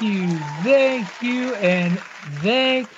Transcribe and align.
You, 0.00 0.28
thank 0.62 1.06
you, 1.20 1.54
and 1.56 1.98
thank 2.38 2.88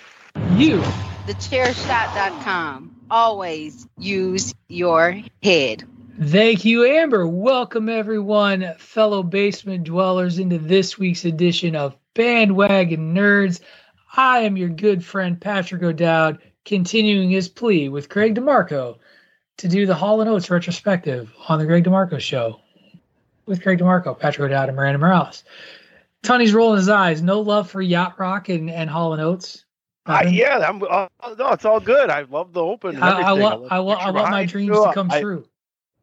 you. 0.53 0.81
thechairshot.com. 1.27 2.95
Always 3.11 3.89
use 3.99 4.55
your 4.69 5.21
head. 5.43 5.83
Thank 6.23 6.65
you, 6.65 6.85
Amber. 6.85 7.27
Welcome, 7.27 7.89
everyone, 7.89 8.75
fellow 8.79 9.25
basement 9.25 9.83
dwellers, 9.83 10.39
into 10.39 10.59
this 10.59 10.97
week's 10.97 11.25
edition 11.25 11.75
of 11.75 11.97
Bandwagon 12.15 13.17
Nerds. 13.17 13.59
I 14.17 14.41
am 14.41 14.57
your 14.57 14.69
good 14.69 15.05
friend, 15.05 15.41
Patrick 15.41 15.83
O'Dowd, 15.83 16.39
continuing 16.65 17.31
his 17.31 17.49
plea 17.49 17.89
with 17.89 18.09
Greg 18.09 18.37
DeMarco 18.37 18.99
to 19.57 19.69
do 19.69 19.87
the 19.87 19.97
Hall 19.97 20.21
& 20.21 20.29
Oates 20.29 20.51
retrospective 20.51 21.33
on 21.49 21.59
the 21.59 21.67
Greg 21.67 21.83
DeMarco 21.83 22.21
Show 22.21 22.61
with 23.45 23.61
Greg 23.61 23.81
DeMarco, 23.81 24.17
Patrick 24.17 24.47
O'Dowd, 24.47 24.69
and 24.69 24.77
Miranda 24.77 24.99
Morales. 24.99 25.43
Tony's 26.23 26.55
rolling 26.55 26.79
his 26.79 26.89
eyes. 26.89 27.23
No 27.23 27.41
love 27.41 27.71
for 27.71 27.83
Yacht 27.83 28.19
Rock 28.19 28.49
and, 28.49 28.71
and 28.71 28.89
Hall 28.89 29.13
& 29.13 29.21
Oates. 29.21 29.65
Uh, 30.07 30.23
Nothing? 30.23 30.35
yeah, 30.35 30.59
I'm. 30.59 30.83
Uh, 30.83 31.07
no, 31.39 31.53
it's 31.53 31.65
all 31.65 31.79
good. 31.79 32.11
I 32.11 32.23
love 32.23 32.53
the 32.53 32.63
open. 32.63 33.01
I, 33.01 33.21
I 33.21 33.31
love 33.31 33.69
I 33.71 33.77
I 33.77 34.11
want 34.11 34.31
my 34.33 34.45
dreams 34.45 34.77
to 34.77 34.91
come 34.93 35.09
I, 35.13 35.21
true. 35.21 35.47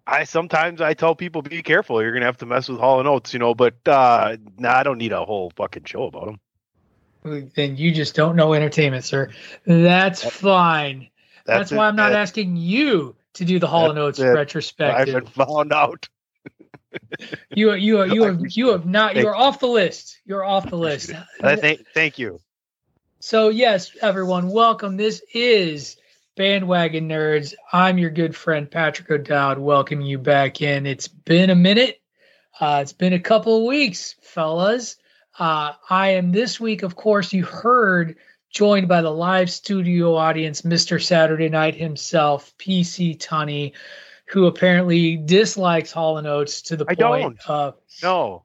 I 0.08 0.24
sometimes 0.24 0.80
I 0.80 0.94
tell 0.94 1.16
people 1.16 1.42
be 1.42 1.62
careful. 1.62 2.02
You're 2.02 2.14
gonna 2.14 2.26
have 2.26 2.38
to 2.38 2.46
mess 2.46 2.70
with 2.70 2.80
Hall 2.80 3.00
and 3.00 3.10
Oates, 3.10 3.34
you 3.34 3.40
know. 3.40 3.54
But 3.54 3.76
uh, 3.86 4.38
nah, 4.58 4.74
I 4.74 4.84
don't 4.84 5.00
need 5.00 5.12
a 5.12 5.26
whole 5.26 5.52
fucking 5.56 5.84
show 5.84 6.04
about 6.04 6.26
them. 6.28 7.50
Then 7.56 7.76
you 7.76 7.92
just 7.92 8.16
don't 8.16 8.38
know 8.38 8.54
entertainment, 8.54 9.04
sir. 9.04 9.30
That's 9.66 10.24
fine. 10.24 11.10
That's, 11.46 11.72
it. 11.72 11.76
why 11.76 11.88
I'm 11.88 11.98
not 11.98 12.14
asking 12.14 12.56
you 12.56 13.16
to 13.34 13.44
do 13.44 13.60
the 13.60 13.68
Hall 13.68 13.90
and 13.90 13.98
That's 13.98 14.06
Oates 14.06 14.20
it. 14.20 14.28
I've 14.28 14.36
retrospective. 14.36 15.14
been 15.14 15.26
found 15.26 15.74
out. 15.74 16.08
You 17.54 17.72
are, 17.72 17.78
you 17.78 18.00
are, 18.00 18.08
you 18.08 18.24
have, 18.24 18.40
you 18.50 18.70
have 18.70 18.86
not. 18.86 19.16
you 19.16 19.28
are 19.28 19.36
off 19.36 19.60
the 19.60 19.68
list. 19.68 20.20
You're 20.26 20.44
off 20.44 20.70
the 20.70 20.78
list. 20.78 21.12
Uh, 21.44 21.56
thank, 21.56 21.86
thank 21.94 22.20
you. 22.20 22.40
So 23.20 23.50
yes, 23.50 23.92
everyone, 24.02 24.50
welcome. 24.50 24.98
This 24.98 25.22
is 25.34 25.98
Bandwagon 26.36 27.10
Nerds. 27.10 27.54
I'm 27.74 27.98
your 27.98 28.10
good 28.10 28.36
friend 28.36 28.70
Patrick 28.70 29.12
O'Dowd. 29.12 29.60
Welcoming 29.60 30.06
you 30.06 30.18
back 30.18 30.62
in. 30.62 30.86
It's 30.86 31.08
been 31.08 31.50
a 31.50 31.56
minute. 31.56 32.02
Uh, 32.60 32.80
it's 32.82 32.94
been 32.94 33.14
a 33.14 33.20
couple 33.20 33.58
of 33.58 33.68
weeks, 33.68 34.16
fellas. 34.22 34.96
Uh, 35.38 35.74
I 35.90 36.12
am 36.12 36.32
this 36.32 36.60
week, 36.60 36.84
of 36.84 36.96
course, 36.96 37.34
you 37.34 37.44
heard, 37.44 38.18
joined 38.50 38.88
by 38.88 39.02
the 39.02 39.12
live 39.12 39.50
studio 39.50 40.16
audience, 40.16 40.64
Mr. 40.64 41.02
Saturday 41.02 41.50
Night 41.50 41.76
himself, 41.76 42.54
PC 42.58 43.18
Tunney, 43.18 43.74
who 44.30 44.46
apparently 44.48 45.18
dislikes 45.18 45.92
Hall 45.92 46.18
and 46.18 46.28
Oates 46.28 46.62
to 46.64 46.76
the 46.78 46.86
I 46.88 46.96
point 46.96 46.98
don't. 46.98 47.50
of 47.50 47.76
No. 48.04 48.44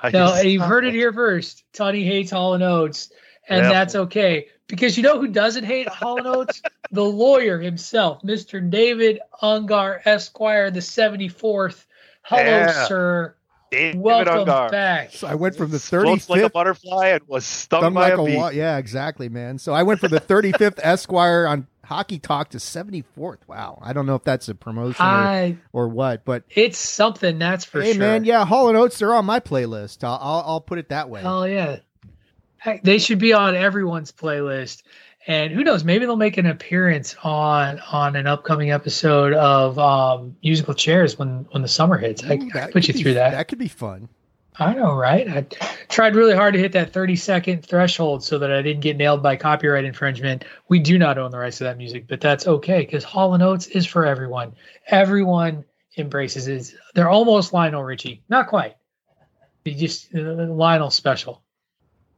I 0.00 0.10
no, 0.10 0.28
just- 0.28 0.44
you've 0.44 0.62
heard 0.62 0.84
it 0.84 0.94
here 0.94 1.12
first. 1.12 1.64
Tony 1.72 2.02
hates 2.04 2.30
Hall 2.30 2.54
and 2.54 2.62
Oates, 2.62 3.10
and 3.48 3.64
Yeah. 3.64 3.72
that's 3.72 3.94
okay 3.94 4.48
because 4.66 4.96
you 4.96 5.02
know 5.02 5.18
who 5.20 5.28
doesn't 5.28 5.64
hate 5.64 5.88
Hall 5.88 6.16
and 6.18 6.26
Oates? 6.26 6.62
the 6.92 7.04
lawyer 7.04 7.58
himself, 7.58 8.22
Mr. 8.22 8.68
David 8.68 9.20
Ungar 9.42 10.00
Esquire, 10.06 10.70
the 10.70 10.80
seventy 10.82 11.28
fourth. 11.28 11.86
Hello, 12.22 12.42
Yeah. 12.42 12.86
sir. 12.86 13.34
David 13.70 14.00
Welcome 14.00 14.34
Ungar. 14.46 14.70
back. 14.70 15.10
So 15.12 15.28
I 15.28 15.34
went 15.36 15.54
from 15.54 15.70
the 15.70 15.78
Floats 15.78 16.28
like 16.28 16.40
a 16.40 16.44
35th 16.48 16.52
butterfly 16.52 17.06
and 17.08 17.22
was 17.28 17.44
stung, 17.46 17.80
stung 17.82 17.94
by 17.94 18.10
like 18.10 18.18
a 18.18 18.22
a 18.22 18.24
bee. 18.26 18.36
wa- 18.36 18.48
yeah, 18.48 18.78
exactly, 18.78 19.28
man. 19.28 19.58
So 19.58 19.72
I 19.72 19.84
went 19.84 20.00
from 20.00 20.10
the 20.10 20.20
35th 20.20 20.80
Esquire 20.82 21.46
on 21.46 21.66
Hockey 21.90 22.20
Talk 22.20 22.50
to 22.50 22.58
74th. 22.58 23.38
Wow, 23.48 23.80
I 23.82 23.92
don't 23.92 24.06
know 24.06 24.14
if 24.14 24.22
that's 24.22 24.48
a 24.48 24.54
promotion 24.54 25.04
or, 25.04 25.08
I, 25.08 25.56
or 25.72 25.88
what, 25.88 26.24
but 26.24 26.44
it's 26.48 26.78
something 26.78 27.40
that's 27.40 27.64
for 27.64 27.82
hey, 27.82 27.94
sure. 27.94 27.98
man, 27.98 28.22
yeah, 28.22 28.44
Hall 28.44 28.68
and 28.68 28.78
Oates 28.78 29.00
they're 29.00 29.12
on 29.12 29.24
my 29.24 29.40
playlist. 29.40 30.04
I'll, 30.04 30.16
I'll 30.22 30.44
I'll 30.46 30.60
put 30.60 30.78
it 30.78 30.90
that 30.90 31.10
way. 31.10 31.20
Hell 31.20 31.48
yeah. 31.48 31.80
Heck, 32.58 32.84
They 32.84 32.98
should 32.98 33.18
be 33.18 33.32
on 33.32 33.56
everyone's 33.56 34.12
playlist. 34.12 34.84
And 35.26 35.52
who 35.52 35.64
knows, 35.64 35.82
maybe 35.82 36.06
they'll 36.06 36.14
make 36.16 36.36
an 36.36 36.46
appearance 36.46 37.16
on 37.24 37.80
on 37.80 38.14
an 38.14 38.28
upcoming 38.28 38.70
episode 38.70 39.32
of 39.32 39.76
um, 39.76 40.36
musical 40.44 40.74
chairs 40.74 41.18
when 41.18 41.48
when 41.50 41.62
the 41.62 41.68
summer 41.68 41.98
hits. 41.98 42.22
I, 42.22 42.34
Ooh, 42.34 42.50
I 42.54 42.70
put 42.70 42.86
you 42.86 42.94
be- 42.94 43.02
through 43.02 43.14
that. 43.14 43.32
That 43.32 43.48
could 43.48 43.58
be 43.58 43.66
fun. 43.66 44.08
I 44.58 44.74
know, 44.74 44.94
right? 44.94 45.28
I 45.28 45.46
tried 45.88 46.14
really 46.14 46.34
hard 46.34 46.54
to 46.54 46.60
hit 46.60 46.72
that 46.72 46.92
30 46.92 47.16
second 47.16 47.64
threshold 47.64 48.22
so 48.24 48.38
that 48.38 48.52
I 48.52 48.62
didn't 48.62 48.82
get 48.82 48.96
nailed 48.96 49.22
by 49.22 49.36
copyright 49.36 49.84
infringement. 49.84 50.44
We 50.68 50.78
do 50.78 50.98
not 50.98 51.18
own 51.18 51.30
the 51.30 51.38
rights 51.38 51.58
to 51.58 51.64
that 51.64 51.78
music, 51.78 52.06
but 52.08 52.20
that's 52.20 52.46
okay 52.46 52.80
because 52.80 53.04
Hall 53.04 53.34
and 53.34 53.42
Oates 53.42 53.68
is 53.68 53.86
for 53.86 54.04
everyone. 54.04 54.52
Everyone 54.88 55.64
embraces 55.96 56.48
it. 56.48 56.74
They're 56.94 57.08
almost 57.08 57.52
Lionel 57.52 57.84
Richie, 57.84 58.22
not 58.28 58.48
quite. 58.48 58.76
They 59.64 59.74
just 59.74 60.14
uh, 60.14 60.18
Lionel 60.20 60.90
special. 60.90 61.42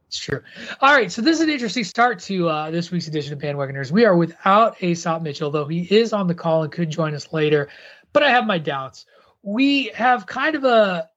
It's 0.07 0.19
true. 0.19 0.41
All 0.81 0.93
right, 0.93 1.11
so 1.11 1.21
this 1.21 1.37
is 1.37 1.41
an 1.43 1.49
interesting 1.49 1.83
start 1.83 2.19
to 2.19 2.47
uh, 2.47 2.71
this 2.71 2.91
week's 2.91 3.07
edition 3.07 3.33
of 3.33 3.39
Bandwagoners. 3.39 3.91
We 3.91 4.05
are 4.05 4.15
without 4.15 4.81
Aesop 4.81 5.23
Mitchell, 5.23 5.49
though 5.49 5.67
he 5.67 5.81
is 5.81 6.13
on 6.13 6.27
the 6.27 6.35
call 6.35 6.63
and 6.63 6.71
could 6.71 6.89
join 6.89 7.15
us 7.15 7.33
later, 7.33 7.69
but 8.11 8.21
I 8.21 8.29
have 8.29 8.45
my 8.45 8.59
doubts. 8.59 9.05
We 9.41 9.85
have 9.95 10.25
kind 10.25 10.55
of 10.55 10.63
a 10.63 11.09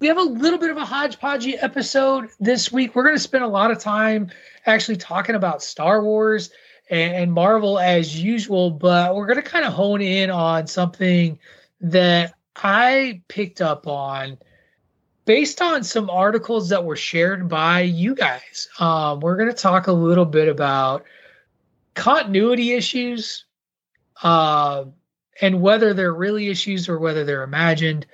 we 0.00 0.08
have 0.08 0.18
a 0.18 0.22
little 0.22 0.58
bit 0.58 0.70
of 0.70 0.76
a 0.76 0.84
hodgepodgey 0.84 1.56
episode 1.60 2.28
this 2.40 2.72
week. 2.72 2.94
We're 2.94 3.04
going 3.04 3.16
to 3.16 3.20
spend 3.20 3.44
a 3.44 3.48
lot 3.48 3.70
of 3.70 3.78
time 3.78 4.30
actually 4.66 4.96
talking 4.96 5.34
about 5.34 5.62
Star 5.62 6.02
Wars 6.02 6.50
and, 6.90 7.32
Marvel 7.32 7.78
as 7.78 8.20
usual, 8.20 8.70
but 8.70 9.14
we're 9.14 9.26
going 9.26 9.42
to 9.42 9.48
kind 9.48 9.64
of 9.64 9.72
hone 9.72 10.02
in 10.02 10.30
on 10.30 10.66
something 10.66 11.38
that 11.80 12.34
I 12.56 13.22
picked 13.28 13.60
up 13.60 13.86
on 13.86 14.38
based 15.24 15.62
on 15.62 15.84
some 15.84 16.10
articles 16.10 16.68
that 16.68 16.84
were 16.84 16.96
shared 16.96 17.48
by 17.48 17.80
you 17.80 18.14
guys. 18.14 18.68
Um, 18.78 19.20
we're 19.20 19.36
going 19.36 19.48
to 19.48 19.54
talk 19.54 19.86
a 19.86 19.92
little 19.92 20.26
bit 20.26 20.48
about 20.48 21.04
continuity 21.94 22.72
issues 22.72 23.44
uh, 24.22 24.84
and 25.40 25.62
whether 25.62 25.94
they're 25.94 26.12
really 26.12 26.48
issues 26.48 26.88
or 26.88 26.98
whether 26.98 27.24
they're 27.24 27.42
imagined 27.42 28.06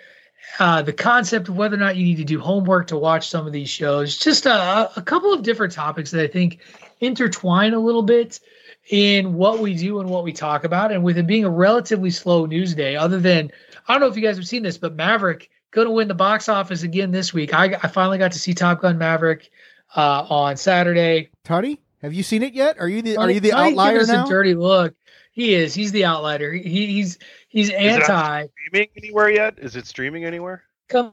uh, 0.59 0.83
the 0.83 0.93
concept 0.93 1.49
of 1.49 1.57
whether 1.57 1.77
or 1.77 1.79
not 1.79 1.97
you 1.97 2.05
need 2.05 2.17
to 2.17 2.25
do 2.25 2.41
homework 2.41 2.89
to 2.89 2.99
watch 2.99 3.29
some 3.29 3.47
of 3.47 3.53
these 3.53 3.71
shows. 3.71 4.19
Just 4.19 4.47
a, 4.47 4.91
a 4.97 5.03
couple 5.03 5.33
of 5.33 5.43
different 5.43 5.73
topics 5.73 6.11
that 6.11 6.23
I 6.23 6.27
think 6.27 6.61
intertwine 7.01 7.75
a 7.75 7.79
little 7.79 8.03
bit 8.03 8.41
in 8.89 9.35
what 9.35 9.61
we 9.61 9.75
do 9.75 10.01
and 10.01 10.09
what 10.09 10.25
we 10.25 10.33
talk 10.33 10.65
about. 10.65 10.93
And 10.93 11.05
with 11.05 11.19
it 11.19 11.27
being 11.27 11.45
a 11.45 11.51
relatively 11.51 12.11
slow 12.11 12.47
news 12.47 12.75
day, 12.75 12.97
other 12.97 13.21
than 13.21 13.51
I 13.87 13.93
don't 13.93 14.01
know 14.01 14.09
if 14.09 14.17
you 14.17 14.23
guys 14.23 14.37
have 14.37 14.47
seen 14.47 14.63
this, 14.63 14.79
but 14.79 14.95
Maverick 14.95 15.51
going 15.71 15.87
to 15.87 15.93
win 15.93 16.09
the 16.09 16.15
box 16.15 16.49
office 16.49 16.83
again 16.83 17.11
this 17.11 17.33
week. 17.33 17.55
I, 17.55 17.79
I 17.83 17.89
finally 17.89 18.19
got 18.19 18.33
to 18.33 18.39
see 18.39 18.55
Top 18.55 18.81
Gun 18.81 18.99
Maverick 18.99 19.51
uh, 19.97 20.27
on 20.29 20.57
Saturday. 20.57 21.31
Tony, 21.45 21.81
have 22.03 22.13
you 22.13 22.23
seen 22.23 22.43
it 22.43 22.55
yet? 22.55 22.79
Are 22.79 22.89
you 22.89 23.03
the 23.03 23.17
are 23.17 23.31
you 23.31 23.41
the 23.41 23.53
outlier 23.53 24.05
now? 24.07 24.27
A 24.27 24.29
dirty 24.29 24.55
look. 24.55 24.95
He 25.33 25.55
is. 25.55 25.75
He's 25.75 25.93
the 25.93 26.05
outlier. 26.05 26.53
He, 26.53 26.87
he's 26.87 27.19
he's 27.51 27.69
it 27.69 27.75
on 27.75 27.83
anti 27.83 28.47
Streaming 28.67 28.89
anywhere 28.97 29.31
yet? 29.31 29.59
Is 29.59 29.77
it 29.77 29.87
streaming 29.87 30.25
anywhere? 30.25 30.65
coming 30.89 31.13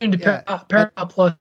soon 0.00 0.12
to 0.12 0.18
Yeah. 0.18 0.42
Par- 0.42 0.44
uh, 0.48 0.64
Paramount 0.64 1.10
Plus. 1.10 1.34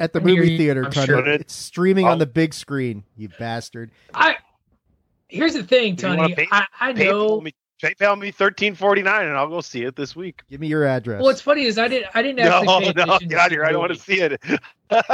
At 0.00 0.12
the 0.12 0.20
movie 0.20 0.56
theater, 0.56 0.84
I'm 0.86 0.92
Tony. 0.92 1.06
sure. 1.06 1.26
It's 1.28 1.52
streaming 1.54 2.06
on 2.06 2.14
Oh. 2.14 2.18
the 2.20 2.26
big 2.26 2.54
screen. 2.54 3.02
You 3.16 3.28
bastard. 3.38 3.90
I 4.14 4.36
here's 5.28 5.52
the 5.54 5.62
thing, 5.64 5.96
Do 5.96 6.06
you 6.08 6.16
wanna 6.16 6.22
Tony. 6.28 6.34
pay- 6.36 6.48
I, 6.52 6.66
I 6.80 6.92
PayPal 6.92 7.04
know. 7.28 7.40
me, 7.42 7.52
PayPal 7.82 8.18
me 8.18 8.30
thirteen 8.30 8.74
forty 8.74 9.02
nine, 9.02 9.26
and 9.26 9.36
I'll 9.36 9.48
go 9.48 9.60
see 9.60 9.82
it 9.82 9.96
this 9.96 10.14
week. 10.16 10.40
Give 10.48 10.60
me 10.60 10.68
your 10.68 10.86
address. 10.86 11.16
Well, 11.18 11.24
what's 11.24 11.40
funny 11.42 11.64
is 11.64 11.76
I 11.78 11.88
didn't. 11.88 12.10
I 12.14 12.22
didn't 12.22 12.36
No, 12.44 12.60
actually. 12.60 12.92
pay 12.94 13.04
no, 13.04 13.18
get 13.18 13.38
out 13.38 13.50
here! 13.50 13.60
the 13.62 13.68
I 13.68 13.72
don't 13.72 13.80
want 13.80 13.92
to 13.92 13.98
see 13.98 14.20
it. 14.20 14.40
I, 14.90 15.06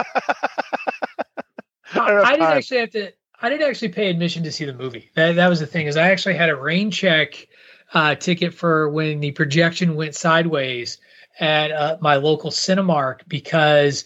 I 1.95 2.31
didn't 2.33 2.43
actually 2.43 2.81
have 2.81 2.91
to. 2.91 3.13
I 3.41 3.49
didn't 3.51 3.69
actually 3.69 3.89
pay 3.89 4.09
admission 4.11 4.43
to 4.45 4.53
see 4.53 4.65
the 4.65 4.73
movie. 4.75 5.11
That 5.17 5.37
that 5.37 5.49
was 5.49 5.61
the 5.61 5.67
thing. 5.67 5.87
Is 5.87 5.97
I 5.97 6.11
actually 6.11 6.35
had 6.35 6.49
a 6.51 6.57
rain 6.57 6.91
check 6.91 7.49
uh, 7.93 8.15
ticket 8.15 8.55
for 8.55 8.89
when 8.89 9.21
the 9.21 9.33
projection 9.33 9.95
went 9.95 10.15
sideways 10.15 10.99
at 11.41 11.71
uh, 11.73 11.97
my 12.01 12.17
local 12.17 12.51
Cinemark 12.51 13.21
because 13.29 14.05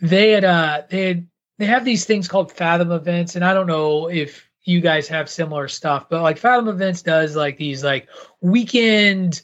they 0.00 0.30
had 0.30 0.44
uh 0.44 0.82
they 0.88 1.08
had 1.08 1.26
they 1.58 1.66
have 1.66 1.84
these 1.84 2.04
things 2.04 2.28
called 2.28 2.52
Fathom 2.52 2.92
events, 2.92 3.34
and 3.34 3.44
I 3.44 3.52
don't 3.52 3.66
know 3.66 4.08
if 4.08 4.48
you 4.64 4.80
guys 4.80 5.08
have 5.08 5.30
similar 5.30 5.66
stuff, 5.66 6.08
but 6.08 6.22
like 6.22 6.38
Fathom 6.38 6.68
events 6.68 7.02
does 7.02 7.34
like 7.34 7.56
these 7.56 7.82
like 7.82 8.08
weekend 8.40 9.42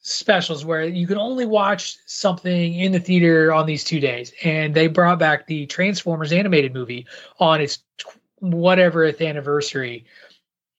specials 0.00 0.64
where 0.64 0.84
you 0.84 1.06
can 1.06 1.18
only 1.18 1.46
watch 1.46 1.96
something 2.06 2.74
in 2.74 2.92
the 2.92 3.00
theater 3.00 3.52
on 3.52 3.66
these 3.66 3.84
two 3.84 4.00
days. 4.00 4.32
And 4.44 4.74
they 4.74 4.86
brought 4.86 5.18
back 5.18 5.46
the 5.46 5.66
Transformers 5.66 6.32
animated 6.32 6.74
movie 6.74 7.06
on 7.40 7.60
its 7.60 7.78
whateverth 8.40 9.22
anniversary. 9.22 10.04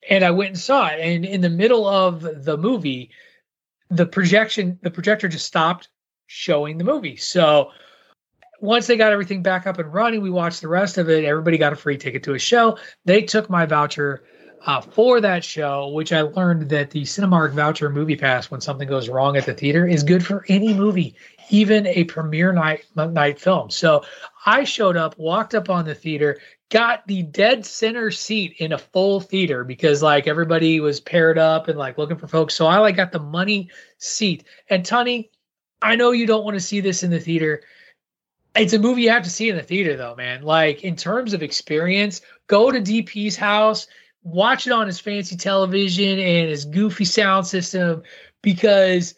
And 0.09 0.23
I 0.23 0.31
went 0.31 0.49
and 0.49 0.59
saw 0.59 0.87
it. 0.87 0.99
And 0.99 1.25
in 1.25 1.41
the 1.41 1.49
middle 1.49 1.87
of 1.87 2.45
the 2.45 2.57
movie, 2.57 3.11
the 3.89 4.05
projection, 4.05 4.79
the 4.81 4.91
projector 4.91 5.27
just 5.27 5.45
stopped 5.45 5.89
showing 6.27 6.77
the 6.77 6.83
movie. 6.83 7.17
So 7.17 7.71
once 8.59 8.87
they 8.87 8.97
got 8.97 9.11
everything 9.11 9.43
back 9.43 9.67
up 9.67 9.79
and 9.79 9.93
running, 9.93 10.21
we 10.21 10.29
watched 10.29 10.61
the 10.61 10.67
rest 10.67 10.97
of 10.97 11.09
it. 11.09 11.25
Everybody 11.25 11.57
got 11.57 11.73
a 11.73 11.75
free 11.75 11.97
ticket 11.97 12.23
to 12.23 12.33
a 12.33 12.39
show. 12.39 12.77
They 13.05 13.21
took 13.21 13.49
my 13.49 13.65
voucher 13.65 14.23
uh, 14.65 14.81
for 14.81 15.21
that 15.21 15.43
show, 15.43 15.89
which 15.89 16.11
I 16.11 16.21
learned 16.21 16.69
that 16.69 16.89
the 16.89 17.03
Cinemark 17.03 17.53
voucher 17.53 17.89
movie 17.89 18.15
pass, 18.15 18.49
when 18.49 18.61
something 18.61 18.87
goes 18.87 19.09
wrong 19.09 19.37
at 19.37 19.45
the 19.45 19.53
theater, 19.53 19.85
is 19.85 20.03
good 20.03 20.25
for 20.25 20.43
any 20.49 20.73
movie, 20.73 21.15
even 21.49 21.85
a 21.85 22.05
premiere 22.05 22.51
night 22.51 22.85
night 22.95 23.39
film. 23.39 23.69
So 23.69 24.03
I 24.45 24.63
showed 24.63 24.97
up, 24.97 25.17
walked 25.19 25.53
up 25.53 25.69
on 25.69 25.85
the 25.85 25.93
theater, 25.93 26.39
got 26.71 27.05
the 27.07 27.23
dead 27.23 27.65
center 27.65 28.11
seat 28.11 28.55
in 28.57 28.71
a 28.71 28.77
full 28.77 29.19
theater 29.19 29.63
because 29.63 30.01
like 30.01 30.27
everybody 30.27 30.79
was 30.79 30.99
paired 30.99 31.37
up 31.37 31.67
and 31.67 31.77
like 31.77 31.97
looking 31.97 32.17
for 32.17 32.27
folks. 32.27 32.53
So 32.53 32.65
I 32.65 32.79
like 32.79 32.95
got 32.95 33.11
the 33.11 33.19
money 33.19 33.69
seat. 33.97 34.45
And 34.69 34.85
Tony, 34.85 35.31
I 35.81 35.95
know 35.95 36.11
you 36.11 36.25
don't 36.25 36.43
want 36.43 36.55
to 36.55 36.61
see 36.61 36.79
this 36.79 37.03
in 37.03 37.11
the 37.11 37.19
theater. 37.19 37.61
It's 38.55 38.73
a 38.73 38.79
movie 38.79 39.03
you 39.03 39.09
have 39.09 39.23
to 39.23 39.29
see 39.29 39.49
in 39.49 39.55
the 39.55 39.63
theater 39.63 39.95
though, 39.95 40.15
man. 40.15 40.41
Like 40.41 40.83
in 40.83 40.95
terms 40.95 41.33
of 41.33 41.43
experience, 41.43 42.21
go 42.47 42.71
to 42.71 42.79
DP's 42.79 43.35
house, 43.35 43.87
watch 44.23 44.65
it 44.65 44.73
on 44.73 44.87
his 44.87 44.99
fancy 44.99 45.35
television 45.35 46.17
and 46.19 46.49
his 46.49 46.65
goofy 46.65 47.05
sound 47.05 47.45
system 47.45 48.01
because 48.41 49.13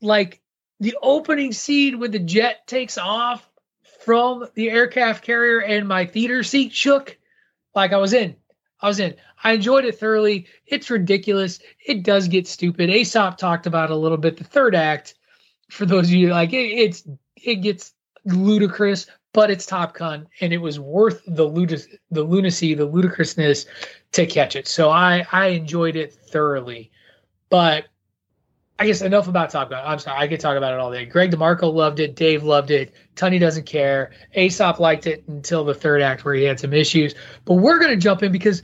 like 0.00 0.40
the 0.78 0.96
opening 1.02 1.52
scene 1.52 1.98
when 1.98 2.10
the 2.12 2.18
jet 2.18 2.66
takes 2.66 2.98
off 2.98 3.48
from 4.04 4.46
the 4.54 4.70
aircraft 4.70 5.24
carrier 5.24 5.60
and 5.60 5.86
my 5.86 6.04
theater 6.04 6.42
seat 6.42 6.72
shook 6.72 7.16
like 7.74 7.92
I 7.92 7.98
was 7.98 8.12
in. 8.12 8.36
I 8.80 8.88
was 8.88 8.98
in. 8.98 9.14
I 9.44 9.52
enjoyed 9.52 9.84
it 9.84 9.98
thoroughly. 9.98 10.46
It's 10.66 10.90
ridiculous. 10.90 11.60
It 11.86 12.02
does 12.02 12.28
get 12.28 12.48
stupid. 12.48 12.90
Aesop 12.90 13.38
talked 13.38 13.66
about 13.66 13.90
a 13.90 13.96
little 13.96 14.18
bit. 14.18 14.36
The 14.36 14.44
third 14.44 14.74
act, 14.74 15.14
for 15.70 15.86
those 15.86 16.08
of 16.08 16.14
you 16.14 16.30
like 16.30 16.52
it, 16.52 16.66
it's 16.66 17.04
it 17.36 17.56
gets 17.56 17.94
ludicrous, 18.24 19.06
but 19.32 19.50
it's 19.50 19.66
Top 19.66 19.94
Gun, 19.94 20.26
and 20.40 20.52
it 20.52 20.58
was 20.58 20.78
worth 20.80 21.22
the 21.26 21.44
ludus, 21.44 21.86
the 22.10 22.22
lunacy, 22.22 22.74
the 22.74 22.86
ludicrousness 22.86 23.66
to 24.12 24.26
catch 24.26 24.56
it. 24.56 24.66
So 24.66 24.90
I 24.90 25.26
I 25.32 25.48
enjoyed 25.48 25.96
it 25.96 26.12
thoroughly. 26.12 26.90
But 27.50 27.86
I 28.78 28.86
guess 28.86 29.02
enough 29.02 29.28
about 29.28 29.50
Top 29.50 29.70
Gun. 29.70 29.82
I'm 29.84 29.98
sorry, 29.98 30.18
I 30.18 30.26
could 30.26 30.40
talk 30.40 30.56
about 30.56 30.72
it 30.72 30.80
all 30.80 30.90
day. 30.90 31.04
Greg 31.04 31.30
DeMarco 31.30 31.72
loved 31.72 32.00
it. 32.00 32.16
Dave 32.16 32.42
loved 32.42 32.70
it. 32.70 32.92
Tunney 33.14 33.38
doesn't 33.38 33.66
care. 33.66 34.10
Aesop 34.34 34.80
liked 34.80 35.06
it 35.06 35.22
until 35.28 35.64
the 35.64 35.74
third 35.74 36.02
act 36.02 36.24
where 36.24 36.34
he 36.34 36.42
had 36.44 36.58
some 36.58 36.72
issues. 36.72 37.14
But 37.44 37.54
we're 37.54 37.78
gonna 37.78 37.96
jump 37.96 38.22
in 38.22 38.32
because 38.32 38.62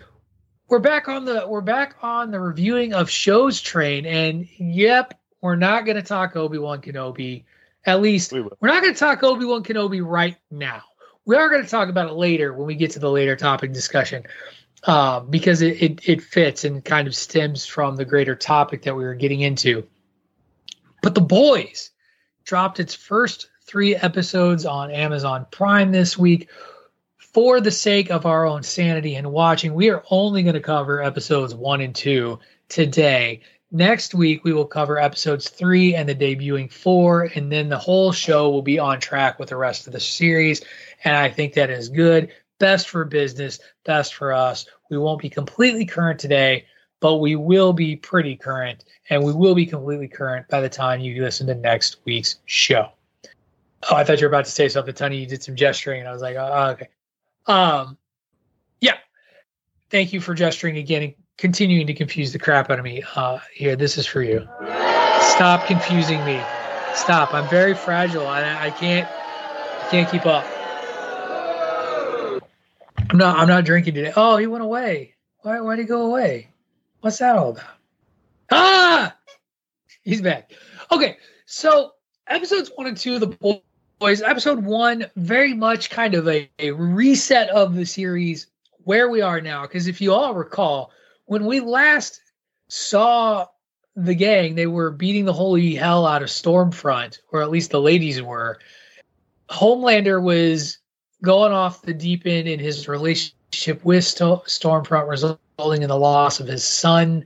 we're 0.68 0.80
back 0.80 1.08
on 1.08 1.24
the 1.24 1.46
we're 1.46 1.60
back 1.60 1.96
on 2.02 2.30
the 2.30 2.40
reviewing 2.40 2.94
of 2.94 3.08
shows 3.08 3.60
train. 3.60 4.06
And 4.06 4.48
yep, 4.58 5.18
we're 5.40 5.56
not 5.56 5.86
gonna 5.86 6.02
talk 6.02 6.34
Obi-Wan 6.36 6.80
Kenobi. 6.80 7.44
At 7.84 8.00
least 8.00 8.32
We 8.32 8.42
we're 8.42 8.68
not 8.68 8.82
gonna 8.82 8.94
talk 8.94 9.22
Obi-Wan 9.22 9.62
Kenobi 9.62 10.04
right 10.04 10.36
now. 10.50 10.82
We 11.26 11.36
are 11.36 11.48
gonna 11.48 11.68
talk 11.68 11.90
about 11.90 12.08
it 12.08 12.14
later 12.14 12.52
when 12.54 12.66
we 12.66 12.74
get 12.74 12.90
to 12.92 12.98
the 12.98 13.10
later 13.10 13.36
topic 13.36 13.72
discussion. 13.72 14.24
Um, 14.84 15.28
because 15.28 15.60
it, 15.60 15.82
it 15.82 16.08
it 16.08 16.22
fits 16.22 16.64
and 16.64 16.84
kind 16.84 17.06
of 17.08 17.14
stems 17.14 17.66
from 17.66 17.96
the 17.96 18.04
greater 18.04 18.34
topic 18.34 18.82
that 18.82 18.96
we 18.96 19.04
were 19.04 19.14
getting 19.14 19.40
into. 19.40 19.86
But 21.02 21.14
The 21.14 21.20
Boys 21.20 21.90
dropped 22.44 22.80
its 22.80 22.94
first 22.94 23.48
three 23.62 23.94
episodes 23.94 24.64
on 24.64 24.90
Amazon 24.90 25.46
Prime 25.50 25.92
this 25.92 26.16
week. 26.16 26.48
For 27.18 27.60
the 27.60 27.70
sake 27.70 28.10
of 28.10 28.26
our 28.26 28.46
own 28.46 28.62
sanity 28.62 29.14
and 29.14 29.30
watching, 29.30 29.74
we 29.74 29.90
are 29.90 30.02
only 30.10 30.42
going 30.42 30.54
to 30.54 30.60
cover 30.60 31.02
episodes 31.02 31.54
one 31.54 31.80
and 31.80 31.94
two 31.94 32.40
today. 32.68 33.42
Next 33.70 34.14
week, 34.14 34.44
we 34.44 34.54
will 34.54 34.64
cover 34.64 34.98
episodes 34.98 35.50
three 35.50 35.94
and 35.94 36.08
the 36.08 36.14
debuting 36.14 36.72
four, 36.72 37.24
and 37.34 37.52
then 37.52 37.68
the 37.68 37.78
whole 37.78 38.12
show 38.12 38.48
will 38.48 38.62
be 38.62 38.78
on 38.78 38.98
track 38.98 39.38
with 39.38 39.50
the 39.50 39.56
rest 39.56 39.86
of 39.86 39.92
the 39.92 40.00
series. 40.00 40.64
And 41.04 41.14
I 41.14 41.28
think 41.28 41.52
that 41.52 41.68
is 41.68 41.90
good. 41.90 42.32
Best 42.58 42.88
for 42.88 43.04
business, 43.04 43.60
best 43.84 44.14
for 44.14 44.32
us. 44.32 44.66
We 44.90 44.96
won't 44.96 45.20
be 45.20 45.28
completely 45.28 45.84
current 45.84 46.18
today, 46.18 46.64
but 47.00 47.16
we 47.16 47.36
will 47.36 47.72
be 47.72 47.96
pretty 47.96 48.36
current, 48.36 48.84
and 49.10 49.22
we 49.22 49.32
will 49.32 49.54
be 49.54 49.66
completely 49.66 50.08
current 50.08 50.48
by 50.48 50.60
the 50.60 50.68
time 50.68 51.00
you 51.00 51.22
listen 51.22 51.46
to 51.46 51.54
next 51.54 51.98
week's 52.04 52.36
show. 52.46 52.90
Oh, 53.90 53.96
I 53.96 54.04
thought 54.04 54.20
you 54.20 54.26
were 54.26 54.34
about 54.34 54.44
to 54.46 54.50
say 54.50 54.68
something, 54.68 54.94
Tony. 54.94 55.18
You 55.18 55.26
did 55.26 55.42
some 55.42 55.54
gesturing, 55.54 56.00
and 56.00 56.08
I 56.08 56.12
was 56.12 56.22
like, 56.22 56.36
oh, 56.36 56.70
okay. 56.70 56.88
Um, 57.46 57.96
yeah. 58.80 58.96
Thank 59.90 60.12
you 60.12 60.20
for 60.20 60.34
gesturing 60.34 60.78
again 60.78 61.02
and 61.02 61.14
continuing 61.36 61.86
to 61.86 61.94
confuse 61.94 62.32
the 62.32 62.38
crap 62.38 62.70
out 62.70 62.78
of 62.78 62.84
me. 62.84 63.02
Uh, 63.14 63.38
here, 63.54 63.76
this 63.76 63.96
is 63.96 64.06
for 64.06 64.22
you. 64.22 64.40
Stop 65.20 65.66
confusing 65.66 66.24
me. 66.24 66.42
Stop. 66.94 67.32
I'm 67.32 67.48
very 67.48 67.74
fragile. 67.74 68.26
I, 68.26 68.66
I 68.66 68.70
can't. 68.70 69.08
I 69.08 69.90
can't 69.90 70.10
keep 70.10 70.26
up. 70.26 70.44
I'm 73.10 73.16
not. 73.16 73.38
I'm 73.38 73.48
not 73.48 73.64
drinking 73.64 73.94
today. 73.94 74.12
Oh, 74.16 74.36
he 74.36 74.48
went 74.48 74.64
away. 74.64 75.14
Why? 75.42 75.60
Why'd 75.60 75.78
he 75.78 75.84
go 75.84 76.06
away? 76.06 76.48
What's 77.00 77.18
that 77.18 77.36
all 77.36 77.50
about? 77.50 77.64
Ah, 78.50 79.16
he's 80.02 80.20
back. 80.20 80.52
Okay, 80.90 81.16
so 81.46 81.92
episodes 82.26 82.70
one 82.74 82.86
and 82.86 82.96
two 82.96 83.14
of 83.14 83.20
the 83.20 83.62
boys. 84.00 84.22
Episode 84.22 84.64
one, 84.64 85.06
very 85.16 85.54
much 85.54 85.90
kind 85.90 86.14
of 86.14 86.28
a, 86.28 86.50
a 86.58 86.72
reset 86.72 87.50
of 87.50 87.74
the 87.74 87.84
series 87.84 88.48
where 88.84 89.08
we 89.10 89.20
are 89.20 89.40
now. 89.40 89.62
Because 89.62 89.86
if 89.86 90.00
you 90.00 90.12
all 90.12 90.34
recall, 90.34 90.90
when 91.26 91.44
we 91.44 91.60
last 91.60 92.20
saw 92.68 93.46
the 93.94 94.14
gang, 94.14 94.54
they 94.54 94.66
were 94.66 94.90
beating 94.90 95.24
the 95.24 95.32
holy 95.32 95.74
hell 95.74 96.06
out 96.06 96.22
of 96.22 96.28
Stormfront, 96.28 97.18
or 97.32 97.42
at 97.42 97.50
least 97.50 97.70
the 97.70 97.80
ladies 97.80 98.22
were. 98.22 98.58
Homelander 99.50 100.22
was 100.22 100.78
going 101.22 101.52
off 101.52 101.82
the 101.82 101.94
deep 101.94 102.22
end 102.26 102.48
in 102.48 102.58
his 102.58 102.88
relationship 102.88 103.84
with 103.84 104.04
Sto- 104.04 104.42
Stormfront, 104.46 105.38
resulting 105.58 105.82
in 105.82 105.88
the 105.88 105.98
loss 105.98 106.40
of 106.40 106.46
his 106.46 106.64
son. 106.64 107.24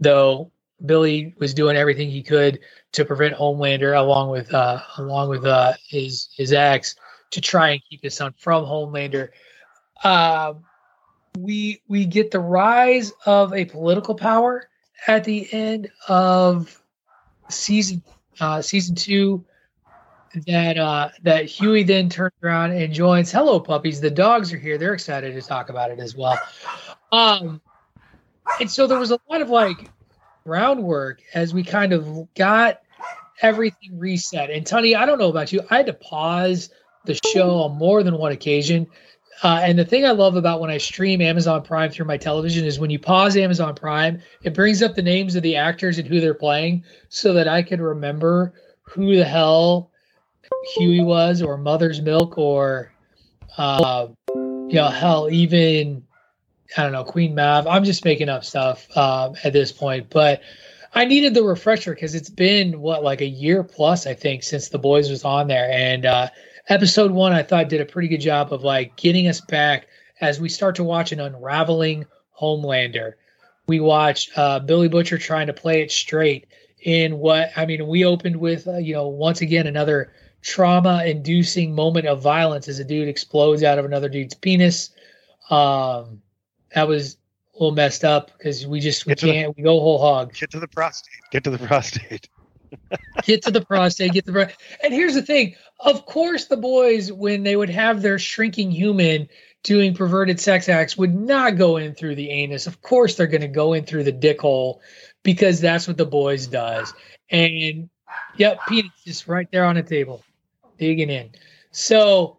Though 0.00 0.50
Billy 0.84 1.34
was 1.38 1.54
doing 1.54 1.76
everything 1.76 2.10
he 2.10 2.22
could 2.22 2.60
to 2.92 3.04
prevent 3.04 3.36
Homelander, 3.36 3.98
along 3.98 4.30
with 4.30 4.52
uh, 4.52 4.80
along 4.98 5.28
with 5.28 5.44
uh, 5.44 5.74
his 5.86 6.28
his 6.36 6.52
ex, 6.52 6.96
to 7.30 7.40
try 7.40 7.70
and 7.70 7.82
keep 7.88 8.02
his 8.02 8.14
son 8.14 8.34
from 8.38 8.64
Homelander. 8.64 9.28
Uh, 10.02 10.54
we 11.38 11.82
we 11.88 12.04
get 12.06 12.30
the 12.30 12.40
rise 12.40 13.12
of 13.26 13.52
a 13.52 13.64
political 13.64 14.14
power 14.14 14.68
at 15.06 15.24
the 15.24 15.46
end 15.52 15.90
of 16.08 16.80
season 17.48 18.02
uh, 18.40 18.62
season 18.62 18.94
two 18.94 19.44
that 20.46 20.76
uh, 20.76 21.10
that 21.22 21.44
Huey 21.44 21.84
then 21.84 22.08
turns 22.08 22.34
around 22.42 22.72
and 22.72 22.92
joins. 22.92 23.30
Hello, 23.30 23.60
puppies! 23.60 24.00
The 24.00 24.10
dogs 24.10 24.52
are 24.52 24.58
here. 24.58 24.78
They're 24.78 24.94
excited 24.94 25.34
to 25.34 25.42
talk 25.42 25.68
about 25.68 25.90
it 25.90 26.00
as 26.00 26.16
well. 26.16 26.38
Um, 27.12 27.60
and 28.60 28.70
so 28.70 28.86
there 28.86 28.98
was 28.98 29.10
a 29.10 29.18
lot 29.30 29.40
of 29.40 29.50
like 29.50 29.90
groundwork 30.44 31.22
as 31.34 31.54
we 31.54 31.62
kind 31.62 31.92
of 31.92 32.32
got 32.34 32.80
everything 33.42 33.98
reset. 33.98 34.50
And 34.50 34.66
Tony, 34.66 34.94
I 34.94 35.06
don't 35.06 35.18
know 35.18 35.30
about 35.30 35.52
you, 35.52 35.60
I 35.70 35.76
had 35.78 35.86
to 35.86 35.94
pause 35.94 36.70
the 37.04 37.18
show 37.32 37.62
on 37.62 37.76
more 37.76 38.02
than 38.02 38.16
one 38.16 38.32
occasion. 38.32 38.86
Uh, 39.42 39.60
and 39.62 39.78
the 39.78 39.84
thing 39.84 40.06
I 40.06 40.12
love 40.12 40.36
about 40.36 40.60
when 40.60 40.70
I 40.70 40.78
stream 40.78 41.20
Amazon 41.20 41.62
Prime 41.62 41.90
through 41.90 42.06
my 42.06 42.16
television 42.16 42.64
is 42.64 42.78
when 42.78 42.90
you 42.90 42.98
pause 42.98 43.36
Amazon 43.36 43.74
Prime, 43.74 44.20
it 44.42 44.54
brings 44.54 44.82
up 44.82 44.94
the 44.94 45.02
names 45.02 45.34
of 45.34 45.42
the 45.42 45.56
actors 45.56 45.98
and 45.98 46.06
who 46.06 46.20
they're 46.20 46.34
playing 46.34 46.84
so 47.08 47.32
that 47.34 47.48
I 47.48 47.62
can 47.62 47.82
remember 47.82 48.54
who 48.82 49.16
the 49.16 49.24
hell 49.24 49.90
Huey 50.76 51.02
was 51.02 51.42
or 51.42 51.56
Mother's 51.56 52.00
Milk 52.00 52.38
or, 52.38 52.92
uh, 53.58 54.06
you 54.34 54.74
know, 54.74 54.88
hell, 54.88 55.28
even, 55.30 56.04
I 56.76 56.82
don't 56.82 56.92
know, 56.92 57.04
Queen 57.04 57.34
Mav. 57.34 57.66
I'm 57.66 57.84
just 57.84 58.04
making 58.04 58.28
up 58.28 58.44
stuff 58.44 58.86
um, 58.96 59.34
at 59.44 59.52
this 59.52 59.72
point. 59.72 60.10
But 60.10 60.42
I 60.94 61.04
needed 61.04 61.34
the 61.34 61.42
refresher 61.42 61.94
because 61.94 62.14
it's 62.14 62.30
been, 62.30 62.80
what, 62.80 63.02
like 63.02 63.20
a 63.20 63.26
year 63.26 63.62
plus, 63.62 64.06
I 64.06 64.14
think, 64.14 64.42
since 64.42 64.68
The 64.68 64.78
Boys 64.78 65.10
was 65.10 65.24
on 65.24 65.48
there. 65.48 65.68
And, 65.70 66.06
uh, 66.06 66.28
episode 66.68 67.10
one 67.10 67.32
i 67.32 67.42
thought 67.42 67.68
did 67.68 67.80
a 67.80 67.84
pretty 67.84 68.08
good 68.08 68.20
job 68.20 68.52
of 68.52 68.62
like 68.62 68.96
getting 68.96 69.28
us 69.28 69.40
back 69.40 69.86
as 70.20 70.40
we 70.40 70.48
start 70.48 70.74
to 70.74 70.84
watch 70.84 71.12
an 71.12 71.20
unraveling 71.20 72.06
homelander 72.40 73.12
we 73.66 73.80
watch 73.80 74.30
uh, 74.36 74.58
billy 74.60 74.88
butcher 74.88 75.18
trying 75.18 75.46
to 75.46 75.52
play 75.52 75.82
it 75.82 75.92
straight 75.92 76.46
in 76.80 77.18
what 77.18 77.50
i 77.56 77.66
mean 77.66 77.86
we 77.86 78.04
opened 78.04 78.36
with 78.36 78.66
uh, 78.66 78.78
you 78.78 78.94
know 78.94 79.08
once 79.08 79.42
again 79.42 79.66
another 79.66 80.12
trauma 80.40 81.04
inducing 81.04 81.74
moment 81.74 82.06
of 82.06 82.22
violence 82.22 82.66
as 82.66 82.78
a 82.78 82.84
dude 82.84 83.08
explodes 83.08 83.62
out 83.62 83.78
of 83.78 83.84
another 83.84 84.08
dude's 84.08 84.34
penis 84.34 84.88
um 85.50 86.22
that 86.74 86.88
was 86.88 87.16
a 87.54 87.58
little 87.58 87.74
messed 87.74 88.04
up 88.04 88.30
because 88.36 88.66
we 88.66 88.80
just 88.80 89.06
we 89.06 89.14
to 89.14 89.26
the- 89.26 89.32
can't 89.32 89.56
we 89.56 89.62
go 89.62 89.78
whole 89.80 89.98
hog 89.98 90.34
Get 90.34 90.50
to 90.50 90.60
the 90.60 90.68
prostate. 90.68 91.12
Get 91.30 91.44
to 91.44 91.50
the 91.50 91.58
prostate. 91.58 92.28
get 93.22 93.42
to 93.42 93.50
the 93.50 93.60
prostate, 93.60 94.12
get 94.12 94.26
the 94.26 94.52
and 94.82 94.92
here's 94.92 95.14
the 95.14 95.22
thing. 95.22 95.54
Of 95.80 96.06
course, 96.06 96.46
the 96.46 96.56
boys, 96.56 97.12
when 97.12 97.42
they 97.42 97.56
would 97.56 97.70
have 97.70 98.02
their 98.02 98.18
shrinking 98.18 98.70
human 98.70 99.28
doing 99.62 99.94
perverted 99.94 100.40
sex 100.40 100.68
acts, 100.68 100.96
would 100.96 101.14
not 101.14 101.56
go 101.56 101.76
in 101.76 101.94
through 101.94 102.16
the 102.16 102.30
anus. 102.30 102.66
Of 102.66 102.82
course, 102.82 103.16
they're 103.16 103.26
going 103.26 103.40
to 103.40 103.48
go 103.48 103.72
in 103.72 103.84
through 103.84 104.04
the 104.04 104.12
dick 104.12 104.40
hole 104.40 104.80
because 105.22 105.60
that's 105.60 105.88
what 105.88 105.96
the 105.96 106.06
boys 106.06 106.46
does. 106.46 106.92
And 107.30 107.88
yep, 108.36 108.58
penis 108.68 108.90
just 109.04 109.28
right 109.28 109.48
there 109.50 109.64
on 109.64 109.76
the 109.76 109.82
table, 109.82 110.22
digging 110.78 111.10
in. 111.10 111.30
So, 111.70 112.38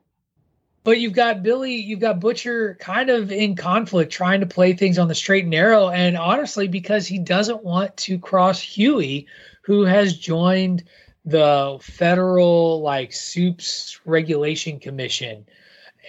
but 0.85 0.99
you've 0.99 1.13
got 1.13 1.41
Billy, 1.41 1.75
you've 1.75 1.99
got 1.99 2.19
Butcher 2.19 2.77
kind 2.79 3.09
of 3.09 3.31
in 3.31 3.55
conflict, 3.55 4.13
trying 4.13 4.41
to 4.41 4.45
play 4.45 4.73
things 4.73 4.99
on 4.99 5.07
the 5.07 5.15
straight 5.15 5.43
and 5.43 5.51
narrow. 5.51 5.89
And 5.89 6.15
honestly, 6.15 6.67
because 6.67 7.07
he 7.07 7.17
doesn't 7.17 7.63
want 7.63 7.97
to 7.97 8.19
cross 8.19 8.61
Huey, 8.61 9.25
who 9.63 9.83
has 9.83 10.15
joined 10.15 10.83
the 11.25 11.79
federal 11.81 12.81
like 12.81 13.11
soups 13.11 13.99
regulation 14.05 14.79
commission 14.79 15.47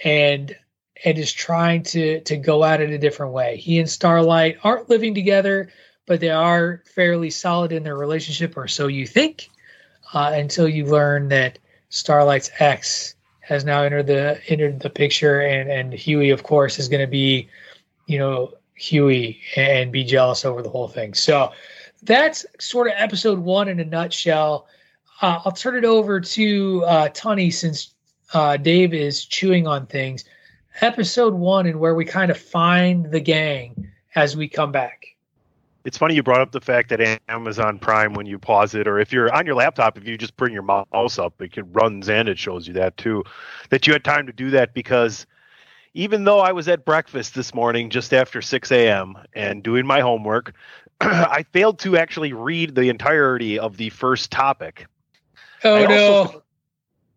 and 0.03 0.55
and 1.03 1.17
is 1.17 1.33
trying 1.33 1.81
to 1.81 2.21
to 2.21 2.37
go 2.37 2.63
at 2.63 2.79
it 2.79 2.91
a 2.91 2.99
different 2.99 3.33
way. 3.33 3.57
He 3.57 3.79
and 3.79 3.89
Starlight 3.89 4.59
aren't 4.63 4.91
living 4.91 5.15
together, 5.15 5.69
but 6.05 6.19
they 6.19 6.29
are 6.29 6.83
fairly 6.85 7.31
solid 7.31 7.71
in 7.71 7.81
their 7.81 7.97
relationship, 7.97 8.55
or 8.55 8.67
so 8.67 8.85
you 8.85 9.07
think, 9.07 9.49
uh, 10.13 10.33
until 10.35 10.69
you 10.69 10.85
learn 10.85 11.29
that 11.29 11.57
Starlight's 11.89 12.51
ex 12.59 13.15
has 13.47 13.63
now 13.63 13.81
entered 13.81 14.07
the 14.07 14.41
entered 14.47 14.81
the 14.81 14.89
picture, 14.89 15.39
and 15.39 15.71
and 15.71 15.93
Huey, 15.93 16.31
of 16.31 16.43
course, 16.43 16.79
is 16.79 16.89
going 16.89 17.01
to 17.01 17.07
be, 17.07 17.49
you 18.05 18.19
know, 18.19 18.53
Huey 18.75 19.39
and 19.55 19.91
be 19.91 20.03
jealous 20.03 20.43
over 20.43 20.61
the 20.61 20.69
whole 20.69 20.87
thing. 20.87 21.13
So 21.13 21.51
that's 22.03 22.45
sort 22.59 22.87
of 22.87 22.93
episode 22.97 23.39
one 23.39 23.69
in 23.69 23.79
a 23.79 23.85
nutshell. 23.85 24.67
Uh, 25.21 25.39
I'll 25.43 25.51
turn 25.51 25.75
it 25.75 25.85
over 25.85 26.19
to 26.19 26.83
uh, 26.85 27.09
Tony 27.09 27.49
since 27.49 27.93
uh, 28.33 28.57
Dave 28.57 28.93
is 28.93 29.25
chewing 29.25 29.65
on 29.65 29.87
things. 29.87 30.25
Episode 30.81 31.33
one 31.33 31.65
and 31.65 31.79
where 31.79 31.95
we 31.95 32.05
kind 32.05 32.29
of 32.29 32.37
find 32.37 33.09
the 33.11 33.19
gang 33.19 33.89
as 34.13 34.37
we 34.37 34.47
come 34.47 34.71
back. 34.71 35.16
It's 35.87 35.97
funny 35.97 36.15
you 36.15 36.21
brought 36.21 36.41
up 36.41 36.51
the 36.51 36.59
fact 36.59 36.89
that 36.89 37.21
Amazon 37.29 37.79
Prime, 37.79 38.13
when 38.13 38.25
you 38.25 38.37
pause 38.37 38.75
it, 38.75 38.89
or 38.89 38.99
if 38.99 39.13
you're 39.13 39.33
on 39.33 39.45
your 39.45 39.55
laptop, 39.55 39.97
if 39.97 40.05
you 40.05 40.17
just 40.17 40.35
bring 40.35 40.51
your 40.51 40.61
mouse 40.61 41.17
up, 41.17 41.41
it 41.41 41.53
can 41.53 41.71
runs 41.71 42.09
and 42.09 42.27
it 42.27 42.37
shows 42.37 42.67
you 42.67 42.73
that 42.73 42.97
too. 42.97 43.23
That 43.69 43.87
you 43.87 43.93
had 43.93 44.03
time 44.03 44.25
to 44.25 44.33
do 44.33 44.49
that 44.49 44.73
because 44.73 45.25
even 45.93 46.25
though 46.25 46.41
I 46.41 46.51
was 46.51 46.67
at 46.67 46.83
breakfast 46.83 47.35
this 47.35 47.53
morning 47.53 47.89
just 47.89 48.13
after 48.13 48.41
6 48.41 48.69
a.m. 48.69 49.17
and 49.31 49.63
doing 49.63 49.87
my 49.87 50.01
homework, 50.01 50.53
I 50.99 51.45
failed 51.53 51.79
to 51.79 51.95
actually 51.95 52.33
read 52.33 52.75
the 52.75 52.89
entirety 52.89 53.57
of 53.57 53.77
the 53.77 53.89
first 53.89 54.29
topic. 54.29 54.87
Oh 55.63 55.73
I 55.73 55.85
no! 55.85 56.13
also- 56.13 56.43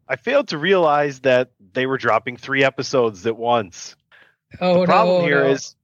I 0.06 0.14
failed 0.14 0.46
to 0.48 0.58
realize 0.58 1.18
that 1.22 1.50
they 1.72 1.86
were 1.86 1.98
dropping 1.98 2.36
three 2.36 2.62
episodes 2.62 3.26
at 3.26 3.36
once. 3.36 3.96
oh 4.60 4.82
the 4.82 4.86
problem 4.86 5.22
no! 5.22 5.26
here 5.26 5.42
no. 5.42 5.50
is 5.50 5.74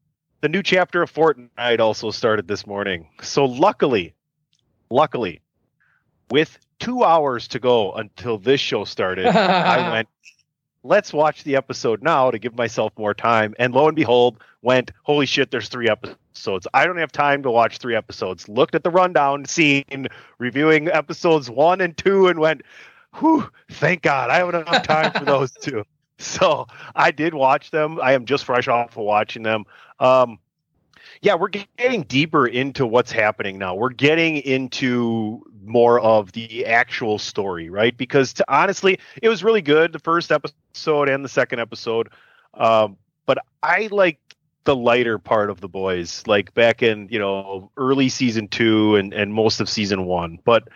the 0.40 0.48
new 0.48 0.62
chapter 0.62 1.02
of 1.02 1.12
Fortnite 1.12 1.80
also 1.80 2.10
started 2.10 2.48
this 2.48 2.66
morning. 2.66 3.08
So 3.22 3.44
luckily, 3.44 4.14
luckily, 4.90 5.40
with 6.30 6.58
two 6.78 7.04
hours 7.04 7.48
to 7.48 7.58
go 7.58 7.92
until 7.92 8.38
this 8.38 8.60
show 8.60 8.84
started, 8.84 9.26
I 9.36 9.90
went, 9.90 10.08
let's 10.82 11.12
watch 11.12 11.44
the 11.44 11.56
episode 11.56 12.02
now 12.02 12.30
to 12.30 12.38
give 12.38 12.56
myself 12.56 12.92
more 12.98 13.14
time. 13.14 13.54
And 13.58 13.74
lo 13.74 13.86
and 13.88 13.96
behold, 13.96 14.38
went, 14.62 14.90
holy 15.04 15.26
shit, 15.26 15.50
there's 15.50 15.68
three 15.68 15.88
episodes. 15.88 16.66
I 16.74 16.86
don't 16.86 16.98
have 16.98 17.12
time 17.12 17.42
to 17.42 17.50
watch 17.50 17.78
three 17.78 17.96
episodes. 17.96 18.48
Looked 18.48 18.74
at 18.74 18.84
the 18.84 18.90
rundown 18.90 19.46
scene, 19.46 20.08
reviewing 20.38 20.88
episodes 20.88 21.50
one 21.50 21.80
and 21.80 21.96
two, 21.96 22.28
and 22.28 22.38
went, 22.38 22.62
whew, 23.14 23.48
thank 23.70 24.02
God, 24.02 24.30
I 24.30 24.36
have 24.36 24.48
enough 24.50 24.82
time 24.82 25.12
for 25.12 25.24
those 25.24 25.50
two. 25.52 25.84
So 26.18 26.66
I 26.94 27.10
did 27.10 27.34
watch 27.34 27.70
them. 27.70 28.00
I 28.02 28.12
am 28.12 28.24
just 28.24 28.44
fresh 28.46 28.68
off 28.68 28.96
of 28.96 29.04
watching 29.04 29.42
them. 29.42 29.64
Um, 30.00 30.38
yeah, 31.20 31.34
we're 31.34 31.48
getting 31.48 32.02
deeper 32.02 32.46
into 32.46 32.86
what's 32.86 33.12
happening 33.12 33.58
now. 33.58 33.74
We're 33.74 33.90
getting 33.90 34.36
into 34.38 35.42
more 35.64 36.00
of 36.00 36.32
the 36.32 36.66
actual 36.66 37.18
story, 37.18 37.68
right? 37.68 37.96
Because 37.96 38.32
to, 38.34 38.44
honestly, 38.48 38.98
it 39.22 39.28
was 39.28 39.42
really 39.42 39.62
good 39.62 39.92
the 39.92 39.98
first 39.98 40.30
episode 40.32 41.08
and 41.08 41.24
the 41.24 41.28
second 41.28 41.60
episode. 41.60 42.10
Um, 42.54 42.96
but 43.26 43.38
I 43.62 43.88
like 43.90 44.18
the 44.64 44.76
lighter 44.76 45.18
part 45.18 45.50
of 45.50 45.60
the 45.60 45.68
boys, 45.68 46.22
like 46.26 46.52
back 46.54 46.82
in 46.82 47.08
you 47.08 47.18
know 47.18 47.70
early 47.76 48.08
season 48.08 48.48
two 48.48 48.96
and 48.96 49.12
and 49.14 49.32
most 49.32 49.60
of 49.60 49.68
season 49.68 50.04
one. 50.04 50.38
But 50.44 50.68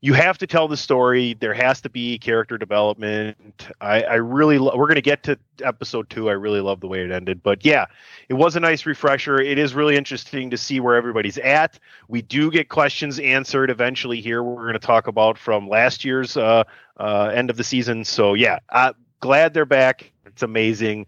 you 0.00 0.12
have 0.12 0.38
to 0.38 0.46
tell 0.46 0.68
the 0.68 0.76
story. 0.76 1.34
There 1.34 1.54
has 1.54 1.80
to 1.80 1.90
be 1.90 2.18
character 2.18 2.56
development. 2.56 3.36
I, 3.80 4.02
I 4.02 4.14
really, 4.14 4.58
lo- 4.58 4.76
we're 4.76 4.86
going 4.86 4.94
to 4.94 5.00
get 5.02 5.24
to 5.24 5.38
episode 5.62 6.08
two. 6.08 6.30
I 6.30 6.34
really 6.34 6.60
love 6.60 6.80
the 6.80 6.86
way 6.86 7.02
it 7.02 7.10
ended, 7.10 7.42
but 7.42 7.64
yeah, 7.64 7.86
it 8.28 8.34
was 8.34 8.54
a 8.54 8.60
nice 8.60 8.86
refresher. 8.86 9.40
It 9.40 9.58
is 9.58 9.74
really 9.74 9.96
interesting 9.96 10.50
to 10.50 10.56
see 10.56 10.78
where 10.78 10.94
everybody's 10.94 11.38
at. 11.38 11.80
We 12.06 12.22
do 12.22 12.50
get 12.50 12.68
questions 12.68 13.18
answered 13.18 13.70
eventually 13.70 14.20
here. 14.20 14.42
We're 14.42 14.62
going 14.62 14.74
to 14.74 14.78
talk 14.78 15.08
about 15.08 15.36
from 15.36 15.68
last 15.68 16.04
year's 16.04 16.36
uh, 16.36 16.62
uh, 16.98 17.32
end 17.34 17.50
of 17.50 17.56
the 17.56 17.64
season. 17.64 18.04
So 18.04 18.34
yeah, 18.34 18.60
uh, 18.68 18.92
glad 19.18 19.52
they're 19.52 19.66
back. 19.66 20.12
It's 20.26 20.42
amazing. 20.44 21.06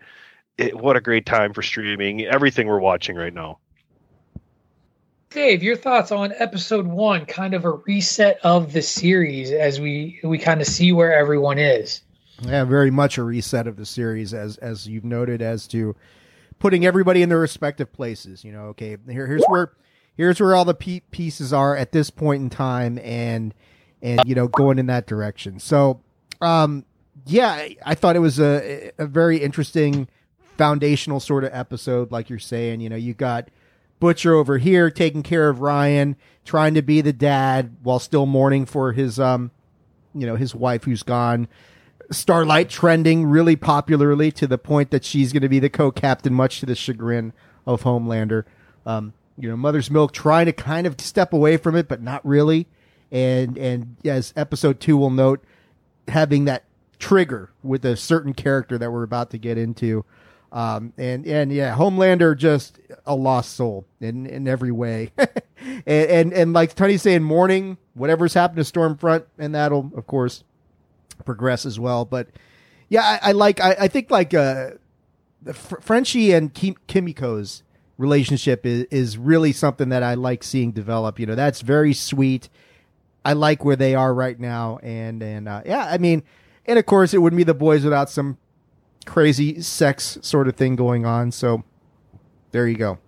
It, 0.59 0.76
what 0.76 0.97
a 0.97 1.00
great 1.00 1.26
time 1.26 1.52
for 1.52 1.62
streaming. 1.62 2.25
Everything 2.25 2.66
we're 2.66 2.80
watching 2.80 3.14
right 3.14 3.32
now. 3.32 3.59
Dave, 5.30 5.62
your 5.62 5.76
thoughts 5.76 6.10
on 6.10 6.32
episode 6.38 6.88
one, 6.88 7.25
kind 7.25 7.54
of 7.54 7.64
a 7.64 7.70
reset 7.70 8.40
of 8.42 8.72
the 8.72 8.82
series 8.82 9.52
as 9.52 9.80
we 9.80 10.18
we 10.25 10.38
kind 10.38 10.60
of 10.60 10.66
see 10.66 10.90
where 10.90 11.16
everyone 11.16 11.56
is. 11.56 12.02
Yeah, 12.42 12.64
very 12.64 12.90
much 12.90 13.16
a 13.16 13.22
reset 13.22 13.68
of 13.68 13.76
the 13.76 13.87
series, 13.87 14.34
as 14.34 14.56
as 14.56 14.88
you've 14.88 15.04
noted, 15.04 15.40
as 15.40 15.68
to 15.68 15.94
putting 16.58 16.84
everybody 16.84 17.22
in 17.22 17.28
their 17.28 17.38
respective 17.38 17.92
places. 17.92 18.44
You 18.44 18.50
know, 18.50 18.62
okay, 18.70 18.96
here, 19.08 19.28
here's 19.28 19.44
where 19.46 19.70
here's 20.16 20.40
where 20.40 20.56
all 20.56 20.64
the 20.64 20.75
pe- 20.75 21.02
pieces 21.12 21.52
are 21.52 21.76
at 21.76 21.92
this 21.92 22.10
point 22.10 22.42
in 22.42 22.50
time, 22.50 22.99
and 22.99 23.54
and 24.02 24.20
you 24.26 24.34
know, 24.34 24.49
going 24.49 24.80
in 24.80 24.87
that 24.87 25.06
direction. 25.06 25.60
So, 25.60 26.00
um, 26.40 26.84
yeah, 27.26 27.50
I, 27.50 27.76
I 27.87 27.94
thought 27.94 28.16
it 28.16 28.20
was 28.20 28.40
a 28.40 28.90
a 28.99 29.06
very 29.06 29.37
interesting 29.37 30.08
foundational 30.58 31.20
sort 31.20 31.44
of 31.44 31.50
episode, 31.52 32.10
like 32.10 32.28
you're 32.28 32.40
saying. 32.40 32.80
You 32.80 32.88
know, 32.88 32.96
you 32.96 33.14
got 33.14 33.49
Butcher 34.00 34.35
over 34.35 34.59
here 34.59 34.90
taking 34.90 35.23
care 35.23 35.49
of 35.49 35.61
Ryan, 35.61 36.16
trying 36.45 36.75
to 36.75 36.83
be 36.83 37.00
the 37.00 37.12
dad 37.12 37.76
while 37.83 37.99
still 37.99 38.26
mourning 38.26 38.66
for 38.66 38.92
his 38.92 39.21
um, 39.21 39.50
you 40.14 40.26
know, 40.26 40.37
his 40.37 40.54
wife 40.54 40.85
who's 40.85 41.02
gone. 41.02 41.49
Starlight 42.11 42.69
trending 42.69 43.26
really 43.26 43.54
popularly 43.54 44.33
to 44.33 44.47
the 44.47 44.59
point 44.59 44.90
that 44.90 45.04
she's 45.04 45.33
going 45.33 45.42
to 45.42 45.49
be 45.49 45.61
the 45.61 45.71
co-captain, 45.71 46.35
much 46.35 46.59
to 46.59 46.66
the 46.66 46.75
chagrin 46.75 47.33
of 47.66 47.83
Homelander. 47.83 48.45
Um, 48.85 49.12
you 49.38 49.49
know, 49.49 49.57
Mother's 49.57 49.90
Milk 49.90 50.12
trying 50.12 50.47
to 50.47 50.52
kind 50.52 50.87
of 50.87 51.00
step 51.00 51.33
away 51.33 51.57
from 51.57 51.76
it, 51.76 51.87
but 51.87 52.02
not 52.02 52.25
really. 52.26 52.66
And 53.12 53.57
and 53.57 53.97
as 54.04 54.33
episode 54.37 54.80
two 54.80 54.97
will 54.97 55.11
note, 55.11 55.45
having 56.09 56.47
that 56.47 56.64
trigger 56.99 57.50
with 57.62 57.85
a 57.85 57.97
certain 57.97 58.35
character 58.35 58.76
that 58.78 58.90
we're 58.90 59.02
about 59.02 59.30
to 59.30 59.38
get 59.38 59.57
into. 59.57 60.04
Um, 60.52 60.92
and 60.99 61.26
and 61.26 61.52
yeah, 61.52 61.76
Homelander 61.76 62.37
just 62.37 62.80
a 63.07 63.14
lost 63.14 63.54
soul 63.54 63.87
in 64.00 64.26
in 64.26 64.49
every 64.49 64.73
way. 64.73 65.12
and, 65.19 65.83
and 65.87 66.33
and 66.33 66.52
like 66.52 66.75
Tony's 66.75 67.02
saying, 67.02 67.23
mourning 67.23 67.78
whatever's 67.95 68.35
happened 68.35 68.64
to 68.64 68.73
Stormfront, 68.73 69.25
and 69.38 69.54
that'll 69.54 69.90
of 69.95 70.07
course 70.07 70.42
progress 71.25 71.66
as 71.66 71.78
well. 71.78 72.04
But 72.04 72.28
yeah, 72.88 73.02
I, 73.23 73.28
I 73.28 73.33
like 73.33 73.61
I, 73.61 73.76
I 73.80 73.88
think 73.88 74.11
like 74.11 74.35
uh, 74.35 74.71
the 75.42 75.54
Fr- 75.54 75.80
Frenchie 75.80 76.33
and 76.33 76.52
Kim- 76.52 76.76
Kimiko's 76.88 77.62
relationship 77.97 78.66
is 78.66 78.87
is 78.90 79.19
really 79.19 79.52
something 79.52 79.90
that 79.90 80.02
I 80.02 80.14
like 80.14 80.42
seeing 80.42 80.73
develop. 80.73 81.21
You 81.21 81.26
know, 81.26 81.37
that's 81.37 81.61
very 81.61 81.95
sweet. 81.95 82.49
I 83.25 83.35
like 83.35 83.64
where 83.64 83.76
they 83.76 83.95
are 83.95 84.12
right 84.12 84.38
now, 84.38 84.78
and 84.83 85.23
and 85.23 85.49
uh, 85.49 85.62
yeah, 85.64 85.85
I 85.85 85.99
mean, 85.99 86.25
and 86.66 86.78
of 86.78 86.87
course, 86.87 87.14
it 87.14 87.19
wouldn't 87.19 87.37
be 87.37 87.45
the 87.45 87.54
boys 87.54 87.85
without 87.85 88.11
some 88.11 88.38
crazy 89.07 89.61
sex 89.61 90.19
sort 90.23 90.49
of 90.49 90.57
thing 90.57 90.76
going 90.76 91.07
on. 91.07 91.30
So 91.30 91.64
there 92.52 92.66
you 92.66 92.76
go. 92.76 92.99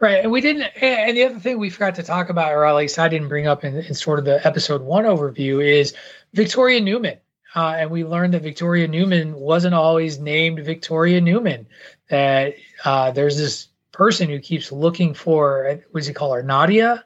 Right, 0.00 0.22
and 0.22 0.32
we 0.32 0.40
didn't. 0.40 0.62
And 0.82 1.14
the 1.14 1.24
other 1.24 1.38
thing 1.38 1.58
we 1.58 1.68
forgot 1.68 1.94
to 1.96 2.02
talk 2.02 2.30
about, 2.30 2.52
or 2.52 2.64
at 2.64 2.74
least 2.74 2.98
I 2.98 3.08
didn't 3.08 3.28
bring 3.28 3.46
up 3.46 3.64
in, 3.64 3.76
in 3.76 3.94
sort 3.94 4.18
of 4.18 4.24
the 4.24 4.44
episode 4.46 4.80
one 4.80 5.04
overview, 5.04 5.62
is 5.62 5.94
Victoria 6.32 6.80
Neuman. 6.80 7.18
Uh, 7.54 7.74
and 7.78 7.90
we 7.90 8.04
learned 8.04 8.32
that 8.32 8.42
Victoria 8.42 8.88
Neuman 8.88 9.34
wasn't 9.34 9.74
always 9.74 10.18
named 10.18 10.60
Victoria 10.60 11.20
Neuman. 11.20 11.66
That 12.08 12.54
uh, 12.84 13.10
there's 13.10 13.36
this 13.36 13.68
person 13.92 14.30
who 14.30 14.38
keeps 14.38 14.72
looking 14.72 15.12
for. 15.12 15.80
What 15.90 16.00
does 16.00 16.06
he 16.06 16.14
call 16.14 16.32
her? 16.32 16.42
Nadia. 16.42 17.04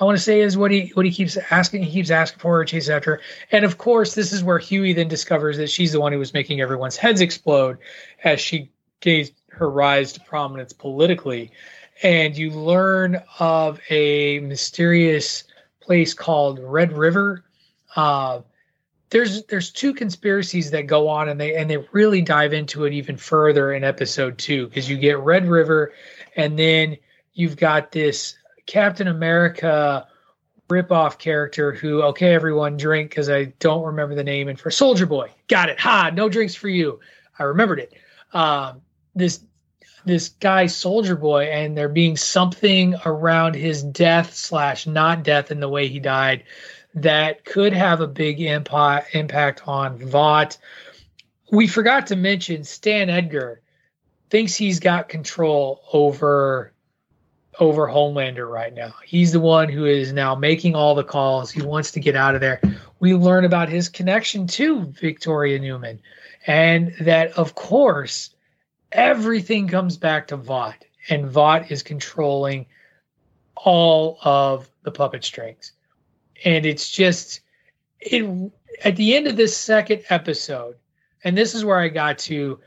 I 0.00 0.04
want 0.04 0.16
to 0.16 0.22
say 0.22 0.40
is 0.40 0.56
what 0.56 0.70
he 0.70 0.90
what 0.94 1.04
he 1.04 1.12
keeps 1.12 1.36
asking. 1.50 1.82
He 1.82 1.92
keeps 1.92 2.10
asking 2.10 2.38
for 2.38 2.56
her, 2.58 2.64
chases 2.64 2.88
after 2.88 3.16
her, 3.16 3.20
and 3.52 3.64
of 3.64 3.76
course, 3.76 4.14
this 4.14 4.32
is 4.32 4.42
where 4.42 4.58
Huey 4.58 4.94
then 4.94 5.08
discovers 5.08 5.58
that 5.58 5.68
she's 5.68 5.92
the 5.92 6.00
one 6.00 6.12
who 6.12 6.18
was 6.18 6.32
making 6.32 6.60
everyone's 6.60 6.96
heads 6.96 7.20
explode 7.20 7.76
as 8.24 8.40
she 8.40 8.70
gave 9.00 9.30
her 9.48 9.70
rise 9.70 10.12
to 10.14 10.20
prominence 10.20 10.72
politically. 10.72 11.50
And 12.02 12.34
you 12.36 12.50
learn 12.50 13.22
of 13.38 13.78
a 13.90 14.40
mysterious 14.40 15.44
place 15.80 16.14
called 16.14 16.58
Red 16.60 16.92
River. 16.92 17.44
Uh, 17.94 18.40
there's 19.10 19.44
there's 19.46 19.70
two 19.70 19.92
conspiracies 19.92 20.70
that 20.70 20.86
go 20.86 21.08
on, 21.08 21.28
and 21.28 21.38
they 21.38 21.54
and 21.56 21.68
they 21.68 21.76
really 21.92 22.22
dive 22.22 22.54
into 22.54 22.86
it 22.86 22.94
even 22.94 23.18
further 23.18 23.74
in 23.74 23.84
episode 23.84 24.38
two 24.38 24.68
because 24.68 24.88
you 24.88 24.96
get 24.96 25.18
Red 25.18 25.46
River, 25.46 25.92
and 26.36 26.58
then 26.58 26.96
you've 27.34 27.56
got 27.56 27.92
this 27.92 28.36
Captain 28.70 29.08
America 29.08 30.06
ripoff 30.68 31.18
character 31.18 31.72
who, 31.72 32.02
okay, 32.02 32.32
everyone 32.32 32.76
drink 32.76 33.10
because 33.10 33.28
I 33.28 33.46
don't 33.58 33.84
remember 33.84 34.14
the 34.14 34.22
name. 34.22 34.46
And 34.46 34.60
for 34.60 34.70
Soldier 34.70 35.06
Boy, 35.06 35.28
got 35.48 35.68
it. 35.68 35.80
Ha, 35.80 36.12
no 36.14 36.28
drinks 36.28 36.54
for 36.54 36.68
you. 36.68 37.00
I 37.36 37.42
remembered 37.42 37.80
it. 37.80 37.92
Um, 38.32 38.80
this 39.16 39.40
this 40.04 40.28
guy 40.28 40.66
Soldier 40.66 41.16
Boy, 41.16 41.46
and 41.46 41.76
there 41.76 41.88
being 41.88 42.16
something 42.16 42.94
around 43.04 43.56
his 43.56 43.82
death 43.82 44.34
slash 44.34 44.86
not 44.86 45.24
death 45.24 45.50
in 45.50 45.58
the 45.58 45.68
way 45.68 45.88
he 45.88 45.98
died 45.98 46.44
that 46.94 47.44
could 47.44 47.72
have 47.72 48.00
a 48.00 48.06
big 48.06 48.40
impact 48.40 49.16
impact 49.16 49.66
on 49.66 49.98
Vought. 49.98 50.58
We 51.50 51.66
forgot 51.66 52.06
to 52.06 52.16
mention 52.16 52.62
Stan 52.62 53.10
Edgar 53.10 53.62
thinks 54.30 54.54
he's 54.54 54.78
got 54.78 55.08
control 55.08 55.82
over 55.92 56.72
over 57.60 57.86
Homelander 57.86 58.50
right 58.50 58.74
now. 58.74 58.94
He's 59.04 59.32
the 59.32 59.40
one 59.40 59.68
who 59.68 59.84
is 59.84 60.12
now 60.12 60.34
making 60.34 60.74
all 60.74 60.94
the 60.94 61.04
calls. 61.04 61.50
He 61.50 61.60
wants 61.60 61.90
to 61.92 62.00
get 62.00 62.16
out 62.16 62.34
of 62.34 62.40
there. 62.40 62.60
We 62.98 63.14
learn 63.14 63.44
about 63.44 63.68
his 63.68 63.88
connection 63.88 64.46
to 64.48 64.86
Victoria 64.86 65.60
Neuman, 65.60 66.00
and 66.46 66.94
that 67.00 67.32
of 67.32 67.54
course 67.54 68.30
everything 68.92 69.68
comes 69.68 69.98
back 69.98 70.28
to 70.28 70.36
Vought, 70.36 70.84
and 71.10 71.30
Vought 71.30 71.70
is 71.70 71.82
controlling 71.82 72.66
all 73.54 74.18
of 74.22 74.68
the 74.82 74.90
puppet 74.90 75.22
strings. 75.22 75.72
And 76.44 76.64
it's 76.64 76.90
just 76.90 77.40
it 78.00 78.50
at 78.82 78.96
the 78.96 79.14
end 79.14 79.26
of 79.26 79.36
this 79.36 79.54
second 79.54 80.02
episode, 80.08 80.76
and 81.24 81.36
this 81.36 81.54
is 81.54 81.64
where 81.64 81.78
I 81.78 81.88
got 81.88 82.18
to 82.20 82.58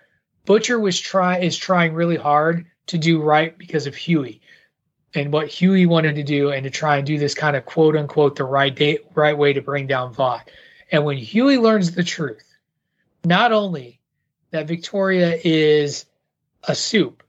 Butcher 0.46 0.80
was 0.80 1.00
try 1.00 1.40
is 1.40 1.58
trying 1.58 1.94
really 1.94 2.18
hard 2.18 2.68
to 2.86 2.98
do 3.00 3.22
right 3.22 3.58
because 3.58 3.88
of 3.88 3.96
Huey 3.96 4.42
and 5.16 5.32
what 5.32 5.48
Huey 5.48 5.86
wanted 5.86 6.16
to 6.16 6.24
do 6.24 6.52
and 6.52 6.64
to 6.64 6.70
try 6.70 6.98
and 6.98 7.06
do 7.06 7.18
this 7.18 7.34
kind 7.34 7.56
of 7.56 7.66
quote 7.66 7.96
unquote 7.96 8.36
the 8.36 8.44
right 8.44 8.76
day, 8.76 9.00
right 9.14 9.38
way 9.38 9.54
to 9.54 9.62
bring 9.62 9.88
down 9.88 10.14
Vought. 10.14 10.50
And 10.92 11.06
when 11.06 11.18
Huey 11.18 11.58
learns 11.58 11.92
the 11.92 12.04
truth, 12.04 12.46
not 13.26 13.52
only 13.52 14.00
that 14.52 14.68
Victoria 14.68 15.40
is 15.44 16.06
a 16.68 16.76
soup, 16.76 17.24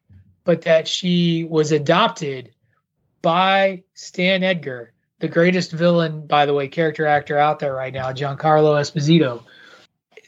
but 0.45 0.63
that 0.63 0.87
she 0.87 1.45
was 1.45 1.73
adopted 1.73 2.53
by 3.23 3.83
Stan 3.95 4.43
Edgar, 4.43 4.93
the 5.21 5.29
greatest 5.29 5.73
villain, 5.73 6.27
by 6.27 6.45
the 6.45 6.53
way, 6.53 6.69
character 6.69 7.07
actor 7.07 7.39
out 7.39 7.59
there 7.59 7.75
right 7.75 7.95
now, 7.95 8.13
Giancarlo 8.13 8.79
Esposito. 8.79 9.43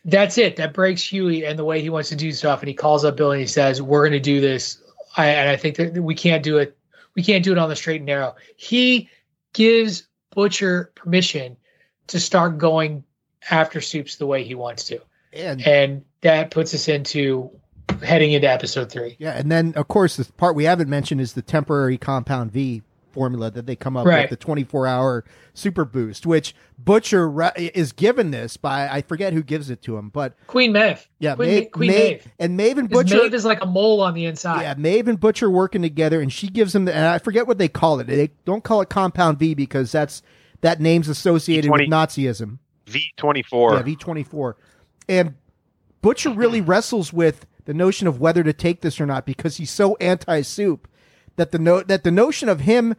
That's 0.07 0.39
it. 0.39 0.57
That 0.57 0.73
breaks 0.73 1.03
Huey 1.03 1.45
and 1.45 1.59
the 1.59 1.65
way 1.65 1.83
he 1.83 1.91
wants 1.91 2.09
to 2.11 2.17
do 2.17 2.33
stuff. 2.33 2.61
And 2.61 2.69
he 2.69 2.75
calls 2.75 3.05
up 3.05 3.17
Bill 3.17 3.33
and 3.33 3.41
he 3.41 3.47
says, 3.47 3.83
"We're 3.83 4.03
going 4.03 4.13
to 4.13 4.21
do 4.21 4.41
this." 4.41 4.83
I, 5.17 5.27
and 5.27 5.51
I 5.51 5.57
think 5.57 5.77
that 5.77 6.01
we 6.01 6.15
can't 6.15 6.43
do 6.43 6.59
it. 6.59 6.76
We 7.17 7.23
can't 7.25 7.43
do 7.43 7.51
it 7.53 7.59
on 7.59 7.69
the 7.69 7.77
straight 7.77 7.97
and 7.97 8.07
narrow. 8.07 8.37
He 8.57 9.09
gives 9.55 10.07
Butcher 10.35 10.93
permission 10.95 11.57
to 12.09 12.21
start 12.21 12.59
going 12.59 13.03
after 13.51 13.81
Soups 13.81 14.17
the 14.17 14.27
way 14.27 14.45
he 14.45 14.55
wants 14.55 14.85
to, 14.85 15.01
And 15.33 15.67
and 15.67 16.05
that 16.21 16.51
puts 16.51 16.75
us 16.75 16.89
into 16.89 17.51
heading 18.03 18.33
into 18.33 18.51
episode 18.51 18.91
three. 18.93 19.17
yeah, 19.19 19.33
and 19.39 19.51
then 19.51 19.73
of 19.77 19.89
course 19.89 20.17
the 20.17 20.25
part 20.35 20.55
we 20.55 20.65
haven't 20.65 20.91
mentioned 20.91 21.21
is 21.21 21.33
the 21.33 21.43
temporary 21.43 21.97
compound 21.97 22.53
V 22.53 22.83
formula 23.17 23.51
that 23.51 23.65
they 23.65 23.75
come 23.75 23.97
up 23.97 24.05
Right. 24.07 24.29
with 24.31 24.39
the 24.39 24.45
24 24.45 24.87
hour 24.87 25.25
super 25.55 25.87
boost, 25.87 26.27
which 26.27 26.55
Butcher 26.79 27.27
re- 27.29 27.71
is 27.75 27.93
given 27.93 28.31
this 28.31 28.59
by 28.59 28.89
I 28.89 29.01
forget 29.01 29.33
who 29.33 29.43
gives 29.43 29.71
it 29.71 29.81
to 29.85 29.97
him, 29.97 30.11
but 30.11 30.35
Queen 30.47 30.71
Maeve. 30.73 31.09
yeah, 31.19 31.35
Queen, 31.35 31.49
Maeve, 31.49 31.71
Queen 31.73 31.91
Maeve- 31.91 31.99
Maeve. 32.25 32.33
and 32.39 32.57
Maeve 32.59 32.77
and 32.79 32.91
'Cause 32.91 33.05
Butcher. 33.05 33.17
Maeve 33.23 33.33
is 33.35 33.47
like 33.47 33.63
a 33.63 33.67
mole 33.67 34.03
on 34.03 34.13
the 34.13 34.27
inside. 34.27 34.61
Yeah, 34.63 34.75
Maeve 34.77 35.09
and 35.09 35.19
Butcher 35.19 35.49
working 35.51 35.81
together, 35.81 36.21
and 36.21 36.31
she 36.31 36.49
gives 36.49 36.75
him 36.75 36.85
the. 36.85 36.95
And 36.95 37.07
I 37.07 37.19
forget 37.19 37.47
what 37.47 37.57
they 37.57 37.69
call 37.69 37.99
it. 38.01 38.07
They 38.07 38.33
don't 38.45 38.63
call 38.63 38.83
it 38.83 38.91
Compound 38.91 39.39
V 39.39 39.55
because 39.55 39.91
that's 39.91 40.21
that 40.61 40.79
name's 40.79 41.09
associated 41.09 41.71
with 41.71 41.81
V20. 41.81 41.89
Nazism. 41.91 42.59
V 42.87 43.03
twenty 43.17 43.43
four. 43.43 43.75
Yeah, 43.75 43.83
V 43.83 43.97
twenty 43.97 44.23
four, 44.23 44.57
and 45.09 45.35
Butcher 46.03 46.31
really 46.31 46.61
wrestles 46.61 47.13
with 47.13 47.47
the 47.65 47.75
notion 47.75 48.07
of 48.07 48.21
whether 48.21 48.45
to 48.45 48.53
take 48.53 48.81
this 48.83 49.01
or 49.01 49.07
not 49.07 49.27
because 49.27 49.57
he's 49.57 49.73
so 49.73 49.97
anti-soup 49.97 50.87
that 51.37 51.53
the 51.53 51.59
no 51.59 51.83
that 51.83 52.05
the 52.05 52.11
notion 52.11 52.49
of 52.49 52.61
him 52.61 52.95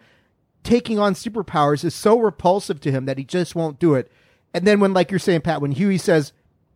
taking 0.64 1.00
on 1.00 1.14
superpowers 1.14 1.84
is 1.84 1.96
so 1.96 2.20
repulsive 2.20 2.82
to 2.82 2.92
him 2.92 3.06
that 3.06 3.18
he 3.18 3.24
just 3.24 3.56
won't 3.56 3.80
do 3.80 3.94
it. 3.96 4.12
And 4.54 4.66
then 4.66 4.80
when, 4.80 4.94
like 4.94 5.12
you're 5.12 5.20
saying, 5.20 5.42
Pat, 5.42 5.62
when 5.62 5.72
Huey 5.72 5.98
says 5.98 6.34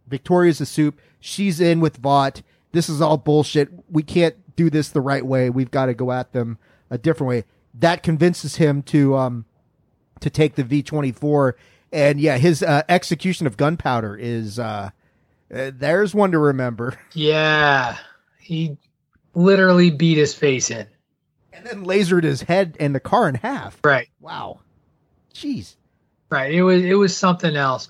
Victoria's 0.08 0.62
a 0.62 0.66
soup, 0.66 1.00
she's 1.20 1.60
in 1.60 1.80
with 1.80 1.98
Vought. 1.98 2.42
This 2.72 2.88
is 2.90 3.02
all 3.02 3.18
bullshit. 3.18 3.70
We 3.90 4.04
can't 4.04 4.36
do 4.56 4.70
this 4.70 4.90
the 4.90 5.02
right 5.02 5.26
way. 5.26 5.50
We've 5.50 5.72
got 5.72 5.88
to 5.88 5.94
go 5.94 6.12
at 6.12 6.32
them 6.32 6.58
a 6.90 6.98
different 6.98 7.30
way. 7.30 7.44
That 7.74 8.04
convinces 8.04 8.58
him 8.58 8.82
to 8.84 9.16
um 9.16 9.46
to 10.20 10.30
take 10.30 10.56
the 10.56 10.64
V 10.64 10.84
twenty 10.84 11.12
four. 11.12 11.56
And 11.92 12.20
yeah, 12.20 12.38
his 12.38 12.64
uh, 12.64 12.84
execution 12.88 13.48
of 13.48 13.58
gunpowder 13.58 14.16
is 14.16 14.60
uh, 14.60 14.92
uh 15.54 15.72
there's 15.74 16.16
one 16.16 16.32
to 16.32 16.40
remember. 16.40 16.98
Yeah, 17.14 17.98
he 18.40 18.78
literally 19.34 19.90
beat 19.90 20.18
his 20.18 20.34
face 20.34 20.72
in. 20.72 20.88
And 21.54 21.66
then 21.66 21.86
lasered 21.86 22.24
his 22.24 22.42
head 22.44 22.78
and 22.80 22.96
the 22.96 23.00
car 23.00 23.28
in 23.28 23.36
half. 23.36 23.80
Right. 23.84 24.10
Wow. 24.20 24.62
Jeez. 25.34 25.76
Right. 26.30 26.54
It 26.54 26.64
was 26.64 26.84
it 26.84 26.96
was 26.96 27.16
something 27.16 27.56
else. 27.56 27.90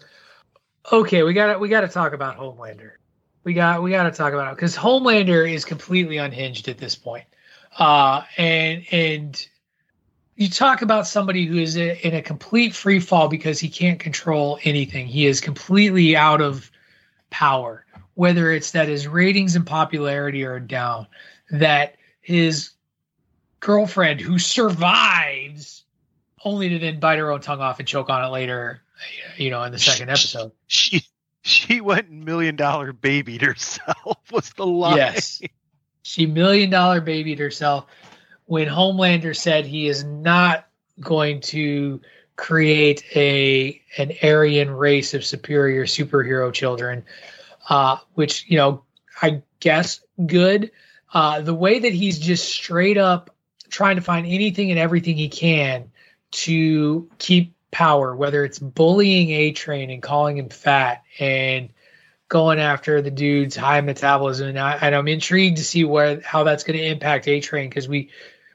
Okay, 0.92 1.24
we 1.24 1.34
got 1.34 1.54
to 1.54 1.60
we 1.60 1.70
got 1.70 1.82
to 1.82 1.88
talk 1.88 2.14
about 2.14 2.38
Homelander. 2.38 2.94
We 3.44 3.54
got 3.54 3.84
we 3.84 3.92
got 3.92 4.04
to 4.04 4.12
talk 4.12 4.34
about 4.34 4.52
it 4.52 4.56
because 4.56 4.76
Homelander 4.76 5.52
is 5.52 5.66
completely 5.66 6.18
unhinged 6.18 6.68
at 6.68 6.78
this 6.78 6.96
point. 6.96 7.26
Uh, 7.78 8.24
and 8.38 8.84
and 8.92 9.48
you 10.36 10.50
talk 10.50 10.82
about 10.82 11.08
somebody 11.08 11.46
who 11.46 11.58
is 11.58 11.76
in 11.76 12.16
a 12.16 12.22
complete 12.22 12.74
free 12.74 13.00
fall 13.00 13.28
because 13.28 13.60
he 13.60 13.70
can't 13.70 14.00
control 14.00 14.58
anything. 14.64 15.06
He 15.06 15.28
is 15.28 15.40
completely 15.40 16.16
out 16.16 16.42
of 16.42 16.72
power. 17.30 17.86
Whether 18.16 18.52
it's 18.52 18.72
that 18.72 18.88
his 18.88 19.08
ratings 19.08 19.56
and 19.56 19.66
popularity 19.66 20.44
are 20.44 20.60
down, 20.60 21.08
that 21.52 21.96
his 22.22 22.72
girlfriend 23.62 24.20
who 24.20 24.38
survives 24.38 25.84
only 26.44 26.70
to 26.70 26.80
then 26.80 27.00
bite 27.00 27.20
her 27.20 27.32
own 27.32 27.40
tongue 27.40 27.62
off 27.62 27.80
and 27.80 27.88
choke 27.88 28.10
on 28.10 28.26
it 28.26 28.30
later, 28.30 28.82
you 29.38 29.50
know, 29.50 29.64
in 29.64 29.72
the 29.72 29.80
second 29.80 30.10
episode. 30.10 30.52
She 30.68 31.06
she 31.44 31.80
went 31.80 32.12
million 32.12 32.56
dollar 32.56 32.92
babied 32.92 33.42
herself. 33.42 34.20
Was 34.32 34.52
the 34.54 34.66
line? 34.66 34.98
Yes. 34.98 35.42
She 36.04 36.26
million 36.26 36.70
dollar 36.70 37.00
babied 37.00 37.40
herself 37.40 37.86
when 38.46 38.68
Homelander 38.68 39.36
said 39.36 39.66
he 39.66 39.88
is 39.88 40.04
not 40.04 40.68
going 41.00 41.42
to 41.42 42.02
create 42.36 43.04
a 43.16 43.82
an 43.98 44.14
Aryan 44.24 44.72
race 44.72 45.14
of 45.14 45.24
superior 45.24 45.86
superhero 45.86 46.52
children, 46.52 47.06
uh, 47.70 47.98
which 48.16 48.46
you 48.50 48.58
know 48.58 48.84
I 49.22 49.44
guess 49.60 50.02
good. 50.26 50.72
Uh, 51.14 51.42
the 51.42 51.54
way 51.54 51.80
that 51.80 51.94
he's 51.94 52.18
just 52.18 52.50
straight 52.50 52.98
up 52.98 53.31
trying 53.72 53.96
to 53.96 54.02
find 54.02 54.28
anything 54.28 54.70
and 54.70 54.80
everything 54.80 55.16
he 55.16 55.30
can 55.30 55.90
to 56.32 57.10
keep 57.18 57.56
power, 57.72 58.16
whether 58.16 58.44
it's 58.44 58.60
bullying 58.60 59.32
A 59.32 59.52
Train 59.54 59.90
and 59.90 60.04
calling 60.04 60.38
him 60.38 60.50
fat 60.50 61.04
and 61.20 61.70
going 62.28 62.60
after 62.60 63.02
the 63.02 63.12
dude's 63.12 63.56
high 63.56 63.82
metabolism. 63.82 64.50
And, 64.50 64.60
I, 64.60 64.78
I'm 64.92 65.08
intrigued 65.08 65.58
to 65.58 65.64
see 65.64 65.84
where 65.84 66.22
how 66.22 66.44
that's 66.44 66.64
going 66.64 66.78
to 66.78 66.86
impact 66.86 67.28
A 67.28 67.40
Train 67.40 67.70
because 67.70 67.88
we 67.88 68.12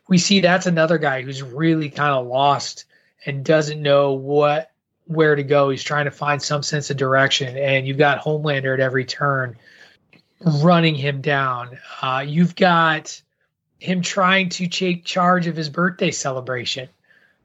we 0.07 0.19
see 0.19 0.41
that's 0.41 0.67
another 0.67 0.99
guy 0.99 1.23
who's 1.23 1.43
really 1.43 1.91
kind 1.91 2.13
of 2.13 2.27
lost 2.27 2.85
and 3.25 3.45
doesn't 3.45 3.83
know 3.83 4.13
what 4.13 4.71
where 5.07 5.35
to 5.35 5.43
go. 5.43 5.71
He's 5.71 5.83
trying 5.83 6.05
to 6.05 6.11
find 6.11 6.43
some 6.43 6.63
sense 6.63 6.91
of 6.91 6.97
direction, 6.97 7.57
and 7.57 7.87
you've 7.87 7.99
got 7.99 8.21
Homelander 8.21 8.75
at 8.75 8.81
every 8.81 9.05
turn 9.05 9.57
running 10.63 10.95
him 10.95 11.23
down. 11.23 11.79
Uh, 12.03 12.25
you've 12.27 12.55
got 12.55 13.21
him 13.79 14.01
trying 14.03 14.49
to 14.51 14.67
take 14.67 15.05
charge 15.05 15.47
of 15.47 15.57
his 15.57 15.69
birthday 15.69 16.11
celebration. 16.11 16.89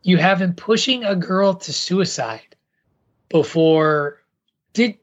You 0.04 0.18
have 0.18 0.42
him 0.42 0.54
pushing 0.54 1.04
a 1.04 1.16
girl 1.16 1.54
to 1.56 1.74
suicide 1.74 2.56
before 3.30 4.22
did 4.74 4.98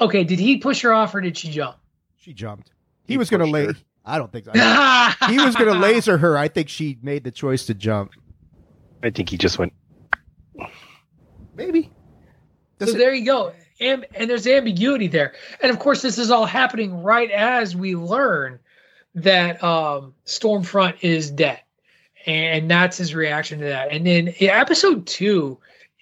okay, 0.00 0.24
did 0.24 0.38
he 0.38 0.58
push 0.58 0.82
her 0.82 0.92
off 0.92 1.14
or 1.14 1.20
did 1.20 1.36
she 1.36 1.48
jump? 1.50 1.76
She 2.16 2.32
jumped. 2.32 2.70
He, 3.04 3.14
He 3.14 3.18
was 3.18 3.30
going 3.30 3.40
to 3.40 3.44
pushed 3.44 3.52
lay. 3.52 3.66
her. 3.66 3.74
I 4.04 4.18
don't 4.18 4.32
think 4.32 4.44
so. 4.46 4.52
he 5.28 5.38
was 5.38 5.54
going 5.54 5.72
to 5.72 5.78
laser 5.78 6.18
her. 6.18 6.36
I 6.36 6.48
think 6.48 6.68
she 6.68 6.98
made 7.02 7.22
the 7.24 7.30
choice 7.30 7.66
to 7.66 7.74
jump. 7.74 8.12
I 9.02 9.10
think 9.10 9.28
he 9.28 9.36
just 9.38 9.58
went. 9.58 9.72
Maybe. 11.54 11.90
So 12.80 12.90
it- 12.90 12.98
there 12.98 13.14
you 13.14 13.24
go. 13.24 13.52
Am- 13.80 14.04
and 14.14 14.28
there's 14.30 14.46
ambiguity 14.46 15.08
there. 15.08 15.32
And 15.60 15.70
of 15.70 15.78
course, 15.78 16.02
this 16.02 16.18
is 16.18 16.30
all 16.30 16.46
happening 16.46 17.02
right 17.02 17.30
as 17.30 17.74
we 17.74 17.94
learn 17.96 18.58
that 19.14 19.62
um, 19.62 20.14
Stormfront 20.26 20.96
is 21.02 21.30
dead. 21.30 21.60
And 22.26 22.70
that's 22.70 22.96
his 22.96 23.14
reaction 23.14 23.58
to 23.58 23.64
that. 23.66 23.90
And 23.90 24.06
then 24.06 24.32
episode 24.40 25.06
two 25.06 25.58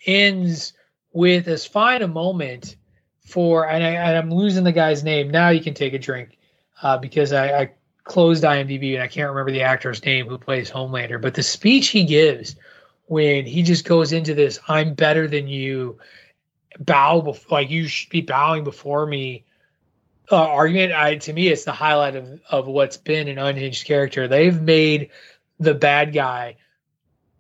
ends 0.07 0.75
with 1.13 1.49
as 1.49 1.67
fine 1.67 2.03
a 2.03 2.09
moment 2.09 2.77
for, 3.25 3.69
and, 3.69 3.83
I, 3.83 4.15
I'm 4.15 4.33
losing 4.33 4.65
the 4.65 4.73
guy's 4.73 5.03
name. 5.03 5.31
Now 5.31 5.49
you 5.49 5.61
can 5.61 5.75
take 5.75 5.95
a 5.95 5.99
drink 5.99 6.37
uh, 6.83 6.99
because 6.99 7.33
I, 7.33 7.61
I 7.61 7.71
closed 8.05 8.45
IMDb 8.45 8.95
and 8.95 9.03
I 9.03 9.09
can't 9.09 9.31
remember 9.31 9.51
the 9.51 9.63
actor's 9.63 10.05
name 10.05 10.27
who 10.27 10.37
plays 10.37 10.71
Homelander. 10.71 11.21
But 11.21 11.35
the 11.35 11.43
speech 11.43 11.89
he 11.89 12.05
gives 12.05 12.57
when 13.07 13.47
he 13.47 13.63
just 13.63 13.85
goes 13.85 14.13
into 14.13 14.35
this, 14.35 14.61
I'm 14.69 14.95
better 14.95 15.27
than 15.27 15.49
you 15.49 15.99
bow 16.79 17.21
before, 17.21 17.59
like 17.59 17.71
you 17.71 17.89
should 17.89 18.11
be 18.11 18.21
bowing 18.21 18.63
before 18.63 19.07
me 19.07 19.45
uh, 20.31 20.37
argument 20.37 20.93
I, 20.93 21.17
to 21.17 21.33
me 21.33 21.49
it's 21.49 21.65
the 21.65 21.73
highlight 21.73 22.17
of, 22.17 22.41
of 22.49 22.67
what's 22.67 22.97
been 22.97 23.29
an 23.29 23.39
unhinged 23.39 23.87
character 23.87 24.29
they've 24.29 24.61
made 24.61 25.11
the 25.59 25.75
bad 25.75 26.13
guy 26.13 26.57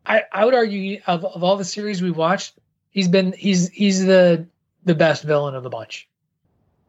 i, 0.04 0.22
I 0.32 0.44
would 0.44 0.54
argue 0.54 1.00
of, 1.06 1.24
of 1.24 1.42
all 1.42 1.56
the 1.56 1.64
series 1.64 2.02
we 2.02 2.10
watched 2.10 2.58
he's 2.90 3.08
been 3.08 3.32
he's 3.32 3.68
he's 3.68 4.04
the 4.04 4.46
the 4.84 4.94
best 4.94 5.24
villain 5.24 5.54
of 5.54 5.62
the 5.62 5.70
bunch 5.70 6.08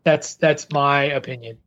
that's 0.04 0.36
that's 0.36 0.72
my 0.72 1.04
opinion 1.04 1.58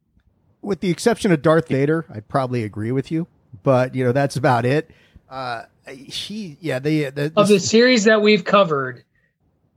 with 0.64 0.80
the 0.80 0.90
exception 0.90 1.30
of 1.30 1.42
Darth 1.42 1.68
Vader, 1.68 2.06
I'd 2.12 2.26
probably 2.26 2.64
agree 2.64 2.90
with 2.90 3.12
you. 3.12 3.26
But 3.62 3.94
you 3.94 4.04
know, 4.04 4.12
that's 4.12 4.36
about 4.36 4.64
it. 4.64 4.90
Uh, 5.30 5.64
he, 5.86 6.56
yeah, 6.60 6.78
the, 6.78 7.10
the, 7.10 7.32
of 7.36 7.48
the 7.48 7.60
series 7.60 8.04
that 8.04 8.22
we've 8.22 8.44
covered 8.44 9.04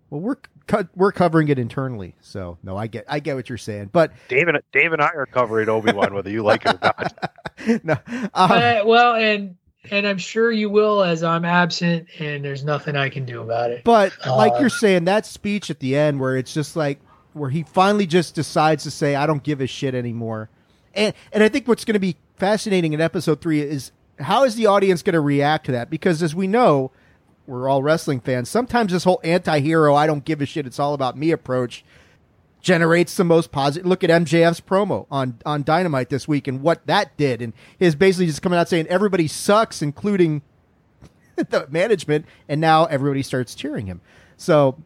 well, 0.10 0.22
we're 0.22 0.38
co- 0.67 0.88
we're 0.95 1.12
covering 1.12 1.47
it 1.49 1.58
internally, 1.60 2.15
so 2.21 2.58
no, 2.63 2.77
I 2.77 2.88
get 2.88 3.06
I 3.08 3.19
get 3.19 3.36
what 3.36 3.49
you're 3.49 3.58
saying, 3.58 3.89
but 3.91 4.12
Dave 4.27 4.47
and 4.47 4.60
Dave 4.71 4.93
and 4.93 5.01
I 5.01 5.10
are 5.15 5.25
covering 5.25 5.69
Obi 5.69 5.91
Wan, 5.93 6.13
whether 6.13 6.30
you 6.30 6.43
like 6.43 6.65
it 6.65 6.75
or 6.75 6.80
not. 6.82 7.34
no, 7.84 7.93
um, 8.34 8.51
uh, 8.51 8.82
well 8.86 9.15
and 9.15 9.56
and 9.89 10.06
i'm 10.06 10.17
sure 10.17 10.51
you 10.51 10.69
will 10.69 11.01
as 11.01 11.23
i'm 11.23 11.45
absent 11.45 12.08
and 12.19 12.43
there's 12.43 12.63
nothing 12.65 12.95
i 12.97 13.08
can 13.08 13.23
do 13.25 13.41
about 13.41 13.71
it 13.71 13.84
But 13.86 14.12
like 14.25 14.53
Uh, 14.53 14.60
you're 14.60 14.69
saying, 14.69 15.06
that 15.06 15.25
speech 15.25 15.69
at 15.69 15.80
the 15.80 15.95
end 15.95 16.19
where 16.19 16.36
it's 16.36 16.53
just 16.53 16.75
like 16.75 16.99
where 17.34 17.49
he 17.49 17.63
finally 17.63 18.06
just 18.08 18.36
decides 18.36 18.84
to 18.84 18.91
say, 18.91 19.15
"I 19.15 19.25
don't 19.27 19.43
give 19.43 19.62
a 19.62 19.67
shit 19.67 19.93
anymore," 19.95 20.49
and 20.93 21.13
and 21.32 21.43
I 21.43 21.49
think 21.49 21.67
what's 21.67 21.86
going 21.86 21.93
to 21.93 21.99
be 21.99 22.17
fascinating 22.36 22.93
in 22.93 23.01
episode 23.01 23.41
three 23.41 23.62
is 23.62 23.91
how 24.19 24.43
is 24.43 24.56
the 24.56 24.65
audience 24.65 25.03
going 25.03 25.13
to 25.13 25.21
react 25.21 25.67
to 25.67 25.71
that? 25.73 25.89
Because 25.91 26.23
as 26.23 26.34
we 26.36 26.47
know, 26.47 26.91
we're 27.47 27.69
all 27.69 27.81
wrestling 27.81 28.19
fans. 28.19 28.49
Sometimes 28.49 28.91
this 28.91 29.03
whole 29.03 29.19
anti-hero, 29.23 29.95
"I 29.95 30.05
don't 30.05 30.25
give 30.25 30.41
a 30.41 30.45
shit, 30.45 30.67
it's 30.67 30.79
all 30.79 30.93
about 30.93 31.17
me" 31.17 31.31
approach 31.31 31.83
generates 32.62 33.15
the 33.15 33.23
most 33.23 33.51
positive. 33.51 33.88
Look 33.88 34.03
at 34.03 34.10
MJF's 34.10 34.62
promo 34.62 35.05
on 35.10 35.39
on 35.45 35.63
Dynamite 35.63 36.10
this 36.10 36.27
week 36.27 36.47
and 36.47 36.62
what 36.62 36.86
that 36.88 37.15
did, 37.17 37.41
and 37.41 37.53
his 37.77 37.95
basically 37.95 38.27
just 38.27 38.41
coming 38.41 38.60
out 38.60 38.69
saying 38.69 38.88
everybody 38.88 39.27
sucks, 39.27 39.81
including 39.81 40.41
the 41.36 41.67
management, 41.69 42.25
and 42.49 42.60
now 42.60 42.86
everybody 42.86 43.23
starts 43.23 43.55
cheering 43.55 43.86
him. 43.86 44.01
So 44.36 44.77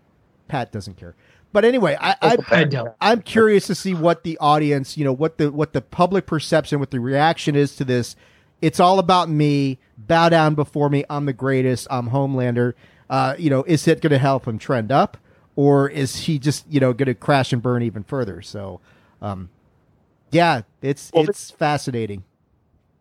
Pat 0.47 0.71
doesn't 0.71 0.97
care. 0.97 1.15
But 1.53 1.65
anyway, 1.65 1.97
I, 1.99 2.15
I, 2.21 2.37
I 2.51 2.85
I'm 3.01 3.21
curious 3.21 3.67
to 3.67 3.75
see 3.75 3.93
what 3.93 4.23
the 4.23 4.37
audience, 4.37 4.97
you 4.97 5.03
know, 5.03 5.11
what 5.11 5.37
the 5.37 5.51
what 5.51 5.73
the 5.73 5.81
public 5.81 6.25
perception, 6.25 6.79
what 6.79 6.91
the 6.91 6.99
reaction 6.99 7.55
is 7.55 7.75
to 7.77 7.83
this. 7.83 8.15
It's 8.61 8.79
all 8.79 8.99
about 8.99 9.27
me. 9.27 9.79
Bow 10.07 10.29
down 10.29 10.55
before 10.55 10.89
me. 10.89 11.03
I'm 11.09 11.25
the 11.25 11.33
greatest. 11.33 11.87
I'm 11.89 12.09
Homelander. 12.09 12.73
Uh, 13.09 13.35
you 13.37 13.49
know, 13.49 13.63
is 13.63 13.87
it 13.87 14.01
going 14.01 14.11
to 14.11 14.17
help 14.17 14.47
him 14.47 14.57
trend 14.57 14.91
up, 14.91 15.17
or 15.55 15.89
is 15.89 16.15
he 16.15 16.39
just 16.39 16.65
you 16.69 16.79
know 16.79 16.93
going 16.93 17.07
to 17.07 17.13
crash 17.15 17.51
and 17.53 17.61
burn 17.61 17.83
even 17.83 18.03
further? 18.03 18.41
So, 18.41 18.79
um, 19.21 19.49
yeah, 20.31 20.61
it's 20.81 21.11
Well, 21.13 21.29
it's 21.29 21.51
fascinating. 21.51 22.23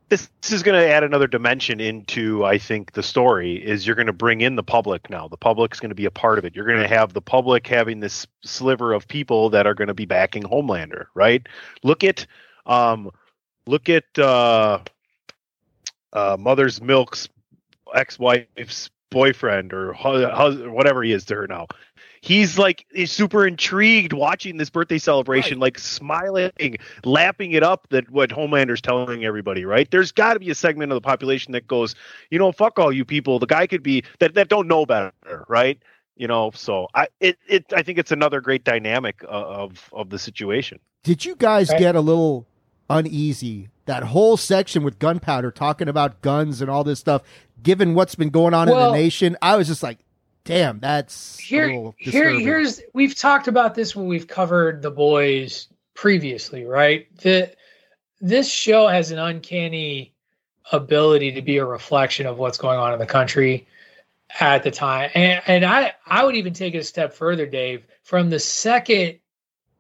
this, 0.09 0.29
this 0.43 0.53
is 0.53 0.63
going 0.65 0.81
to 0.81 0.89
add 0.89 1.05
another 1.05 1.29
dimension 1.29 1.79
into 1.81 2.45
i 2.45 2.59
think 2.59 2.93
the 2.93 3.03
story 3.03 3.55
is 3.65 3.87
you're 3.87 3.95
going 3.95 4.09
to 4.09 4.13
bring 4.13 4.41
in 4.41 4.57
the 4.57 4.63
public 4.63 5.09
now 5.09 5.29
the 5.29 5.37
public's 5.37 5.79
going 5.79 5.91
to 5.91 5.95
be 5.95 6.05
a 6.07 6.11
part 6.11 6.39
of 6.39 6.45
it 6.45 6.57
you're 6.57 6.67
going 6.67 6.81
to 6.81 6.89
have 6.89 7.13
the 7.13 7.21
public 7.23 7.67
having 7.69 8.01
this 8.01 8.27
sliver 8.45 8.93
of 8.93 9.07
people 9.07 9.51
that 9.51 9.67
are 9.69 9.75
going 9.75 9.87
to 9.89 9.95
be 9.95 10.07
backing 10.07 10.43
homelander 10.43 11.05
right 11.15 11.47
look 11.85 12.03
at 12.03 12.27
um 12.67 13.11
look 13.69 13.89
at 13.89 14.19
uh 14.19 14.81
uh 16.13 16.37
mother's 16.39 16.81
milk's 16.83 17.29
ex-wife's 17.95 18.91
boyfriend 19.11 19.73
or 19.73 19.93
hu- 19.93 20.27
hus- 20.27 20.59
whatever 20.67 21.03
he 21.03 21.13
is 21.13 21.25
to 21.27 21.35
her 21.35 21.47
now. 21.47 21.67
He's 22.23 22.59
like 22.59 22.85
he's 22.93 23.11
super 23.11 23.47
intrigued 23.47 24.13
watching 24.13 24.59
this 24.59 24.69
birthday 24.69 24.99
celebration, 24.99 25.59
like 25.59 25.79
smiling, 25.79 26.77
lapping 27.03 27.53
it 27.53 27.63
up. 27.63 27.87
That 27.91 28.11
what 28.11 28.31
Homelander's 28.31 28.83
telling 28.83 29.25
everybody, 29.25 29.65
right? 29.65 29.91
There's 29.91 30.13
got 30.13 30.35
to 30.35 30.41
be 30.41 30.51
a 30.51 30.55
segment 30.55 30.93
of 30.93 30.97
the 30.97 31.01
population 31.01 31.53
that 31.53 31.67
goes, 31.67 31.95
you 32.31 32.39
know, 32.39 32.53
fuck 32.53 32.79
all 32.79 32.93
you 32.93 33.07
people. 33.07 33.39
The 33.39 33.47
guy 33.47 33.67
could 33.67 33.83
be 33.83 34.05
that 34.19 34.35
that 34.35 34.49
don't 34.49 34.69
know 34.69 34.85
better, 34.85 35.13
right? 35.49 35.83
You 36.15 36.29
know, 36.29 36.51
so 36.55 36.89
I 36.95 37.09
it, 37.21 37.39
it 37.49 37.65
I 37.75 37.83
think 37.83 37.99
it's 37.99 38.13
another 38.13 38.43
great 38.43 38.65
dynamic 38.65 39.25
uh, 39.25 39.29
of 39.29 39.89
of 39.95 40.11
the 40.11 40.19
situation. 40.19 40.79
Did 41.03 41.25
you 41.25 41.37
guys 41.37 41.71
Right. 41.71 41.79
get 41.79 41.97
a 41.97 42.01
little 42.03 42.47
uneasy? 42.91 43.71
That 43.87 44.03
whole 44.03 44.37
section 44.37 44.83
with 44.83 44.99
gunpowder 44.99 45.51
talking 45.51 45.89
about 45.89 46.21
guns 46.21 46.61
and 46.61 46.71
all 46.71 46.85
this 46.85 47.01
stuff, 47.01 47.23
given 47.63 47.95
what's 47.95 48.15
been 48.15 48.31
going 48.31 48.53
on 48.53 48.69
in 48.69 48.75
the 48.75 48.93
nation, 48.93 49.37
I 49.41 49.57
was 49.57 49.69
just 49.69 49.83
like, 49.83 49.99
damn, 50.45 50.81
that's 50.81 51.39
here 51.39 51.93
here 51.99 52.31
here's 52.31 52.81
we've 52.93 53.15
talked 53.15 53.49
about 53.49 53.75
this 53.75 53.95
when 53.95 54.07
we've 54.07 54.27
covered 54.27 54.83
the 54.83 54.91
boys 54.91 55.69
previously 55.95 56.65
right? 56.65 57.07
The 57.19 57.53
this 58.21 58.51
show 58.51 58.87
has 58.87 59.11
an 59.11 59.19
uncanny 59.19 60.15
ability 60.73 61.33
to 61.33 61.43
be 61.43 61.57
a 61.57 61.65
reflection 61.65 62.27
of 62.27 62.39
what's 62.39 62.59
going 62.59 62.79
on 62.79 62.93
in 62.93 62.99
the 62.99 63.07
country 63.07 63.67
at 64.39 64.63
the 64.63 64.71
time. 64.71 65.11
And, 65.15 65.43
and 65.47 65.65
i 65.65 65.93
i 66.07 66.25
would 66.25 66.37
even 66.37 66.53
take 66.53 66.75
it 66.75 66.79
a 66.79 66.85
step 66.85 67.13
further 67.13 67.47
dave. 67.47 67.85
From 68.03 68.31
the 68.31 68.39
second 68.39 69.19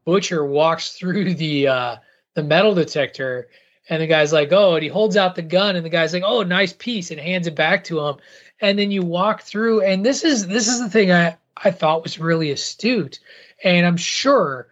butcher 0.05 0.45
walks 0.45 0.93
through 0.93 1.35
the 1.35 1.69
uh 1.69 1.97
the 2.35 2.43
metal 2.43 2.75
detector 2.75 3.49
and 3.89 4.01
the 4.01 4.07
guy's 4.07 4.33
like 4.33 4.53
oh 4.53 4.75
and 4.75 4.83
he 4.83 4.89
holds 4.89 5.17
out 5.17 5.35
the 5.35 5.43
gun 5.43 5.77
and 5.77 5.85
the 5.85 5.91
guy's 5.91 6.13
like 6.13 6.23
oh 6.25 6.43
nice 6.43 6.73
piece 6.73 7.11
and 7.11 7.21
hands 7.21 7.47
it 7.47 7.55
back 7.55 7.85
to 7.85 8.01
him. 8.01 8.17
And 8.61 8.79
then 8.79 8.91
you 8.91 9.03
walk 9.03 9.43
through 9.43 9.83
and 9.83 10.05
this 10.05 10.25
is 10.25 10.47
this 10.47 10.69
is 10.69 10.81
the 10.81 10.91
thing 10.91 11.13
i 11.13 11.37
i 11.57 11.71
thought 11.71 12.03
was 12.03 12.19
really 12.19 12.51
astute. 12.51 13.19
And 13.65 13.87
i'm 13.87 13.97
sure 13.97 14.69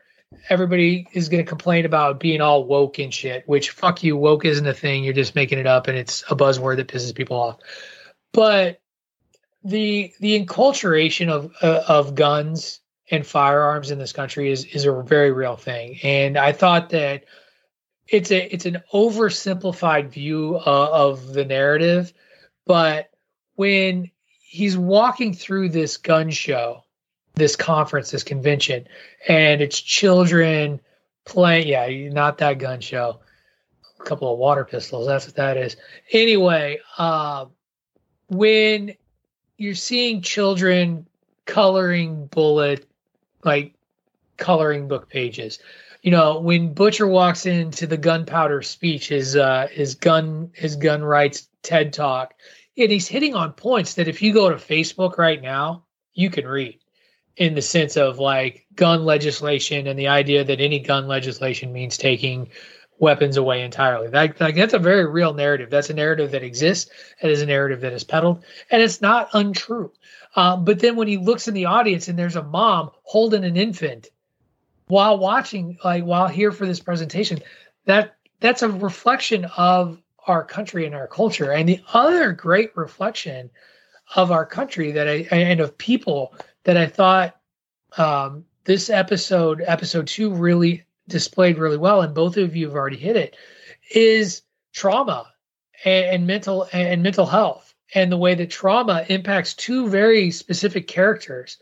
everybody 0.48 1.08
is 1.12 1.28
going 1.28 1.42
to 1.42 1.48
complain 1.48 1.84
about 1.86 2.20
being 2.20 2.40
all 2.40 2.64
woke 2.64 2.98
and 2.98 3.12
shit 3.12 3.42
which 3.46 3.70
fuck 3.70 4.02
you 4.02 4.16
woke 4.16 4.44
isn't 4.44 4.66
a 4.66 4.74
thing. 4.74 5.04
You're 5.04 5.14
just 5.14 5.34
making 5.34 5.58
it 5.58 5.66
up 5.66 5.88
and 5.88 5.98
it's 5.98 6.22
a 6.30 6.36
buzzword 6.36 6.76
that 6.76 6.88
pisses 6.88 7.14
people 7.14 7.36
off. 7.36 7.58
But 8.32 8.80
the 9.64 10.12
the 10.20 10.38
enculturation 10.38 11.28
of 11.28 11.52
uh, 11.60 11.82
of 11.88 12.14
guns 12.14 12.80
and 13.10 13.26
firearms 13.26 13.90
in 13.90 13.98
this 13.98 14.12
country 14.12 14.52
is 14.52 14.64
is 14.66 14.84
a 14.84 15.02
very 15.02 15.32
real 15.32 15.56
thing. 15.56 15.98
And 16.04 16.38
i 16.38 16.52
thought 16.52 16.90
that 16.90 17.24
it's 18.08 18.30
a 18.30 18.52
it's 18.52 18.66
an 18.66 18.78
oversimplified 18.92 20.08
view 20.08 20.56
uh, 20.66 20.90
of 20.92 21.32
the 21.32 21.44
narrative 21.44 22.12
but 22.66 23.10
when 23.56 24.10
he's 24.48 24.78
walking 24.78 25.34
through 25.34 25.70
this 25.70 25.96
gun 25.96 26.30
show, 26.30 26.84
this 27.34 27.56
conference, 27.56 28.10
this 28.10 28.22
convention, 28.22 28.86
and 29.26 29.60
it's 29.60 29.80
children 29.80 30.80
playing. 31.24 31.66
Yeah, 31.66 32.12
not 32.12 32.38
that 32.38 32.58
gun 32.58 32.80
show. 32.80 33.20
A 33.98 34.04
couple 34.04 34.32
of 34.32 34.38
water 34.38 34.64
pistols. 34.64 35.06
That's 35.06 35.26
what 35.26 35.36
that 35.36 35.56
is. 35.56 35.76
Anyway, 36.12 36.78
um, 36.98 37.50
when 38.28 38.94
you're 39.56 39.74
seeing 39.74 40.22
children 40.22 41.06
coloring 41.46 42.26
bullet, 42.26 42.86
like 43.44 43.74
coloring 44.36 44.88
book 44.88 45.08
pages. 45.08 45.58
You 46.08 46.12
know, 46.12 46.40
when 46.40 46.72
Butcher 46.72 47.06
walks 47.06 47.44
into 47.44 47.86
the 47.86 47.98
gunpowder 47.98 48.62
speech, 48.62 49.08
his 49.08 49.36
uh, 49.36 49.68
his 49.70 49.94
gun 49.94 50.50
his 50.54 50.74
gun 50.74 51.04
rights 51.04 51.50
TED 51.62 51.92
talk, 51.92 52.32
and 52.78 52.90
he's 52.90 53.06
hitting 53.06 53.34
on 53.34 53.52
points 53.52 53.92
that 53.92 54.08
if 54.08 54.22
you 54.22 54.32
go 54.32 54.48
to 54.48 54.54
Facebook 54.54 55.18
right 55.18 55.42
now, 55.42 55.84
you 56.14 56.30
can 56.30 56.46
read 56.46 56.78
in 57.36 57.54
the 57.54 57.60
sense 57.60 57.98
of 57.98 58.18
like 58.18 58.64
gun 58.74 59.04
legislation 59.04 59.86
and 59.86 59.98
the 59.98 60.08
idea 60.08 60.44
that 60.44 60.62
any 60.62 60.78
gun 60.78 61.08
legislation 61.08 61.74
means 61.74 61.98
taking 61.98 62.48
weapons 62.98 63.36
away 63.36 63.60
entirely. 63.62 64.08
That, 64.08 64.40
like 64.40 64.54
that's 64.54 64.72
a 64.72 64.78
very 64.78 65.04
real 65.04 65.34
narrative. 65.34 65.68
That's 65.68 65.90
a 65.90 65.94
narrative 65.94 66.30
that 66.30 66.42
exists. 66.42 66.90
It 67.20 67.30
is 67.30 67.42
a 67.42 67.46
narrative 67.46 67.82
that 67.82 67.92
is 67.92 68.04
peddled, 68.04 68.42
and 68.70 68.80
it's 68.80 69.02
not 69.02 69.28
untrue. 69.34 69.92
Um, 70.36 70.64
but 70.64 70.78
then 70.78 70.96
when 70.96 71.06
he 71.06 71.18
looks 71.18 71.48
in 71.48 71.52
the 71.52 71.66
audience 71.66 72.08
and 72.08 72.18
there's 72.18 72.36
a 72.36 72.42
mom 72.42 72.92
holding 73.02 73.44
an 73.44 73.58
infant 73.58 74.08
while 74.88 75.18
watching, 75.18 75.78
like 75.84 76.04
while 76.04 76.28
here 76.28 76.52
for 76.52 76.66
this 76.66 76.80
presentation, 76.80 77.40
that 77.84 78.16
that's 78.40 78.62
a 78.62 78.68
reflection 78.68 79.44
of 79.56 80.00
our 80.26 80.44
country 80.44 80.86
and 80.86 80.94
our 80.94 81.06
culture. 81.06 81.52
And 81.52 81.68
the 81.68 81.80
other 81.92 82.32
great 82.32 82.76
reflection 82.76 83.50
of 84.14 84.30
our 84.30 84.46
country 84.46 84.92
that 84.92 85.08
I 85.08 85.26
and 85.30 85.60
of 85.60 85.78
people 85.78 86.34
that 86.64 86.76
I 86.76 86.86
thought 86.86 87.36
um, 87.96 88.44
this 88.64 88.90
episode, 88.90 89.62
episode 89.66 90.06
two, 90.06 90.32
really 90.32 90.84
displayed 91.08 91.58
really 91.58 91.78
well, 91.78 92.02
and 92.02 92.14
both 92.14 92.36
of 92.36 92.54
you 92.54 92.66
have 92.66 92.76
already 92.76 92.98
hit 92.98 93.16
it, 93.16 93.36
is 93.90 94.42
trauma 94.72 95.32
and, 95.84 96.06
and 96.06 96.26
mental 96.26 96.68
and 96.72 97.02
mental 97.02 97.26
health, 97.26 97.74
and 97.94 98.12
the 98.12 98.18
way 98.18 98.34
that 98.34 98.50
trauma 98.50 99.04
impacts 99.08 99.54
two 99.54 99.88
very 99.88 100.30
specific 100.30 100.86
characters 100.86 101.58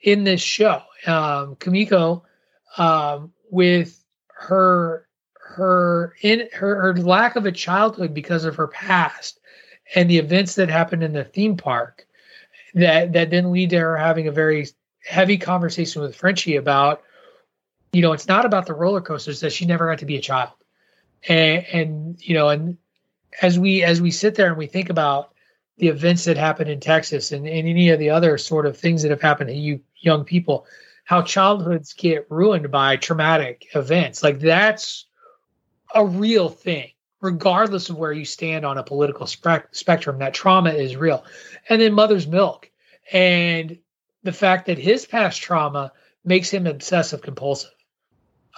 in 0.00 0.24
this 0.24 0.40
show. 0.40 0.82
Um, 1.06 1.56
Kamiko, 1.56 2.22
um, 2.76 3.32
with 3.50 4.04
her 4.28 5.06
her 5.34 6.14
in 6.22 6.48
her, 6.52 6.80
her 6.80 6.94
lack 6.96 7.36
of 7.36 7.46
a 7.46 7.52
childhood 7.52 8.14
because 8.14 8.44
of 8.44 8.56
her 8.56 8.68
past 8.68 9.40
and 9.94 10.08
the 10.08 10.18
events 10.18 10.54
that 10.54 10.68
happened 10.68 11.02
in 11.02 11.12
the 11.12 11.24
theme 11.24 11.56
park 11.56 12.06
that 12.74 13.12
that 13.12 13.30
then 13.30 13.50
lead 13.50 13.70
to 13.70 13.78
her 13.78 13.96
having 13.96 14.28
a 14.28 14.32
very 14.32 14.66
heavy 15.04 15.38
conversation 15.38 16.02
with 16.02 16.14
Frenchie 16.14 16.56
about 16.56 17.02
you 17.92 18.02
know 18.02 18.12
it's 18.12 18.28
not 18.28 18.44
about 18.44 18.66
the 18.66 18.74
roller 18.74 19.00
coasters 19.00 19.40
that 19.40 19.52
she 19.52 19.66
never 19.66 19.88
got 19.88 19.98
to 19.98 20.06
be 20.06 20.16
a 20.16 20.20
child. 20.20 20.52
And 21.28 21.66
and 21.72 22.20
you 22.20 22.34
know 22.34 22.48
and 22.50 22.76
as 23.42 23.58
we 23.58 23.82
as 23.82 24.00
we 24.00 24.10
sit 24.10 24.34
there 24.34 24.48
and 24.48 24.58
we 24.58 24.66
think 24.66 24.90
about 24.90 25.32
the 25.78 25.88
events 25.88 26.24
that 26.24 26.36
happened 26.36 26.68
in 26.68 26.80
Texas 26.80 27.32
and, 27.32 27.46
and 27.46 27.68
any 27.68 27.90
of 27.90 27.98
the 27.98 28.10
other 28.10 28.36
sort 28.36 28.66
of 28.66 28.76
things 28.76 29.02
that 29.02 29.10
have 29.10 29.22
happened 29.22 29.48
to 29.48 29.54
you 29.54 29.80
young 29.96 30.24
people 30.24 30.66
how 31.08 31.22
childhoods 31.22 31.94
get 31.94 32.26
ruined 32.28 32.70
by 32.70 32.94
traumatic 32.94 33.66
events. 33.74 34.22
Like 34.22 34.40
that's 34.40 35.06
a 35.94 36.04
real 36.04 36.50
thing 36.50 36.90
regardless 37.22 37.88
of 37.88 37.96
where 37.96 38.12
you 38.12 38.26
stand 38.26 38.66
on 38.66 38.76
a 38.76 38.82
political 38.82 39.26
spec- 39.26 39.74
spectrum 39.74 40.18
that 40.18 40.34
trauma 40.34 40.68
is 40.68 40.96
real. 40.96 41.24
And 41.70 41.80
then 41.80 41.94
mother's 41.94 42.26
milk 42.26 42.70
and 43.10 43.78
the 44.22 44.32
fact 44.32 44.66
that 44.66 44.76
his 44.76 45.06
past 45.06 45.40
trauma 45.40 45.92
makes 46.26 46.50
him 46.50 46.66
obsessive 46.66 47.22
compulsive 47.22 47.70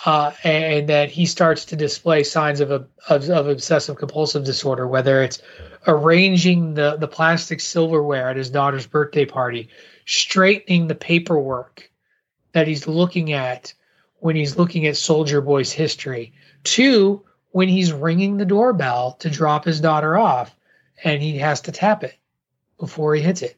uh, 0.04 0.32
and 0.42 0.88
that 0.88 1.08
he 1.08 1.26
starts 1.26 1.64
to 1.66 1.76
display 1.76 2.24
signs 2.24 2.58
of, 2.58 2.72
a, 2.72 2.84
of 3.08 3.30
of 3.30 3.46
obsessive 3.46 3.96
compulsive 3.96 4.44
disorder 4.44 4.88
whether 4.88 5.22
it's 5.22 5.40
arranging 5.86 6.74
the 6.74 6.96
the 6.96 7.06
plastic 7.06 7.60
silverware 7.60 8.28
at 8.28 8.36
his 8.36 8.50
daughter's 8.50 8.88
birthday 8.88 9.24
party 9.24 9.68
straightening 10.04 10.88
the 10.88 10.94
paperwork 10.96 11.89
that 12.52 12.68
he's 12.68 12.86
looking 12.86 13.32
at 13.32 13.72
when 14.18 14.36
he's 14.36 14.56
looking 14.56 14.86
at 14.86 14.96
soldier 14.96 15.40
boy's 15.40 15.72
history 15.72 16.32
two 16.64 17.24
when 17.52 17.68
he's 17.68 17.92
ringing 17.92 18.36
the 18.36 18.44
doorbell 18.44 19.12
to 19.12 19.30
drop 19.30 19.64
his 19.64 19.80
daughter 19.80 20.16
off 20.16 20.54
and 21.02 21.22
he 21.22 21.38
has 21.38 21.62
to 21.62 21.72
tap 21.72 22.04
it 22.04 22.16
before 22.78 23.14
he 23.14 23.22
hits 23.22 23.42
it. 23.42 23.56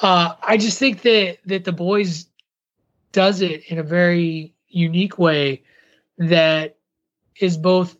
Uh, 0.00 0.34
I 0.42 0.56
just 0.56 0.78
think 0.78 1.02
that 1.02 1.38
that 1.46 1.64
the 1.64 1.72
boys 1.72 2.26
does 3.12 3.42
it 3.42 3.64
in 3.68 3.78
a 3.78 3.82
very 3.82 4.54
unique 4.68 5.18
way 5.18 5.62
that 6.18 6.76
is 7.36 7.56
both 7.56 7.96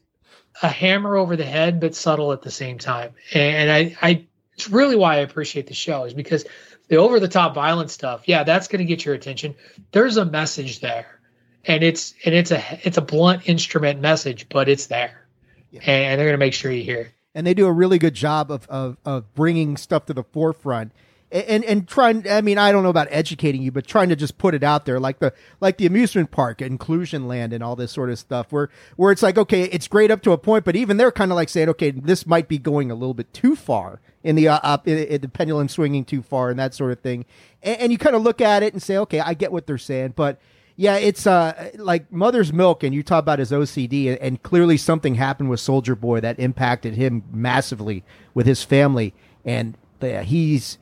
a 0.62 0.68
hammer 0.68 1.16
over 1.16 1.36
the 1.36 1.44
head 1.44 1.80
but 1.80 1.94
subtle 1.94 2.32
at 2.32 2.42
the 2.42 2.50
same 2.50 2.78
time. 2.78 3.14
And 3.34 3.70
I, 3.70 3.96
I 4.00 4.26
it's 4.54 4.68
really 4.68 4.96
why 4.96 5.16
I 5.16 5.18
appreciate 5.18 5.66
the 5.66 5.74
show 5.74 6.04
is 6.04 6.14
because 6.14 6.44
the 6.92 6.98
over 6.98 7.18
the 7.18 7.28
top 7.28 7.54
violent 7.54 7.90
stuff, 7.90 8.22
yeah, 8.26 8.44
that's 8.44 8.68
going 8.68 8.78
to 8.80 8.84
get 8.84 9.04
your 9.04 9.14
attention. 9.14 9.54
There's 9.92 10.18
a 10.18 10.24
message 10.24 10.80
there 10.80 11.18
and 11.64 11.82
it's 11.82 12.14
and 12.24 12.34
it's 12.34 12.50
a 12.50 12.62
it's 12.86 12.98
a 12.98 13.02
blunt 13.02 13.48
instrument 13.48 14.00
message, 14.00 14.48
but 14.48 14.68
it's 14.68 14.86
there, 14.86 15.26
and 15.72 16.18
they're 16.18 16.26
gonna 16.28 16.38
make 16.38 16.54
sure 16.54 16.70
you 16.72 16.82
hear. 16.82 17.00
it. 17.00 17.12
and 17.34 17.46
they 17.46 17.54
do 17.54 17.66
a 17.66 17.72
really 17.72 17.98
good 17.98 18.14
job 18.14 18.50
of, 18.50 18.66
of, 18.68 18.96
of 19.04 19.32
bringing 19.34 19.76
stuff 19.76 20.06
to 20.06 20.14
the 20.14 20.24
forefront 20.24 20.92
and 21.32 21.64
and 21.64 21.88
trying 21.88 22.28
i 22.28 22.40
mean 22.40 22.58
i 22.58 22.70
don't 22.70 22.82
know 22.82 22.90
about 22.90 23.08
educating 23.10 23.62
you 23.62 23.72
but 23.72 23.86
trying 23.86 24.08
to 24.08 24.16
just 24.16 24.38
put 24.38 24.54
it 24.54 24.62
out 24.62 24.84
there 24.84 25.00
like 25.00 25.18
the 25.18 25.32
like 25.60 25.78
the 25.78 25.86
amusement 25.86 26.30
park 26.30 26.60
inclusion 26.60 27.26
land 27.26 27.52
and 27.52 27.64
all 27.64 27.74
this 27.74 27.90
sort 27.90 28.10
of 28.10 28.18
stuff 28.18 28.52
where 28.52 28.68
where 28.96 29.10
it's 29.10 29.22
like 29.22 29.38
okay 29.38 29.62
it's 29.64 29.88
great 29.88 30.10
up 30.10 30.22
to 30.22 30.32
a 30.32 30.38
point 30.38 30.64
but 30.64 30.76
even 30.76 30.98
they're 30.98 31.10
kind 31.10 31.30
of 31.30 31.36
like 31.36 31.48
saying 31.48 31.68
okay 31.68 31.90
this 31.90 32.26
might 32.26 32.48
be 32.48 32.58
going 32.58 32.90
a 32.90 32.94
little 32.94 33.14
bit 33.14 33.32
too 33.32 33.56
far 33.56 34.00
in 34.22 34.36
the 34.36 34.46
uh, 34.46 34.60
up 34.62 34.86
in, 34.86 34.98
in 34.98 35.20
the 35.20 35.28
pendulum 35.28 35.68
swinging 35.68 36.04
too 36.04 36.22
far 36.22 36.50
and 36.50 36.58
that 36.58 36.74
sort 36.74 36.92
of 36.92 37.00
thing. 37.00 37.24
And, 37.62 37.80
and 37.80 37.92
you 37.92 37.98
kind 37.98 38.14
of 38.14 38.22
look 38.22 38.40
at 38.40 38.62
it 38.62 38.72
and 38.72 38.82
say 38.82 38.96
okay 38.98 39.20
i 39.20 39.34
get 39.34 39.52
what 39.52 39.66
they're 39.66 39.78
saying 39.78 40.12
but 40.14 40.38
yeah, 40.74 40.96
it's 40.96 41.26
uh 41.26 41.70
like 41.76 42.10
Mother's 42.10 42.50
Milk, 42.50 42.82
and 42.82 42.94
you 42.94 43.02
talk 43.02 43.20
about 43.20 43.38
his 43.38 43.50
OCD, 43.52 44.08
and, 44.08 44.18
and 44.18 44.42
clearly 44.42 44.78
something 44.78 45.16
happened 45.16 45.50
with 45.50 45.60
Soldier 45.60 45.94
Boy 45.94 46.20
that 46.20 46.38
impacted 46.38 46.94
him 46.94 47.22
massively 47.30 48.04
with 48.32 48.46
his 48.46 48.64
family, 48.64 49.12
and 49.44 49.76
he's 50.00 50.78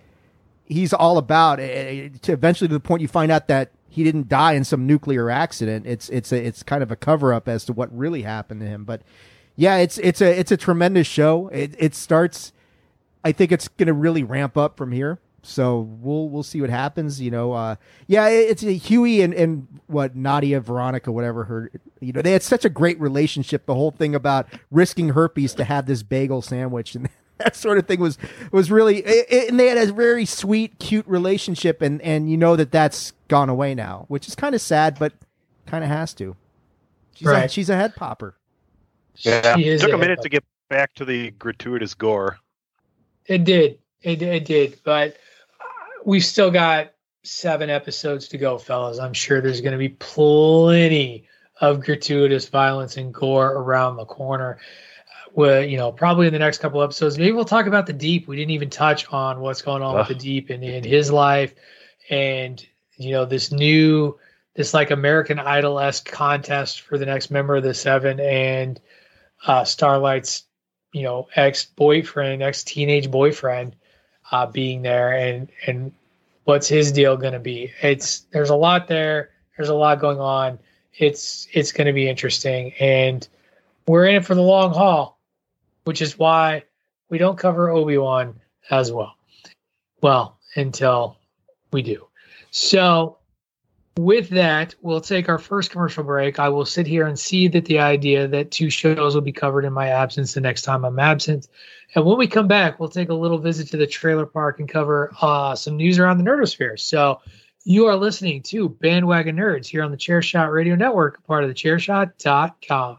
he's 0.71 0.93
all 0.95 1.19
about. 1.19 1.61
eh, 1.61 2.09
To 2.23 2.33
eventually 2.33 2.69
to 2.69 2.75
the 2.75 2.81
point 2.81 3.03
you 3.03 3.09
find 3.09 3.31
out 3.31 3.49
that 3.49 3.73
he 3.89 4.05
didn't 4.05 4.29
die 4.29 4.53
in 4.53 4.65
some 4.65 4.87
nuclear 4.87 5.29
accident. 5.31 5.87
It's 5.87 6.09
it's 6.11 6.33
a 6.33 6.47
it's 6.47 6.63
kind 6.63 6.83
of 6.83 6.91
a 6.91 6.97
cover 6.97 7.35
up 7.35 7.49
as 7.49 7.65
to 7.67 7.73
what 7.73 7.95
really 7.97 8.23
happened 8.23 8.61
to 8.61 8.67
him. 8.67 8.85
But 8.85 9.03
yeah, 9.57 9.77
it's 9.79 9.99
it's 9.99 10.21
a 10.23 10.39
it's 10.39 10.53
a 10.53 10.57
tremendous 10.57 11.07
show. 11.07 11.49
It 11.49 11.75
it 11.79 11.95
starts. 11.95 12.53
I 13.25 13.33
think 13.33 13.53
it's 13.53 13.69
going 13.69 13.89
to 13.89 13.93
really 13.93 14.23
ramp 14.23 14.57
up 14.57 14.79
from 14.79 14.93
here. 14.93 15.19
So 15.43 15.81
we'll 15.81 16.29
we'll 16.29 16.43
see 16.43 16.61
what 16.61 16.71
happens. 16.71 17.21
You 17.21 17.31
know, 17.31 17.53
uh, 17.53 17.77
yeah, 18.07 18.29
it's 18.29 18.63
a 18.63 18.73
Huey 18.73 19.23
and, 19.23 19.35
and 19.35 19.67
what 19.89 20.15
Nadia, 20.15 20.61
Veronica, 20.61 21.11
whatever 21.11 21.45
her. 21.45 21.71
You 21.99 22.13
know, 22.13 22.23
they 22.23 22.33
had 22.33 22.43
such 22.43 22.65
a 22.65 22.69
great 22.71 23.01
relationship. 23.01 23.67
The 23.67 23.75
whole 23.75 23.91
thing 23.91 24.15
about 24.15 24.47
risking 24.71 25.11
herpes 25.11 25.55
to 25.55 25.65
have 25.65 25.87
this 25.87 26.03
bagel 26.03 26.43
sandwich 26.43 26.95
and 26.95 27.09
that 27.41 27.57
sort 27.57 27.79
of 27.79 27.87
thing 27.87 28.01
was 28.01 28.17
was 28.53 28.71
really. 28.71 28.99
It, 28.99 29.27
it- 29.31 29.49
and 29.51 29.59
they 29.59 29.67
had 29.69 29.79
a 29.79 29.93
very 29.93 30.25
sweet, 30.25 30.79
cute 30.79 31.07
relationship. 31.07 31.83
And 31.83 32.01
and 32.03 32.31
you 32.31 32.37
know 32.37 32.57
that 32.57 32.71
that's 32.73 33.13
gone 33.29 33.49
away 33.49 33.75
now, 33.75 34.05
which 34.09 34.29
is 34.29 34.35
kind 34.35 34.55
of 34.55 34.61
sad, 34.61 34.99
but 34.99 35.13
kind 35.67 35.83
of 35.85 35.91
has 35.91 36.15
to. 36.15 36.37
She's 37.15 37.29
a, 37.29 37.31
Right. 37.31 37.51
she's 37.51 37.69
a 37.71 37.77
head 37.77 37.95
popper. 37.97 38.35
Yeah, 39.17 39.57
She 39.57 39.77
took 39.79 39.91
a 39.91 39.95
a 39.95 39.99
minute 39.99 40.23
to 40.23 40.29
get 40.29 40.45
back 40.69 40.95
to 40.95 41.05
the 41.05 41.31
gratuitous 41.33 41.95
gore. 41.95 42.39
It 43.27 43.45
did. 43.45 43.79
It, 44.03 44.23
it 44.23 44.45
did. 44.47 44.79
But 44.83 45.11
uh, 45.61 45.65
we've 46.05 46.25
still 46.25 46.51
got 46.51 46.93
seven 47.23 47.69
episodes 47.69 48.29
to 48.29 48.39
go, 48.39 48.57
fellas. 48.57 48.99
I'm 48.99 49.13
sure 49.13 49.41
there's 49.43 49.61
going 49.61 49.73
to 49.73 49.79
be 49.79 49.91
plenty 49.91 51.29
of 51.61 51.81
gratuitous 51.85 52.49
violence 52.49 52.97
and 52.97 53.13
gore 53.13 53.53
around 53.53 53.97
the 53.97 54.07
corner. 54.07 54.59
Well, 55.33 55.63
you 55.65 55.77
know, 55.77 55.93
probably 55.93 56.27
in 56.27 56.33
the 56.33 56.39
next 56.39 56.59
couple 56.59 56.83
episodes, 56.83 57.19
maybe 57.19 57.33
we'll 57.33 57.45
talk 57.45 57.67
about 57.67 57.87
the 57.87 57.93
deep. 57.93 58.27
We 58.27 58.37
didn't 58.37 58.51
even 58.51 58.71
touch 58.71 59.07
on 59.13 59.41
what's 59.41 59.63
going 59.63 59.83
on 59.83 59.97
with 59.97 60.09
the 60.09 60.15
deep 60.15 60.51
and 60.51 60.65
in 60.65 60.85
his 60.85 61.11
life, 61.11 61.55
and 62.09 62.65
you 62.97 63.13
know, 63.13 63.25
this 63.25 63.53
new, 63.53 64.19
this 64.55 64.75
like 64.75 64.91
American 64.91 65.39
Idol 65.39 65.79
esque 65.79 66.11
contest 66.11 66.81
for 66.83 66.99
the 66.99 67.07
next 67.07 67.31
member 67.31 67.57
of 67.57 67.63
the 67.63 67.75
seven, 67.75 68.19
and 68.21 68.81
uh, 69.47 69.65
Starlight's, 69.65 70.45
you 70.93 71.03
know, 71.03 71.29
ex 71.37 71.65
boyfriend, 71.65 72.43
ex 72.43 72.65
teenage 72.65 73.11
boyfriend, 73.11 73.77
uh, 74.33 74.47
being 74.47 74.83
there, 74.83 75.13
and 75.13 75.49
and 75.67 75.93
what's 76.45 76.69
his 76.69 76.91
deal 76.91 77.17
going 77.17 77.33
to 77.33 77.39
be? 77.39 77.73
It's 77.83 78.21
there's 78.33 78.51
a 78.51 78.57
lot 78.57 78.89
there. 78.89 79.31
There's 79.57 79.69
a 79.69 79.75
lot 79.75 80.01
going 80.01 80.19
on. 80.19 80.59
It's 80.99 81.47
it's 81.53 81.73
going 81.73 81.87
to 81.87 81.93
be 81.93 82.09
interesting, 82.09 82.73
and 82.81 83.27
we're 83.87 84.07
in 84.07 84.17
it 84.17 84.25
for 84.25 84.35
the 84.35 84.43
long 84.43 84.73
haul, 84.75 85.20
which 85.91 86.01
is 86.01 86.17
why 86.17 86.63
we 87.09 87.19
don't 87.19 87.37
cover 87.37 87.69
Obi 87.69 87.99
Wan 87.99 88.41
as 88.71 88.93
well. 88.93 89.17
Well, 90.01 90.39
until 90.55 91.17
we 91.73 91.83
do. 91.83 92.07
So, 92.53 93.19
with 93.99 94.29
that, 94.29 94.73
we'll 94.83 95.01
take 95.01 95.29
our 95.29 95.41
first 95.41 95.73
commercial 95.73 96.05
break. 96.05 96.39
I 96.39 96.49
will 96.49 96.65
sit 96.65 96.87
here 96.87 97.09
and 97.09 97.19
see 97.19 97.49
that 97.49 97.65
the 97.65 97.81
idea 97.81 98.29
that 98.29 98.53
two 98.53 98.71
shows 98.71 99.17
will 99.17 99.21
be 99.21 99.33
covered 99.33 99.65
in 99.65 99.73
my 99.73 99.89
absence 99.89 100.33
the 100.33 100.41
next 100.41 100.63
time 100.63 100.85
I'm 100.85 101.01
absent. 101.01 101.49
And 101.97 102.07
when 102.07 102.17
we 102.17 102.29
come 102.29 102.47
back, 102.47 102.79
we'll 102.79 102.89
take 102.89 103.09
a 103.09 103.15
little 103.15 103.39
visit 103.39 103.67
to 103.71 103.77
the 103.77 103.89
trailer 103.89 104.27
park 104.27 104.61
and 104.61 104.69
cover 104.69 105.13
uh, 105.21 105.57
some 105.57 105.77
news 105.77 105.99
around 105.99 106.19
the 106.19 106.31
Nerdosphere. 106.31 106.79
So, 106.79 107.21
you 107.65 107.87
are 107.87 107.97
listening 107.97 108.43
to 108.45 108.69
Bandwagon 108.69 109.39
Nerds 109.39 109.67
here 109.67 109.83
on 109.83 109.91
the 109.91 109.97
Chairshot 109.97 110.53
Radio 110.53 110.77
Network, 110.77 111.27
part 111.27 111.43
of 111.43 111.49
the 111.49 111.55
Chairshot.com. 111.55 112.99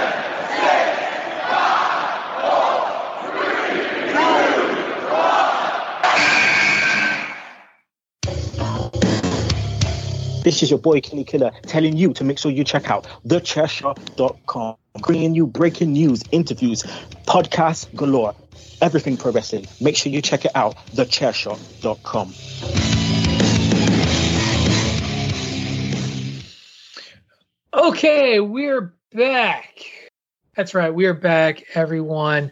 This 10.43 10.63
is 10.63 10.71
your 10.71 10.79
boy 10.79 11.01
Kenny 11.01 11.23
Killer 11.23 11.51
telling 11.67 11.95
you 11.95 12.13
to 12.13 12.23
make 12.23 12.39
sure 12.39 12.51
you 12.51 12.63
check 12.63 12.89
out 12.89 13.05
thechairshot.com. 13.27 14.75
Bringing 15.03 15.35
you 15.35 15.45
breaking 15.45 15.93
news, 15.93 16.23
interviews, 16.31 16.81
podcasts 17.27 17.93
galore, 17.95 18.33
everything 18.81 19.17
pro 19.17 19.31
wrestling. 19.31 19.67
Make 19.79 19.95
sure 19.95 20.11
you 20.11 20.19
check 20.19 20.43
it 20.45 20.51
out, 20.55 20.77
thechairshot.com. 20.95 22.33
Okay, 27.73 28.39
we're 28.39 28.95
back. 29.13 29.85
That's 30.55 30.73
right, 30.73 30.93
we 30.93 31.05
are 31.05 31.13
back, 31.13 31.63
everyone. 31.75 32.51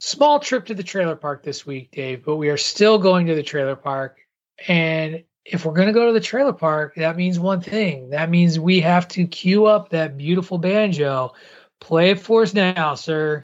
Small 0.00 0.40
trip 0.40 0.66
to 0.66 0.74
the 0.74 0.82
trailer 0.82 1.14
park 1.14 1.44
this 1.44 1.64
week, 1.64 1.92
Dave, 1.92 2.24
but 2.24 2.36
we 2.36 2.48
are 2.48 2.56
still 2.56 2.98
going 2.98 3.28
to 3.28 3.36
the 3.36 3.42
trailer 3.44 3.76
park. 3.76 4.18
And 4.66 5.22
if 5.50 5.64
we're 5.64 5.72
going 5.72 5.88
to 5.88 5.94
go 5.94 6.06
to 6.06 6.12
the 6.12 6.20
trailer 6.20 6.52
park, 6.52 6.94
that 6.96 7.16
means 7.16 7.38
one 7.38 7.60
thing. 7.60 8.10
That 8.10 8.30
means 8.30 8.58
we 8.58 8.80
have 8.80 9.08
to 9.08 9.26
cue 9.26 9.66
up 9.66 9.88
that 9.90 10.16
beautiful 10.16 10.58
banjo. 10.58 11.32
Play 11.80 12.10
it 12.10 12.20
for 12.20 12.42
us 12.42 12.54
now, 12.54 12.94
sir. 12.94 13.42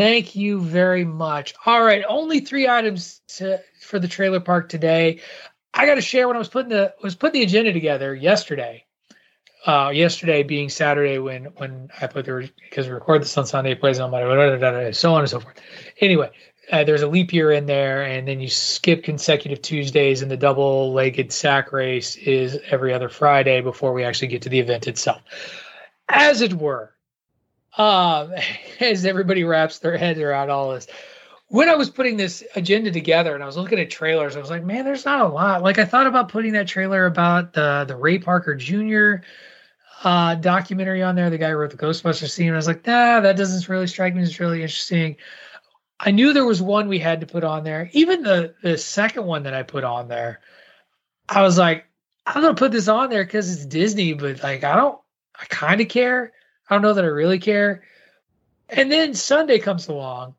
Thank 0.00 0.34
you 0.34 0.62
very 0.62 1.04
much. 1.04 1.52
All 1.66 1.84
right, 1.84 2.02
only 2.08 2.40
three 2.40 2.66
items 2.66 3.20
to, 3.36 3.60
for 3.82 3.98
the 3.98 4.08
trailer 4.08 4.40
park 4.40 4.70
today. 4.70 5.20
I 5.74 5.84
got 5.84 5.96
to 5.96 6.00
share 6.00 6.26
when 6.26 6.36
I 6.36 6.38
was 6.38 6.48
putting 6.48 6.70
the 6.70 6.94
was 7.02 7.14
putting 7.14 7.40
the 7.40 7.44
agenda 7.44 7.74
together 7.74 8.14
yesterday. 8.14 8.86
uh, 9.66 9.90
yesterday 9.94 10.42
being 10.42 10.68
Saturday 10.68 11.18
when 11.18 11.46
when 11.56 11.90
I 12.00 12.06
put 12.06 12.24
the 12.24 12.50
because 12.62 12.86
we 12.86 12.92
record 12.92 13.22
this 13.22 13.36
on 13.36 13.46
Sunday, 13.46 13.74
plays 13.74 14.00
on 14.00 14.10
Monday, 14.10 14.92
so 14.92 15.14
on 15.14 15.20
and 15.20 15.30
so 15.30 15.40
forth. 15.40 15.60
Anyway, 16.00 16.30
uh, 16.72 16.84
there's 16.84 17.02
a 17.02 17.08
leap 17.08 17.32
year 17.32 17.50
in 17.52 17.66
there, 17.66 18.02
and 18.02 18.26
then 18.26 18.40
you 18.40 18.48
skip 18.48 19.04
consecutive 19.04 19.60
Tuesdays, 19.60 20.22
and 20.22 20.30
the 20.30 20.36
double-legged 20.36 21.32
sack 21.32 21.72
race 21.72 22.16
is 22.16 22.58
every 22.70 22.94
other 22.94 23.08
Friday 23.08 23.60
before 23.60 23.92
we 23.92 24.04
actually 24.04 24.28
get 24.28 24.42
to 24.42 24.48
the 24.48 24.60
event 24.60 24.86
itself, 24.86 25.20
as 26.08 26.40
it 26.40 26.54
were. 26.54 26.94
Um, 27.76 28.32
as 28.80 29.04
everybody 29.04 29.44
wraps 29.44 29.78
their 29.78 29.96
heads 29.96 30.20
around 30.20 30.50
all 30.50 30.72
this, 30.72 30.86
when 31.48 31.68
I 31.68 31.74
was 31.74 31.90
putting 31.90 32.16
this 32.16 32.44
agenda 32.54 32.92
together 32.92 33.34
and 33.34 33.42
I 33.42 33.46
was 33.46 33.56
looking 33.56 33.80
at 33.80 33.90
trailers, 33.90 34.36
I 34.36 34.40
was 34.40 34.50
like, 34.50 34.62
man, 34.62 34.84
there's 34.84 35.04
not 35.04 35.20
a 35.20 35.28
lot. 35.28 35.62
Like 35.62 35.78
I 35.78 35.84
thought 35.84 36.06
about 36.06 36.28
putting 36.28 36.52
that 36.52 36.68
trailer 36.68 37.06
about 37.06 37.52
the 37.52 37.84
the 37.86 37.96
Ray 37.96 38.18
Parker 38.18 38.54
Jr. 38.54 39.24
Uh, 40.04 40.36
documentary 40.36 41.02
on 41.02 41.16
there. 41.16 41.28
The 41.28 41.38
guy 41.38 41.50
who 41.50 41.56
wrote 41.56 41.72
the 41.72 41.76
Ghostbusters 41.76 42.30
scene. 42.30 42.52
I 42.52 42.56
was 42.56 42.68
like, 42.68 42.86
nah, 42.86 43.20
that 43.20 43.36
doesn't 43.36 43.68
really 43.68 43.88
strike 43.88 44.14
me 44.14 44.22
as 44.22 44.38
really 44.38 44.62
interesting. 44.62 45.16
I 45.98 46.12
knew 46.12 46.32
there 46.32 46.46
was 46.46 46.62
one 46.62 46.88
we 46.88 46.98
had 46.98 47.20
to 47.20 47.26
put 47.26 47.44
on 47.44 47.64
there. 47.64 47.90
Even 47.92 48.22
the 48.22 48.54
the 48.62 48.78
second 48.78 49.26
one 49.26 49.42
that 49.42 49.54
I 49.54 49.64
put 49.64 49.82
on 49.82 50.06
there, 50.06 50.40
I 51.28 51.42
was 51.42 51.58
like, 51.58 51.84
I'm 52.26 52.42
gonna 52.42 52.54
put 52.54 52.70
this 52.70 52.88
on 52.88 53.10
there 53.10 53.24
because 53.24 53.52
it's 53.52 53.66
Disney, 53.66 54.12
but 54.12 54.40
like 54.42 54.62
I 54.62 54.76
don't 54.76 54.98
I 55.38 55.46
kind 55.46 55.80
of 55.80 55.88
care. 55.88 56.32
I 56.70 56.74
don't 56.74 56.82
know 56.82 56.94
that 56.94 57.04
I 57.04 57.08
really 57.08 57.40
care. 57.40 57.82
And 58.68 58.90
then 58.90 59.12
Sunday 59.14 59.58
comes 59.58 59.88
along 59.88 60.34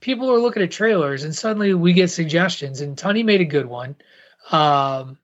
people 0.00 0.30
are 0.30 0.38
looking 0.38 0.62
at 0.62 0.70
trailers 0.70 1.24
and 1.24 1.34
suddenly 1.34 1.74
we 1.74 1.92
get 1.92 2.10
suggestions 2.10 2.80
and 2.80 2.96
Tony 2.96 3.22
made 3.22 3.40
a 3.40 3.44
good 3.44 3.66
one 3.66 3.96
um, 4.50 5.18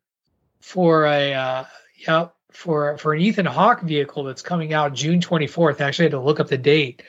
for 0.61 1.07
a 1.07 1.33
uh, 1.33 1.65
yeah 2.07 2.29
for 2.51 2.97
for 2.99 3.15
an 3.15 3.21
Ethan 3.21 3.47
Hawke 3.47 3.83
vehicle 3.83 4.25
that's 4.25 4.43
coming 4.43 4.73
out 4.73 4.95
June 4.95 5.21
24th. 5.21 5.81
I 5.81 5.85
actually 5.85 6.07
had 6.07 6.13
to 6.13 6.21
look 6.21 6.41
up 6.41 6.49
the 6.49 6.59
date. 6.59 7.03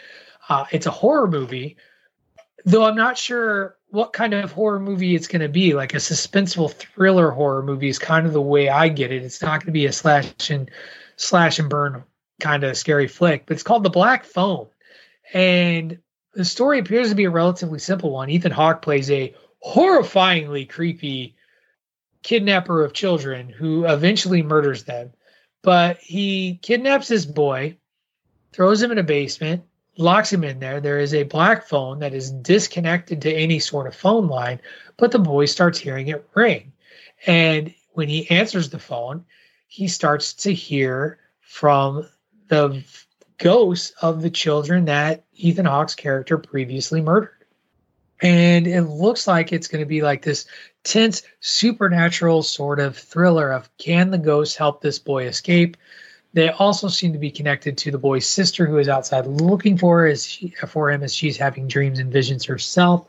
Uh, 0.49 0.65
it's 0.71 0.85
a 0.85 0.91
horror 0.91 1.27
movie, 1.27 1.77
though 2.65 2.83
I'm 2.83 2.95
not 2.95 3.17
sure 3.17 3.77
what 3.89 4.13
kind 4.13 4.33
of 4.33 4.51
horror 4.51 4.79
movie 4.79 5.15
it's 5.15 5.27
going 5.27 5.41
to 5.41 5.49
be. 5.49 5.73
Like 5.73 5.93
a 5.93 5.97
suspenseful 5.97 6.73
thriller 6.73 7.31
horror 7.31 7.63
movie 7.63 7.89
is 7.89 7.99
kind 7.99 8.25
of 8.27 8.33
the 8.33 8.41
way 8.41 8.69
I 8.69 8.89
get 8.89 9.11
it. 9.11 9.23
It's 9.23 9.41
not 9.41 9.59
going 9.59 9.67
to 9.67 9.71
be 9.71 9.85
a 9.85 9.91
slash 9.91 10.49
and 10.49 10.69
slash 11.17 11.59
and 11.59 11.69
burn 11.69 12.03
kind 12.39 12.63
of 12.63 12.77
scary 12.77 13.07
flick, 13.07 13.45
but 13.45 13.53
it's 13.53 13.63
called 13.63 13.83
The 13.83 13.89
Black 13.89 14.25
Phone. 14.25 14.67
And 15.33 15.99
the 16.33 16.45
story 16.45 16.79
appears 16.79 17.09
to 17.09 17.15
be 17.15 17.25
a 17.25 17.29
relatively 17.29 17.79
simple 17.79 18.11
one. 18.11 18.29
Ethan 18.29 18.51
Hawke 18.51 18.81
plays 18.81 19.09
a 19.09 19.33
horrifyingly 19.65 20.69
creepy 20.69 21.35
kidnapper 22.23 22.83
of 22.83 22.93
children 22.93 23.49
who 23.49 23.85
eventually 23.85 24.43
murders 24.43 24.83
them. 24.83 25.13
But 25.61 25.97
he 25.97 26.59
kidnaps 26.61 27.07
this 27.07 27.25
boy, 27.25 27.77
throws 28.51 28.81
him 28.81 28.91
in 28.91 28.97
a 28.97 29.03
basement, 29.03 29.63
locks 29.97 30.31
him 30.31 30.43
in 30.43 30.59
there. 30.59 30.81
There 30.81 30.99
is 30.99 31.13
a 31.13 31.23
black 31.23 31.67
phone 31.67 31.99
that 31.99 32.13
is 32.13 32.31
disconnected 32.31 33.21
to 33.21 33.33
any 33.33 33.59
sort 33.59 33.87
of 33.87 33.95
phone 33.95 34.27
line, 34.27 34.59
but 34.97 35.11
the 35.11 35.19
boy 35.19 35.45
starts 35.45 35.79
hearing 35.79 36.09
it 36.09 36.27
ring. 36.35 36.73
And 37.25 37.73
when 37.93 38.09
he 38.09 38.29
answers 38.29 38.69
the 38.69 38.79
phone, 38.79 39.25
he 39.67 39.87
starts 39.87 40.33
to 40.33 40.53
hear 40.53 41.19
from 41.41 42.07
the 42.47 42.83
ghosts 43.37 43.93
of 44.01 44.21
the 44.21 44.29
children 44.29 44.85
that 44.85 45.23
Ethan 45.35 45.65
Hawke's 45.65 45.95
character 45.95 46.37
previously 46.37 47.01
murdered. 47.01 47.31
And 48.21 48.65
it 48.65 48.83
looks 48.83 49.27
like 49.27 49.51
it's 49.51 49.67
going 49.67 49.83
to 49.83 49.87
be 49.87 50.01
like 50.01 50.21
this 50.21 50.45
tense, 50.83 51.23
supernatural 51.41 52.43
sort 52.43 52.79
of 52.79 52.97
thriller 52.97 53.51
of 53.51 53.69
can 53.77 54.11
the 54.11 54.17
ghosts 54.17 54.55
help 54.55 54.81
this 54.81 54.99
boy 54.99 55.25
escape? 55.25 55.75
They 56.33 56.49
also 56.49 56.87
seem 56.87 57.13
to 57.13 57.19
be 57.19 57.31
connected 57.31 57.77
to 57.79 57.91
the 57.91 57.97
boy's 57.97 58.27
sister, 58.27 58.65
who 58.65 58.77
is 58.77 58.89
outside 58.89 59.25
looking 59.25 59.77
for 59.77 60.05
as 60.05 60.25
she, 60.25 60.49
for 60.67 60.91
him 60.91 61.03
as 61.03 61.13
she's 61.13 61.37
having 61.37 61.67
dreams 61.67 61.99
and 61.99 62.11
visions 62.11 62.45
herself. 62.45 63.07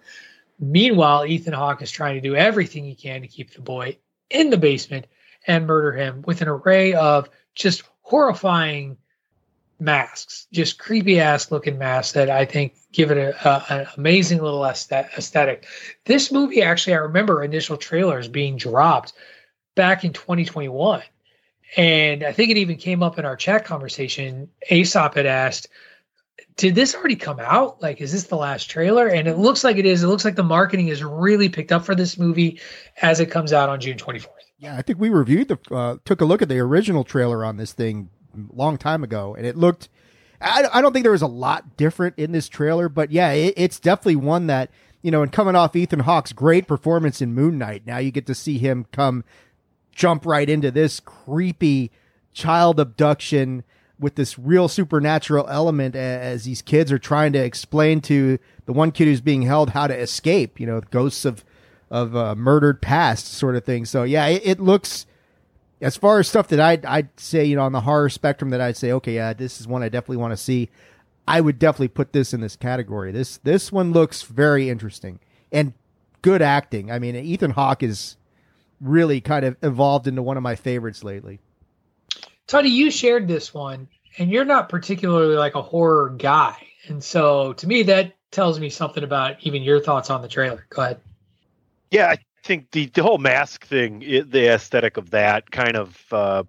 Meanwhile, 0.59 1.27
Ethan 1.27 1.53
Hawke 1.53 1.83
is 1.83 1.91
trying 1.91 2.15
to 2.15 2.21
do 2.21 2.35
everything 2.35 2.85
he 2.85 2.95
can 2.95 3.23
to 3.23 3.29
keep 3.29 3.53
the 3.53 3.61
boy 3.61 3.99
in 4.31 4.51
the 4.51 4.57
basement 4.57 5.07
and 5.47 5.67
murder 5.67 5.93
him 5.93 6.23
with 6.23 6.41
an 6.41 6.49
array 6.49 6.95
of 6.95 7.29
just 7.55 7.83
horrifying 8.03 8.97
masks, 9.79 10.47
just 10.53 10.79
creepy 10.79 11.21
ass 11.21 11.51
looking 11.51 11.79
masks 11.79 12.13
that 12.13 12.31
I 12.31 12.45
think 12.45 12.75
give 12.93 13.11
it 13.11 13.37
an 13.45 13.87
amazing 13.97 14.41
little 14.41 14.65
aesthetic. 14.65 15.67
This 16.05 16.33
movie, 16.33 16.63
actually, 16.63 16.95
I 16.95 16.99
remember 16.99 17.43
initial 17.43 17.77
trailers 17.77 18.29
being 18.29 18.57
dropped 18.57 19.13
back 19.75 20.05
in 20.05 20.13
2021. 20.13 21.03
And 21.77 22.25
I 22.25 22.33
think 22.33 22.51
it 22.51 22.57
even 22.57 22.77
came 22.77 23.03
up 23.03 23.19
in 23.19 23.25
our 23.25 23.37
chat 23.37 23.65
conversation. 23.65 24.49
Aesop 24.71 25.15
had 25.15 25.27
asked, 25.27 25.69
Did 26.57 26.75
this 26.75 26.95
already 26.95 27.17
come 27.17 27.41
out? 27.41 27.83
Like, 27.83 28.01
is 28.01 28.13
this 28.13 28.25
the 28.25 28.37
last 28.37 28.71
trailer? 28.71 29.09
And 29.09 29.29
it 29.29 29.37
looks 29.37 29.65
like 29.65 29.77
it 29.77 29.85
is. 29.85 30.03
It 30.03 30.07
looks 30.07 30.25
like 30.25 30.37
the 30.37 30.45
marketing 30.45 30.89
is 30.89 31.03
really 31.03 31.49
picked 31.49 31.73
up 31.73 31.85
for 31.85 31.95
this 31.95 32.19
movie 32.19 32.61
as 33.03 33.21
it 33.21 33.27
comes 33.27 33.53
out 33.53 33.69
on 33.69 33.81
June 33.81 33.99
24th. 33.99 34.29
Yeah, 34.59 34.77
I 34.77 34.83
think 34.83 34.99
we 34.99 35.11
reviewed 35.11 35.49
the, 35.49 35.59
uh, 35.75 35.97
took 36.05 36.23
a 36.23 36.25
look 36.25 36.41
at 36.41 36.49
the 36.49 36.59
original 36.61 37.05
trailer 37.05 37.45
on 37.45 37.59
this 37.59 37.75
thing 37.75 38.09
long 38.53 38.79
time 38.79 39.03
ago, 39.03 39.35
and 39.35 39.47
it 39.47 39.57
looked. 39.57 39.89
I, 40.41 40.65
I 40.73 40.83
don't 40.83 40.93
think 40.93 41.05
there 41.05 41.13
was 41.13 41.23
a 41.23 41.27
lot 41.27 41.77
different 41.77 42.19
in 42.19 42.33
this 42.33 42.49
trailer, 42.49 42.89
but 42.89 43.11
yeah, 43.11 43.31
it, 43.33 43.55
it's 43.57 43.81
definitely 43.81 44.17
one 44.17 44.47
that 44.49 44.71
you 45.03 45.11
know. 45.11 45.23
And 45.23 45.33
coming 45.33 45.57
off 45.57 45.77
Ethan 45.77 46.01
Hawke's 46.01 46.33
great 46.33 46.67
performance 46.67 47.23
in 47.23 47.35
Moon 47.35 47.59
Knight, 47.59 47.87
now 47.87 47.99
you 47.99 48.11
get 48.11 48.27
to 48.27 48.35
see 48.35 48.59
him 48.59 48.87
come 48.93 49.25
jump 49.93 50.27
right 50.27 50.49
into 50.49 50.71
this 50.71 51.01
creepy 51.01 51.91
child 52.33 52.79
abduction 52.79 53.65
with 53.99 54.15
this 54.15 54.39
real 54.39 54.69
supernatural 54.69 55.49
element 55.49 55.97
as 55.97 56.45
these 56.45 56.61
kids 56.61 56.93
are 56.93 56.99
trying 56.99 57.33
to 57.33 57.39
explain 57.39 58.01
to 58.03 58.39
the 58.67 58.73
one 58.73 58.93
kid 58.93 59.07
who's 59.07 59.23
being 59.23 59.43
held 59.43 59.71
how 59.71 59.87
to 59.87 59.99
escape. 59.99 60.61
You 60.61 60.67
know, 60.67 60.81
ghosts 60.91 61.25
of 61.25 61.45
of 61.91 62.17
uh, 62.17 62.35
murdered 62.35 62.83
past 62.83 63.27
sort 63.29 63.57
of 63.57 63.65
thing. 63.65 63.85
So 63.85 64.03
yeah, 64.03 64.27
it, 64.27 64.43
it 64.45 64.61
looks 64.61 65.07
as 65.81 65.97
far 65.97 66.19
as 66.19 66.29
stuff 66.29 66.49
that 66.49 66.61
I'd, 66.61 66.85
I'd 66.85 67.09
say, 67.19 67.45
you 67.45 67.57
know, 67.57 67.63
on 67.63 67.73
the 67.73 67.83
horror 67.83 68.09
spectrum 68.09 68.51
that 68.51 68.61
I'd 68.61 68.77
say, 68.77 68.93
okay, 68.93 69.15
yeah, 69.15 69.33
this 69.33 69.61
is 69.61 69.69
one 69.69 69.83
I 69.83 69.89
definitely 69.89 70.17
want 70.19 70.33
to 70.33 70.37
see. 70.37 70.71
I 71.29 71.41
would 71.41 71.59
definitely 71.59 71.89
put 71.89 72.13
this 72.13 72.33
in 72.33 72.41
this 72.41 72.57
category. 72.57 73.13
This 73.13 73.39
this 73.39 73.73
one 73.73 73.93
looks 73.93 74.23
very 74.23 74.71
interesting 74.71 75.19
and 75.51 75.73
good 76.23 76.41
acting. 76.41 76.91
I 76.91 76.99
mean, 76.99 77.17
Ethan 77.17 77.51
Hawke 77.51 77.83
is 77.83 78.17
really 78.81 79.21
kind 79.21 79.45
of 79.45 79.57
evolved 79.63 80.07
into 80.07 80.23
one 80.23 80.37
of 80.37 80.43
my 80.43 80.55
favorites 80.55 81.03
lately. 81.03 81.41
Tony, 82.47 82.69
you 82.69 82.91
shared 82.91 83.27
this 83.27 83.53
one, 83.53 83.89
and 84.19 84.31
you're 84.31 84.45
not 84.45 84.69
particularly 84.69 85.35
like 85.35 85.57
a 85.57 85.63
horror 85.63 86.11
guy, 86.17 86.57
and 86.87 87.03
so 87.03 87.53
to 87.55 87.67
me 87.67 87.83
that 87.85 88.15
tells 88.31 88.61
me 88.61 88.71
something 88.71 89.03
about 89.03 89.37
even 89.41 89.63
your 89.63 89.81
thoughts 89.81 90.11
on 90.11 90.23
the 90.23 90.29
trailer. 90.29 90.67
Go 90.71 90.83
ahead. 90.83 91.01
Yeah, 91.91 92.09
I 92.11 92.19
think 92.47 92.71
the, 92.71 92.87
the 92.87 93.03
whole 93.03 93.19
mask 93.19 93.67
thing, 93.67 94.03
it, 94.03 94.31
the 94.31 94.49
aesthetic 94.49 94.97
of 94.97 95.11
that 95.11 95.51
kind 95.51 95.77
of 95.77 96.05
uh, 96.13 96.45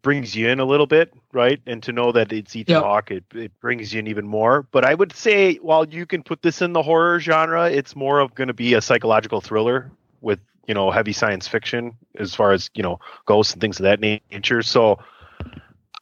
brings 0.00 0.34
you 0.34 0.48
in 0.48 0.60
a 0.60 0.64
little 0.64 0.86
bit, 0.86 1.12
right? 1.32 1.60
And 1.66 1.82
to 1.84 1.92
know 1.92 2.12
that 2.12 2.32
it's 2.32 2.54
Ethan 2.56 2.74
yep. 2.74 2.82
Hawke, 2.82 3.10
it, 3.10 3.24
it 3.34 3.52
brings 3.60 3.92
you 3.92 4.00
in 4.00 4.06
even 4.06 4.26
more. 4.26 4.62
But 4.70 4.84
I 4.84 4.94
would 4.94 5.12
say, 5.12 5.56
while 5.56 5.86
you 5.86 6.06
can 6.06 6.22
put 6.22 6.42
this 6.42 6.62
in 6.62 6.72
the 6.72 6.82
horror 6.82 7.20
genre, 7.20 7.70
it's 7.70 7.94
more 7.94 8.20
of 8.20 8.34
going 8.34 8.48
to 8.48 8.54
be 8.54 8.74
a 8.74 8.80
psychological 8.80 9.40
thriller 9.40 9.90
with 10.20 10.40
you 10.66 10.74
know 10.74 10.90
heavy 10.90 11.12
science 11.12 11.48
fiction 11.48 11.96
as 12.16 12.34
far 12.34 12.52
as 12.52 12.70
you 12.74 12.82
know 12.82 13.00
ghosts 13.26 13.52
and 13.52 13.60
things 13.60 13.78
of 13.78 13.84
that 13.84 14.00
nature. 14.00 14.62
So 14.62 14.98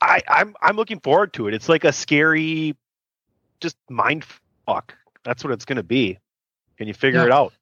I, 0.01 0.23
I'm 0.29 0.55
I'm 0.61 0.77
looking 0.77 1.01
forward 1.01 1.33
to 1.35 1.49
it. 1.49 1.55
It's 1.55 1.69
like 1.69 1.85
a 1.85 1.93
scary, 1.93 2.77
just 3.61 3.77
mind 3.89 4.25
fuck. 4.67 4.95
That's 5.25 5.45
what 5.45 5.53
it's 5.53 5.65
going 5.65 5.77
to 5.77 5.83
be. 5.83 6.19
Can 6.79 6.89
you 6.89 6.95
figure 6.95 7.27
it 7.27 7.33
out? 7.33 7.53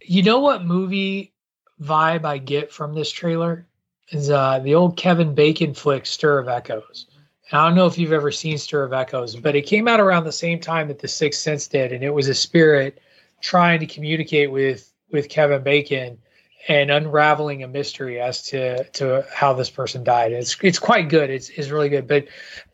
You 0.00 0.22
know 0.22 0.40
what 0.40 0.64
movie 0.64 1.32
vibe 1.80 2.24
I 2.24 2.38
get 2.38 2.72
from 2.72 2.94
this 2.94 3.10
trailer 3.10 3.66
is 4.10 4.30
uh, 4.30 4.58
the 4.60 4.74
old 4.74 4.96
Kevin 4.96 5.34
Bacon 5.34 5.74
flick 5.74 6.06
Stir 6.06 6.38
of 6.38 6.48
Echoes. 6.48 7.06
And 7.50 7.60
I 7.60 7.66
don't 7.66 7.76
know 7.76 7.86
if 7.86 7.98
you've 7.98 8.12
ever 8.12 8.30
seen 8.30 8.58
Stir 8.58 8.84
of 8.84 8.92
Echoes, 8.92 9.36
but 9.36 9.56
it 9.56 9.62
came 9.62 9.88
out 9.88 10.00
around 10.00 10.24
the 10.24 10.32
same 10.32 10.60
time 10.60 10.88
that 10.88 10.98
The 10.98 11.08
Sixth 11.08 11.40
Sense 11.40 11.66
did, 11.66 11.92
and 11.92 12.02
it 12.02 12.10
was 12.10 12.28
a 12.28 12.34
spirit 12.34 13.00
trying 13.40 13.80
to 13.80 13.86
communicate 13.86 14.50
with 14.50 14.90
with 15.10 15.28
Kevin 15.28 15.62
Bacon 15.62 16.18
and 16.66 16.90
unraveling 16.90 17.62
a 17.62 17.68
mystery 17.68 18.20
as 18.20 18.42
to 18.42 18.84
to 18.84 19.24
how 19.32 19.52
this 19.52 19.70
person 19.70 20.02
died. 20.02 20.32
It's 20.32 20.56
it's 20.62 20.78
quite 20.78 21.08
good. 21.08 21.30
It's 21.30 21.50
it's 21.50 21.68
really 21.68 21.90
good, 21.90 22.06
but 22.06 22.26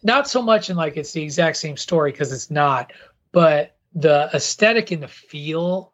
not 0.02 0.28
so 0.28 0.40
much 0.40 0.70
in 0.70 0.76
like 0.76 0.96
it's 0.96 1.12
the 1.12 1.22
exact 1.22 1.56
same 1.56 1.76
story 1.76 2.12
because 2.12 2.32
it's 2.32 2.50
not. 2.50 2.92
But 3.32 3.76
the 3.94 4.30
aesthetic 4.32 4.92
and 4.92 5.02
the 5.02 5.08
feel 5.08 5.92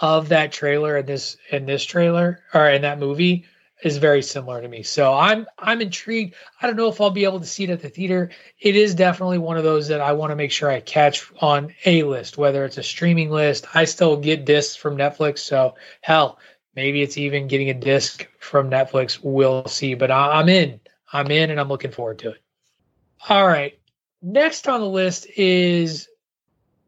of 0.00 0.28
that 0.28 0.52
trailer 0.52 0.96
and 0.96 1.08
this 1.08 1.36
in 1.50 1.66
this 1.66 1.84
trailer 1.84 2.40
or 2.54 2.68
in 2.68 2.82
that 2.82 2.98
movie 2.98 3.44
is 3.82 3.98
very 3.98 4.22
similar 4.22 4.60
to 4.60 4.68
me. 4.68 4.82
So 4.82 5.14
I'm 5.14 5.46
I'm 5.58 5.80
intrigued. 5.80 6.34
I 6.60 6.66
don't 6.66 6.76
know 6.76 6.88
if 6.88 7.00
I'll 7.00 7.10
be 7.10 7.24
able 7.24 7.40
to 7.40 7.46
see 7.46 7.64
it 7.64 7.70
at 7.70 7.80
the 7.80 7.88
theater. 7.88 8.30
It 8.60 8.76
is 8.76 8.94
definitely 8.94 9.38
one 9.38 9.56
of 9.56 9.64
those 9.64 9.88
that 9.88 10.00
I 10.00 10.12
want 10.12 10.30
to 10.30 10.36
make 10.36 10.50
sure 10.50 10.70
I 10.70 10.80
catch 10.80 11.30
on 11.40 11.74
a 11.84 12.02
list, 12.02 12.38
whether 12.38 12.64
it's 12.64 12.78
a 12.78 12.82
streaming 12.82 13.30
list. 13.30 13.66
I 13.74 13.84
still 13.84 14.16
get 14.16 14.44
discs 14.44 14.76
from 14.76 14.96
Netflix, 14.96 15.38
so 15.38 15.74
hell, 16.00 16.38
maybe 16.74 17.02
it's 17.02 17.18
even 17.18 17.48
getting 17.48 17.70
a 17.70 17.74
disc 17.74 18.26
from 18.38 18.70
Netflix. 18.70 19.20
We'll 19.22 19.66
see. 19.66 19.94
But 19.94 20.10
I, 20.10 20.40
I'm 20.40 20.48
in. 20.48 20.80
I'm 21.12 21.30
in, 21.30 21.50
and 21.50 21.60
I'm 21.60 21.68
looking 21.68 21.92
forward 21.92 22.18
to 22.20 22.30
it. 22.30 22.42
All 23.28 23.46
right. 23.46 23.78
Next 24.20 24.68
on 24.68 24.80
the 24.80 24.86
list 24.86 25.26
is 25.36 26.08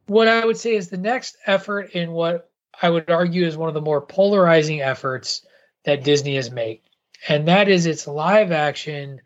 what 0.06 0.26
I 0.26 0.44
would 0.44 0.56
say 0.56 0.74
is 0.74 0.88
the 0.88 0.96
next 0.96 1.36
effort 1.46 1.92
in 1.92 2.10
what 2.10 2.49
I 2.82 2.90
would 2.90 3.10
argue 3.10 3.46
is 3.46 3.56
one 3.56 3.68
of 3.68 3.74
the 3.74 3.80
more 3.80 4.00
polarizing 4.00 4.80
efforts 4.80 5.46
that 5.84 6.04
Disney 6.04 6.36
has 6.36 6.50
made. 6.50 6.80
And 7.28 7.46
that 7.48 7.68
is 7.68 7.86
its 7.86 8.06
live 8.06 8.52
action, 8.52 9.20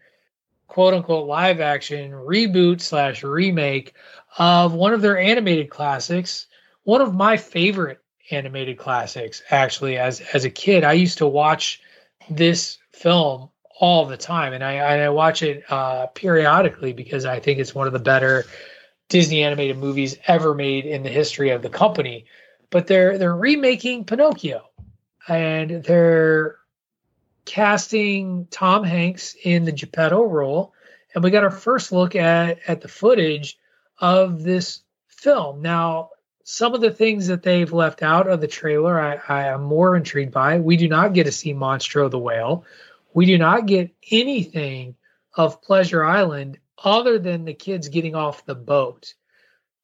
quote 0.66 0.94
unquote, 0.94 1.28
live 1.28 1.60
action 1.60 2.12
reboot 2.12 2.80
slash 2.80 3.22
remake 3.22 3.94
of 4.38 4.74
one 4.74 4.92
of 4.92 5.00
their 5.00 5.18
animated 5.18 5.70
classics, 5.70 6.46
one 6.82 7.00
of 7.00 7.14
my 7.14 7.36
favorite 7.36 8.00
animated 8.30 8.78
classics, 8.78 9.42
actually, 9.50 9.98
as 9.98 10.20
as 10.32 10.44
a 10.44 10.50
kid. 10.50 10.84
I 10.84 10.94
used 10.94 11.18
to 11.18 11.26
watch 11.26 11.80
this 12.28 12.78
film 12.90 13.50
all 13.80 14.06
the 14.06 14.16
time, 14.16 14.52
and 14.52 14.64
I 14.64 14.72
and 14.72 15.02
I 15.02 15.08
watch 15.10 15.42
it 15.42 15.62
uh, 15.70 16.06
periodically 16.08 16.92
because 16.92 17.24
I 17.24 17.38
think 17.38 17.58
it's 17.58 17.74
one 17.74 17.86
of 17.86 17.92
the 17.92 17.98
better 17.98 18.44
Disney 19.08 19.44
animated 19.44 19.78
movies 19.78 20.16
ever 20.26 20.54
made 20.54 20.86
in 20.86 21.02
the 21.02 21.10
history 21.10 21.50
of 21.50 21.62
the 21.62 21.68
company. 21.68 22.24
But 22.70 22.86
they're 22.86 23.18
they're 23.18 23.36
remaking 23.36 24.04
Pinocchio, 24.04 24.68
and 25.28 25.82
they're 25.84 26.56
casting 27.44 28.46
Tom 28.50 28.84
Hanks 28.84 29.36
in 29.42 29.64
the 29.64 29.72
Geppetto 29.72 30.24
role, 30.24 30.72
and 31.14 31.22
we 31.22 31.30
got 31.30 31.44
our 31.44 31.50
first 31.50 31.92
look 31.92 32.16
at 32.16 32.58
at 32.66 32.80
the 32.80 32.88
footage 32.88 33.58
of 33.98 34.42
this 34.42 34.80
film. 35.08 35.62
Now, 35.62 36.10
some 36.44 36.74
of 36.74 36.80
the 36.80 36.90
things 36.90 37.28
that 37.28 37.42
they've 37.42 37.72
left 37.72 38.02
out 38.02 38.28
of 38.28 38.40
the 38.40 38.46
trailer, 38.46 39.00
I, 39.00 39.20
I 39.28 39.46
am 39.48 39.62
more 39.62 39.96
intrigued 39.96 40.32
by. 40.32 40.58
We 40.58 40.76
do 40.76 40.88
not 40.88 41.14
get 41.14 41.24
to 41.24 41.32
see 41.32 41.54
Monstro 41.54 42.10
the 42.10 42.18
whale. 42.18 42.64
We 43.14 43.26
do 43.26 43.38
not 43.38 43.66
get 43.66 43.94
anything 44.10 44.96
of 45.34 45.62
Pleasure 45.62 46.04
Island 46.04 46.58
other 46.82 47.18
than 47.18 47.44
the 47.44 47.54
kids 47.54 47.88
getting 47.88 48.14
off 48.14 48.44
the 48.44 48.54
boat. 48.54 49.14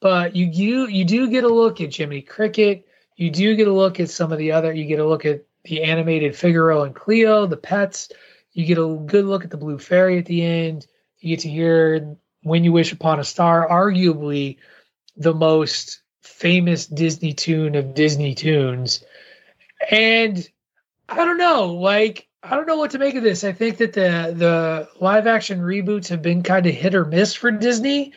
But 0.01 0.34
you 0.34 0.46
do 0.46 0.88
you 0.88 1.05
do 1.05 1.28
get 1.28 1.44
a 1.44 1.48
look 1.48 1.80
at 1.80 1.94
Jiminy 1.94 2.22
Cricket. 2.22 2.86
You 3.16 3.30
do 3.30 3.55
get 3.55 3.68
a 3.68 3.72
look 3.72 4.01
at 4.01 4.11
some 4.11 4.32
of 4.32 4.38
the 4.38 4.53
other. 4.53 4.72
You 4.72 4.86
get 4.86 4.98
a 4.98 5.07
look 5.07 5.26
at 5.26 5.44
the 5.64 5.82
animated 5.82 6.34
Figaro 6.34 6.84
and 6.84 6.94
Cleo, 6.94 7.46
the 7.46 7.57
pets. 7.57 8.11
You 8.53 8.64
get 8.64 8.78
a 8.78 8.96
good 9.07 9.26
look 9.26 9.44
at 9.44 9.51
the 9.51 9.59
Blue 9.59 9.78
Fairy 9.78 10.18
at 10.18 10.26
the 10.26 10.42
end. 10.42 10.86
You 11.18 11.36
get 11.36 11.42
to 11.42 11.51
hear 11.51 12.16
"When 12.42 12.64
You 12.64 12.72
Wish 12.72 12.92
Upon 12.92 13.20
a 13.20 13.24
Star," 13.24 13.68
arguably 13.68 14.57
the 15.16 15.34
most 15.34 16.01
famous 16.22 16.86
Disney 16.86 17.34
tune 17.34 17.74
of 17.74 17.92
Disney 17.92 18.34
tunes. 18.34 19.05
And 19.90 20.48
I 21.09 21.16
don't 21.24 21.36
know, 21.36 21.74
like 21.74 22.26
I 22.42 22.57
don't 22.57 22.66
know 22.66 22.78
what 22.78 22.92
to 22.92 22.98
make 22.98 23.16
of 23.16 23.22
this. 23.22 23.44
I 23.44 23.53
think 23.53 23.76
that 23.78 23.92
the 23.92 24.32
the 24.34 24.88
live 24.98 25.26
action 25.26 25.61
reboots 25.61 26.09
have 26.09 26.22
been 26.22 26.42
kind 26.42 26.66
of 26.66 26.74
hit 26.74 26.94
or 26.94 27.05
miss 27.05 27.34
for 27.34 27.51
Disney. 27.51 28.14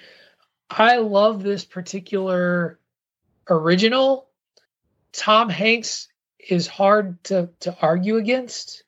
I 0.69 0.97
love 0.97 1.43
this 1.43 1.65
particular 1.65 2.79
original. 3.49 4.27
Tom 5.11 5.49
Hanks 5.49 6.07
is 6.39 6.67
hard 6.67 7.23
to 7.25 7.49
to 7.61 7.75
argue 7.81 8.17
against. 8.17 8.83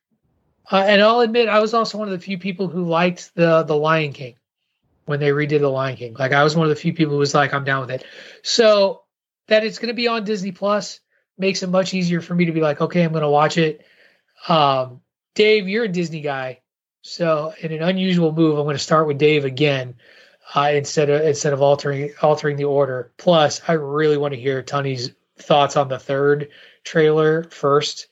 Uh, 0.69 0.84
and 0.88 1.01
I'll 1.01 1.19
admit, 1.19 1.47
I 1.47 1.59
was 1.59 1.76
also 1.76 1.99
one 1.99 2.07
of 2.07 2.11
the 2.11 2.26
few 2.26 2.39
people 2.39 2.67
who 2.67 2.86
liked 2.86 3.36
the 3.36 3.63
the 3.63 3.76
Lion 3.76 4.13
King 4.13 4.36
when 5.05 5.19
they 5.19 5.30
redid 5.30 5.59
the 5.59 5.69
Lion 5.69 5.95
King. 5.95 6.15
Like 6.17 6.34
I 6.34 6.43
was 6.43 6.55
one 6.55 6.65
of 6.65 6.69
the 6.69 6.76
few 6.76 6.93
people 6.93 7.13
who 7.13 7.19
was 7.19 7.36
like, 7.36 7.53
I'm 7.53 7.63
down 7.63 7.82
with 7.82 7.91
it. 7.91 8.05
So 8.41 9.03
that 9.47 9.63
it's 9.63 9.78
going 9.78 9.89
to 9.89 9.93
be 9.93 10.07
on 10.07 10.23
Disney 10.23 10.51
Plus 10.51 10.99
makes 11.38 11.61
it 11.61 11.67
much 11.67 11.93
easier 11.93 12.21
for 12.21 12.34
me 12.34 12.45
to 12.45 12.51
be 12.51 12.61
like, 12.61 12.82
okay, 12.82 13.03
I'm 13.03 13.11
going 13.11 13.21
to 13.21 13.30
watch 13.30 13.57
it. 13.57 13.86
Um, 14.47 15.01
Dave, 15.36 15.67
you're 15.67 15.84
a 15.84 15.89
Disney 15.89 16.21
guy, 16.21 16.61
so 17.01 17.53
in 17.59 17.71
an 17.71 17.84
unusual 17.84 18.32
move, 18.32 18.57
I'm 18.57 18.65
going 18.65 18.76
to 18.76 18.80
start 18.80 19.05
with 19.05 19.17
Dave 19.17 19.45
again 19.45 19.95
uh, 20.53 20.71
instead 20.73 21.09
of 21.09 21.21
instead 21.21 21.53
of 21.53 21.61
altering 21.61 22.11
altering 22.21 22.57
the 22.57 22.65
order. 22.65 23.11
Plus, 23.17 23.61
I 23.67 23.73
really 23.73 24.17
want 24.17 24.33
to 24.33 24.39
hear 24.39 24.61
Tony's 24.61 25.11
thoughts 25.37 25.75
on 25.75 25.87
the 25.87 25.99
third 25.99 26.49
trailer 26.83 27.43
first. 27.45 28.07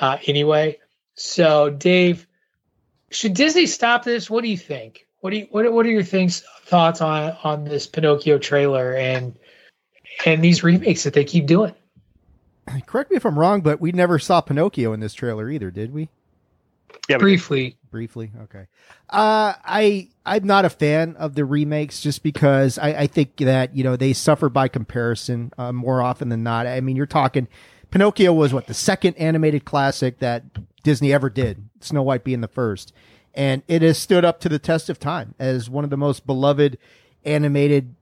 Uh, 0.00 0.18
anyway, 0.26 0.78
so 1.14 1.70
Dave, 1.70 2.26
should 3.10 3.34
Disney 3.34 3.66
stop 3.66 4.04
this? 4.04 4.28
What 4.28 4.42
do 4.42 4.50
you 4.50 4.58
think? 4.58 5.06
What 5.20 5.30
do 5.30 5.38
you 5.38 5.48
what 5.50 5.72
what 5.72 5.86
are 5.86 5.90
your 5.90 6.02
things 6.02 6.44
thoughts 6.64 7.00
on 7.00 7.36
on 7.44 7.64
this 7.64 7.86
Pinocchio 7.86 8.38
trailer 8.38 8.94
and 8.94 9.38
and 10.26 10.42
these 10.42 10.62
remakes 10.62 11.04
that 11.04 11.14
they 11.14 11.24
keep 11.24 11.46
doing? 11.46 11.74
Correct 12.86 13.10
me 13.10 13.16
if 13.16 13.26
I'm 13.26 13.38
wrong, 13.38 13.60
but 13.60 13.80
we 13.80 13.92
never 13.92 14.18
saw 14.18 14.40
Pinocchio 14.40 14.92
in 14.92 15.00
this 15.00 15.14
trailer 15.14 15.50
either, 15.50 15.70
did 15.70 15.92
we? 15.92 16.08
Yeah, 17.08 17.18
briefly. 17.18 17.76
Briefly, 17.90 18.32
okay. 18.44 18.66
Uh, 19.10 19.54
I 19.64 20.08
I'm 20.26 20.44
not 20.44 20.64
a 20.64 20.70
fan 20.70 21.16
of 21.16 21.34
the 21.34 21.44
remakes 21.44 22.00
just 22.00 22.22
because 22.22 22.78
I, 22.78 22.88
I 22.88 23.06
think 23.06 23.36
that 23.36 23.76
you 23.76 23.84
know 23.84 23.96
they 23.96 24.12
suffer 24.12 24.48
by 24.48 24.68
comparison 24.68 25.52
uh, 25.58 25.72
more 25.72 26.02
often 26.02 26.28
than 26.28 26.42
not. 26.42 26.66
I 26.66 26.80
mean, 26.80 26.96
you're 26.96 27.06
talking 27.06 27.48
Pinocchio 27.94 28.32
was 28.32 28.52
what 28.52 28.66
the 28.66 28.74
second 28.74 29.14
animated 29.18 29.64
classic 29.64 30.18
that 30.18 30.42
Disney 30.82 31.12
ever 31.12 31.30
did. 31.30 31.68
Snow 31.80 32.02
White 32.02 32.24
being 32.24 32.40
the 32.40 32.48
first, 32.48 32.92
and 33.34 33.62
it 33.68 33.82
has 33.82 33.98
stood 33.98 34.24
up 34.24 34.40
to 34.40 34.48
the 34.48 34.58
test 34.58 34.90
of 34.90 34.98
time 34.98 35.36
as 35.38 35.70
one 35.70 35.84
of 35.84 35.90
the 35.90 35.96
most 35.96 36.26
beloved 36.26 36.76
animated 37.24 37.94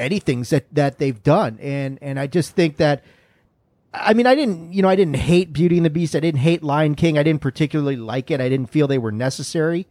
anythings 0.00 0.48
that 0.48 0.66
that 0.74 0.98
they've 0.98 1.22
done. 1.22 1.58
And 1.60 1.98
and 2.02 2.18
I 2.18 2.26
just 2.26 2.56
think 2.56 2.76
that 2.78 3.04
I 3.94 4.12
mean, 4.12 4.26
I 4.26 4.34
didn't, 4.34 4.72
you 4.72 4.82
know, 4.82 4.88
I 4.88 4.96
didn't 4.96 5.16
hate 5.16 5.52
Beauty 5.52 5.76
and 5.76 5.86
the 5.86 5.90
Beast. 5.90 6.16
I 6.16 6.20
didn't 6.20 6.40
hate 6.40 6.64
Lion 6.64 6.96
King. 6.96 7.16
I 7.16 7.22
didn't 7.22 7.40
particularly 7.40 7.96
like 7.96 8.30
it. 8.30 8.40
I 8.40 8.48
didn't 8.48 8.70
feel 8.70 8.88
they 8.88 8.98
were 8.98 9.12
necessary. 9.12 9.86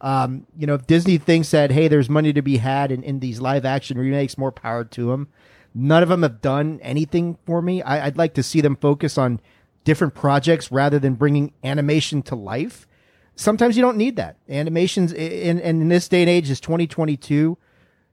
Um, 0.00 0.46
you 0.56 0.66
know, 0.66 0.74
if 0.74 0.86
Disney 0.86 1.18
thinks 1.18 1.50
that, 1.50 1.72
hey, 1.72 1.88
there's 1.88 2.08
money 2.08 2.32
to 2.32 2.40
be 2.40 2.58
had 2.58 2.92
in, 2.92 3.02
in 3.02 3.18
these 3.18 3.40
live 3.40 3.64
action 3.64 3.98
remakes, 3.98 4.38
more 4.38 4.52
power 4.52 4.84
to 4.84 5.10
them. 5.10 5.28
None 5.74 6.04
of 6.04 6.08
them 6.08 6.22
have 6.22 6.40
done 6.40 6.78
anything 6.82 7.36
for 7.46 7.60
me. 7.60 7.82
I, 7.82 8.06
I'd 8.06 8.16
like 8.16 8.34
to 8.34 8.44
see 8.44 8.60
them 8.60 8.76
focus 8.76 9.18
on 9.18 9.40
different 9.82 10.14
projects 10.14 10.70
rather 10.70 11.00
than 11.00 11.14
bringing 11.14 11.52
animation 11.64 12.22
to 12.22 12.36
life. 12.36 12.86
Sometimes 13.34 13.76
you 13.76 13.82
don't 13.82 13.96
need 13.96 14.16
that. 14.16 14.36
Animations 14.48 15.12
in, 15.12 15.58
in, 15.58 15.80
in 15.82 15.88
this 15.88 16.08
day 16.08 16.22
and 16.22 16.30
age 16.30 16.48
is 16.48 16.60
2022. 16.60 17.58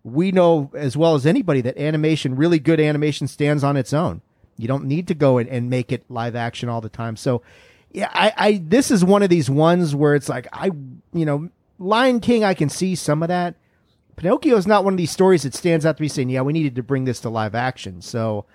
We 0.04 0.32
know 0.32 0.72
as 0.76 0.96
well 0.98 1.16
as 1.16 1.26
anybody 1.26 1.62
that 1.62 1.78
animation, 1.78 2.36
really 2.36 2.60
good 2.60 2.80
animation 2.80 3.28
stands 3.28 3.64
on 3.64 3.78
its 3.78 3.94
own. 3.94 4.22
You 4.58 4.68
don't 4.68 4.86
need 4.86 5.08
to 5.08 5.14
go 5.14 5.38
and, 5.38 5.50
and 5.50 5.70
make 5.70 5.92
it 5.92 6.06
live 6.10 6.36
action 6.36 6.70
all 6.70 6.82
the 6.82 6.90
time. 6.90 7.18
So, 7.18 7.42
yeah, 7.92 8.10
I, 8.14 8.34
I 8.38 8.62
this 8.64 8.92
is 8.92 9.04
one 9.04 9.24
of 9.24 9.30
these 9.30 9.50
ones 9.50 9.96
where 9.96 10.16
it's 10.16 10.30
like 10.30 10.48
I, 10.54 10.72
you 11.14 11.26
know, 11.26 11.50
Lion 11.80 12.20
King, 12.20 12.44
I 12.44 12.54
can 12.54 12.70
see 12.70 12.96
some 12.96 13.22
of 13.22 13.30
that. 13.30 13.56
Pinocchio 14.16 14.56
is 14.56 14.66
not 14.66 14.86
one 14.86 14.94
of 14.94 14.98
these 14.98 15.12
stories 15.12 15.44
that 15.44 15.54
stands 15.54 15.86
out 15.86 15.98
to 15.98 16.02
me 16.02 16.08
saying, 16.08 16.30
"Yeah, 16.30 16.42
we 16.42 16.54
needed 16.54 16.76
to 16.76 16.84
bring 16.84 17.06
this 17.06 17.20
to 17.22 17.30
live 17.30 17.54
action." 17.54 18.02
So, 18.02 18.46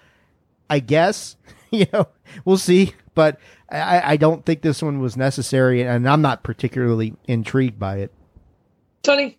I 0.71 0.79
guess 0.79 1.37
you 1.71 1.87
know 1.93 2.09
we'll 2.45 2.59
see, 2.59 2.95
but 3.15 3.39
I, 3.71 4.13
I 4.13 4.17
don't 4.17 4.45
think 4.45 4.63
this 4.63 4.83
one 4.83 5.01
was 5.01 5.17
necessary, 5.17 5.83
and 5.83 6.09
I'm 6.09 6.23
not 6.23 6.43
particularly 6.43 7.15
intrigued 7.27 7.79
by 7.79 7.99
it. 7.99 8.13
Tony, 9.03 9.39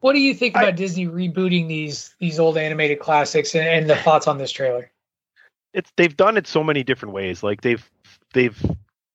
what 0.00 0.12
do 0.12 0.20
you 0.20 0.34
think 0.34 0.56
about 0.56 0.76
Disney 0.76 1.06
rebooting 1.06 1.68
these 1.68 2.14
these 2.18 2.38
old 2.38 2.58
animated 2.58 3.00
classics 3.00 3.54
and, 3.54 3.66
and 3.66 3.88
the 3.88 3.96
thoughts 3.96 4.26
on 4.26 4.38
this 4.38 4.52
trailer? 4.52 4.90
It's 5.74 5.92
they've 5.96 6.16
done 6.16 6.36
it 6.38 6.46
so 6.46 6.64
many 6.64 6.82
different 6.82 7.14
ways. 7.14 7.42
Like 7.42 7.60
they've 7.60 7.90
they've 8.32 8.58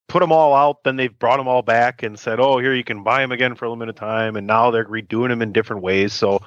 put 0.07 0.20
them 0.20 0.32
all 0.32 0.53
out, 0.53 0.84
then 0.84 0.97
they've 0.97 1.18
brought 1.18 1.38
them 1.38 1.47
all 1.47 1.62
back 1.62 2.03
and 2.03 2.20
said, 2.20 2.39
"Oh, 2.39 2.60
here 2.60 2.74
you 2.76 2.84
can 2.84 3.03
buy 3.03 3.22
them 3.22 3.32
again 3.32 3.55
for 3.55 3.66
a 3.66 3.70
limited 3.70 3.95
time," 3.95 4.36
and 4.36 4.45
now 4.45 4.70
they're 4.70 4.86
redoing 4.86 5.30
them 5.30 5.41
in 5.41 5.53
different 5.53 5.82
ways. 5.82 6.14
So 6.14 6.39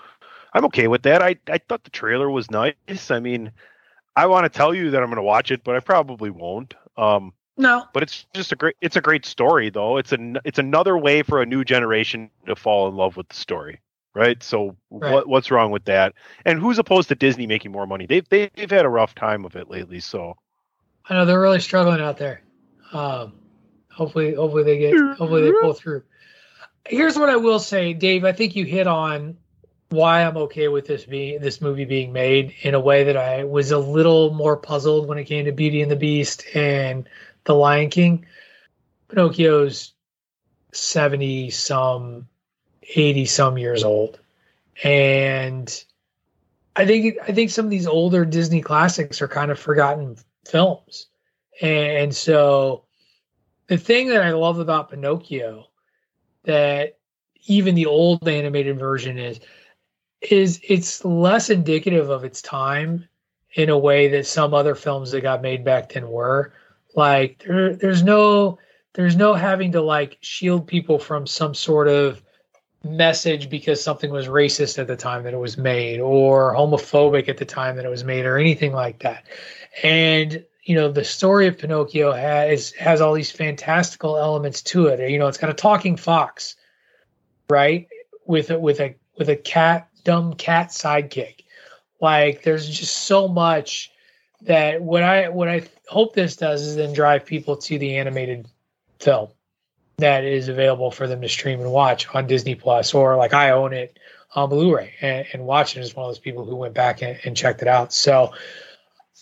I'm 0.53 0.67
okay 0.67 0.87
with 0.87 1.03
that. 1.03 1.23
I 1.23 1.37
I 1.49 1.59
thought 1.59 1.83
the 1.83 1.91
trailer 1.91 2.31
was 2.31 2.51
nice. 2.51 3.11
I 3.11 3.19
mean, 3.19 3.51
I 4.15 4.27
want 4.27 4.45
to 4.45 4.57
tell 4.57 4.75
you 4.75 4.91
that 4.91 5.03
I'm 5.03 5.09
going 5.09 5.17
to 5.17 5.23
watch 5.23 5.51
it, 5.51 5.65
but 5.65 5.75
I 5.75 5.81
probably 5.81 6.31
won't. 6.31 6.75
Um, 6.97 7.33
no, 7.57 7.87
but 7.95 8.03
it's 8.03 8.27
just 8.35 8.53
a 8.53 8.57
great 8.57 8.77
it's 8.83 8.97
a 8.97 9.01
great 9.01 9.25
story 9.25 9.71
though. 9.71 9.97
It's 9.97 10.13
an 10.13 10.39
it's 10.45 10.59
another 10.59 10.97
way 10.97 11.23
for 11.23 11.41
a 11.41 11.47
new 11.47 11.65
generation 11.65 12.31
to 12.47 12.55
fall 12.55 12.89
in 12.89 12.97
love 12.97 13.17
with 13.17 13.29
the 13.29 13.35
story 13.35 13.81
right? 14.15 14.43
So 14.43 14.77
Right. 14.91 15.13
what 15.13 15.29
what's 15.29 15.51
wrong 15.51 15.71
with 15.71 15.85
that? 15.87 16.15
And 16.45 16.59
who's 16.59 16.79
opposed 16.79 17.09
to 17.09 17.15
Disney 17.15 17.47
making 17.47 17.73
more 17.73 17.87
money? 17.87 18.07
They've 18.07 18.29
they've 18.29 18.71
had 18.71 18.85
a 18.85 18.89
rough 18.89 19.15
time 19.15 19.45
of 19.45 19.57
it 19.57 19.71
lately. 19.71 20.01
So 20.01 20.37
I 21.09 21.15
know 21.15 21.25
they're 21.25 21.41
really 21.41 21.61
struggling 21.61 22.01
out 22.01 22.19
there. 22.19 22.43
Um, 22.93 23.33
hopefully, 23.91 24.35
hopefully 24.35 24.65
they 24.65 24.79
get, 24.79 24.95
hopefully 25.17 25.43
they 25.43 25.53
pull 25.61 25.73
through. 25.73 26.03
Here's 26.87 27.19
what 27.19 27.31
I 27.31 27.37
will 27.37 27.59
say, 27.59 27.93
Dave. 27.95 28.25
I 28.25 28.33
think 28.33 28.55
you 28.55 28.65
hit 28.65 28.87
on 28.87 29.39
why 29.89 30.25
I'm 30.25 30.37
okay 30.37 30.69
with 30.69 30.87
this 30.87 31.05
being 31.05 31.41
this 31.41 31.61
movie 31.61 31.85
being 31.85 32.13
made 32.13 32.55
in 32.63 32.75
a 32.75 32.81
way 32.81 33.05
that 33.05 33.17
I 33.17 33.45
was 33.45 33.71
a 33.71 33.79
little 33.79 34.33
more 34.33 34.57
puzzled 34.57 35.07
when 35.07 35.19
it 35.19 35.25
came 35.25 35.45
to 35.45 35.53
Beauty 35.53 35.83
and 35.83 35.91
the 35.91 35.97
Beast 35.97 36.45
and 36.55 37.09
The 37.45 37.55
Lion 37.55 37.91
King. 37.91 38.27
Pinocchio's 39.09 39.93
seventy 40.73 41.51
some, 41.51 42.29
eighty 42.95 43.25
some 43.25 43.59
years 43.59 43.85
old, 43.85 44.19
and 44.83 45.85
I 46.77 46.87
think 46.87 47.19
I 47.27 47.33
think 47.33 47.51
some 47.51 47.65
of 47.65 47.71
these 47.71 47.87
older 47.87 48.25
Disney 48.25 48.63
classics 48.63 49.21
are 49.21 49.29
kind 49.29 49.51
of 49.51 49.59
forgotten 49.59 50.17
films. 50.47 51.07
And 51.61 52.15
so 52.15 52.85
the 53.67 53.77
thing 53.77 54.09
that 54.09 54.23
I 54.23 54.31
love 54.33 54.59
about 54.59 54.91
Pinocchio 54.91 55.67
that 56.45 56.99
even 57.47 57.75
the 57.75 57.87
old 57.87 58.27
animated 58.29 58.79
version 58.79 59.19
is 59.19 59.41
is 60.21 60.61
it's 60.67 61.05
less 61.05 61.51
indicative 61.51 62.09
of 62.09 62.25
its 62.25 62.41
time 62.41 63.09
in 63.55 63.69
a 63.69 63.79
way 63.79 64.09
that 64.09 64.27
some 64.27 64.55
other 64.55 64.75
films 64.75 65.11
that 65.11 65.21
got 65.21 65.43
made 65.43 65.65
back 65.65 65.93
then 65.93 66.09
were. 66.09 66.53
Like 66.95 67.43
there, 67.47 67.75
there's 67.75 68.03
no 68.03 68.59
there's 68.95 69.17
no 69.17 69.35
having 69.35 69.73
to 69.73 69.83
like 69.83 70.19
shield 70.21 70.67
people 70.67 70.99
from 70.99 71.27
some 71.27 71.55
sort 71.55 71.89
of 71.89 72.23
message 72.85 73.49
because 73.49 73.83
something 73.83 74.11
was 74.11 74.27
racist 74.27 74.79
at 74.79 74.87
the 74.87 74.97
time 74.97 75.23
that 75.25 75.35
it 75.35 75.39
was 75.39 75.57
made 75.57 76.01
or 76.01 76.55
homophobic 76.55 77.29
at 77.29 77.39
the 77.39 77.45
time 77.45 77.77
that 77.77 77.85
it 77.85 77.89
was 77.89 78.05
made 78.05 78.25
or 78.25 78.39
anything 78.39 78.73
like 78.73 79.01
that. 79.01 79.25
And 79.83 80.45
you 80.65 80.77
know, 80.77 80.91
the 80.91 81.05
story 81.05 81.49
of 81.49 81.59
Pinocchio 81.59 82.13
has 82.13 82.73
has 82.73 83.01
all 83.01 83.15
these 83.15 83.31
fantastical 83.31 84.17
elements 84.17 84.63
to 84.63 84.87
it. 84.87 85.11
You 85.11 85.19
know, 85.19 85.27
it's 85.27 85.39
got 85.39 85.51
a 85.51 85.55
talking 85.55 85.97
fox, 85.97 86.57
right? 87.51 87.89
With 88.27 88.51
a, 88.51 88.59
with 88.59 88.81
a 88.81 88.95
with 89.19 89.29
a 89.29 89.37
cat 89.37 89.89
dumb 90.05 90.35
cat 90.35 90.69
sidekick. 90.69 91.45
Like 92.01 92.43
there's 92.43 92.69
just 92.69 93.07
so 93.07 93.29
much 93.29 93.91
that 94.43 94.83
what 94.83 95.03
I 95.03 95.29
what 95.29 95.49
I 95.49 95.63
hope 95.89 96.15
this 96.15 96.37
does 96.37 96.63
is 96.63 96.77
then 96.77 96.93
drive 96.93 97.27
people 97.27 97.57
to 97.57 97.79
the 97.79 97.97
animated 97.97 98.49
film 99.01 99.29
that 99.99 100.25
is 100.25 100.49
available 100.49 100.91
for 100.91 101.07
them 101.07 101.21
to 101.21 101.29
stream 101.29 101.61
and 101.61 101.71
watch 101.71 102.13
on 102.15 102.27
Disney 102.27 102.55
Plus 102.55 102.95
or 102.95 103.17
like 103.17 103.35
I 103.35 103.51
own 103.51 103.73
it 103.73 103.99
on 104.35 104.49
Blu-ray 104.49 104.95
and, 105.01 105.27
and 105.33 105.45
watch 105.45 105.77
it 105.77 105.81
as 105.81 105.95
one 105.95 106.07
of 106.07 106.11
those 106.11 106.19
people 106.19 106.45
who 106.45 106.57
went 106.57 106.75
back 106.75 107.03
and, 107.03 107.19
and 107.25 107.37
checked 107.37 107.63
it 107.63 107.69
out. 107.69 107.93
So 107.93 108.33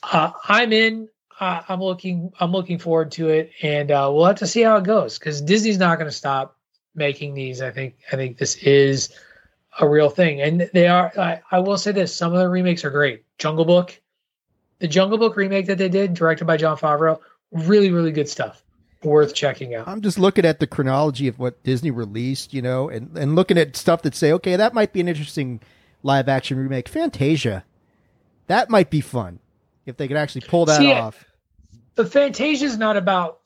uh, 0.02 0.32
I'm 0.48 0.72
in. 0.72 1.08
Uh, 1.38 1.62
I'm 1.68 1.80
looking. 1.80 2.32
I'm 2.38 2.52
looking 2.52 2.78
forward 2.78 3.12
to 3.12 3.28
it, 3.28 3.50
and 3.62 3.90
uh, 3.90 4.10
we'll 4.12 4.26
have 4.26 4.36
to 4.36 4.46
see 4.46 4.60
how 4.60 4.76
it 4.76 4.84
goes 4.84 5.18
because 5.18 5.40
Disney's 5.40 5.78
not 5.78 5.98
going 5.98 6.10
to 6.10 6.16
stop 6.16 6.56
making 6.94 7.34
these. 7.34 7.62
I 7.62 7.70
think. 7.70 7.96
I 8.12 8.16
think 8.16 8.36
this 8.36 8.56
is 8.56 9.08
a 9.80 9.88
real 9.88 10.10
thing, 10.10 10.42
and 10.42 10.68
they 10.74 10.86
are. 10.86 11.12
I, 11.18 11.40
I 11.50 11.60
will 11.60 11.78
say 11.78 11.92
this: 11.92 12.14
some 12.14 12.34
of 12.34 12.38
the 12.38 12.48
remakes 12.48 12.84
are 12.84 12.90
great. 12.90 13.24
Jungle 13.38 13.64
Book, 13.64 13.98
the 14.80 14.88
Jungle 14.88 15.16
Book 15.16 15.34
remake 15.36 15.66
that 15.66 15.78
they 15.78 15.88
did, 15.88 16.12
directed 16.12 16.44
by 16.44 16.58
Jon 16.58 16.76
Favreau, 16.76 17.20
really, 17.52 17.90
really 17.90 18.12
good 18.12 18.28
stuff. 18.28 18.62
Worth 19.02 19.34
checking 19.34 19.74
out. 19.74 19.88
I'm 19.88 20.02
just 20.02 20.18
looking 20.18 20.44
at 20.44 20.60
the 20.60 20.66
chronology 20.66 21.26
of 21.26 21.38
what 21.38 21.62
Disney 21.62 21.90
released, 21.90 22.52
you 22.52 22.60
know, 22.60 22.90
and, 22.90 23.16
and 23.16 23.34
looking 23.34 23.56
at 23.56 23.74
stuff 23.74 24.02
that 24.02 24.14
say, 24.14 24.30
okay, 24.32 24.56
that 24.56 24.74
might 24.74 24.92
be 24.92 25.00
an 25.00 25.08
interesting 25.08 25.60
live 26.02 26.28
action 26.28 26.58
remake. 26.58 26.86
Fantasia, 26.86 27.64
that 28.46 28.68
might 28.68 28.90
be 28.90 29.00
fun 29.00 29.38
if 29.86 29.96
they 29.96 30.06
could 30.06 30.18
actually 30.18 30.42
pull 30.42 30.66
that 30.66 30.78
See, 30.78 30.92
off. 30.92 31.24
But 31.94 32.12
Fantasia 32.12 32.66
is 32.66 32.76
not 32.76 32.98
about. 32.98 33.40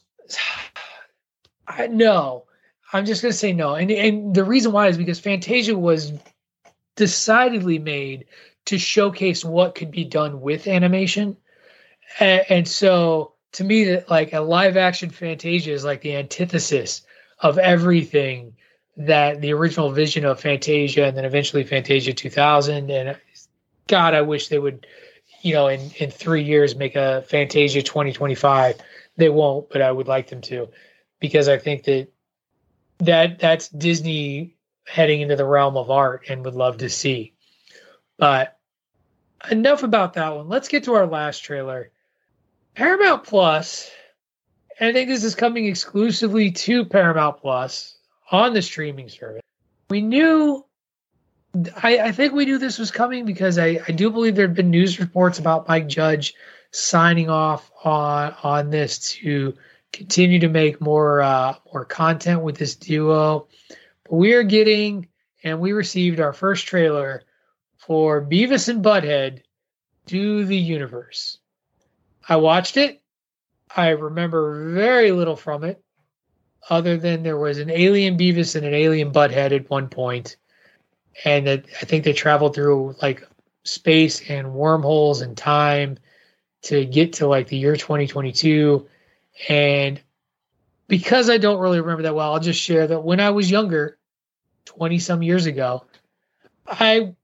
I, 1.68 1.86
no, 1.86 2.46
I'm 2.92 3.06
just 3.06 3.22
going 3.22 3.30
to 3.32 3.38
say 3.38 3.52
no, 3.52 3.74
and 3.74 3.92
and 3.92 4.34
the 4.34 4.44
reason 4.44 4.72
why 4.72 4.88
is 4.88 4.96
because 4.96 5.20
Fantasia 5.20 5.78
was 5.78 6.12
decidedly 6.96 7.78
made 7.78 8.26
to 8.64 8.78
showcase 8.78 9.44
what 9.44 9.76
could 9.76 9.92
be 9.92 10.04
done 10.04 10.40
with 10.40 10.66
animation, 10.66 11.36
and, 12.18 12.42
and 12.48 12.68
so 12.68 13.33
to 13.54 13.64
me, 13.64 13.84
that 13.84 14.10
like 14.10 14.32
a 14.32 14.40
live 14.40 14.76
action 14.76 15.10
Fantasia 15.10 15.72
is 15.72 15.84
like 15.84 16.00
the 16.00 16.16
antithesis 16.16 17.02
of 17.40 17.58
everything 17.58 18.56
that 18.96 19.40
the 19.40 19.52
original 19.52 19.90
vision 19.90 20.24
of 20.24 20.40
Fantasia 20.40 21.04
and 21.04 21.16
then 21.16 21.24
eventually 21.24 21.64
Fantasia 21.64 22.12
2000 22.12 22.90
and 22.90 23.18
God, 23.86 24.14
I 24.14 24.22
wish 24.22 24.48
they 24.48 24.58
would 24.58 24.86
you 25.44 25.52
know, 25.52 25.68
in, 25.68 25.90
in 25.98 26.10
three 26.10 26.42
years 26.42 26.74
make 26.74 26.96
a 26.96 27.22
Fantasia 27.28 27.82
2025. 27.82 28.80
They 29.16 29.28
won't, 29.28 29.68
but 29.68 29.82
I 29.82 29.92
would 29.92 30.08
like 30.08 30.28
them 30.28 30.40
to, 30.42 30.70
because 31.20 31.48
I 31.48 31.58
think 31.58 31.84
that 31.84 32.08
that 32.98 33.38
that's 33.38 33.68
Disney 33.68 34.56
heading 34.86 35.20
into 35.20 35.36
the 35.36 35.44
realm 35.44 35.76
of 35.76 35.90
art 35.90 36.24
and 36.28 36.44
would 36.44 36.54
love 36.54 36.78
to 36.78 36.88
see. 36.88 37.34
But 38.16 38.58
enough 39.50 39.82
about 39.82 40.14
that 40.14 40.34
one. 40.34 40.48
Let's 40.48 40.68
get 40.68 40.84
to 40.84 40.94
our 40.94 41.06
last 41.06 41.40
trailer. 41.40 41.90
Paramount 42.74 43.24
Plus, 43.24 43.90
and 44.80 44.88
I 44.88 44.92
think 44.92 45.08
this 45.08 45.24
is 45.24 45.34
coming 45.34 45.66
exclusively 45.66 46.50
to 46.50 46.84
Paramount 46.84 47.38
Plus 47.38 47.96
on 48.30 48.52
the 48.52 48.62
streaming 48.62 49.08
service. 49.08 49.42
We 49.90 50.00
knew 50.00 50.64
I, 51.76 51.98
I, 51.98 52.12
think 52.12 52.32
we 52.32 52.46
knew 52.46 52.58
this 52.58 52.78
was 52.78 52.90
coming 52.90 53.24
because 53.24 53.58
I, 53.58 53.78
I 53.86 53.92
do 53.92 54.10
believe 54.10 54.34
there 54.34 54.48
had 54.48 54.56
been 54.56 54.70
news 54.70 54.98
reports 54.98 55.38
about 55.38 55.68
Mike 55.68 55.86
Judge 55.86 56.34
signing 56.72 57.30
off 57.30 57.70
on 57.84 58.34
on 58.42 58.70
this 58.70 58.98
to 58.98 59.54
continue 59.92 60.40
to 60.40 60.48
make 60.48 60.80
more 60.80 61.22
uh, 61.22 61.54
more 61.72 61.84
content 61.84 62.42
with 62.42 62.56
this 62.56 62.74
duo. 62.74 63.46
But 64.02 64.16
we 64.16 64.32
are 64.34 64.42
getting 64.42 65.08
and 65.44 65.60
we 65.60 65.72
received 65.72 66.18
our 66.18 66.32
first 66.32 66.66
trailer 66.66 67.22
for 67.76 68.20
Beavis 68.20 68.68
and 68.68 68.84
Butthead 68.84 69.42
Do 70.06 70.44
the 70.44 70.56
Universe. 70.56 71.38
I 72.28 72.36
watched 72.36 72.76
it. 72.76 73.02
I 73.74 73.90
remember 73.90 74.72
very 74.72 75.10
little 75.12 75.36
from 75.36 75.64
it, 75.64 75.82
other 76.70 76.96
than 76.96 77.22
there 77.22 77.38
was 77.38 77.58
an 77.58 77.70
alien 77.70 78.16
Beavis 78.16 78.56
and 78.56 78.64
an 78.64 78.74
alien 78.74 79.12
Butthead 79.12 79.52
at 79.52 79.70
one 79.70 79.88
point 79.88 80.36
and 81.24 81.46
that 81.46 81.66
I 81.80 81.84
think 81.84 82.04
they 82.04 82.12
traveled 82.12 82.54
through 82.54 82.96
like 83.00 83.26
space 83.64 84.28
and 84.28 84.52
wormholes 84.52 85.20
and 85.20 85.36
time 85.36 85.98
to 86.62 86.84
get 86.84 87.14
to 87.14 87.26
like 87.26 87.48
the 87.48 87.56
year 87.56 87.76
2022 87.76 88.86
and 89.48 90.00
because 90.88 91.30
I 91.30 91.38
don't 91.38 91.60
really 91.60 91.80
remember 91.80 92.02
that 92.04 92.14
well 92.14 92.32
I'll 92.32 92.40
just 92.40 92.60
share 92.60 92.86
that 92.86 93.00
when 93.00 93.20
I 93.20 93.30
was 93.30 93.50
younger 93.50 93.98
20 94.64 94.98
some 94.98 95.22
years 95.22 95.46
ago 95.46 95.84
I 96.66 97.14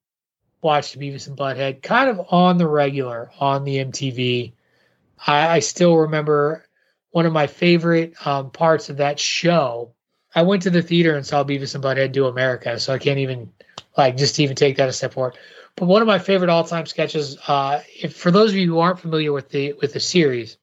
watched 0.63 0.99
Beavis 0.99 1.27
and 1.27 1.37
Butthead 1.37 1.83
kind 1.83 2.11
of 2.11 2.27
on 2.31 2.59
the 2.59 2.69
regular 2.69 3.31
on 3.39 3.65
the 3.65 3.77
MTV 3.77 4.53
I, 5.27 5.49
I 5.49 5.59
still 5.61 5.97
remember 5.97 6.65
one 7.11 7.27
of 7.27 7.33
my 7.33 7.47
favorite 7.47 8.15
um, 8.27 8.51
parts 8.51 8.89
of 8.89 8.99
that 8.99 9.19
show 9.19 9.95
I 10.35 10.43
went 10.43 10.63
to 10.63 10.71
the 10.71 10.83
theater 10.83 11.17
and 11.17 11.27
saw 11.27 11.43
Beavis 11.43 11.75
and 11.75 11.83
Butthead 11.83 12.13
do 12.13 12.27
America 12.27 12.79
so 12.79 12.95
I 12.95 12.99
can't 12.99 13.19
even 13.19 13.53
like 13.97 14.17
just 14.17 14.39
even 14.39 14.57
take 14.57 14.77
that 14.77 14.89
a 14.89 14.93
step 14.93 15.15
forward. 15.15 15.37
But 15.77 15.87
one 15.87 16.03
of 16.03 16.09
my 16.09 16.19
favorite 16.19 16.51
all-time 16.51 16.87
sketches, 16.87 17.37
uh, 17.49 17.81
if 18.01 18.17
for 18.17 18.31
those 18.31 18.51
of 18.51 18.57
you 18.57 18.67
who 18.67 18.79
aren't 18.79 19.01
familiar 19.01 19.33
with 19.33 19.49
the 19.49 19.73
with 19.75 19.93
the 19.93 20.01
series, 20.01 20.57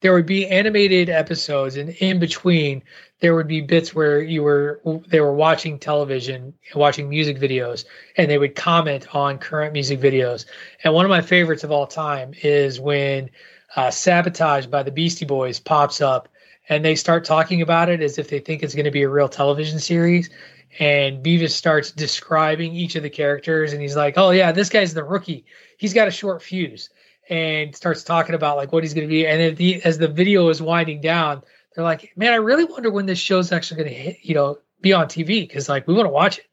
there 0.00 0.12
would 0.12 0.26
be 0.26 0.48
animated 0.48 1.08
episodes, 1.08 1.76
and 1.76 1.90
in 1.90 2.18
between 2.18 2.82
there 3.20 3.34
would 3.34 3.46
be 3.46 3.60
bits 3.60 3.94
where 3.94 4.20
you 4.20 4.42
were 4.42 4.80
they 5.06 5.20
were 5.20 5.34
watching 5.34 5.78
television, 5.78 6.54
watching 6.74 7.08
music 7.08 7.38
videos, 7.38 7.84
and 8.16 8.30
they 8.30 8.38
would 8.38 8.56
comment 8.56 9.14
on 9.14 9.38
current 9.38 9.72
music 9.72 10.00
videos. 10.00 10.44
And 10.82 10.92
one 10.92 11.04
of 11.04 11.10
my 11.10 11.22
favorites 11.22 11.64
of 11.64 11.70
all 11.70 11.86
time 11.86 12.34
is 12.42 12.80
when 12.80 13.30
uh, 13.76 13.90
"Sabotage" 13.90 14.66
by 14.66 14.82
the 14.82 14.90
Beastie 14.90 15.24
Boys 15.24 15.60
pops 15.60 16.00
up, 16.00 16.28
and 16.68 16.84
they 16.84 16.94
start 16.94 17.24
talking 17.24 17.62
about 17.62 17.88
it 17.88 18.00
as 18.00 18.18
if 18.18 18.28
they 18.28 18.38
think 18.38 18.62
it's 18.62 18.74
going 18.74 18.84
to 18.84 18.90
be 18.90 19.02
a 19.02 19.08
real 19.08 19.28
television 19.28 19.78
series 19.78 20.30
and 20.78 21.22
Beavis 21.22 21.50
starts 21.50 21.90
describing 21.90 22.74
each 22.74 22.96
of 22.96 23.02
the 23.02 23.10
characters, 23.10 23.72
and 23.72 23.82
he's 23.82 23.96
like, 23.96 24.16
"Oh 24.16 24.30
yeah, 24.30 24.52
this 24.52 24.68
guy's 24.68 24.94
the 24.94 25.04
rookie. 25.04 25.44
He's 25.76 25.92
got 25.92 26.08
a 26.08 26.10
short 26.10 26.42
fuse," 26.42 26.88
and 27.28 27.74
starts 27.74 28.02
talking 28.04 28.34
about 28.34 28.56
like 28.56 28.72
what 28.72 28.82
he's 28.82 28.94
going 28.94 29.06
to 29.06 29.12
be. 29.12 29.26
And 29.26 29.56
the, 29.56 29.82
as 29.84 29.98
the 29.98 30.08
video 30.08 30.48
is 30.48 30.62
winding 30.62 31.00
down, 31.00 31.42
they're 31.74 31.84
like, 31.84 32.12
"Man, 32.16 32.32
I 32.32 32.36
really 32.36 32.64
wonder 32.64 32.90
when 32.90 33.06
this 33.06 33.18
show's 33.18 33.52
actually 33.52 33.82
going 33.82 33.90
to 33.90 34.00
hit, 34.00 34.18
you 34.22 34.34
know, 34.34 34.58
be 34.80 34.92
on 34.92 35.06
TV 35.06 35.46
because 35.46 35.68
like 35.68 35.86
we 35.86 35.94
want 35.94 36.06
to 36.06 36.10
watch 36.12 36.38
it." 36.38 36.46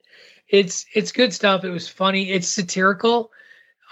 It's 0.50 0.86
it's 0.94 1.12
good 1.12 1.34
stuff. 1.34 1.64
It 1.64 1.70
was 1.70 1.88
funny. 1.88 2.32
It's 2.32 2.48
satirical. 2.48 3.32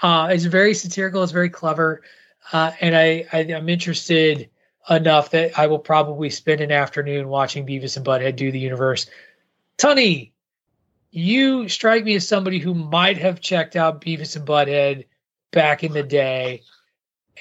Uh, 0.02 0.30
it's 0.32 0.46
very 0.46 0.74
satirical. 0.74 1.24
It's 1.24 1.32
very 1.32 1.50
clever, 1.50 2.02
uh, 2.54 2.72
and 2.82 2.96
I, 2.96 3.26
I 3.32 3.40
I'm 3.54 3.70
interested 3.70 4.50
enough 4.90 5.32
that 5.32 5.58
I 5.60 5.68
will 5.68 5.80
probably 5.80 6.30
spend 6.30 6.62
an 6.62 6.72
afternoon 6.72 7.28
watching 7.28 7.66
Beavis 7.66 7.98
and 7.98 8.06
Butthead 8.06 8.36
do 8.36 8.52
the 8.52 8.60
universe 8.60 9.08
Tony, 9.78 10.34
you 11.12 11.70
strike 11.70 12.04
me 12.04 12.16
as 12.16 12.28
somebody 12.28 12.60
who 12.60 12.74
might 12.74 13.18
have 13.18 13.42
checked 13.42 13.76
out 13.76 14.02
Beavis 14.02 14.36
and 14.36 14.46
Butthead 14.46 15.06
back 15.52 15.84
in 15.84 15.94
the 15.94 16.04
day. 16.04 16.64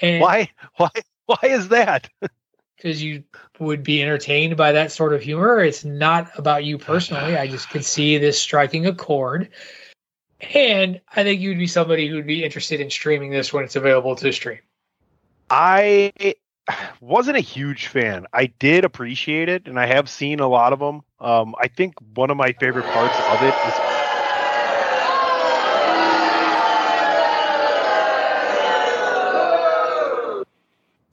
And 0.00 0.20
why? 0.20 0.50
Why? 0.76 0.90
Why 1.26 1.38
is 1.42 1.68
that? 1.68 2.08
Because 2.76 3.02
you 3.02 3.24
would 3.58 3.82
be 3.82 4.02
entertained 4.02 4.54
by 4.58 4.70
that 4.72 4.92
sort 4.92 5.14
of 5.14 5.22
humor. 5.22 5.60
It's 5.60 5.82
not 5.82 6.30
about 6.38 6.62
you 6.62 6.76
personally. 6.76 7.34
I 7.34 7.46
just 7.46 7.70
could 7.70 7.86
see 7.86 8.18
this 8.18 8.38
striking 8.38 8.86
a 8.86 8.94
chord. 8.94 9.48
And 10.52 11.00
I 11.16 11.22
think 11.22 11.40
you'd 11.40 11.56
be 11.56 11.66
somebody 11.66 12.06
who'd 12.06 12.26
be 12.26 12.44
interested 12.44 12.82
in 12.82 12.90
streaming 12.90 13.30
this 13.30 13.50
when 13.50 13.64
it's 13.64 13.76
available 13.76 14.14
to 14.16 14.30
stream. 14.30 14.58
I 15.50 16.12
wasn't 17.00 17.36
a 17.36 17.40
huge 17.40 17.86
fan. 17.86 18.26
I 18.32 18.46
did 18.46 18.84
appreciate 18.84 19.48
it, 19.48 19.68
and 19.68 19.78
I 19.78 19.86
have 19.86 20.08
seen 20.08 20.40
a 20.40 20.48
lot 20.48 20.72
of 20.72 20.78
them. 20.78 21.02
Um, 21.20 21.54
I 21.60 21.68
think 21.68 21.94
one 22.14 22.30
of 22.30 22.36
my 22.36 22.52
favorite 22.52 22.88
parts 22.88 23.20
of 23.20 23.42
it 23.42 23.56
is. 23.62 23.80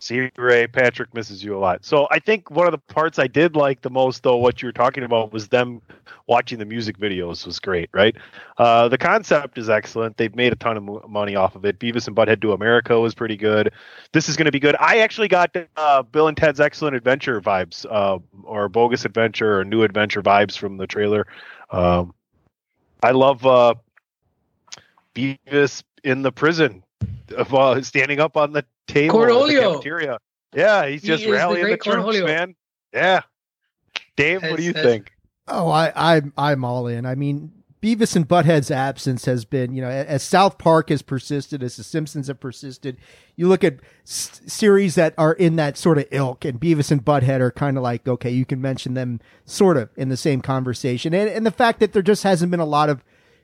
See, 0.04 0.30
Ray, 0.36 0.68
Patrick 0.68 1.14
misses 1.14 1.42
you 1.42 1.56
a 1.56 1.60
lot. 1.60 1.86
So 1.86 2.10
I 2.12 2.20
think 2.20 2.52
one 2.52 2.68
of 2.68 2.74
the 2.74 2.94
parts 2.94 3.20
I 3.20 3.28
did 3.28 3.56
like 3.56 3.84
the 3.84 3.90
most, 3.90 4.22
though, 4.24 4.36
what 4.36 4.62
you 4.62 4.68
were 4.68 4.74
talking 4.74 5.06
about 5.06 5.32
was 5.32 5.48
them 5.48 5.82
watching 6.28 6.60
the 6.60 6.66
music 6.66 6.98
videos 6.98 7.46
was 7.46 7.58
great, 7.58 7.90
right? 7.94 8.14
Uh, 8.58 8.90
the 8.90 8.98
concept 8.98 9.58
is 9.58 9.70
excellent. 9.70 10.18
They've 10.18 10.36
made 10.36 10.52
a 10.52 10.58
ton 10.58 10.76
of 10.76 11.10
money 11.10 11.38
off 11.38 11.56
of 11.56 11.64
it. 11.64 11.80
Beavis 11.80 12.06
and 12.06 12.18
Butthead 12.18 12.42
Do 12.42 12.52
America 12.52 13.00
was 13.00 13.14
pretty 13.14 13.38
good. 13.38 13.72
This 14.12 14.28
is 14.28 14.36
going 14.36 14.46
to 14.46 14.52
be 14.52 14.60
good. 14.60 14.76
I 14.78 14.98
actually 14.98 15.30
got 15.30 15.56
uh, 15.78 16.04
Bill 16.04 16.28
and 16.28 16.36
Ted's 16.36 16.60
Excellent 16.60 16.98
Adventure 16.98 17.40
vibes, 17.40 17.86
uh, 17.90 18.20
or 18.44 18.68
Bogus 18.68 19.06
Adventure, 19.06 19.62
or 19.62 19.64
New 19.64 19.84
Adventure 19.84 20.22
vibes 20.22 20.58
from 20.58 20.76
the 20.76 20.86
trailer. 20.86 21.28
Um, 21.72 22.14
I 23.02 23.12
love 23.12 23.46
uh, 23.46 23.76
Beavis 25.16 25.82
in 26.04 26.24
the 26.24 26.32
prison, 26.34 26.84
uh, 27.38 27.82
standing 27.82 28.20
up 28.20 28.36
on 28.36 28.52
the 28.52 28.66
table 28.88 29.22
at 29.24 29.28
the 29.28 29.34
Cornholio. 29.34 29.72
cafeteria. 29.74 30.18
Yeah, 30.56 30.86
he's 30.88 31.02
just 31.02 31.22
is 31.24 31.28
the 31.28 31.34
rallying 31.34 31.64
the, 31.64 31.70
great 31.72 31.82
troops, 31.82 31.98
Cornholio. 31.98 32.26
man. 32.26 32.56
Yeah. 32.94 33.22
Dave, 34.16 34.44
what 34.44 34.58
do 34.58 34.64
you 34.64 34.74
That's- 34.74 34.74
that's- 34.74 34.94
think? 35.06 35.12
Oh, 35.48 35.70
I, 35.70 35.92
I'm 35.96 36.32
I'm 36.38 36.64
all 36.64 36.88
in. 36.88 37.06
I 37.06 37.16
mean, 37.16 37.52
Beavis 37.82 38.16
and 38.16 38.26
Butthead's 38.26 38.72
absence 38.72 39.26
has 39.26 39.44
been, 39.44 39.74
you 39.76 39.82
know, 39.82 39.90
as 39.90 40.24
South 40.24 40.58
Park 40.58 40.88
has 40.88 41.02
persisted, 41.02 41.62
as 41.62 41.76
The 41.76 41.84
Simpsons 41.84 42.28
have 42.28 42.40
persisted. 42.40 42.96
You 43.36 43.50
look 43.50 43.62
at 43.62 43.80
s- 44.06 44.40
series 44.48 44.96
that 44.96 45.14
are 45.18 45.34
in 45.34 45.58
that 45.58 45.78
sort 45.78 45.98
of 45.98 46.06
ilk, 46.12 46.46
and 46.46 46.62
Beavis 46.62 46.92
and 46.92 47.04
Butthead 47.04 47.42
are 47.42 47.52
kind 47.52 47.76
of 47.76 47.84
like, 47.84 48.08
okay, 48.08 48.30
you 48.30 48.46
can 48.46 48.62
mention 48.62 48.94
them 48.94 49.20
sort 49.44 49.76
of 49.76 49.90
in 49.98 50.08
the 50.08 50.16
same 50.16 50.40
conversation, 50.42 51.14
and 51.14 51.30
and 51.30 51.46
the 51.46 51.52
fact 51.52 51.82
that 51.82 51.92
there 51.92 52.02
just 52.02 52.24
hasn't 52.24 52.50
been 52.52 52.62
a 52.62 52.66
lot 52.66 52.90
of 52.90 53.04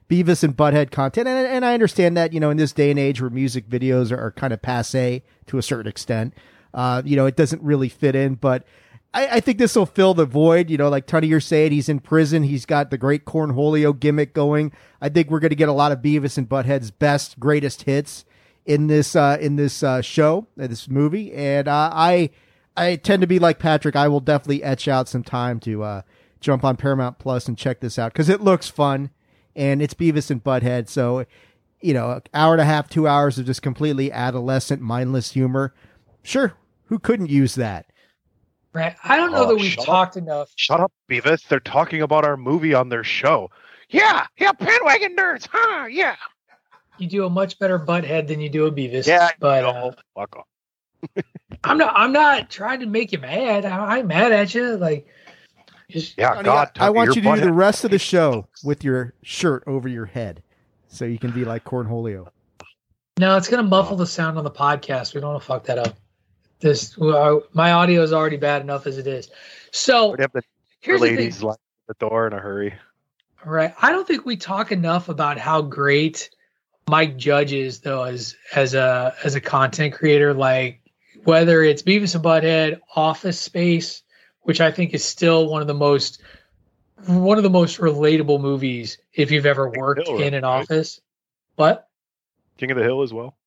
Beavis 0.09 0.43
and 0.43 0.57
Butthead 0.57 0.91
content, 0.91 1.27
and 1.27 1.47
and 1.47 1.65
I 1.65 1.73
understand 1.73 2.17
that, 2.17 2.33
you 2.33 2.39
know, 2.39 2.49
in 2.49 2.57
this 2.57 2.73
day 2.73 2.89
and 2.89 2.99
age 2.99 3.21
where 3.21 3.29
music 3.29 3.69
videos 3.69 4.11
are, 4.11 4.19
are 4.19 4.31
kind 4.31 4.51
of 4.51 4.61
passe 4.61 5.23
to 5.47 5.57
a 5.57 5.61
certain 5.61 5.87
extent, 5.87 6.33
uh, 6.73 7.01
you 7.05 7.15
know, 7.15 7.25
it 7.25 7.35
doesn't 7.35 7.61
really 7.61 7.89
fit 7.89 8.15
in, 8.15 8.35
but. 8.35 8.65
I, 9.11 9.27
I 9.27 9.39
think 9.39 9.57
this 9.57 9.75
will 9.75 9.87
fill 9.87 10.13
the 10.13 10.27
void. 10.27 10.69
You 10.69 10.77
know, 10.77 10.87
like 10.87 11.07
Tony, 11.07 11.25
you're 11.25 11.39
saying 11.39 11.71
he's 11.71 11.89
in 11.89 11.99
prison. 11.99 12.43
He's 12.43 12.67
got 12.67 12.91
the 12.91 12.97
great 12.99 13.25
Cornholio 13.25 13.99
gimmick 13.99 14.35
going. 14.35 14.71
I 15.01 15.09
think 15.09 15.31
we're 15.31 15.39
going 15.39 15.49
to 15.49 15.55
get 15.55 15.67
a 15.67 15.73
lot 15.73 15.91
of 15.91 16.03
Beavis 16.03 16.37
and 16.37 16.47
Butthead's 16.47 16.91
best, 16.91 17.39
greatest 17.39 17.81
hits 17.81 18.23
in 18.67 18.85
this 18.85 19.15
uh, 19.15 19.39
in 19.41 19.55
this 19.55 19.81
uh, 19.81 20.03
show, 20.03 20.45
uh, 20.61 20.67
this 20.67 20.87
movie. 20.87 21.33
And 21.33 21.67
uh, 21.67 21.89
I 21.91 22.29
I 22.77 22.97
tend 22.97 23.21
to 23.21 23.27
be 23.27 23.39
like 23.39 23.57
Patrick. 23.57 23.95
I 23.95 24.07
will 24.07 24.19
definitely 24.19 24.63
etch 24.63 24.87
out 24.87 25.09
some 25.09 25.23
time 25.23 25.59
to 25.61 25.81
uh, 25.81 26.01
jump 26.39 26.63
on 26.63 26.77
Paramount 26.77 27.17
Plus 27.17 27.47
and 27.47 27.57
check 27.57 27.79
this 27.79 27.97
out 27.97 28.13
because 28.13 28.29
it 28.29 28.41
looks 28.41 28.69
fun 28.69 29.09
and 29.55 29.81
it's 29.81 29.93
Beavis 29.93 30.29
and 30.31 30.43
Butthead. 30.43 30.87
So 30.87 31.25
you 31.81 31.93
know, 31.93 32.11
an 32.11 32.21
hour 32.33 32.53
and 32.53 32.61
a 32.61 32.65
half, 32.65 32.89
two 32.89 33.07
hours 33.07 33.39
of 33.39 33.45
just 33.45 33.61
completely 33.61 34.11
adolescent, 34.11 34.81
mindless 34.81 35.31
humor. 35.31 35.73
Sure, 36.23 36.53
who 36.85 36.99
couldn't 36.99 37.29
use 37.29 37.55
that? 37.55 37.85
Right. 38.73 38.95
I 39.03 39.15
don't 39.17 39.31
know 39.31 39.45
Oh, 39.45 39.47
that 39.47 39.55
we've 39.55 39.71
shut 39.71 39.79
up. 39.79 39.85
talked 39.85 40.17
enough. 40.17 40.51
Shut 40.55 40.79
up, 40.79 40.91
Beavis. 41.09 41.47
They're 41.47 41.59
talking 41.59 42.01
about 42.01 42.23
our 42.25 42.37
movie 42.37 42.73
on 42.73 42.89
their 42.89 43.03
show. 43.03 43.49
Yeah, 43.89 44.27
yeah, 44.37 44.51
bandwagon 44.51 45.15
nerds, 45.15 45.47
huh? 45.51 45.85
Yeah. 45.87 46.15
You 46.99 47.07
do 47.07 47.25
a 47.25 47.29
much 47.29 47.57
better 47.57 47.79
butthead 47.79 48.27
than 48.27 48.39
you 48.41 48.49
do 48.49 48.65
a 48.67 48.71
Beavis. 48.71 49.07
Yeah, 49.07 49.29
but 49.39 49.61
no, 49.61 49.69
uh, 49.69 49.91
fuck 50.15 50.35
off. 50.35 51.23
I'm 51.63 51.77
not. 51.77 51.93
I'm 51.95 52.11
not 52.11 52.49
trying 52.49 52.81
to 52.81 52.85
make 52.85 53.11
you 53.13 53.19
mad. 53.19 53.63
I, 53.65 53.97
I'm 53.99 54.07
mad 54.07 54.33
at 54.33 54.53
you. 54.53 54.75
Like, 54.75 55.07
just, 55.89 56.17
Yeah, 56.17 56.35
Honey, 56.35 56.43
God. 56.45 56.71
I, 56.79 56.87
I 56.87 56.89
want 56.89 57.15
you 57.15 57.21
to 57.21 57.35
do 57.35 57.41
the 57.41 57.51
rest 57.53 57.83
of 57.83 57.91
the 57.91 57.99
show 57.99 58.47
with 58.63 58.83
your 58.83 59.13
shirt 59.23 59.63
over 59.67 59.87
your 59.87 60.05
head, 60.05 60.43
so 60.87 61.05
you 61.05 61.17
can 61.19 61.31
be 61.31 61.43
like 61.45 61.63
Cornholio. 61.63 62.27
no, 63.17 63.35
it's 63.37 63.47
gonna 63.49 63.63
muffle 63.63 63.97
the 63.97 64.07
sound 64.07 64.37
on 64.37 64.43
the 64.43 64.51
podcast. 64.51 65.13
We 65.13 65.21
don't 65.21 65.31
want 65.31 65.41
to 65.41 65.47
fuck 65.47 65.65
that 65.65 65.77
up. 65.79 65.95
This 66.59 66.97
well, 66.97 67.43
my 67.53 67.71
audio 67.71 68.01
is 68.01 68.11
already 68.13 68.37
bad 68.37 68.61
enough 68.61 68.85
as 68.85 68.97
it 68.97 69.07
is. 69.07 69.29
So 69.71 70.11
Would 70.11 70.19
have 70.19 70.31
the 70.33 70.41
here's 70.81 70.99
the 71.01 71.07
thing. 71.07 71.15
ladies 71.17 71.41
line 71.43 71.55
at 71.89 71.97
the 71.97 72.05
door 72.05 72.27
in 72.27 72.33
a 72.33 72.39
hurry. 72.39 72.73
Right. 73.45 73.73
I 73.81 73.91
don't 73.91 74.05
think 74.05 74.25
we 74.25 74.35
talk 74.35 74.71
enough 74.73 75.07
about 75.07 75.37
how 75.37 75.61
great 75.61 76.29
Mike 76.89 77.15
Judge 77.15 77.53
is 77.53 77.79
though 77.79 78.03
as 78.03 78.35
as 78.55 78.73
a 78.73 79.15
as 79.23 79.35
a 79.35 79.41
content 79.41 79.93
creator. 79.93 80.33
Like 80.33 80.81
whether 81.23 81.63
it's 81.63 81.81
Beavis 81.81 82.15
and 82.15 82.23
Butthead, 82.23 82.79
Office 82.95 83.39
Space, 83.39 84.03
which 84.49 84.61
I 84.61 84.71
think 84.71 84.95
is 84.95 85.05
still 85.05 85.47
one 85.47 85.61
of 85.61 85.67
the 85.67 85.75
most 85.75 86.23
one 87.05 87.37
of 87.37 87.43
the 87.43 87.51
most 87.51 87.77
relatable 87.77 88.41
movies 88.41 88.97
if 89.13 89.29
you've 89.29 89.45
ever 89.45 89.69
worked 89.69 90.07
Hill, 90.07 90.23
in 90.23 90.33
an 90.33 90.41
right? 90.41 90.61
office. 90.61 90.99
What? 91.55 91.87
King 92.57 92.71
of 92.71 92.77
the 92.77 92.83
Hill 92.83 93.03
as 93.03 93.13
well. 93.13 93.37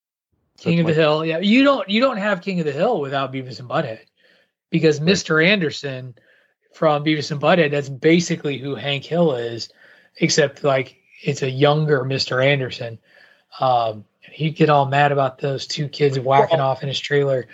King 0.58 0.78
of 0.78 0.86
the 0.86 0.92
That's 0.92 1.02
Hill. 1.02 1.24
Yeah, 1.24 1.38
you 1.40 1.64
don't 1.64 1.88
you 1.88 2.00
don't 2.00 2.18
have 2.18 2.40
King 2.40 2.60
of 2.60 2.66
the 2.66 2.72
Hill 2.72 3.00
without 3.00 3.32
Beavis 3.32 3.58
and 3.58 3.68
Butthead, 3.68 3.98
because 4.70 5.00
Mr. 5.00 5.44
Anderson 5.44 6.14
from 6.72 7.02
Beavis 7.04 7.32
and 7.32 7.40
Butthead 7.40 7.72
that's 7.72 7.88
basically 7.88 8.58
who 8.58 8.76
Hank 8.76 9.02
Hill 9.02 9.34
is, 9.34 9.70
except 10.18 10.62
like 10.62 10.98
it's 11.20 11.42
a 11.42 11.50
younger 11.50 12.04
Mr. 12.04 12.46
Anderson. 12.46 13.00
Um, 13.58 14.04
he'd 14.30 14.54
get 14.54 14.70
all 14.70 14.86
mad 14.86 15.10
about 15.10 15.38
those 15.38 15.66
two 15.66 15.88
kids 15.88 16.16
whacking 16.16 16.60
off 16.60 16.84
in 16.84 16.88
his 16.88 17.00
trailer. 17.00 17.48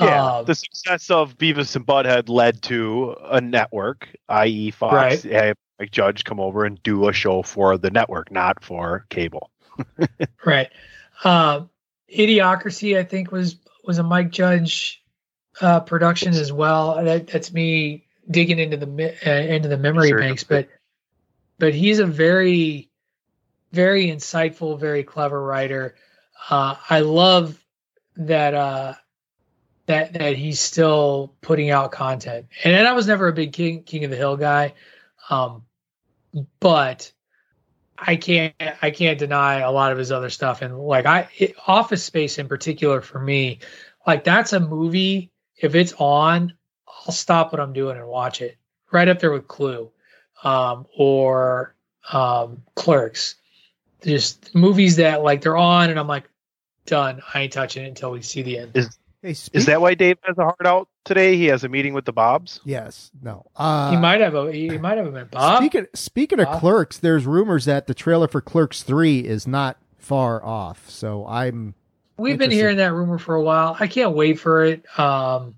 Yeah, 0.00 0.36
Um, 0.38 0.44
the 0.46 0.54
success 0.54 1.10
of 1.10 1.36
Beavis 1.36 1.76
and 1.76 1.86
Butthead 1.86 2.28
led 2.28 2.62
to 2.62 3.14
a 3.24 3.40
network, 3.40 4.08
i.e., 4.28 4.70
Fox. 4.70 4.94
Right. 4.94 5.22
Have 5.32 5.56
Mike 5.78 5.90
Judge 5.90 6.24
come 6.24 6.40
over 6.40 6.64
and 6.64 6.82
do 6.82 7.08
a 7.08 7.12
show 7.12 7.42
for 7.42 7.76
the 7.76 7.90
network, 7.90 8.30
not 8.30 8.64
for 8.64 9.04
cable. 9.10 9.50
right. 10.44 10.70
Um, 11.24 11.68
Idiocracy, 12.10 12.96
I 12.98 13.04
think, 13.04 13.32
was 13.32 13.56
was 13.84 13.98
a 13.98 14.02
Mike 14.02 14.30
Judge 14.30 15.02
uh, 15.60 15.80
production 15.80 16.34
as 16.34 16.52
well. 16.52 17.02
That, 17.04 17.26
that's 17.26 17.52
me 17.52 18.06
digging 18.30 18.58
into 18.58 18.76
the 18.76 19.16
uh, 19.26 19.30
into 19.30 19.68
the 19.68 19.78
memory 19.78 20.08
Sure. 20.08 20.18
banks, 20.20 20.44
but 20.44 20.68
but 21.58 21.74
he's 21.74 21.98
a 21.98 22.06
very 22.06 22.90
very 23.72 24.06
insightful, 24.08 24.78
very 24.78 25.02
clever 25.02 25.42
writer. 25.42 25.94
Uh, 26.50 26.76
I 26.88 27.00
love 27.00 27.58
that 28.16 28.54
uh, 28.54 28.94
that 29.92 30.14
that 30.14 30.36
he's 30.36 30.58
still 30.58 31.34
putting 31.42 31.70
out 31.70 31.92
content. 31.92 32.46
And, 32.64 32.74
and 32.74 32.88
I 32.88 32.92
was 32.92 33.06
never 33.06 33.28
a 33.28 33.32
big 33.32 33.52
King 33.52 33.82
King 33.82 34.04
of 34.04 34.10
the 34.10 34.16
Hill 34.16 34.36
guy, 34.36 34.74
um, 35.30 35.64
but 36.60 37.12
I 37.98 38.16
can't 38.16 38.54
I 38.80 38.90
can't 38.90 39.18
deny 39.18 39.60
a 39.60 39.70
lot 39.70 39.92
of 39.92 39.98
his 39.98 40.10
other 40.10 40.30
stuff. 40.30 40.62
And 40.62 40.78
like 40.78 41.06
I 41.06 41.28
it, 41.36 41.54
Office 41.66 42.02
Space 42.02 42.38
in 42.38 42.48
particular 42.48 43.00
for 43.00 43.20
me, 43.20 43.60
like 44.06 44.24
that's 44.24 44.52
a 44.52 44.60
movie. 44.60 45.30
If 45.56 45.74
it's 45.74 45.92
on, 45.98 46.54
I'll 46.88 47.12
stop 47.12 47.52
what 47.52 47.60
I'm 47.60 47.72
doing 47.72 47.96
and 47.96 48.08
watch 48.08 48.40
it. 48.40 48.56
Right 48.90 49.08
up 49.08 49.20
there 49.20 49.30
with 49.30 49.48
Clue, 49.48 49.90
um, 50.42 50.86
or 50.96 51.74
um, 52.12 52.62
Clerks. 52.74 53.36
Just 54.02 54.54
movies 54.54 54.96
that 54.96 55.22
like 55.22 55.42
they're 55.42 55.56
on 55.56 55.88
and 55.88 55.98
I'm 55.98 56.08
like, 56.08 56.28
done. 56.86 57.22
I 57.32 57.42
ain't 57.42 57.52
touching 57.52 57.84
it 57.84 57.88
until 57.88 58.10
we 58.10 58.22
see 58.22 58.42
the 58.42 58.58
end. 58.58 58.72
Is 58.74 58.98
Hey, 59.22 59.36
is 59.52 59.66
that 59.66 59.80
why 59.80 59.94
Dave 59.94 60.18
has 60.24 60.36
a 60.36 60.42
heart 60.42 60.66
out 60.66 60.88
today? 61.04 61.36
He 61.36 61.46
has 61.46 61.62
a 61.62 61.68
meeting 61.68 61.94
with 61.94 62.04
the 62.04 62.12
Bobs. 62.12 62.60
Yes. 62.64 63.12
No. 63.22 63.46
Uh, 63.54 63.92
he 63.92 63.96
might 63.96 64.20
have 64.20 64.34
a 64.34 64.52
he 64.52 64.68
might 64.78 64.98
have 64.98 65.12
been 65.14 65.28
Bob. 65.30 65.58
Speaking 65.58 65.86
speaking 65.94 66.40
of 66.40 66.48
Clerks, 66.58 66.98
there's 66.98 67.24
rumors 67.24 67.64
that 67.66 67.86
the 67.86 67.94
trailer 67.94 68.26
for 68.26 68.40
Clerks 68.40 68.82
three 68.82 69.20
is 69.20 69.46
not 69.46 69.78
far 69.98 70.44
off. 70.44 70.90
So 70.90 71.24
I'm 71.26 71.74
We've 72.16 72.38
been 72.38 72.50
hearing 72.50 72.76
that 72.76 72.92
rumor 72.92 73.18
for 73.18 73.34
a 73.36 73.42
while. 73.42 73.76
I 73.78 73.86
can't 73.86 74.12
wait 74.12 74.38
for 74.38 74.64
it. 74.64 74.84
Um, 74.98 75.54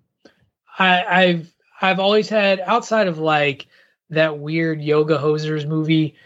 I, 0.79 1.05
I've 1.05 1.55
I've 1.81 1.99
always 2.01 2.29
had 2.29 2.61
outside 2.61 3.09
of 3.09 3.19
like 3.19 3.67
that 4.11 4.39
weird 4.39 4.83
yoga 4.83 5.19
hosers 5.19 5.67
movie. 5.67 6.17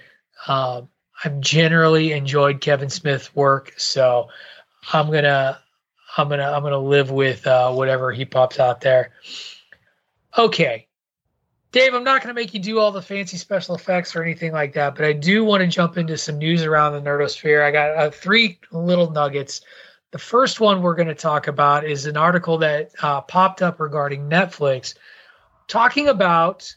Um, 0.48 0.88
I've 1.24 1.40
generally 1.40 2.12
enjoyed 2.12 2.60
Kevin 2.60 2.90
Smith's 2.90 3.34
work, 3.34 3.74
so 3.76 4.28
I'm 4.92 5.10
gonna 5.10 5.60
I'm 6.16 6.28
gonna 6.28 6.50
I'm 6.50 6.62
gonna 6.62 6.78
live 6.78 7.10
with 7.10 7.46
uh, 7.46 7.72
whatever 7.72 8.12
he 8.12 8.24
pops 8.24 8.58
out 8.58 8.80
there. 8.80 9.12
Okay, 10.36 10.86
Dave, 11.72 11.94
I'm 11.94 12.04
not 12.04 12.22
gonna 12.22 12.34
make 12.34 12.54
you 12.54 12.60
do 12.60 12.78
all 12.78 12.92
the 12.92 13.02
fancy 13.02 13.36
special 13.36 13.74
effects 13.74 14.16
or 14.16 14.22
anything 14.22 14.52
like 14.52 14.72
that, 14.74 14.94
but 14.94 15.04
I 15.04 15.12
do 15.12 15.44
want 15.44 15.60
to 15.60 15.66
jump 15.66 15.98
into 15.98 16.16
some 16.16 16.38
news 16.38 16.62
around 16.64 16.92
the 16.92 17.00
nerdosphere. 17.00 17.62
I 17.62 17.70
got 17.70 17.96
uh, 17.96 18.10
three 18.10 18.58
little 18.72 19.10
nuggets. 19.10 19.60
The 20.10 20.18
first 20.18 20.58
one 20.58 20.80
we're 20.80 20.94
going 20.94 21.08
to 21.08 21.14
talk 21.14 21.48
about 21.48 21.84
is 21.84 22.06
an 22.06 22.16
article 22.16 22.58
that 22.58 22.92
uh, 23.02 23.20
popped 23.20 23.60
up 23.60 23.78
regarding 23.78 24.30
Netflix, 24.30 24.94
talking 25.66 26.08
about 26.08 26.74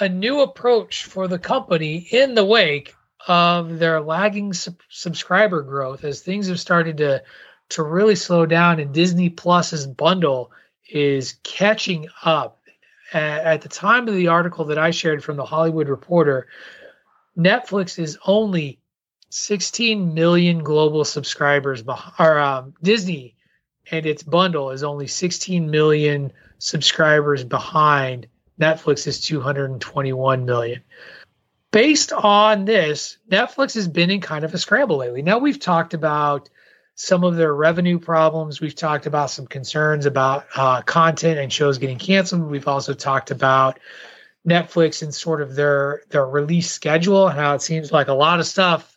a 0.00 0.08
new 0.08 0.40
approach 0.40 1.04
for 1.04 1.28
the 1.28 1.38
company 1.38 2.08
in 2.10 2.34
the 2.34 2.44
wake 2.44 2.92
of 3.28 3.78
their 3.78 4.00
lagging 4.00 4.52
sub- 4.52 4.80
subscriber 4.88 5.62
growth 5.62 6.04
as 6.04 6.20
things 6.20 6.48
have 6.48 6.60
started 6.60 6.96
to 6.98 7.22
to 7.70 7.82
really 7.82 8.14
slow 8.14 8.46
down 8.46 8.80
and 8.80 8.94
Disney 8.94 9.30
Plus's 9.30 9.86
bundle 9.86 10.52
is 10.88 11.36
catching 11.42 12.08
up. 12.24 12.60
At 13.12 13.62
the 13.62 13.68
time 13.68 14.08
of 14.08 14.14
the 14.14 14.28
article 14.28 14.64
that 14.66 14.78
I 14.78 14.90
shared 14.90 15.22
from 15.22 15.36
the 15.36 15.44
Hollywood 15.44 15.88
Reporter, 15.88 16.48
Netflix 17.38 17.98
is 17.98 18.18
only 18.26 18.80
16 19.30 20.12
million 20.12 20.64
global 20.64 21.04
subscribers, 21.04 21.84
or 22.18 22.38
um, 22.38 22.74
Disney 22.82 23.36
and 23.90 24.06
its 24.06 24.22
bundle 24.22 24.70
is 24.70 24.82
only 24.82 25.06
16 25.06 25.70
million 25.70 26.32
subscribers 26.58 27.44
behind 27.44 28.26
Netflix 28.60 29.06
is 29.06 29.20
221 29.20 30.44
million. 30.44 30.82
Based 31.70 32.12
on 32.12 32.64
this, 32.64 33.18
Netflix 33.30 33.74
has 33.74 33.86
been 33.86 34.10
in 34.10 34.20
kind 34.20 34.44
of 34.44 34.54
a 34.54 34.58
scramble 34.58 34.96
lately. 34.96 35.22
Now 35.22 35.38
we've 35.38 35.60
talked 35.60 35.94
about 35.94 36.48
some 36.96 37.24
of 37.24 37.36
their 37.36 37.54
revenue 37.54 37.98
problems. 37.98 38.60
We've 38.60 38.74
talked 38.74 39.06
about 39.06 39.30
some 39.30 39.46
concerns 39.46 40.06
about 40.06 40.46
uh, 40.56 40.80
content 40.82 41.38
and 41.38 41.52
shows 41.52 41.78
getting 41.78 41.98
canceled. 41.98 42.50
We've 42.50 42.66
also 42.66 42.94
talked 42.94 43.30
about 43.30 43.78
Netflix 44.48 45.02
and 45.02 45.14
sort 45.14 45.42
of 45.42 45.54
their 45.54 46.02
their 46.08 46.26
release 46.26 46.70
schedule 46.70 47.28
and 47.28 47.38
how 47.38 47.54
it 47.54 47.62
seems 47.62 47.92
like 47.92 48.08
a 48.08 48.14
lot 48.14 48.40
of 48.40 48.46
stuff, 48.46 48.96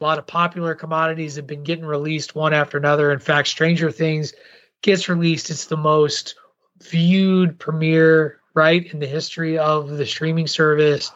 a 0.00 0.04
lot 0.04 0.18
of 0.18 0.26
popular 0.26 0.74
commodities 0.74 1.36
have 1.36 1.46
been 1.46 1.62
getting 1.62 1.84
released 1.84 2.34
one 2.34 2.52
after 2.52 2.76
another. 2.76 3.12
In 3.12 3.20
fact, 3.20 3.48
Stranger 3.48 3.92
Things 3.92 4.34
gets 4.82 5.08
released. 5.08 5.48
It's 5.48 5.66
the 5.66 5.76
most 5.76 6.34
viewed 6.82 7.58
premiere 7.58 8.40
right 8.54 8.92
in 8.92 8.98
the 8.98 9.06
history 9.06 9.58
of 9.58 9.90
the 9.90 10.06
streaming 10.06 10.48
service. 10.48 11.12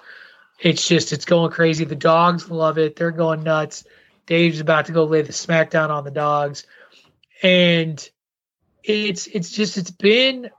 It's 0.61 0.87
just 0.87 1.12
it's 1.12 1.25
going 1.25 1.51
crazy. 1.51 1.85
The 1.85 1.97
dogs 1.97 2.49
love 2.49 2.79
it. 2.79 2.95
They're 2.95 3.11
going 3.11 3.43
nuts. 3.43 3.85
Dave's 4.27 4.61
about 4.61 4.87
to 4.87 4.93
go 4.93 5.05
lay 5.05 5.23
the 5.23 5.33
smackdown 5.33 5.91
on 5.91 6.05
the 6.05 6.11
dogs. 6.11 6.66
And 7.43 8.09
it's 8.85 9.27
it's 9.27 9.51
just 9.51 9.79
it's 9.79 9.91
been 9.91 10.51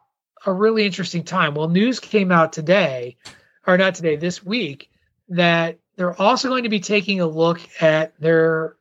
a 0.46 0.54
really 0.54 0.86
interesting 0.86 1.24
time. 1.24 1.56
Well, 1.56 1.70
news 1.70 2.00
came 2.00 2.32
out 2.32 2.54
today, 2.54 3.18
or 3.66 3.78
not 3.78 3.96
today, 3.96 4.16
this 4.16 4.44
week, 4.44 4.90
that 5.30 5.80
they're 5.96 6.20
also 6.20 6.50
going 6.50 6.64
to 6.64 6.70
be 6.70 6.80
taking 6.80 7.22
a 7.22 7.28
look 7.28 7.62
at 7.82 8.20
their 8.20 8.76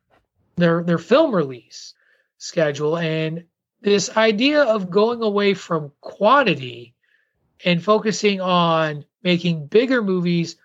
their 0.55 0.83
their 0.83 0.97
film 0.97 1.33
release 1.33 1.93
schedule 2.37 2.97
and 2.97 3.45
this 3.81 4.15
idea 4.15 4.63
of 4.63 4.89
going 4.89 5.21
away 5.21 5.53
from 5.53 5.91
quantity 6.01 6.93
and 7.65 7.83
focusing 7.83 8.41
on 8.41 9.05
making 9.23 9.67
bigger 9.67 10.01
movies, 10.01 10.55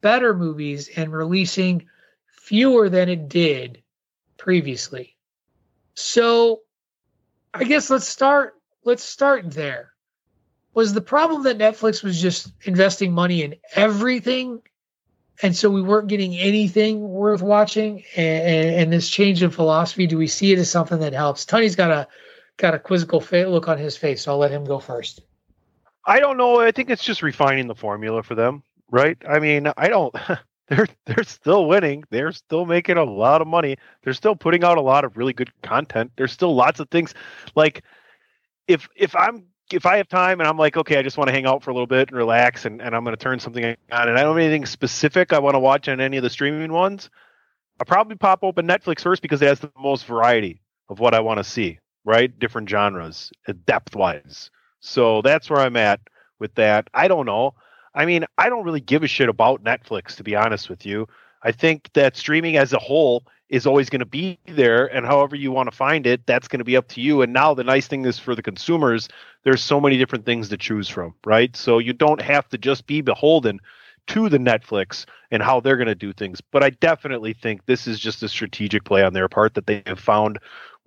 better 0.00 0.34
movies, 0.34 0.88
and 0.94 1.12
releasing 1.12 1.86
fewer 2.48 2.88
than 2.88 3.08
it 3.08 3.28
did 3.28 3.82
previously. 4.36 5.16
So 5.94 6.60
I 7.54 7.64
guess 7.64 7.90
let's 7.90 8.08
start 8.08 8.54
let's 8.84 9.02
start 9.02 9.50
there. 9.50 9.92
Was 10.74 10.94
the 10.94 11.00
problem 11.00 11.42
that 11.44 11.58
Netflix 11.58 12.02
was 12.02 12.20
just 12.20 12.52
investing 12.62 13.12
money 13.12 13.42
in 13.42 13.56
everything 13.74 14.62
and 15.42 15.54
so 15.54 15.70
we 15.70 15.82
weren't 15.82 16.08
getting 16.08 16.36
anything 16.36 17.08
worth 17.08 17.42
watching 17.42 18.02
and, 18.16 18.42
and, 18.42 18.74
and 18.76 18.92
this 18.92 19.08
change 19.08 19.42
in 19.42 19.50
philosophy 19.50 20.06
do 20.06 20.18
we 20.18 20.26
see 20.26 20.52
it 20.52 20.58
as 20.58 20.68
something 20.68 20.98
that 20.98 21.12
helps 21.12 21.44
tony's 21.44 21.76
got 21.76 21.92
a 21.92 22.08
got 22.56 22.74
a 22.74 22.78
quizzical 22.78 23.22
look 23.48 23.68
on 23.68 23.78
his 23.78 23.96
face 23.96 24.22
so 24.22 24.32
i'll 24.32 24.38
let 24.38 24.50
him 24.50 24.64
go 24.64 24.80
first 24.80 25.20
I 26.08 26.20
don't 26.20 26.38
know. 26.38 26.58
I 26.58 26.72
think 26.72 26.88
it's 26.88 27.04
just 27.04 27.22
refining 27.22 27.66
the 27.66 27.74
formula 27.74 28.22
for 28.22 28.34
them, 28.34 28.62
right? 28.90 29.18
I 29.28 29.40
mean, 29.40 29.70
I 29.76 29.88
don't. 29.88 30.14
They're 30.68 30.86
they're 31.06 31.24
still 31.24 31.66
winning. 31.66 32.04
They're 32.10 32.32
still 32.32 32.66
making 32.66 32.98
a 32.98 33.04
lot 33.04 33.40
of 33.40 33.48
money. 33.48 33.76
They're 34.02 34.12
still 34.12 34.36
putting 34.36 34.64
out 34.64 34.78
a 34.78 34.82
lot 34.82 35.04
of 35.04 35.16
really 35.16 35.32
good 35.32 35.50
content. 35.62 36.12
There's 36.16 36.32
still 36.32 36.54
lots 36.54 36.78
of 36.80 36.90
things. 36.90 37.14
Like 37.54 37.82
if 38.66 38.88
if 38.94 39.16
I'm 39.16 39.46
if 39.72 39.86
I 39.86 39.96
have 39.98 40.08
time 40.08 40.40
and 40.40 40.48
I'm 40.48 40.56
like, 40.56 40.76
okay, 40.76 40.98
I 40.98 41.02
just 41.02 41.18
want 41.18 41.28
to 41.28 41.34
hang 41.34 41.46
out 41.46 41.62
for 41.62 41.70
a 41.70 41.74
little 41.74 41.86
bit 41.86 42.08
and 42.08 42.16
relax, 42.16 42.64
and, 42.64 42.80
and 42.80 42.94
I'm 42.94 43.04
going 43.04 43.16
to 43.16 43.22
turn 43.22 43.38
something 43.38 43.64
on, 43.64 43.76
and 43.90 44.18
I 44.18 44.22
don't 44.22 44.36
have 44.36 44.36
anything 44.36 44.66
specific 44.66 45.32
I 45.32 45.38
want 45.38 45.54
to 45.54 45.60
watch 45.60 45.88
on 45.88 46.00
any 46.00 46.16
of 46.16 46.22
the 46.22 46.30
streaming 46.30 46.72
ones, 46.72 47.10
I'll 47.80 47.86
probably 47.86 48.16
pop 48.16 48.40
open 48.42 48.66
Netflix 48.66 49.02
first 49.02 49.22
because 49.22 49.42
it 49.42 49.46
has 49.46 49.60
the 49.60 49.70
most 49.78 50.06
variety 50.06 50.60
of 50.88 51.00
what 51.00 51.14
I 51.14 51.20
want 51.20 51.38
to 51.38 51.44
see, 51.44 51.78
right? 52.04 52.36
Different 52.38 52.68
genres, 52.68 53.30
uh, 53.46 53.52
depth 53.66 53.94
wise. 53.94 54.50
So 54.80 55.22
that's 55.22 55.50
where 55.50 55.60
I'm 55.60 55.76
at 55.76 56.00
with 56.38 56.54
that. 56.54 56.88
I 56.94 57.08
don't 57.08 57.26
know. 57.26 57.54
I 57.98 58.06
mean, 58.06 58.24
I 58.38 58.48
don't 58.48 58.64
really 58.64 58.80
give 58.80 59.02
a 59.02 59.08
shit 59.08 59.28
about 59.28 59.64
Netflix, 59.64 60.14
to 60.16 60.22
be 60.22 60.36
honest 60.36 60.70
with 60.70 60.86
you. 60.86 61.08
I 61.42 61.50
think 61.50 61.90
that 61.94 62.16
streaming 62.16 62.56
as 62.56 62.72
a 62.72 62.78
whole 62.78 63.24
is 63.48 63.66
always 63.66 63.90
going 63.90 63.98
to 63.98 64.06
be 64.06 64.38
there, 64.46 64.86
and 64.86 65.04
however 65.04 65.34
you 65.34 65.50
want 65.50 65.68
to 65.68 65.76
find 65.76 66.06
it, 66.06 66.24
that's 66.24 66.46
going 66.46 66.60
to 66.60 66.64
be 66.64 66.76
up 66.76 66.86
to 66.88 67.00
you. 67.00 67.22
And 67.22 67.32
now 67.32 67.54
the 67.54 67.64
nice 67.64 67.88
thing 67.88 68.04
is 68.04 68.16
for 68.16 68.36
the 68.36 68.42
consumers, 68.42 69.08
there's 69.42 69.62
so 69.62 69.80
many 69.80 69.98
different 69.98 70.24
things 70.24 70.48
to 70.50 70.56
choose 70.56 70.88
from, 70.88 71.12
right? 71.26 71.56
So 71.56 71.80
you 71.80 71.92
don't 71.92 72.22
have 72.22 72.48
to 72.50 72.58
just 72.58 72.86
be 72.86 73.00
beholden 73.00 73.58
to 74.08 74.28
the 74.28 74.38
Netflix 74.38 75.04
and 75.32 75.42
how 75.42 75.58
they're 75.58 75.76
going 75.76 75.88
to 75.88 75.94
do 75.96 76.12
things. 76.12 76.40
But 76.40 76.62
I 76.62 76.70
definitely 76.70 77.32
think 77.32 77.66
this 77.66 77.88
is 77.88 77.98
just 77.98 78.22
a 78.22 78.28
strategic 78.28 78.84
play 78.84 79.02
on 79.02 79.12
their 79.12 79.28
part 79.28 79.54
that 79.54 79.66
they 79.66 79.82
have 79.86 79.98
found 79.98 80.38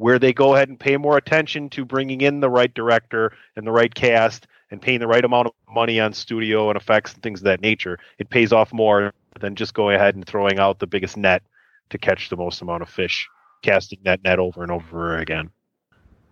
where 0.02 0.18
they 0.18 0.34
go 0.34 0.56
ahead 0.56 0.68
and 0.68 0.80
pay 0.80 0.97
more 0.97 1.16
attention 1.16 1.70
to 1.70 1.86
bringing 1.86 2.22
in 2.22 2.39
the 2.39 2.49
right 2.49 2.74
director 2.74 3.32
and 3.56 3.68
the 3.68 3.72
right 3.72 3.93
cast 3.93 4.47
and 4.72 4.82
paying 4.82 4.99
the 4.99 5.06
right 5.06 5.24
amount 5.24 5.45
of 5.45 5.54
money 5.72 5.99
on 5.99 6.12
studio 6.12 6.72
and 6.72 6.76
effects 6.76 7.14
and 7.14 7.22
things 7.22 7.41
of 7.41 7.43
that 7.43 7.62
nature. 7.62 7.99
It 8.18 8.32
pays 8.32 8.52
off 8.52 8.74
more 8.74 9.14
than 9.39 9.54
just 9.54 9.76
going 9.76 9.95
ahead 9.95 10.16
and 10.16 10.26
throwing 10.26 10.58
out 10.58 10.80
the 10.80 10.88
biggest 10.88 11.18
net 11.18 11.43
to 11.91 11.99
catch 11.99 12.30
the 12.30 12.36
most 12.36 12.64
amount 12.64 12.82
of 12.82 12.89
fish, 12.89 13.30
casting 13.62 13.99
that 14.02 14.24
net 14.24 14.39
over 14.39 14.64
and 14.64 14.72
over 14.72 15.20
again. 15.20 15.52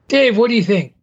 dave 0.08 0.36
what 0.36 0.50
do 0.50 0.56
you 0.56 0.64
think 0.64 0.96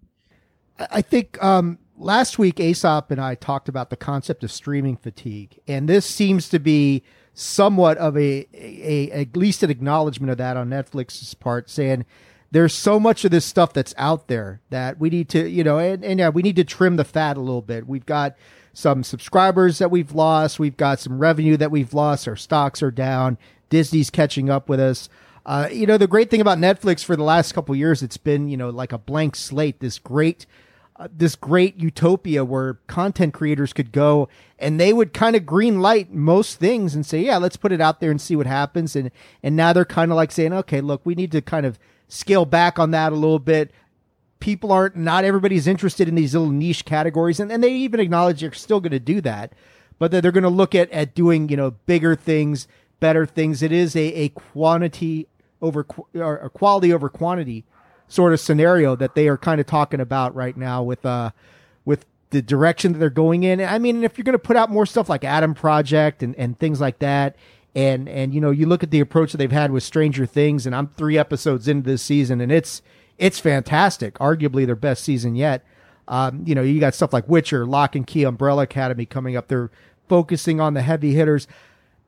I 0.81 0.87
I 0.91 1.03
think 1.03 1.41
um, 1.43 1.79
last 1.97 2.37
week 2.37 2.59
Aesop 2.59 3.13
and 3.13 3.21
I 3.21 3.37
talked 3.37 3.69
about 3.69 3.91
the 3.91 3.97
concept 3.97 4.43
of 4.43 4.51
streaming 4.51 4.97
fatigue, 4.97 5.61
and 5.69 5.89
this 5.89 6.05
seems 6.05 6.49
to 6.49 6.59
be 6.59 7.05
somewhat 7.33 7.97
of 7.99 8.17
a, 8.17 8.47
a, 8.53 9.11
a 9.13 9.21
at 9.21 9.37
least 9.37 9.63
an 9.63 9.71
acknowledgement 9.71 10.33
of 10.33 10.39
that 10.39 10.57
on 10.57 10.69
Netflix's 10.69 11.33
part, 11.35 11.71
saying 11.71 12.05
there's 12.51 12.75
so 12.75 13.01
much 13.01 13.25
of 13.25 13.31
this 13.31 13.45
stuff 13.45 13.73
that's 13.73 13.95
out 13.97 14.29
there 14.29 14.61
that 14.71 14.99
we 14.99 15.11
need 15.11 15.29
to, 15.31 15.49
you 15.49 15.65
know, 15.65 15.79
and, 15.79 16.05
and 16.05 16.19
yeah, 16.19 16.29
we 16.29 16.43
need 16.43 16.57
to 16.57 16.65
trim 16.65 16.97
the 16.97 17.05
fat 17.05 17.37
a 17.37 17.41
little 17.41 17.63
bit. 17.63 17.87
We've 17.87 18.07
got 18.07 18.37
some 18.73 19.03
subscribers 19.03 19.79
that 19.79 19.91
we've 19.91 20.13
lost. 20.13 20.59
We've 20.59 20.77
got 20.77 21.01
some 21.01 21.19
revenue 21.19 21.57
that 21.57 21.71
we've 21.71 21.95
lost. 21.95 22.29
Our 22.29 22.37
stocks 22.37 22.83
are 22.83 22.91
down. 22.91 23.39
Disney's 23.71 24.11
catching 24.11 24.51
up 24.51 24.69
with 24.69 24.81
us. 24.81 25.09
Uh, 25.45 25.69
you 25.73 25.87
know, 25.87 25.97
the 25.97 26.07
great 26.07 26.31
thing 26.31 26.41
about 26.41 26.59
Netflix 26.59 27.05
for 27.05 27.17
the 27.17 27.23
last 27.23 27.53
couple 27.53 27.75
years, 27.75 28.03
it's 28.03 28.17
been, 28.17 28.49
you 28.49 28.57
know, 28.57 28.69
like 28.69 28.93
a 28.93 28.99
blank 28.99 29.37
slate, 29.37 29.81
this 29.81 29.99
great, 29.99 30.45
uh, 30.97 31.09
this 31.11 31.37
great 31.37 31.77
utopia 31.79 32.45
where 32.45 32.75
content 32.87 33.33
creators 33.33 33.73
could 33.73 33.93
go 33.93 34.29
and 34.59 34.81
they 34.81 34.93
would 34.93 35.13
kind 35.13 35.37
of 35.37 35.47
green 35.47 35.81
light 35.81 36.13
most 36.13 36.59
things 36.59 36.95
and 36.95 37.07
say, 37.07 37.21
yeah, 37.21 37.37
let's 37.37 37.57
put 37.57 37.73
it 37.73 37.81
out 37.81 38.01
there 38.01 38.11
and 38.11 38.21
see 38.21 38.35
what 38.35 38.47
happens. 38.47 38.97
And, 38.97 39.11
and 39.43 39.55
now 39.55 39.73
they're 39.73 39.85
kind 39.85 40.11
of 40.11 40.17
like 40.17 40.33
saying, 40.33 40.53
okay, 40.53 40.81
look, 40.81 41.01
we 41.05 41.15
need 41.15 41.33
to 41.33 41.41
kind 41.41 41.65
of 41.65 41.79
scale 42.09 42.45
back 42.45 42.79
on 42.79 42.91
that 42.93 43.13
a 43.13 43.17
little 43.17 43.39
bit. 43.39 43.71
People 44.39 44.71
aren't, 44.71 44.97
not 44.97 45.25
everybody's 45.25 45.67
interested 45.67 46.09
in 46.09 46.15
these 46.15 46.35
little 46.35 46.51
niche 46.51 46.85
categories. 46.85 47.41
And, 47.41 47.51
and 47.51 47.65
they 47.65 47.73
even 47.73 48.01
acknowledge 48.01 48.41
they're 48.41 48.53
still 48.53 48.81
going 48.81 48.93
to 48.93 49.01
do 49.01 49.21
that, 49.23 49.53
but 49.99 50.11
that 50.11 50.21
they're 50.23 50.33
going 50.33 50.45
to 50.45 50.51
look 50.51 50.75
at, 50.75 50.91
at 50.91 51.15
doing, 51.15 51.49
you 51.49 51.57
know, 51.57 51.73
bigger 51.87 52.15
things, 52.15 52.69
better 53.01 53.27
things. 53.27 53.63
It 53.63 53.73
is 53.73 53.97
a, 53.97 54.13
a 54.15 54.29
quantity 54.29 55.27
over, 55.61 55.87
or 56.15 56.37
a 56.37 56.51
quality 56.51 56.93
over 56.93 57.09
quantity 57.09 57.65
sort 58.09 58.33
of 58.33 58.41
scenario 58.41 58.95
that 58.95 59.15
they 59.15 59.27
are 59.27 59.39
kind 59.39 59.61
of 59.61 59.67
talking 59.67 60.01
about 60.01 60.35
right 60.35 60.57
now 60.57 60.83
with, 60.83 61.05
uh, 61.05 61.31
with 61.85 62.05
the 62.31 62.43
direction 62.43 62.93
that 62.93 62.99
they're 62.99 63.11
going 63.11 63.43
in. 63.43 63.61
I 63.61 63.79
mean, 63.79 64.05
if 64.05 64.19
you're 64.19 64.25
going 64.25 64.35
to 64.35 64.39
put 64.39 64.57
out 64.57 64.71
more 64.71 64.85
stuff 64.85 65.09
like 65.09 65.25
Adam 65.25 65.55
Project 65.55 66.23
and, 66.23 66.37
and 66.37 66.59
things 66.59 66.81
like 66.81 66.99
that, 66.99 67.37
and 67.77 68.09
and 68.09 68.35
you 68.35 68.41
know, 68.41 68.51
you 68.51 68.67
look 68.67 68.83
at 68.83 68.91
the 68.91 69.01
approach 69.01 69.33
that 69.33 69.39
they've 69.39 69.53
had 69.53 69.71
with 69.71 69.83
Stranger 69.83 70.25
Things, 70.25 70.65
and 70.65 70.75
I'm 70.75 70.89
three 70.89 71.19
episodes 71.19 71.69
into 71.69 71.89
this 71.89 72.03
season, 72.03 72.41
and 72.41 72.51
it's 72.51 72.81
it's 73.19 73.39
fantastic, 73.39 74.15
arguably 74.15 74.65
their 74.65 74.75
best 74.75 75.05
season 75.05 75.37
yet. 75.37 75.63
Um, 76.09 76.43
you 76.47 76.55
know, 76.55 76.63
you 76.63 76.81
got 76.81 76.95
stuff 76.95 77.13
like 77.13 77.29
Witcher, 77.29 77.67
Lock 77.67 77.95
and 77.95 78.07
Key, 78.07 78.25
Umbrella 78.25 78.63
Academy 78.63 79.05
coming 79.05 79.37
up. 79.37 79.49
They're 79.49 79.71
focusing 80.09 80.59
on 80.59 80.73
the 80.73 80.81
heavy 80.81 81.13
hitters. 81.13 81.47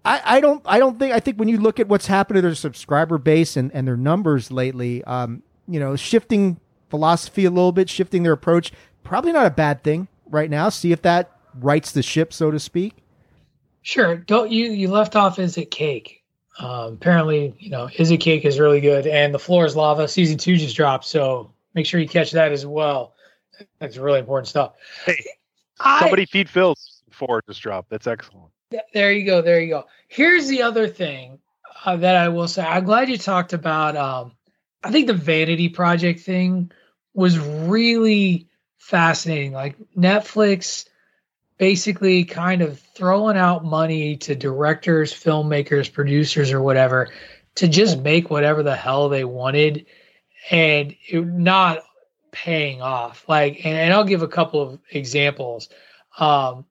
I, 0.06 0.22
I 0.24 0.40
don't 0.40 0.62
I 0.64 0.78
don't 0.78 0.98
think 0.98 1.12
I 1.12 1.20
think 1.20 1.36
when 1.36 1.48
you 1.48 1.58
look 1.58 1.78
at 1.78 1.86
what's 1.86 2.06
happened 2.06 2.36
to 2.36 2.42
their 2.42 2.54
subscriber 2.54 3.18
base 3.18 3.54
and, 3.54 3.70
and 3.74 3.86
their 3.86 3.96
numbers 3.96 4.50
lately, 4.50 5.04
um, 5.04 5.42
you 5.68 5.78
know, 5.78 5.96
shifting 5.96 6.60
philosophy 6.88 7.44
a 7.44 7.50
little 7.50 7.72
bit, 7.72 7.90
shifting 7.90 8.22
their 8.22 8.32
approach, 8.32 8.72
probably 9.04 9.32
not 9.32 9.44
a 9.44 9.50
bad 9.50 9.84
thing 9.84 10.08
right 10.30 10.48
now. 10.48 10.70
See 10.70 10.92
if 10.92 11.02
that 11.02 11.30
rights 11.54 11.92
the 11.92 12.02
ship, 12.02 12.32
so 12.32 12.50
to 12.50 12.58
speak. 12.58 12.94
Sure. 13.88 14.16
Don't 14.16 14.52
you 14.52 14.70
you 14.72 14.90
left 14.90 15.16
off 15.16 15.38
Is 15.38 15.56
It 15.56 15.70
Cake? 15.70 16.22
Um, 16.58 16.92
apparently, 16.92 17.54
you 17.58 17.70
know, 17.70 17.88
Is 17.96 18.10
It 18.10 18.18
Cake 18.18 18.44
is 18.44 18.58
really 18.58 18.82
good, 18.82 19.06
and 19.06 19.32
The 19.32 19.38
Floor 19.38 19.64
is 19.64 19.74
Lava 19.74 20.06
season 20.06 20.36
two 20.36 20.58
just 20.58 20.76
dropped, 20.76 21.06
so 21.06 21.54
make 21.72 21.86
sure 21.86 21.98
you 21.98 22.06
catch 22.06 22.32
that 22.32 22.52
as 22.52 22.66
well. 22.66 23.14
That's 23.78 23.96
really 23.96 24.18
important 24.18 24.46
stuff. 24.46 24.74
Hey, 25.06 25.24
I- 25.80 26.00
somebody 26.00 26.26
feed 26.26 26.50
Phil 26.50 26.74
four 27.10 27.40
just 27.48 27.62
dropped. 27.62 27.88
That's 27.88 28.06
excellent. 28.06 28.50
Th- 28.72 28.82
There 28.92 29.10
you 29.10 29.24
go. 29.24 29.40
There 29.40 29.58
you 29.58 29.68
go. 29.70 29.86
Here's 30.08 30.48
the 30.48 30.60
other 30.64 30.86
thing 30.86 31.38
uh, 31.86 31.96
that 31.96 32.14
I 32.16 32.28
will 32.28 32.46
say. 32.46 32.66
I'm 32.66 32.84
glad 32.84 33.08
you 33.08 33.16
talked 33.16 33.54
about. 33.54 33.96
Um, 33.96 34.32
I 34.84 34.90
think 34.90 35.06
the 35.06 35.14
vanity 35.14 35.70
project 35.70 36.20
thing 36.20 36.72
was 37.14 37.38
really 37.38 38.48
fascinating. 38.76 39.52
Like 39.52 39.76
Netflix 39.96 40.84
basically 41.58 42.24
kind 42.24 42.62
of 42.62 42.78
throwing 42.78 43.36
out 43.36 43.64
money 43.64 44.16
to 44.16 44.34
directors, 44.34 45.12
filmmakers, 45.12 45.92
producers, 45.92 46.52
or 46.52 46.62
whatever 46.62 47.10
to 47.56 47.68
just 47.68 47.98
make 47.98 48.30
whatever 48.30 48.62
the 48.62 48.76
hell 48.76 49.08
they 49.08 49.24
wanted, 49.24 49.86
and 50.50 50.94
it, 51.08 51.26
not 51.26 51.82
paying 52.30 52.80
off. 52.80 53.28
Like, 53.28 53.64
and, 53.66 53.76
and 53.76 53.92
I'll 53.92 54.04
give 54.04 54.22
a 54.22 54.28
couple 54.28 54.62
of 54.62 54.78
examples. 54.90 55.68
Um, 56.18 56.64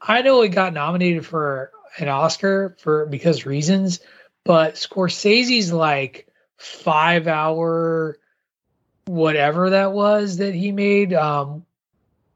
I 0.00 0.22
know 0.22 0.40
it 0.42 0.48
got 0.48 0.72
nominated 0.72 1.26
for 1.26 1.70
an 1.98 2.08
Oscar 2.08 2.76
for 2.80 3.06
because 3.06 3.46
reasons, 3.46 4.00
but 4.44 4.74
Scorsese's 4.74 5.72
like 5.72 6.28
five 6.56 7.26
hour 7.26 8.18
whatever 9.06 9.70
that 9.70 9.92
was 9.92 10.38
that 10.38 10.54
he 10.54 10.72
made. 10.72 11.14
Um, 11.14 11.64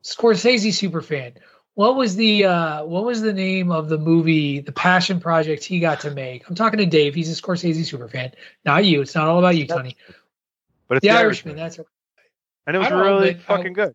Scorsese 0.03 0.73
super 0.73 1.03
fan. 1.03 1.33
What 1.75 1.97
was 1.97 2.17
the 2.17 2.45
uh, 2.45 2.85
what 2.85 3.05
was 3.05 3.23
the 3.23 3.33
name 3.33 3.71
of 3.71 3.89
the 3.89 3.97
movie, 3.99 4.61
the 4.61 4.73
passion 4.73 5.21
project 5.21 5.65
he 5.65 5.81
got 5.81 6.01
to 6.01 6.11
make? 6.11 6.49
I'm 6.49 6.55
talking 6.55 6.79
to 6.79 6.87
Dave. 6.87 7.15
He's 7.15 7.31
a 7.37 7.41
Scorsese 7.41 7.85
super 7.87 8.09
fan. 8.09 8.33
Not 8.65 8.85
you. 8.85 9.01
It's 9.01 9.15
not 9.15 9.29
all 9.29 9.39
about 9.39 9.57
you, 9.57 9.67
Tony. 9.67 9.97
But 10.89 10.97
it's 10.97 11.03
The 11.05 11.09
the 11.11 11.17
Irishman. 11.17 11.53
Irishman. 11.53 11.57
That's 11.57 11.79
okay. 11.79 11.89
and 12.67 12.77
it 12.77 12.79
was 12.81 12.89
don't 12.89 12.99
know, 12.99 13.05
really 13.19 13.31
I- 13.31 13.35
fucking 13.39 13.73
good. 13.73 13.95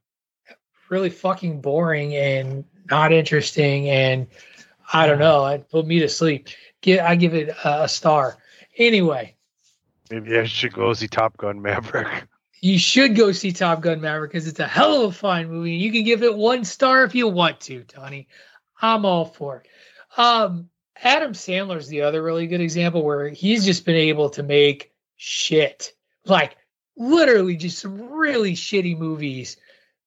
really 0.90 1.10
fucking 1.10 1.62
boring 1.62 2.16
and 2.16 2.64
not 2.90 3.12
interesting. 3.12 3.90
And 3.90 4.28
I 4.94 5.06
don't 5.06 5.20
know. 5.20 5.46
It 5.48 5.70
put 5.70 5.86
me 5.86 6.00
to 6.00 6.10
sleep. 6.10 6.48
Give 6.82 7.02
I 7.02 7.16
give 7.16 7.34
it 7.36 7.50
a, 7.50 7.84
a 7.84 7.88
star. 7.90 8.38
Anyway, 8.78 9.36
Maybe 10.12 10.38
I 10.38 10.46
should 10.46 10.74
go 10.74 10.94
see 10.94 11.08
Top 11.08 11.36
Gun 11.38 11.62
Maverick. 11.62 12.08
you 12.62 12.80
should 12.80 13.16
go 13.16 13.32
see 13.32 13.52
Top 13.52 13.82
Gun 13.82 14.02
Maverick 14.02 14.32
because 14.32 14.48
it's 14.48 14.60
a 14.60 14.68
hell 14.68 15.04
of 15.04 15.12
a 15.12 15.16
fine 15.16 15.50
movie. 15.50 15.74
You 15.74 15.92
can 15.92 16.04
give 16.04 16.24
it 16.24 16.36
one 16.36 16.64
star 16.64 17.04
if 17.04 17.16
you 17.16 17.28
want 17.28 17.62
to, 17.62 17.84
Tony. 17.84 18.28
I'm 18.82 19.06
all 19.06 19.26
for 19.26 19.58
it. 19.58 19.68
Um, 20.20 20.70
Adam 21.02 21.34
Sandler's 21.34 21.88
the 21.88 22.02
other 22.02 22.24
really 22.24 22.48
good 22.48 22.62
example 22.62 23.04
where 23.04 23.30
he's 23.30 23.66
just 23.66 23.86
been 23.86 23.96
able 23.96 24.30
to 24.32 24.44
make 24.44 24.92
shit 25.18 25.94
like 26.26 26.58
literally 26.98 27.56
just 27.56 27.80
some 27.80 28.02
really 28.12 28.54
shitty 28.54 28.98
movies 28.98 29.58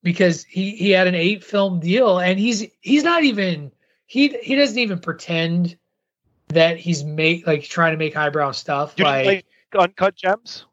because 0.02 0.44
he 0.44 0.70
he 0.72 0.90
had 0.90 1.06
an 1.06 1.14
eight 1.14 1.44
film 1.44 1.80
deal 1.80 2.18
and 2.18 2.38
he's 2.38 2.66
he's 2.80 3.04
not 3.04 3.24
even 3.24 3.70
he 4.06 4.28
he 4.28 4.54
doesn't 4.54 4.78
even 4.78 4.98
pretend 4.98 5.76
that 6.48 6.78
he's 6.78 7.04
make 7.04 7.46
like 7.46 7.64
trying 7.64 7.92
to 7.92 7.98
make 7.98 8.14
highbrow 8.14 8.52
stuff 8.52 8.98
like, 8.98 9.26
like 9.26 9.46
Uncut 9.78 10.14
Gems? 10.14 10.64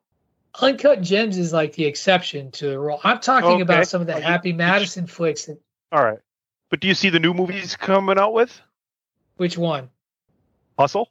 Uncut 0.61 1.01
gems 1.01 1.37
is 1.37 1.51
like 1.53 1.73
the 1.73 1.85
exception 1.85 2.51
to 2.51 2.69
the 2.69 2.79
rule 2.79 2.99
i'm 3.03 3.19
talking 3.19 3.49
Okay. 3.49 3.61
about 3.61 3.87
some 3.87 4.01
of 4.01 4.07
the 4.07 4.15
you- 4.15 4.21
happy 4.21 4.49
you 4.49 4.55
madison 4.55 5.07
flicks 5.07 5.45
that, 5.45 5.59
All 5.91 6.03
right. 6.03 6.19
But 6.69 6.79
do 6.79 6.87
you 6.87 6.95
see 6.95 7.09
the 7.09 7.19
new 7.19 7.33
movies 7.33 7.75
coming 7.75 8.17
out 8.17 8.33
with? 8.33 8.59
which 9.37 9.57
one 9.57 9.89
Hustle? 10.77 11.09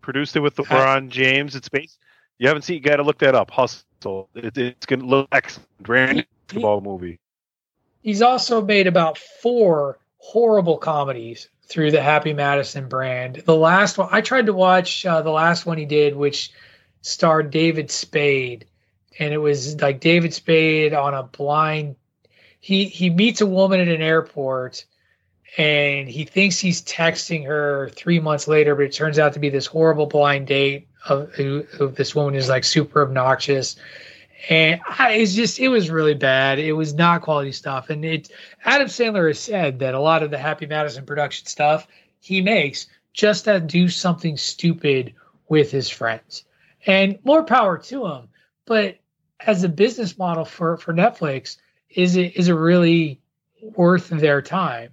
Produced 0.00 0.36
it 0.36 0.40
with 0.40 0.54
LeBron 0.56 1.08
James. 1.10 1.54
It's 1.54 1.68
based. 1.68 1.98
You 2.38 2.48
haven't 2.48 2.62
seen. 2.62 2.76
You 2.76 2.80
got 2.80 2.96
to 2.96 3.02
look 3.02 3.18
that 3.18 3.34
up. 3.34 3.50
Hustle. 3.50 4.30
It, 4.34 4.56
it's 4.56 4.86
gonna 4.86 5.04
look 5.04 5.28
excellent. 5.32 5.68
Brand 5.80 6.26
basketball 6.46 6.80
movie. 6.80 7.18
he's 8.02 8.22
also 8.22 8.62
made 8.62 8.86
about 8.86 9.18
four 9.18 9.98
horrible 10.16 10.78
comedies 10.78 11.48
through 11.66 11.90
the 11.90 12.00
Happy 12.00 12.32
Madison 12.32 12.88
brand. 12.88 13.42
The 13.44 13.54
last 13.56 13.98
one 13.98 14.08
I 14.10 14.20
tried 14.22 14.46
to 14.46 14.52
watch 14.54 15.04
uh, 15.04 15.20
the 15.22 15.30
last 15.30 15.66
one 15.66 15.76
he 15.76 15.84
did, 15.84 16.16
which 16.16 16.52
starred 17.02 17.50
David 17.50 17.90
Spade, 17.90 18.66
and 19.18 19.32
it 19.32 19.38
was 19.38 19.80
like 19.80 20.00
David 20.00 20.34
Spade 20.34 20.94
on 20.94 21.14
a 21.14 21.22
blind. 21.22 21.96
He 22.60 22.84
he 22.84 23.10
meets 23.10 23.40
a 23.40 23.46
woman 23.46 23.80
at 23.80 23.88
an 23.88 24.02
airport, 24.02 24.84
and 25.56 26.08
he 26.08 26.24
thinks 26.24 26.58
he's 26.58 26.82
texting 26.82 27.46
her 27.46 27.90
three 27.90 28.20
months 28.20 28.46
later, 28.46 28.74
but 28.74 28.84
it 28.84 28.92
turns 28.92 29.18
out 29.18 29.34
to 29.34 29.40
be 29.40 29.48
this 29.48 29.66
horrible 29.66 30.06
blind 30.06 30.46
date 30.46 30.88
of, 31.08 31.32
this 31.96 32.14
woman 32.14 32.34
who's 32.34 32.48
like 32.48 32.64
super 32.64 33.02
obnoxious 33.02 33.76
and 34.48 34.80
it's 35.00 35.34
just 35.34 35.58
it 35.58 35.68
was 35.68 35.90
really 35.90 36.14
bad. 36.14 36.58
It 36.58 36.72
was 36.72 36.94
not 36.94 37.22
quality 37.22 37.52
stuff, 37.52 37.90
and 37.90 38.04
it. 38.04 38.30
Adam 38.64 38.88
Sandler 38.88 39.28
has 39.28 39.38
said 39.38 39.80
that 39.80 39.94
a 39.94 40.00
lot 40.00 40.22
of 40.22 40.30
the 40.30 40.38
Happy 40.38 40.66
Madison 40.66 41.04
production 41.04 41.46
stuff 41.46 41.86
he 42.20 42.40
makes 42.40 42.86
just 43.12 43.44
to 43.44 43.60
do 43.60 43.88
something 43.88 44.36
stupid 44.36 45.14
with 45.48 45.70
his 45.70 45.90
friends, 45.90 46.44
and 46.86 47.18
more 47.24 47.44
power 47.44 47.78
to 47.78 48.00
them. 48.08 48.28
But 48.66 48.98
as 49.38 49.64
a 49.64 49.68
business 49.68 50.18
model 50.18 50.44
for 50.44 50.76
for 50.76 50.92
Netflix, 50.92 51.56
is 51.88 52.16
it 52.16 52.36
is 52.36 52.48
it 52.48 52.54
really 52.54 53.20
worth 53.62 54.08
their 54.08 54.42
time? 54.42 54.90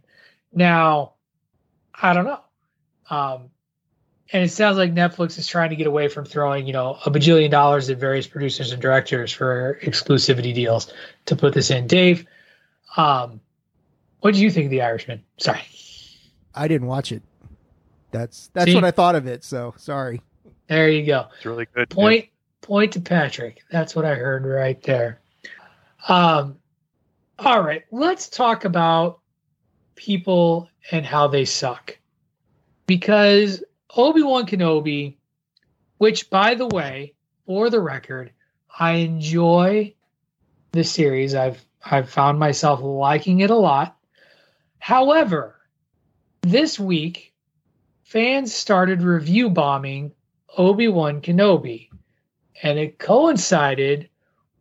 Now, 0.53 1.13
I 1.93 2.13
don't 2.13 2.25
know. 2.25 2.41
Um, 3.09 3.49
and 4.33 4.43
it 4.43 4.49
sounds 4.49 4.77
like 4.77 4.93
Netflix 4.93 5.37
is 5.37 5.47
trying 5.47 5.69
to 5.69 5.75
get 5.75 5.87
away 5.87 6.09
from 6.09 6.25
throwing, 6.25 6.67
you 6.67 6.73
know, 6.73 6.97
a 7.05 7.11
bajillion 7.11 7.49
dollars 7.49 7.89
at 7.89 7.97
various 7.97 8.27
producers 8.27 8.73
and 8.73 8.81
directors 8.81 9.31
for 9.31 9.79
exclusivity 9.83 10.53
deals 10.53 10.93
to 11.25 11.35
put 11.35 11.53
this 11.53 11.71
in. 11.71 11.87
Dave, 11.87 12.25
um, 12.97 13.39
what 14.19 14.33
do 14.33 14.41
you 14.41 14.51
think 14.51 14.65
of 14.65 14.71
The 14.71 14.81
Irishman? 14.81 15.23
Sorry. 15.37 15.61
I 16.53 16.67
didn't 16.67 16.87
watch 16.87 17.11
it. 17.11 17.21
That's 18.11 18.49
that's 18.53 18.65
See? 18.65 18.75
what 18.75 18.83
I 18.83 18.91
thought 18.91 19.15
of 19.15 19.27
it. 19.27 19.43
So 19.43 19.75
sorry. 19.77 20.21
There 20.67 20.89
you 20.89 21.05
go. 21.05 21.27
It's 21.35 21.45
really 21.45 21.67
good. 21.73 21.89
Point 21.89 22.29
point 22.61 22.93
to 22.93 23.01
Patrick. 23.01 23.63
That's 23.71 23.95
what 23.95 24.05
I 24.05 24.15
heard 24.15 24.45
right 24.45 24.81
there. 24.83 25.21
Um, 26.07 26.57
all 27.39 27.61
right, 27.61 27.83
let's 27.91 28.29
talk 28.29 28.65
about 28.65 29.19
people 29.95 30.69
and 30.91 31.05
how 31.05 31.27
they 31.27 31.45
suck. 31.45 31.97
Because 32.85 33.63
Obi-Wan 33.95 34.45
Kenobi, 34.45 35.15
which 35.97 36.29
by 36.29 36.55
the 36.55 36.67
way, 36.67 37.13
for 37.45 37.69
the 37.69 37.79
record, 37.79 38.31
I 38.79 38.93
enjoy 38.93 39.93
the 40.71 40.83
series. 40.83 41.33
I've 41.33 41.63
I've 41.83 42.09
found 42.09 42.39
myself 42.39 42.81
liking 42.81 43.39
it 43.39 43.49
a 43.49 43.55
lot. 43.55 43.97
However, 44.79 45.55
this 46.41 46.79
week 46.79 47.33
fans 48.03 48.53
started 48.53 49.01
review 49.01 49.49
bombing 49.49 50.11
Obi-Wan 50.55 51.21
Kenobi 51.21 51.89
and 52.63 52.79
it 52.79 52.99
coincided 52.99 54.09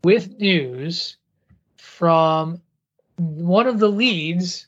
with 0.05 0.39
news 0.39 1.17
from 1.77 2.61
one 3.17 3.67
of 3.67 3.79
the 3.79 3.89
leads, 3.89 4.67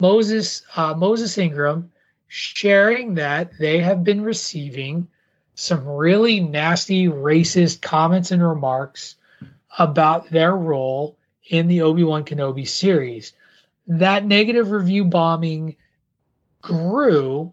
Moses 0.00 0.62
uh, 0.76 0.94
Moses 0.94 1.38
Ingram, 1.38 1.92
sharing 2.26 3.14
that 3.14 3.52
they 3.58 3.78
have 3.78 4.02
been 4.02 4.22
receiving 4.22 5.06
some 5.54 5.86
really 5.86 6.40
nasty 6.40 7.06
racist 7.06 7.82
comments 7.82 8.30
and 8.30 8.42
remarks 8.42 9.16
about 9.78 10.28
their 10.30 10.56
role 10.56 11.16
in 11.48 11.68
the 11.68 11.82
Obi-Wan 11.82 12.24
Kenobi 12.24 12.66
series. 12.66 13.32
That 13.86 14.24
negative 14.24 14.70
review 14.70 15.04
bombing 15.04 15.76
grew 16.62 17.52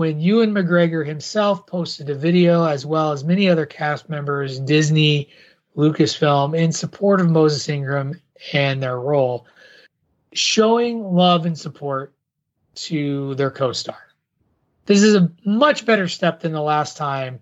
when 0.00 0.18
Ewan 0.18 0.54
McGregor 0.54 1.06
himself 1.06 1.66
posted 1.66 2.08
a 2.08 2.14
video, 2.14 2.64
as 2.64 2.86
well 2.86 3.12
as 3.12 3.22
many 3.22 3.50
other 3.50 3.66
cast 3.66 4.08
members, 4.08 4.58
Disney, 4.58 5.28
Lucasfilm, 5.76 6.58
in 6.58 6.72
support 6.72 7.20
of 7.20 7.28
Moses 7.28 7.68
Ingram 7.68 8.18
and 8.54 8.82
their 8.82 8.98
role, 8.98 9.46
showing 10.32 11.04
love 11.04 11.44
and 11.44 11.56
support 11.56 12.14
to 12.76 13.34
their 13.34 13.50
co 13.50 13.72
star. 13.72 13.98
This 14.86 15.02
is 15.02 15.14
a 15.14 15.30
much 15.44 15.84
better 15.84 16.08
step 16.08 16.40
than 16.40 16.52
the 16.52 16.62
last 16.62 16.96
time 16.96 17.38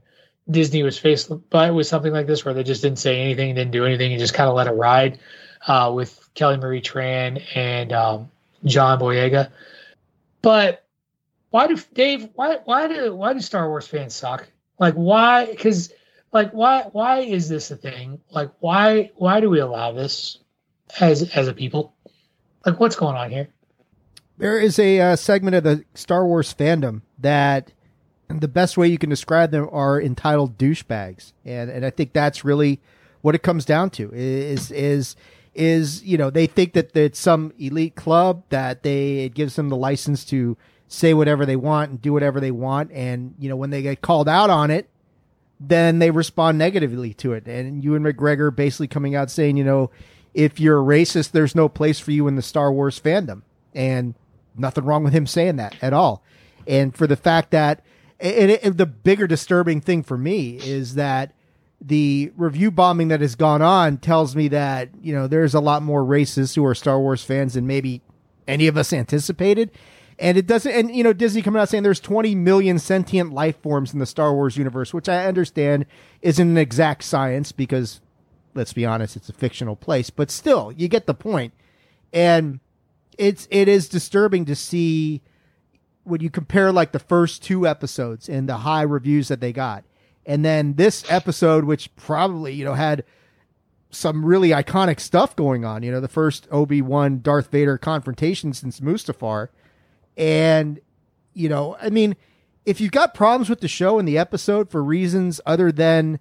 Disney 0.50 0.82
was 0.82 0.98
faced 0.98 1.30
by 1.50 1.70
with 1.70 1.86
something 1.86 2.12
like 2.12 2.26
this, 2.26 2.44
where 2.44 2.54
they 2.54 2.64
just 2.64 2.82
didn't 2.82 2.98
say 2.98 3.20
anything, 3.20 3.54
didn't 3.54 3.70
do 3.70 3.84
anything, 3.84 4.10
and 4.10 4.20
just 4.20 4.34
kind 4.34 4.50
of 4.50 4.56
let 4.56 4.66
it 4.66 4.72
ride 4.72 5.20
uh, 5.68 5.92
with 5.94 6.28
Kelly 6.34 6.56
Marie 6.56 6.82
Tran 6.82 7.40
and 7.54 7.92
um, 7.92 8.28
John 8.64 8.98
Boyega. 8.98 9.52
But 10.42 10.87
why 11.50 11.66
do 11.66 11.78
Dave? 11.94 12.28
Why 12.34 12.58
why 12.64 12.88
do 12.88 13.14
why 13.14 13.32
do 13.32 13.40
Star 13.40 13.68
Wars 13.68 13.86
fans 13.86 14.14
suck? 14.14 14.48
Like 14.78 14.94
why? 14.94 15.46
Because 15.46 15.92
like 16.32 16.50
why 16.52 16.82
why 16.92 17.20
is 17.20 17.48
this 17.48 17.70
a 17.70 17.76
thing? 17.76 18.20
Like 18.30 18.50
why 18.60 19.10
why 19.16 19.40
do 19.40 19.50
we 19.50 19.60
allow 19.60 19.92
this 19.92 20.38
as 21.00 21.30
as 21.34 21.48
a 21.48 21.54
people? 21.54 21.94
Like 22.66 22.78
what's 22.78 22.96
going 22.96 23.16
on 23.16 23.30
here? 23.30 23.48
There 24.36 24.58
is 24.60 24.78
a 24.78 25.00
uh, 25.00 25.16
segment 25.16 25.56
of 25.56 25.64
the 25.64 25.84
Star 25.94 26.24
Wars 26.24 26.54
fandom 26.54 27.02
that 27.18 27.72
the 28.28 28.46
best 28.46 28.76
way 28.76 28.86
you 28.88 28.98
can 28.98 29.10
describe 29.10 29.50
them 29.50 29.68
are 29.72 30.00
entitled 30.00 30.58
douchebags, 30.58 31.32
and 31.44 31.70
and 31.70 31.84
I 31.84 31.90
think 31.90 32.12
that's 32.12 32.44
really 32.44 32.80
what 33.22 33.34
it 33.34 33.42
comes 33.42 33.64
down 33.64 33.90
to 33.90 34.12
is 34.12 34.70
is 34.70 35.16
is 35.54 36.04
you 36.04 36.18
know 36.18 36.30
they 36.30 36.46
think 36.46 36.74
that 36.74 36.94
it's 36.94 37.18
some 37.18 37.52
elite 37.58 37.96
club 37.96 38.44
that 38.50 38.82
they 38.82 39.20
it 39.20 39.34
gives 39.34 39.56
them 39.56 39.70
the 39.70 39.76
license 39.76 40.24
to 40.26 40.56
say 40.88 41.14
whatever 41.14 41.46
they 41.46 41.56
want 41.56 41.90
and 41.90 42.02
do 42.02 42.12
whatever 42.12 42.40
they 42.40 42.50
want, 42.50 42.90
and 42.92 43.34
you 43.38 43.48
know 43.48 43.56
when 43.56 43.70
they 43.70 43.82
get 43.82 44.00
called 44.00 44.28
out 44.28 44.50
on 44.50 44.70
it, 44.70 44.88
then 45.60 45.98
they 45.98 46.10
respond 46.10 46.58
negatively 46.58 47.14
to 47.14 47.32
it. 47.32 47.46
And 47.46 47.82
Ewan 47.82 48.02
McGregor 48.02 48.54
basically 48.54 48.88
coming 48.88 49.14
out 49.14 49.30
saying, 49.30 49.56
you 49.56 49.64
know, 49.64 49.90
if 50.34 50.60
you're 50.60 50.80
a 50.80 50.84
racist, 50.84 51.32
there's 51.32 51.54
no 51.54 51.68
place 51.68 51.98
for 51.98 52.12
you 52.12 52.28
in 52.28 52.36
the 52.36 52.42
Star 52.42 52.72
Wars 52.72 53.00
fandom. 53.00 53.42
And 53.74 54.14
nothing 54.56 54.84
wrong 54.84 55.04
with 55.04 55.12
him 55.12 55.26
saying 55.26 55.56
that 55.56 55.76
at 55.82 55.92
all. 55.92 56.22
And 56.66 56.94
for 56.94 57.06
the 57.06 57.16
fact 57.16 57.50
that, 57.50 57.84
and 58.20 58.50
it, 58.50 58.76
the 58.76 58.86
bigger 58.86 59.26
disturbing 59.26 59.80
thing 59.80 60.02
for 60.02 60.18
me 60.18 60.56
is 60.56 60.94
that 60.94 61.32
the 61.80 62.32
review 62.36 62.70
bombing 62.70 63.08
that 63.08 63.20
has 63.20 63.36
gone 63.36 63.62
on 63.62 63.98
tells 63.98 64.34
me 64.34 64.48
that 64.48 64.88
you 65.00 65.14
know 65.14 65.28
there's 65.28 65.54
a 65.54 65.60
lot 65.60 65.80
more 65.80 66.02
racists 66.02 66.56
who 66.56 66.64
are 66.64 66.74
Star 66.74 66.98
Wars 66.98 67.22
fans 67.22 67.54
than 67.54 67.68
maybe 67.68 68.02
any 68.48 68.66
of 68.66 68.76
us 68.76 68.92
anticipated. 68.92 69.70
And 70.18 70.36
it 70.36 70.46
doesn't, 70.46 70.72
and 70.72 70.94
you 70.94 71.04
know, 71.04 71.12
Disney 71.12 71.42
coming 71.42 71.60
out 71.60 71.68
saying 71.68 71.84
there's 71.84 72.00
20 72.00 72.34
million 72.34 72.78
sentient 72.78 73.32
life 73.32 73.60
forms 73.62 73.92
in 73.92 74.00
the 74.00 74.06
Star 74.06 74.34
Wars 74.34 74.56
universe, 74.56 74.92
which 74.92 75.08
I 75.08 75.26
understand 75.26 75.86
isn't 76.22 76.48
an 76.48 76.58
exact 76.58 77.04
science 77.04 77.52
because, 77.52 78.00
let's 78.54 78.72
be 78.72 78.84
honest, 78.84 79.14
it's 79.16 79.28
a 79.28 79.32
fictional 79.32 79.76
place, 79.76 80.10
but 80.10 80.30
still, 80.30 80.72
you 80.72 80.88
get 80.88 81.06
the 81.06 81.14
point. 81.14 81.52
And 82.12 82.58
it's, 83.16 83.46
it 83.50 83.68
is 83.68 83.88
disturbing 83.88 84.44
to 84.46 84.56
see 84.56 85.22
when 86.02 86.20
you 86.20 86.30
compare 86.30 86.72
like 86.72 86.90
the 86.92 86.98
first 86.98 87.42
two 87.42 87.66
episodes 87.66 88.28
and 88.28 88.48
the 88.48 88.58
high 88.58 88.82
reviews 88.82 89.28
that 89.28 89.40
they 89.40 89.52
got. 89.52 89.84
And 90.26 90.44
then 90.44 90.74
this 90.74 91.04
episode, 91.08 91.64
which 91.64 91.94
probably, 91.96 92.54
you 92.54 92.64
know, 92.64 92.74
had 92.74 93.04
some 93.90 94.24
really 94.24 94.50
iconic 94.50 95.00
stuff 95.00 95.36
going 95.36 95.64
on, 95.64 95.82
you 95.82 95.90
know, 95.90 96.00
the 96.00 96.08
first 96.08 96.48
Obi-Wan 96.50 97.20
Darth 97.20 97.50
Vader 97.50 97.78
confrontation 97.78 98.52
since 98.52 98.80
Mustafar. 98.80 99.48
And, 100.18 100.80
you 101.32 101.48
know, 101.48 101.76
I 101.80 101.88
mean, 101.88 102.16
if 102.66 102.80
you've 102.80 102.92
got 102.92 103.14
problems 103.14 103.48
with 103.48 103.60
the 103.60 103.68
show 103.68 103.98
and 103.98 104.06
the 104.06 104.18
episode 104.18 104.68
for 104.68 104.82
reasons 104.82 105.40
other 105.46 105.72
than 105.72 106.18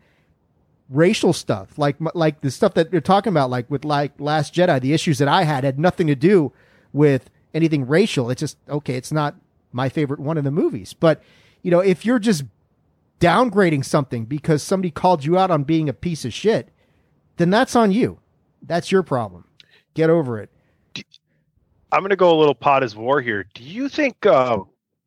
racial 0.89 1.33
stuff, 1.33 1.77
like 1.77 1.97
like 2.13 2.39
the 2.39 2.51
stuff 2.51 2.75
that 2.75 2.91
you're 2.91 3.01
talking 3.01 3.33
about, 3.33 3.49
like 3.49 3.69
with 3.69 3.83
like 3.83 4.13
Last 4.19 4.53
Jedi, 4.53 4.79
the 4.79 4.93
issues 4.93 5.17
that 5.17 5.27
I 5.27 5.43
had 5.43 5.65
had 5.65 5.77
nothing 5.77 6.07
to 6.07 6.15
do 6.15 6.53
with 6.93 7.29
anything 7.53 7.85
racial. 7.85 8.29
It's 8.29 8.39
just 8.39 8.57
okay. 8.69 8.95
It's 8.95 9.11
not 9.11 9.35
my 9.73 9.89
favorite 9.89 10.21
one 10.21 10.37
of 10.37 10.45
the 10.45 10.51
movies, 10.51 10.93
but 10.93 11.21
you 11.63 11.71
know, 11.71 11.79
if 11.79 12.05
you're 12.05 12.19
just 12.19 12.45
downgrading 13.19 13.83
something 13.83 14.25
because 14.25 14.61
somebody 14.61 14.91
called 14.91 15.25
you 15.25 15.37
out 15.37 15.51
on 15.51 15.63
being 15.63 15.89
a 15.89 15.93
piece 15.93 16.23
of 16.23 16.33
shit, 16.33 16.69
then 17.37 17.49
that's 17.49 17.75
on 17.75 17.91
you. 17.91 18.19
That's 18.61 18.91
your 18.91 19.03
problem. 19.03 19.45
Get 19.95 20.09
over 20.09 20.39
it. 20.39 20.51
I'm 21.91 22.01
going 22.01 22.09
to 22.09 22.15
go 22.15 22.35
a 22.35 22.37
little 22.37 22.55
pot 22.55 22.83
as 22.83 22.95
war 22.95 23.21
here. 23.21 23.45
Do 23.53 23.63
you 23.63 23.89
think 23.89 24.25
uh, 24.25 24.59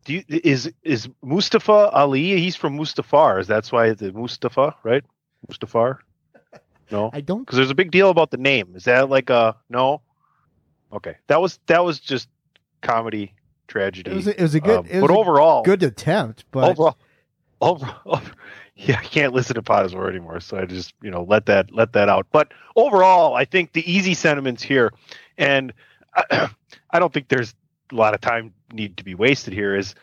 do 0.04 0.14
you, 0.14 0.24
is 0.28 0.72
is 0.82 1.08
Mustafa 1.22 1.90
Ali? 1.92 2.38
He's 2.40 2.56
from 2.56 2.78
Mustafar. 2.78 3.40
Is 3.40 3.46
that's 3.46 3.70
why 3.70 3.92
the 3.92 4.12
Mustafa, 4.12 4.74
right? 4.82 5.04
Mustafar? 5.48 5.98
No, 6.90 7.10
I 7.12 7.20
don't. 7.20 7.40
Because 7.40 7.56
there's 7.56 7.70
a 7.70 7.74
big 7.74 7.90
deal 7.90 8.10
about 8.10 8.30
the 8.30 8.38
name. 8.38 8.74
Is 8.74 8.84
that 8.84 9.10
like 9.10 9.30
a 9.30 9.56
no? 9.68 10.00
Okay, 10.92 11.16
that 11.26 11.40
was 11.40 11.58
that 11.66 11.84
was 11.84 12.00
just 12.00 12.28
comedy 12.80 13.34
tragedy. 13.68 14.10
It 14.10 14.14
was 14.14 14.26
a, 14.26 14.38
it 14.38 14.42
was 14.42 14.54
a 14.54 14.60
good, 14.60 14.78
Um, 14.78 14.86
it 14.86 15.00
was 15.00 15.08
but 15.08 15.14
a 15.14 15.18
overall, 15.18 15.62
good 15.62 15.82
attempt. 15.82 16.44
But 16.50 16.70
overall, 16.70 16.98
overall, 17.60 18.22
yeah, 18.74 18.98
I 18.98 19.04
can't 19.04 19.32
listen 19.32 19.54
to 19.54 19.62
pot 19.62 19.84
as 19.84 19.94
war 19.94 20.08
anymore, 20.08 20.40
so 20.40 20.58
I 20.58 20.64
just 20.64 20.94
you 21.02 21.10
know 21.10 21.24
let 21.28 21.46
that 21.46 21.72
let 21.72 21.92
that 21.92 22.08
out. 22.08 22.26
But 22.32 22.52
overall, 22.74 23.34
I 23.34 23.44
think 23.44 23.72
the 23.72 23.88
easy 23.90 24.14
sentiments 24.14 24.62
here, 24.62 24.92
and 25.38 25.72
I, 26.14 26.98
don't 26.98 27.12
think 27.12 27.28
there's 27.28 27.54
a 27.92 27.94
lot 27.94 28.14
of 28.14 28.20
time 28.20 28.52
need 28.72 28.96
to 28.98 29.04
be 29.04 29.14
wasted 29.14 29.54
here. 29.54 29.76
Is 29.76 29.94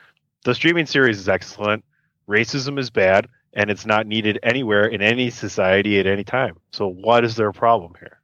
the 0.43 0.55
streaming 0.55 0.86
series 0.86 1.20
is 1.20 1.30
excellent, 1.30 1.84
racism 2.28 2.80
is 2.80 2.89
bad, 2.89 3.28
and 3.53 3.70
it's 3.70 3.86
not 3.86 4.08
needed 4.08 4.39
anywhere 4.43 4.86
in 4.86 5.01
any 5.01 5.30
society 5.30 5.99
at 5.99 6.08
any 6.08 6.24
time. 6.24 6.58
So 6.72 6.88
what 6.88 7.24
is 7.24 7.36
their 7.36 7.51
problem 7.51 7.93
here? 7.99 8.20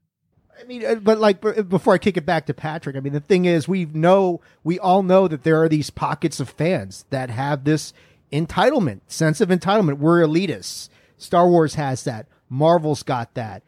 I 0.60 0.66
mean, 0.66 0.86
uh, 0.86 0.96
but 0.96 1.20
like 1.20 1.42
before 1.68 1.94
I 1.94 1.98
kick 1.98 2.16
it 2.16 2.26
back 2.26 2.46
to 2.46 2.54
Patrick, 2.54 2.96
I 2.96 3.00
mean, 3.00 3.14
the 3.14 3.20
thing 3.20 3.46
is, 3.46 3.68
we 3.68 3.86
know, 3.86 4.42
we 4.64 4.80
all 4.80 5.04
know 5.04 5.28
that 5.28 5.44
there 5.44 5.62
are 5.62 5.68
these 5.68 5.90
pockets 5.90 6.40
of 6.40 6.50
fans 6.50 7.06
that 7.10 7.30
have 7.30 7.64
this 7.64 7.94
entitlement, 8.32 9.02
sense 9.08 9.42
of 9.42 9.50
entitlement. 9.50 9.98
We're 9.98 10.26
elitists. 10.26 10.90
Star 11.18 11.50
Wars 11.50 11.76
has 11.76 12.04
that. 12.04 12.28
Marvel's 12.50 13.04
got 13.04 13.34
that. 13.34 13.64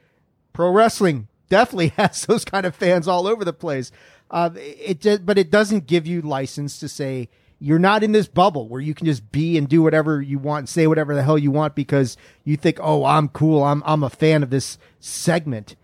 Pro 0.54 0.72
wrestling 0.72 1.28
definitely 1.50 1.88
has 1.98 2.26
those 2.26 2.46
kind 2.46 2.66
of 2.66 2.76
fans 2.76 3.08
all 3.08 3.28
over 3.28 3.46
the 3.46 3.54
place. 3.54 3.92
Uh, 4.32 4.50
it 4.56 5.02
just, 5.02 5.26
but 5.26 5.38
it 5.38 5.52
doesn't 5.52 5.88
give 5.88 6.08
you 6.08 6.22
license 6.22 6.80
to 6.80 6.90
say 6.90 7.30
you're 7.60 7.80
not 7.80 8.04
in 8.04 8.12
this 8.12 8.28
bubble 8.28 8.68
where 8.68 8.82
you 8.82 8.94
can 8.94 9.06
just 9.06 9.32
be 9.32 9.58
and 9.58 9.70
do 9.70 9.82
whatever 9.82 10.22
you 10.22 10.38
want, 10.38 10.68
say 10.70 10.88
whatever 10.88 11.16
the 11.16 11.24
hell 11.24 11.38
you 11.38 11.52
want 11.52 11.76
because 11.76 12.18
you 12.44 12.58
think, 12.58 12.80
oh, 12.82 13.06
I'm 13.06 13.30
cool. 13.30 13.64
I'm 13.64 13.82
I'm 13.86 14.04
a 14.04 14.10
fan 14.10 14.44
of 14.44 14.50
this 14.50 14.78
segment. 15.00 15.76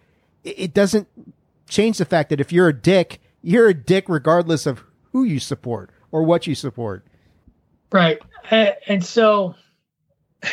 It, 0.43 0.59
it 0.59 0.73
doesn't 0.73 1.07
change 1.69 1.97
the 1.97 2.05
fact 2.05 2.29
that 2.29 2.41
if 2.41 2.51
you're 2.51 2.67
a 2.67 2.73
dick, 2.73 3.21
you're 3.41 3.69
a 3.69 3.73
dick 3.73 4.05
regardless 4.09 4.65
of 4.65 4.83
who 5.11 5.23
you 5.23 5.39
support 5.39 5.91
or 6.11 6.23
what 6.23 6.45
you 6.47 6.55
support. 6.55 7.05
Right. 7.91 8.19
And 8.49 9.03
so 9.03 9.55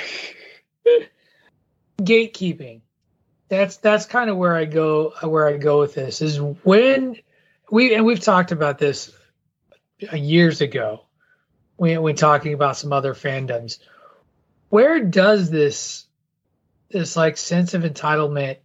gatekeeping. 2.00 2.82
That's 3.49 3.78
that's 3.78 4.07
kind 4.07 4.28
of 4.28 4.36
where 4.36 4.55
I 4.55 4.66
go 4.66 5.14
where 5.22 5.46
I 5.46 5.57
go 5.57 5.80
with 5.80 5.94
this 5.94 6.20
is 6.20 6.40
when 6.40 7.16
we 7.70 7.94
and 7.94 8.05
we've 8.05 8.20
talked 8.20 8.53
about 8.53 8.78
this 8.78 9.12
years 10.12 10.61
ago 10.61 11.07
when 11.76 12.03
when 12.03 12.14
talking 12.16 12.53
about 12.53 12.76
some 12.76 12.92
other 12.92 13.14
fandoms. 13.14 13.78
Where 14.68 15.01
does 15.01 15.51
this 15.51 16.07
this 16.90 17.16
like 17.16 17.36
sense 17.36 17.72
of 17.74 17.82
entitlement 17.82 18.59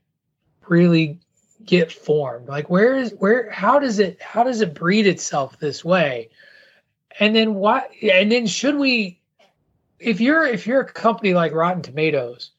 really 0.67 1.19
get 1.65 1.91
formed? 1.91 2.49
Like 2.49 2.69
where 2.69 2.97
is 2.97 3.13
where 3.17 3.49
how 3.49 3.79
does 3.79 3.99
it 3.99 4.21
how 4.21 4.43
does 4.43 4.59
it 4.59 4.73
breed 4.73 5.07
itself 5.07 5.59
this 5.59 5.85
way? 5.85 6.29
And 7.19 7.33
then 7.33 7.55
why 7.55 7.83
and 8.01 8.31
then 8.31 8.47
should 8.47 8.75
we 8.75 9.21
if 9.99 10.19
you're 10.19 10.45
if 10.45 10.67
you're 10.67 10.81
a 10.81 10.91
company 10.91 11.33
like 11.33 11.53
Rotten 11.53 11.81
Tomatoes, 11.81 12.51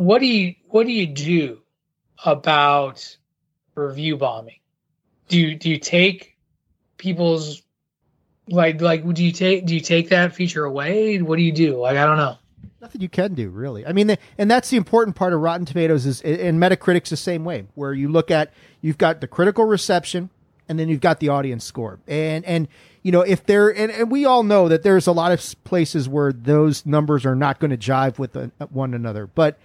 what 0.00 0.20
do 0.20 0.26
you 0.26 0.54
what 0.68 0.86
do 0.86 0.92
you 0.92 1.06
do 1.06 1.58
about 2.24 3.18
review 3.74 4.16
bombing? 4.16 4.60
Do 5.28 5.38
you 5.38 5.54
do 5.56 5.68
you 5.68 5.76
take 5.76 6.38
people's 6.96 7.62
like 8.48 8.80
like 8.80 9.06
do 9.12 9.22
you 9.22 9.30
take 9.30 9.66
do 9.66 9.74
you 9.74 9.80
take 9.82 10.08
that 10.08 10.34
feature 10.34 10.64
away? 10.64 11.20
What 11.20 11.36
do 11.36 11.42
you 11.42 11.52
do? 11.52 11.76
Like 11.76 11.98
I 11.98 12.06
don't 12.06 12.16
know. 12.16 12.38
Nothing 12.80 13.02
you 13.02 13.10
can 13.10 13.34
do 13.34 13.50
really. 13.50 13.86
I 13.86 13.92
mean, 13.92 14.16
and 14.38 14.50
that's 14.50 14.70
the 14.70 14.78
important 14.78 15.16
part 15.16 15.34
of 15.34 15.40
Rotten 15.40 15.66
Tomatoes 15.66 16.06
is, 16.06 16.22
and 16.22 16.58
Metacritic's 16.58 17.10
the 17.10 17.18
same 17.18 17.44
way, 17.44 17.66
where 17.74 17.92
you 17.92 18.08
look 18.08 18.30
at 18.30 18.54
you've 18.80 18.96
got 18.96 19.20
the 19.20 19.26
critical 19.26 19.66
reception, 19.66 20.30
and 20.66 20.78
then 20.78 20.88
you've 20.88 21.02
got 21.02 21.20
the 21.20 21.28
audience 21.28 21.62
score, 21.62 21.98
and 22.08 22.42
and 22.46 22.68
you 23.02 23.12
know 23.12 23.20
if 23.20 23.44
there 23.44 23.68
and, 23.68 23.92
and 23.92 24.10
we 24.10 24.24
all 24.24 24.44
know 24.44 24.66
that 24.66 24.82
there's 24.82 25.06
a 25.06 25.12
lot 25.12 25.30
of 25.30 25.62
places 25.64 26.08
where 26.08 26.32
those 26.32 26.86
numbers 26.86 27.26
are 27.26 27.36
not 27.36 27.60
going 27.60 27.70
to 27.70 27.76
jive 27.76 28.18
with 28.18 28.34
uh, 28.34 28.48
one 28.70 28.94
another, 28.94 29.26
but 29.26 29.58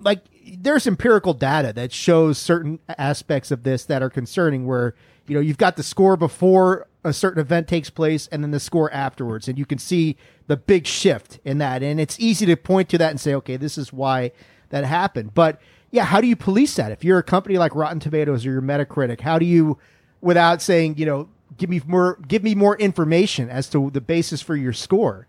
like 0.00 0.24
there's 0.58 0.86
empirical 0.86 1.34
data 1.34 1.72
that 1.72 1.92
shows 1.92 2.38
certain 2.38 2.78
aspects 2.88 3.50
of 3.50 3.62
this 3.62 3.84
that 3.84 4.02
are 4.02 4.10
concerning 4.10 4.66
where 4.66 4.94
you 5.26 5.34
know 5.34 5.40
you've 5.40 5.58
got 5.58 5.76
the 5.76 5.82
score 5.82 6.16
before 6.16 6.86
a 7.04 7.12
certain 7.12 7.40
event 7.40 7.68
takes 7.68 7.88
place 7.88 8.26
and 8.28 8.42
then 8.42 8.50
the 8.50 8.60
score 8.60 8.92
afterwards. 8.92 9.48
And 9.48 9.58
you 9.58 9.64
can 9.64 9.78
see 9.78 10.16
the 10.48 10.56
big 10.56 10.86
shift 10.86 11.38
in 11.44 11.58
that. 11.58 11.82
And 11.82 11.98
it's 11.98 12.20
easy 12.20 12.44
to 12.46 12.56
point 12.56 12.88
to 12.90 12.98
that 12.98 13.10
and 13.10 13.20
say 13.20 13.34
okay 13.34 13.56
this 13.56 13.78
is 13.78 13.92
why 13.92 14.32
that 14.70 14.84
happened. 14.84 15.34
But 15.34 15.60
yeah 15.90 16.04
how 16.04 16.20
do 16.20 16.26
you 16.26 16.36
police 16.36 16.74
that? 16.76 16.92
If 16.92 17.04
you're 17.04 17.18
a 17.18 17.22
company 17.22 17.58
like 17.58 17.74
rotten 17.74 18.00
tomatoes 18.00 18.44
or 18.44 18.52
your 18.52 18.62
metacritic 18.62 19.20
how 19.20 19.38
do 19.38 19.46
you 19.46 19.78
without 20.20 20.60
saying 20.60 20.96
you 20.98 21.06
know 21.06 21.28
give 21.56 21.70
me 21.70 21.80
more 21.86 22.18
give 22.26 22.42
me 22.42 22.54
more 22.54 22.76
information 22.76 23.48
as 23.48 23.68
to 23.70 23.90
the 23.90 24.00
basis 24.00 24.42
for 24.42 24.56
your 24.56 24.72
score? 24.72 25.26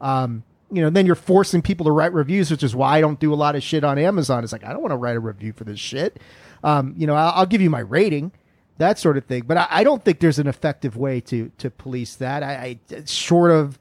Um, 0.00 0.42
you 0.72 0.80
know, 0.80 0.88
then 0.88 1.04
you're 1.04 1.14
forcing 1.14 1.60
people 1.60 1.84
to 1.84 1.92
write 1.92 2.14
reviews, 2.14 2.50
which 2.50 2.62
is 2.62 2.74
why 2.74 2.96
I 2.96 3.00
don't 3.02 3.20
do 3.20 3.32
a 3.32 3.36
lot 3.36 3.54
of 3.54 3.62
shit 3.62 3.84
on 3.84 3.98
Amazon. 3.98 4.42
It's 4.42 4.52
like 4.52 4.64
I 4.64 4.72
don't 4.72 4.80
want 4.80 4.92
to 4.92 4.96
write 4.96 5.16
a 5.16 5.20
review 5.20 5.52
for 5.52 5.64
this 5.64 5.78
shit. 5.78 6.18
Um, 6.64 6.94
you 6.96 7.06
know, 7.06 7.14
I'll, 7.14 7.32
I'll 7.36 7.46
give 7.46 7.60
you 7.60 7.68
my 7.68 7.80
rating, 7.80 8.32
that 8.78 8.98
sort 8.98 9.18
of 9.18 9.26
thing. 9.26 9.44
But 9.46 9.58
I, 9.58 9.66
I 9.70 9.84
don't 9.84 10.02
think 10.02 10.20
there's 10.20 10.38
an 10.38 10.46
effective 10.46 10.96
way 10.96 11.20
to 11.22 11.52
to 11.58 11.70
police 11.70 12.16
that. 12.16 12.42
I, 12.42 12.78
I 12.90 13.04
short 13.04 13.50
of, 13.50 13.78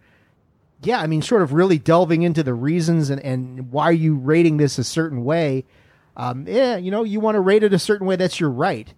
yeah, 0.83 0.99
I 0.99 1.07
mean, 1.07 1.21
short 1.21 1.41
of 1.41 1.53
really 1.53 1.77
delving 1.77 2.23
into 2.23 2.43
the 2.43 2.53
reasons 2.53 3.09
and 3.09 3.21
and 3.21 3.71
why 3.71 3.85
are 3.85 3.93
you 3.93 4.15
rating 4.15 4.57
this 4.57 4.77
a 4.77 4.83
certain 4.83 5.23
way. 5.23 5.63
Um, 6.17 6.45
yeah, 6.45 6.75
you 6.75 6.91
know, 6.91 7.05
you 7.05 7.21
want 7.21 7.35
to 7.35 7.39
rate 7.39 7.63
it 7.63 7.73
a 7.73 7.79
certain 7.79 8.05
way. 8.05 8.17
That's 8.17 8.39
your 8.39 8.49
right. 8.49 8.93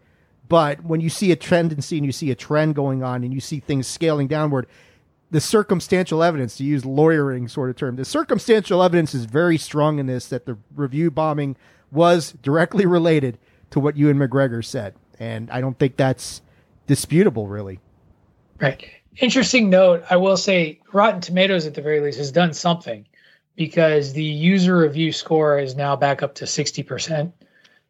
But 0.50 0.84
when 0.84 1.00
you 1.00 1.10
see 1.10 1.32
a 1.32 1.36
tendency 1.36 1.98
and 1.98 2.06
you 2.06 2.12
see 2.12 2.32
a 2.32 2.36
trend 2.36 2.76
going 2.76 3.04
on 3.04 3.24
and 3.24 3.34
you 3.34 3.40
see 3.40 3.60
things 3.60 3.88
scaling 3.88 4.28
downward, 4.28 4.68
the 5.34 5.42
circumstantial 5.42 6.22
evidence, 6.22 6.58
to 6.58 6.64
use 6.64 6.86
lawyering 6.86 7.48
sort 7.48 7.72
of 7.72 7.76
term, 7.76 7.96
the 7.96 8.06
circumstantial 8.06 8.84
evidence 8.84 9.16
is 9.16 9.26
very 9.26 9.58
strong 9.58 9.98
in 9.98 10.06
this 10.06 10.28
that 10.28 10.46
the 10.46 10.60
review 10.76 11.10
bombing 11.10 11.58
was 11.92 12.34
directly 12.44 12.86
related 12.86 13.40
to 13.72 13.80
what 13.80 13.98
Ewan 13.98 14.20
McGregor 14.20 14.64
said. 14.64 14.94
And 15.20 15.50
I 15.50 15.60
don't 15.60 15.78
think 15.80 15.98
that's 15.98 16.44
disputable, 16.86 17.48
really. 17.48 17.80
Right. 18.62 18.88
Interesting 19.18 19.72
note. 19.72 20.04
I 20.08 20.18
will 20.18 20.38
say 20.38 20.80
Rotten 20.92 21.20
Tomatoes 21.20 21.66
at 21.66 21.74
the 21.74 21.82
very 21.82 22.00
least 22.00 22.20
has 22.20 22.32
done 22.32 22.54
something 22.54 23.08
because 23.56 24.14
the 24.14 24.24
user 24.24 24.78
review 24.78 25.12
score 25.12 25.58
is 25.58 25.76
now 25.76 25.96
back 25.96 26.22
up 26.22 26.36
to 26.36 26.46
60%. 26.46 27.34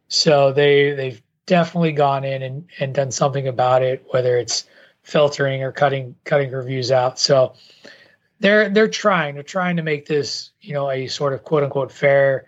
So 0.07 0.53
they 0.53 0.93
they've 0.93 1.21
definitely 1.45 1.91
gone 1.91 2.23
in 2.23 2.41
and, 2.41 2.67
and 2.79 2.95
done 2.95 3.11
something 3.11 3.49
about 3.49 3.83
it, 3.83 4.05
whether 4.11 4.37
it's 4.37 4.65
filtering 5.03 5.63
or 5.63 5.71
cutting 5.71 6.15
cutting 6.23 6.51
reviews 6.51 6.91
out. 6.91 7.19
So 7.19 7.53
they're 8.39 8.69
they're 8.69 8.87
trying. 8.87 9.35
They're 9.35 9.43
trying 9.43 9.77
to 9.77 9.83
make 9.83 10.07
this, 10.07 10.51
you 10.61 10.73
know, 10.73 10.89
a 10.89 11.07
sort 11.07 11.33
of 11.33 11.43
quote 11.43 11.63
unquote 11.63 11.91
fair 11.91 12.45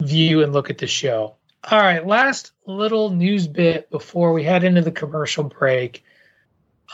view 0.00 0.42
and 0.42 0.52
look 0.52 0.70
at 0.70 0.78
the 0.78 0.86
show. 0.86 1.36
All 1.70 1.80
right, 1.80 2.06
last 2.06 2.52
little 2.66 3.10
news 3.10 3.48
bit 3.48 3.90
before 3.90 4.32
we 4.32 4.44
head 4.44 4.62
into 4.62 4.82
the 4.82 4.92
commercial 4.92 5.44
break. 5.44 6.04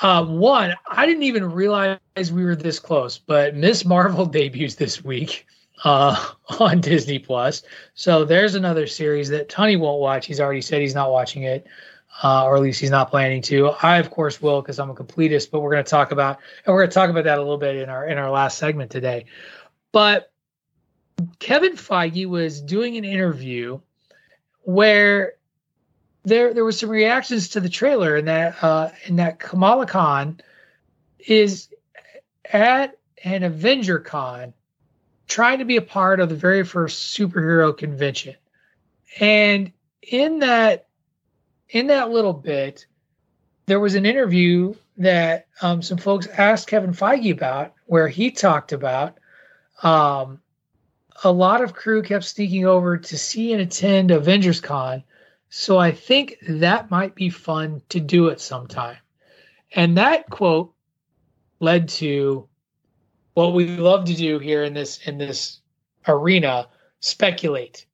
Uh, 0.00 0.24
one, 0.24 0.74
I 0.90 1.04
didn't 1.04 1.24
even 1.24 1.52
realize 1.52 1.98
we 2.32 2.44
were 2.44 2.56
this 2.56 2.78
close, 2.78 3.18
but 3.18 3.54
Ms. 3.54 3.84
Marvel 3.84 4.24
debuts 4.32 4.76
this 4.76 5.04
week 5.04 5.46
uh, 5.84 6.16
on 6.58 6.80
Disney 6.80 7.18
Plus. 7.18 7.62
So 7.94 8.24
there's 8.24 8.54
another 8.54 8.86
series 8.86 9.28
that 9.28 9.50
Tony 9.50 9.76
won't 9.76 10.00
watch. 10.00 10.26
He's 10.26 10.40
already 10.40 10.62
said 10.62 10.80
he's 10.80 10.94
not 10.94 11.10
watching 11.10 11.42
it, 11.42 11.66
uh, 12.22 12.44
or 12.44 12.56
at 12.56 12.62
least 12.62 12.80
he's 12.80 12.90
not 12.90 13.10
planning 13.10 13.42
to. 13.42 13.68
I, 13.82 13.98
of 13.98 14.10
course, 14.10 14.40
will 14.42 14.60
because 14.60 14.78
I'm 14.78 14.90
a 14.90 14.94
completist. 14.94 15.50
But 15.50 15.60
we're 15.60 15.70
going 15.70 15.84
to 15.84 15.90
talk 15.90 16.12
about, 16.12 16.38
and 16.64 16.74
we're 16.74 16.80
going 16.80 16.90
to 16.90 16.94
talk 16.94 17.10
about 17.10 17.24
that 17.24 17.38
a 17.38 17.40
little 17.40 17.58
bit 17.58 17.76
in 17.76 17.88
our 17.88 18.06
in 18.06 18.18
our 18.18 18.30
last 18.30 18.58
segment 18.58 18.90
today. 18.90 19.26
But 19.92 20.30
Kevin 21.38 21.74
Feige 21.74 22.26
was 22.26 22.60
doing 22.60 22.96
an 22.96 23.04
interview 23.04 23.80
where 24.62 25.34
there 26.24 26.54
there 26.54 26.64
was 26.64 26.78
some 26.78 26.90
reactions 26.90 27.50
to 27.50 27.60
the 27.60 27.68
trailer 27.68 28.16
and 28.16 28.28
that 28.28 28.62
uh 28.62 28.90
and 29.06 29.18
that 29.18 29.38
Kamala 29.38 29.86
Khan 29.86 30.40
is 31.18 31.68
at 32.44 32.98
an 33.24 33.42
Avenger 33.42 33.98
Con 33.98 34.54
trying 35.26 35.58
to 35.58 35.64
be 35.64 35.76
a 35.76 35.82
part 35.82 36.20
of 36.20 36.28
the 36.28 36.34
very 36.34 36.64
first 36.64 37.16
superhero 37.16 37.76
convention. 37.76 38.36
And 39.18 39.72
in 40.02 40.40
that 40.40 40.86
in 41.72 41.88
that 41.88 42.10
little 42.10 42.34
bit, 42.34 42.86
there 43.66 43.80
was 43.80 43.94
an 43.94 44.06
interview 44.06 44.74
that 44.98 45.46
um, 45.62 45.82
some 45.82 45.98
folks 45.98 46.28
asked 46.28 46.68
Kevin 46.68 46.92
Feige 46.92 47.32
about, 47.32 47.72
where 47.86 48.08
he 48.08 48.30
talked 48.30 48.72
about 48.72 49.18
um, 49.82 50.40
a 51.24 51.32
lot 51.32 51.62
of 51.62 51.72
crew 51.72 52.02
kept 52.02 52.24
sneaking 52.24 52.66
over 52.66 52.98
to 52.98 53.18
see 53.18 53.52
and 53.52 53.62
attend 53.62 54.10
Avengers 54.10 54.60
Con. 54.60 55.02
So 55.48 55.78
I 55.78 55.92
think 55.92 56.36
that 56.46 56.90
might 56.90 57.14
be 57.14 57.30
fun 57.30 57.82
to 57.88 58.00
do 58.00 58.30
at 58.30 58.40
some 58.40 58.66
time. 58.66 58.98
And 59.74 59.96
that 59.96 60.28
quote 60.28 60.74
led 61.58 61.88
to 61.88 62.48
what 63.34 63.54
we 63.54 63.76
love 63.76 64.04
to 64.06 64.14
do 64.14 64.38
here 64.38 64.62
in 64.62 64.74
this 64.74 64.98
in 65.06 65.16
this 65.16 65.60
arena, 66.06 66.68
speculate. 67.00 67.86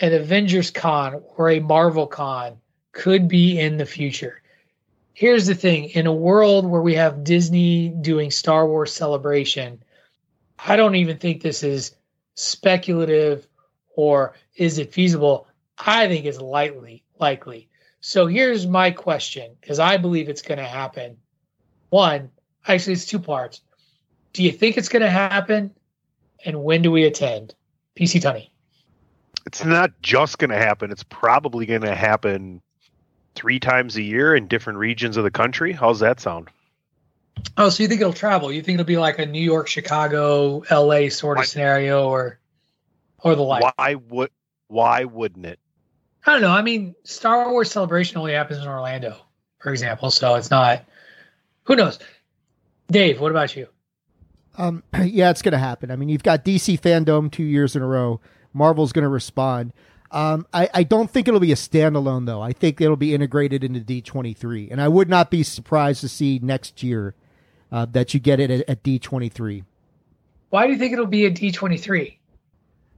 An 0.00 0.14
Avengers 0.14 0.70
Con 0.70 1.22
or 1.36 1.50
a 1.50 1.60
Marvel 1.60 2.06
Con 2.06 2.61
could 2.92 3.28
be 3.28 3.58
in 3.58 3.78
the 3.78 3.86
future. 3.86 4.40
Here's 5.14 5.46
the 5.46 5.54
thing, 5.54 5.90
in 5.90 6.06
a 6.06 6.12
world 6.12 6.66
where 6.66 6.80
we 6.80 6.94
have 6.94 7.24
Disney 7.24 7.88
doing 7.88 8.30
Star 8.30 8.66
Wars 8.66 8.92
celebration, 8.92 9.82
I 10.58 10.76
don't 10.76 10.94
even 10.94 11.18
think 11.18 11.42
this 11.42 11.62
is 11.62 11.94
speculative 12.34 13.46
or 13.94 14.34
is 14.56 14.78
it 14.78 14.92
feasible? 14.92 15.46
I 15.78 16.08
think 16.08 16.24
it's 16.24 16.40
lightly 16.40 17.02
likely. 17.18 17.68
So 18.00 18.26
here's 18.26 18.66
my 18.66 18.90
question 18.90 19.52
because 19.60 19.78
I 19.78 19.96
believe 19.96 20.28
it's 20.28 20.42
going 20.42 20.58
to 20.58 20.64
happen. 20.64 21.16
One, 21.90 22.30
actually, 22.66 22.94
it's 22.94 23.06
two 23.06 23.18
parts. 23.18 23.60
Do 24.32 24.42
you 24.42 24.52
think 24.52 24.76
it's 24.76 24.88
going 24.88 25.02
to 25.02 25.10
happen? 25.10 25.72
And 26.44 26.64
when 26.64 26.82
do 26.82 26.90
we 26.90 27.04
attend? 27.04 27.54
PC 27.96 28.22
Tony. 28.22 28.50
It's 29.46 29.64
not 29.64 29.90
just 30.00 30.38
going 30.38 30.50
to 30.50 30.56
happen. 30.56 30.90
It's 30.90 31.04
probably 31.04 31.66
going 31.66 31.82
to 31.82 31.94
happen 31.94 32.62
three 33.34 33.60
times 33.60 33.96
a 33.96 34.02
year 34.02 34.34
in 34.34 34.48
different 34.48 34.78
regions 34.78 35.16
of 35.16 35.24
the 35.24 35.30
country. 35.30 35.72
How's 35.72 36.00
that 36.00 36.20
sound? 36.20 36.48
Oh, 37.56 37.68
so 37.68 37.82
you 37.82 37.88
think 37.88 38.00
it'll 38.00 38.12
travel? 38.12 38.52
You 38.52 38.62
think 38.62 38.76
it'll 38.76 38.86
be 38.86 38.98
like 38.98 39.18
a 39.18 39.26
New 39.26 39.42
York, 39.42 39.68
Chicago, 39.68 40.62
LA 40.70 41.08
sort 41.08 41.38
of 41.38 41.46
scenario 41.46 42.08
or 42.08 42.38
or 43.18 43.34
the 43.34 43.42
like? 43.42 43.62
Why 43.76 43.94
would 43.94 44.30
why 44.68 45.04
wouldn't 45.04 45.46
it? 45.46 45.58
I 46.26 46.32
don't 46.32 46.42
know. 46.42 46.52
I 46.52 46.62
mean, 46.62 46.94
Star 47.04 47.50
Wars 47.50 47.70
Celebration 47.70 48.18
only 48.18 48.32
happens 48.32 48.60
in 48.62 48.68
Orlando, 48.68 49.16
for 49.58 49.72
example, 49.72 50.10
so 50.10 50.34
it's 50.36 50.50
not 50.50 50.84
who 51.64 51.76
knows. 51.76 51.98
Dave, 52.88 53.20
what 53.20 53.30
about 53.30 53.56
you? 53.56 53.68
Um, 54.56 54.82
yeah, 55.02 55.30
it's 55.30 55.42
going 55.42 55.52
to 55.52 55.58
happen. 55.58 55.90
I 55.90 55.96
mean, 55.96 56.08
you've 56.08 56.22
got 56.22 56.44
DC 56.44 56.80
fandom 56.80 57.30
two 57.30 57.42
years 57.42 57.74
in 57.74 57.82
a 57.82 57.86
row. 57.86 58.20
Marvel's 58.52 58.92
going 58.92 59.04
to 59.04 59.08
respond. 59.08 59.72
Um, 60.12 60.46
I, 60.52 60.68
I 60.74 60.82
don't 60.82 61.10
think 61.10 61.26
it'll 61.26 61.40
be 61.40 61.52
a 61.52 61.56
standalone 61.56 62.26
though. 62.26 62.42
I 62.42 62.52
think 62.52 62.80
it'll 62.80 62.96
be 62.96 63.14
integrated 63.14 63.64
into 63.64 63.80
D23, 63.80 64.70
and 64.70 64.80
I 64.80 64.88
would 64.88 65.08
not 65.08 65.30
be 65.30 65.42
surprised 65.42 66.02
to 66.02 66.08
see 66.08 66.38
next 66.42 66.82
year 66.82 67.14
uh, 67.72 67.86
that 67.86 68.12
you 68.12 68.20
get 68.20 68.38
it 68.38 68.50
at, 68.50 68.68
at 68.68 68.82
D23. 68.82 69.64
Why 70.50 70.66
do 70.66 70.72
you 70.74 70.78
think 70.78 70.92
it'll 70.92 71.06
be 71.06 71.24
a 71.24 71.30
D23? 71.30 72.18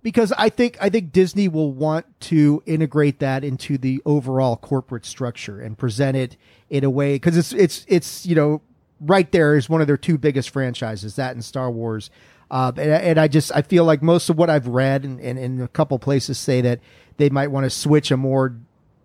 Because 0.03 0.33
I 0.37 0.49
think 0.49 0.77
I 0.81 0.91
think 0.91 1.13
Disney 1.13 1.47
will 1.47 1.73
want 1.73 2.05
to 2.23 2.63
integrate 2.67 3.21
that 3.21 3.45
into 3.45 3.79
the 3.79 4.03
overall 4.05 4.57
corporate 4.57 5.07
structure 5.07 5.61
and 5.61 5.79
present 5.79 6.17
it 6.17 6.37
in 6.69 6.83
a 6.83 6.91
way 6.91 7.15
because 7.15 7.39
it's 7.39 7.53
it's 7.53 7.87
it's 7.89 8.27
you 8.27 8.35
know 8.35 8.61
right 9.01 9.31
there 9.31 9.57
is 9.57 9.69
one 9.69 9.81
of 9.81 9.87
their 9.87 9.97
two 9.97 10.19
biggest 10.19 10.51
franchises 10.51 11.17
that 11.17 11.33
and 11.33 11.45
Star 11.45 11.71
Wars. 11.71 12.11
Uh, 12.51 12.73
and, 12.77 12.91
and, 12.91 13.19
I 13.19 13.27
just 13.27 13.51
I 13.55 13.63
feel 13.63 13.85
like 13.85 14.03
most 14.03 14.29
of 14.29 14.37
what 14.37 14.51
I've 14.51 14.69
read 14.69 15.05
and, 15.05 15.19
and, 15.19 15.39
and 15.39 15.63
a 15.63 15.69
couple 15.69 15.99
places 15.99 16.39
say 16.39 16.61
that 16.61 16.81
they 17.17 17.31
might 17.31 17.49
want 17.49 17.65
to 17.65 17.71
switch 17.71 18.11
a 18.11 18.17
more 18.17 18.55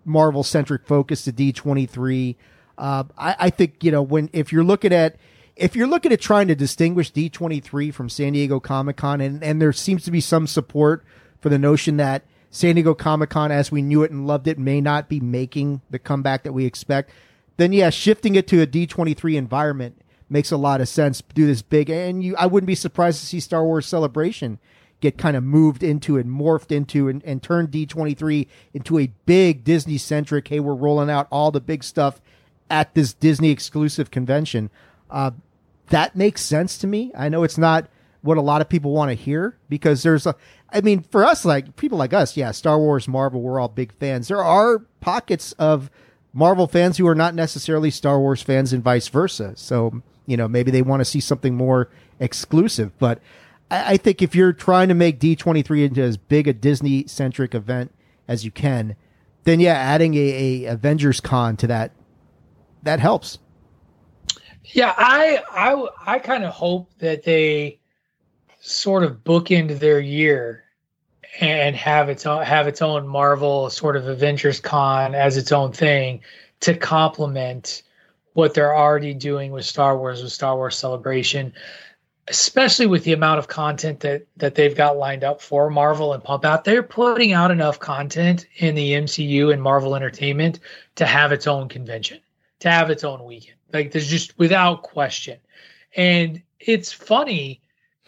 Marvel 0.05 0.43
centric 0.43 0.85
focus 0.85 1.23
to 1.23 1.31
D 1.31 1.51
twenty 1.51 1.85
three. 1.85 2.35
Uh, 2.77 3.03
I, 3.17 3.35
I 3.39 3.49
think 3.49 3.83
you 3.83 3.91
know 3.91 4.01
when 4.01 4.29
if 4.33 4.51
you're 4.51 4.63
looking 4.63 4.93
at 4.93 5.17
if 5.55 5.75
you're 5.75 5.87
looking 5.87 6.11
at 6.11 6.19
trying 6.19 6.47
to 6.47 6.55
distinguish 6.55 7.11
D 7.11 7.29
twenty 7.29 7.59
three 7.59 7.91
from 7.91 8.09
San 8.09 8.33
Diego 8.33 8.59
Comic 8.59 8.97
Con, 8.97 9.21
and 9.21 9.43
and 9.43 9.61
there 9.61 9.73
seems 9.73 10.03
to 10.05 10.11
be 10.11 10.21
some 10.21 10.47
support 10.47 11.05
for 11.39 11.49
the 11.49 11.59
notion 11.59 11.97
that 11.97 12.23
San 12.49 12.75
Diego 12.75 12.93
Comic 12.93 13.29
Con, 13.29 13.51
as 13.51 13.71
we 13.71 13.81
knew 13.81 14.03
it 14.03 14.11
and 14.11 14.27
loved 14.27 14.47
it, 14.47 14.57
may 14.57 14.81
not 14.81 15.07
be 15.07 15.19
making 15.19 15.81
the 15.89 15.99
comeback 15.99 16.43
that 16.43 16.53
we 16.53 16.65
expect. 16.65 17.11
Then 17.57 17.73
yeah, 17.73 17.89
shifting 17.89 18.35
it 18.35 18.47
to 18.47 18.61
a 18.61 18.65
D 18.65 18.87
twenty 18.87 19.13
three 19.13 19.37
environment 19.37 20.01
makes 20.29 20.51
a 20.51 20.57
lot 20.57 20.81
of 20.81 20.87
sense. 20.87 21.21
Do 21.33 21.45
this 21.45 21.61
big, 21.61 21.89
and 21.89 22.23
you, 22.23 22.35
I 22.37 22.45
wouldn't 22.45 22.67
be 22.67 22.75
surprised 22.75 23.19
to 23.19 23.25
see 23.25 23.39
Star 23.39 23.63
Wars 23.63 23.85
Celebration 23.85 24.59
get 25.01 25.17
kind 25.17 25.37
of 25.37 25.43
moved 25.43 25.81
into 25.81 26.17
and 26.17 26.29
morphed 26.29 26.71
into 26.71 27.07
and, 27.07 27.23
and 27.23 27.41
turn 27.41 27.67
D23 27.67 28.47
into 28.73 28.99
a 28.99 29.11
big 29.25 29.63
Disney 29.63 29.97
centric, 29.97 30.47
hey, 30.47 30.59
we're 30.59 30.73
rolling 30.73 31.09
out 31.09 31.27
all 31.31 31.51
the 31.51 31.61
big 31.61 31.83
stuff 31.83 32.21
at 32.69 32.93
this 32.95 33.13
Disney 33.13 33.49
exclusive 33.49 34.11
convention. 34.11 34.69
Uh, 35.09 35.31
that 35.87 36.15
makes 36.15 36.41
sense 36.41 36.77
to 36.79 36.87
me. 36.87 37.11
I 37.17 37.29
know 37.29 37.43
it's 37.43 37.57
not 37.57 37.87
what 38.21 38.37
a 38.37 38.41
lot 38.41 38.61
of 38.61 38.69
people 38.69 38.91
want 38.91 39.09
to 39.09 39.15
hear 39.15 39.57
because 39.69 40.03
there's 40.03 40.25
a, 40.25 40.35
I 40.71 40.81
mean, 40.81 41.01
for 41.01 41.23
us, 41.23 41.45
like 41.45 41.75
people 41.77 41.97
like 41.97 42.13
us, 42.13 42.35
yeah, 42.35 42.51
Star 42.51 42.77
Wars, 42.77 43.07
Marvel, 43.07 43.41
we're 43.41 43.59
all 43.59 43.69
big 43.69 43.93
fans. 43.93 44.27
There 44.27 44.43
are 44.43 44.79
pockets 44.99 45.53
of 45.53 45.89
Marvel 46.33 46.67
fans 46.67 46.97
who 46.97 47.07
are 47.07 47.15
not 47.15 47.33
necessarily 47.33 47.89
Star 47.89 48.19
Wars 48.19 48.41
fans 48.41 48.73
and 48.73 48.83
vice 48.83 49.07
versa. 49.07 49.53
So, 49.55 50.03
you 50.29 50.37
know, 50.37 50.47
maybe 50.47 50.71
they 50.71 50.81
want 50.81 51.01
to 51.01 51.05
see 51.05 51.19
something 51.19 51.55
more 51.55 51.89
exclusive, 52.19 52.97
but 52.99 53.19
I, 53.71 53.93
I 53.93 53.97
think 53.97 54.21
if 54.21 54.35
you're 54.35 54.53
trying 54.53 54.87
to 54.89 54.93
make 54.93 55.19
D23 55.19 55.85
into 55.85 56.01
as 56.01 56.17
big 56.17 56.47
a 56.47 56.53
Disney 56.53 57.07
centric 57.07 57.55
event 57.55 57.93
as 58.27 58.45
you 58.45 58.51
can, 58.51 58.95
then 59.43 59.59
yeah, 59.59 59.73
adding 59.73 60.13
a, 60.15 60.17
a 60.19 60.65
Avengers 60.65 61.19
Con 61.19 61.57
to 61.57 61.67
that 61.67 61.91
that 62.83 62.99
helps. 62.99 63.39
Yeah, 64.63 64.93
I 64.95 65.43
I 65.51 66.15
I 66.15 66.19
kind 66.19 66.43
of 66.43 66.53
hope 66.53 66.89
that 66.99 67.23
they 67.23 67.79
sort 68.59 69.03
of 69.03 69.23
bookend 69.23 69.79
their 69.79 69.99
year 69.99 70.63
and 71.39 71.75
have 71.75 72.09
its 72.09 72.25
own 72.25 72.43
have 72.43 72.67
its 72.67 72.81
own 72.81 73.07
Marvel 73.07 73.69
sort 73.69 73.95
of 73.95 74.07
Avengers 74.07 74.59
Con 74.59 75.15
as 75.15 75.37
its 75.37 75.51
own 75.51 75.71
thing 75.71 76.21
to 76.59 76.75
complement 76.75 77.83
what 78.33 78.53
they're 78.53 78.75
already 78.75 79.13
doing 79.13 79.51
with 79.51 79.65
Star 79.65 79.97
Wars 79.97 80.21
with 80.23 80.31
Star 80.31 80.55
Wars 80.55 80.77
Celebration 80.77 81.53
especially 82.29 82.85
with 82.85 83.03
the 83.03 83.13
amount 83.13 83.39
of 83.39 83.47
content 83.47 83.99
that 84.01 84.25
that 84.37 84.55
they've 84.55 84.75
got 84.75 84.97
lined 84.97 85.23
up 85.23 85.41
for 85.41 85.69
Marvel 85.69 86.13
and 86.13 86.23
pump 86.23 86.45
out. 86.45 86.63
They're 86.63 86.83
putting 86.83 87.33
out 87.33 87.51
enough 87.51 87.79
content 87.79 88.45
in 88.57 88.75
the 88.75 88.93
MCU 88.93 89.51
and 89.51 89.61
Marvel 89.61 89.95
Entertainment 89.95 90.59
to 90.95 91.05
have 91.05 91.31
its 91.31 91.47
own 91.47 91.67
convention, 91.67 92.19
to 92.59 92.69
have 92.69 92.89
its 92.89 93.03
own 93.03 93.25
weekend. 93.25 93.57
Like 93.73 93.91
there's 93.91 94.09
just 94.09 94.37
without 94.37 94.83
question. 94.83 95.39
And 95.95 96.41
it's 96.59 96.93
funny, 96.93 97.61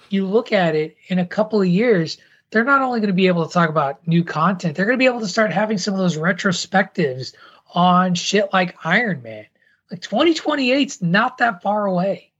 you 0.09 0.25
look 0.25 0.51
at 0.51 0.75
it 0.75 0.97
in 1.07 1.19
a 1.19 1.25
couple 1.25 1.59
of 1.59 1.67
years, 1.67 2.17
they're 2.51 2.63
not 2.63 2.81
only 2.81 2.99
going 2.99 3.07
to 3.07 3.13
be 3.13 3.27
able 3.27 3.47
to 3.47 3.53
talk 3.53 3.69
about 3.69 4.05
new 4.07 4.23
content, 4.23 4.75
they're 4.75 4.85
going 4.85 4.97
to 4.97 5.01
be 5.01 5.07
able 5.07 5.21
to 5.21 5.27
start 5.27 5.51
having 5.51 5.79
some 5.79 5.93
of 5.93 5.99
those 5.99 6.17
retrospectives 6.17 7.33
on 7.73 8.13
shit 8.13 8.51
like 8.53 8.75
Iron 8.83 9.23
Man. 9.23 9.45
Like 9.91 10.01
2028's 10.01 11.01
not 11.01 11.37
that 11.39 11.61
far 11.61 11.85
away. 11.85 12.31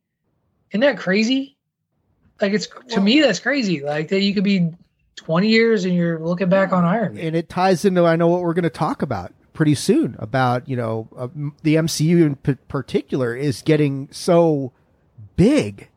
Isn't 0.71 0.81
that 0.81 0.97
crazy? 0.97 1.57
Like 2.39 2.53
it's 2.53 2.67
to 2.89 3.01
me 3.01 3.21
that's 3.21 3.39
crazy. 3.39 3.83
Like 3.83 4.07
that 4.07 4.21
you 4.21 4.33
could 4.33 4.43
be 4.45 4.71
20 5.17 5.47
years 5.49 5.85
and 5.85 5.93
you're 5.93 6.19
looking 6.19 6.49
back 6.49 6.71
on 6.73 6.85
Iron 6.85 7.15
Man. 7.15 7.27
And 7.27 7.35
it 7.35 7.49
ties 7.49 7.85
into 7.85 8.05
I 8.05 8.15
know 8.15 8.27
what 8.27 8.41
we're 8.41 8.53
going 8.53 8.63
to 8.63 8.69
talk 8.69 9.01
about 9.01 9.33
pretty 9.53 9.75
soon 9.75 10.15
about, 10.17 10.67
you 10.67 10.75
know, 10.75 11.09
uh, 11.15 11.27
the 11.61 11.75
MCU 11.75 12.25
in 12.25 12.35
p- 12.37 12.55
particular 12.67 13.35
is 13.35 13.61
getting 13.61 14.07
so 14.11 14.71
big 15.35 15.89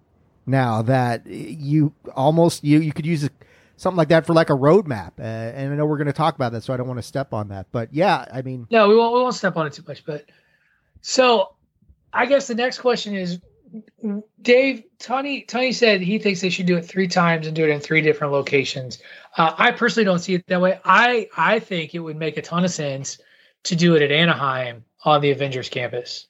now 0.44 0.82
that 0.82 1.26
you 1.26 1.94
almost 2.14 2.64
you 2.64 2.80
you 2.80 2.92
could 2.92 3.06
use 3.06 3.24
a 3.24 3.30
something 3.76 3.96
like 3.96 4.08
that 4.08 4.26
for 4.26 4.34
like 4.34 4.50
a 4.50 4.54
roadmap. 4.54 5.12
Uh, 5.18 5.22
and 5.22 5.72
I 5.72 5.76
know 5.76 5.86
we're 5.86 5.96
going 5.98 6.06
to 6.06 6.12
talk 6.12 6.34
about 6.34 6.52
that, 6.52 6.62
so 6.62 6.74
I 6.74 6.76
don't 6.76 6.86
want 6.86 6.98
to 6.98 7.02
step 7.02 7.32
on 7.32 7.48
that. 7.48 7.66
But 7.72 7.94
yeah, 7.94 8.24
I 8.32 8.42
mean, 8.42 8.66
No, 8.70 8.88
we 8.88 8.96
won't. 8.96 9.14
We 9.14 9.20
won't 9.20 9.34
step 9.34 9.56
on 9.56 9.66
it 9.66 9.72
too 9.72 9.84
much. 9.86 10.04
But 10.04 10.26
so, 11.06 11.54
I 12.14 12.24
guess 12.24 12.46
the 12.46 12.54
next 12.54 12.78
question 12.78 13.14
is, 13.14 13.38
Dave. 14.40 14.84
Tony. 14.98 15.42
Tony 15.42 15.72
said 15.72 16.00
he 16.00 16.18
thinks 16.18 16.40
they 16.40 16.48
should 16.48 16.64
do 16.64 16.78
it 16.78 16.86
three 16.86 17.08
times 17.08 17.46
and 17.46 17.54
do 17.54 17.64
it 17.64 17.68
in 17.68 17.78
three 17.78 18.00
different 18.00 18.32
locations. 18.32 19.00
Uh, 19.36 19.52
I 19.58 19.72
personally 19.72 20.06
don't 20.06 20.20
see 20.20 20.32
it 20.32 20.46
that 20.46 20.62
way. 20.62 20.80
I 20.82 21.28
I 21.36 21.58
think 21.58 21.94
it 21.94 21.98
would 21.98 22.16
make 22.16 22.38
a 22.38 22.42
ton 22.42 22.64
of 22.64 22.70
sense 22.70 23.18
to 23.64 23.76
do 23.76 23.96
it 23.96 24.02
at 24.02 24.10
Anaheim 24.10 24.84
on 25.04 25.20
the 25.20 25.30
Avengers 25.30 25.68
campus 25.68 26.26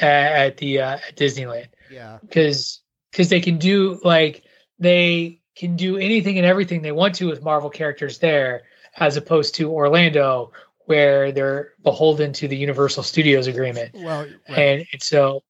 at, 0.00 0.32
at 0.32 0.56
the 0.58 0.82
uh, 0.82 0.98
at 1.08 1.16
Disneyland 1.16 1.66
yeah, 1.90 2.18
because 2.20 2.80
because 3.10 3.28
they 3.28 3.40
can 3.40 3.58
do 3.58 4.00
like 4.04 4.44
they 4.78 5.40
can 5.56 5.74
do 5.74 5.96
anything 5.96 6.38
and 6.38 6.46
everything 6.46 6.82
they 6.82 6.92
want 6.92 7.16
to 7.16 7.26
with 7.26 7.42
Marvel 7.42 7.70
characters 7.70 8.18
there, 8.18 8.62
as 8.96 9.16
opposed 9.16 9.56
to 9.56 9.70
Orlando 9.70 10.52
where 10.86 11.32
they're 11.32 11.72
beholden 11.82 12.32
to 12.34 12.48
the 12.48 12.56
Universal 12.56 13.02
Studios 13.04 13.46
agreement. 13.46 13.94
well, 13.94 14.26
right. 14.48 14.58
And, 14.58 14.86
and 14.92 15.02
so 15.02 15.42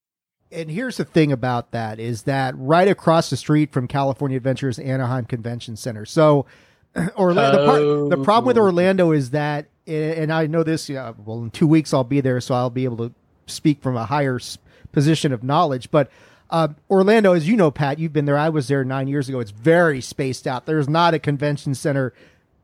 and 0.51 0.71
here's 0.71 0.99
the 0.99 1.05
thing 1.05 1.33
about 1.33 1.71
that 1.71 1.99
is 1.99 2.25
that 2.25 2.55
right 2.59 2.87
across 2.89 3.31
the 3.31 3.37
street 3.37 3.73
from 3.73 3.89
California 3.89 4.37
Adventures 4.37 4.79
Anaheim 4.79 5.25
Convention 5.25 5.77
Center. 5.77 6.05
So 6.05 6.45
Orlando, 7.17 7.59
the, 7.61 7.67
part, 7.67 8.11
the 8.19 8.25
problem 8.25 8.47
with 8.49 8.59
Oh. 8.59 8.63
Orlando 8.63 9.13
is 9.13 9.31
that, 9.31 9.67
and 9.87 10.31
I 10.33 10.47
know 10.47 10.63
this. 10.63 10.89
Yeah, 10.89 11.13
well, 11.25 11.43
in 11.43 11.51
two 11.51 11.67
weeks 11.67 11.95
I'll 11.95 12.05
be 12.05 12.21
there, 12.21 12.41
so 12.41 12.55
I'll 12.55 12.69
be 12.71 12.85
able 12.85 13.09
to 13.09 13.15
speak 13.47 13.83
from 13.83 13.97
a 13.97 14.05
higher 14.05 14.39
position 14.93 15.33
of 15.33 15.43
knowledge. 15.43 15.91
But 15.91 16.11
uh, 16.51 16.69
Orlando, 16.91 17.33
as 17.33 17.49
you 17.49 17.57
know, 17.57 17.71
Pat, 17.71 17.99
you've 17.99 18.13
been 18.13 18.27
there. 18.27 18.37
I 18.37 18.51
was 18.51 18.69
there 18.69 18.85
nine 18.85 19.09
years 19.09 19.31
ago. 19.31 19.41
It's 19.41 19.51
very 19.51 20.03
spaced 20.03 20.47
out. 20.47 20.67
There's 20.67 20.89
not 20.89 21.15
a 21.15 21.19
convention 21.19 21.75
center 21.75 22.13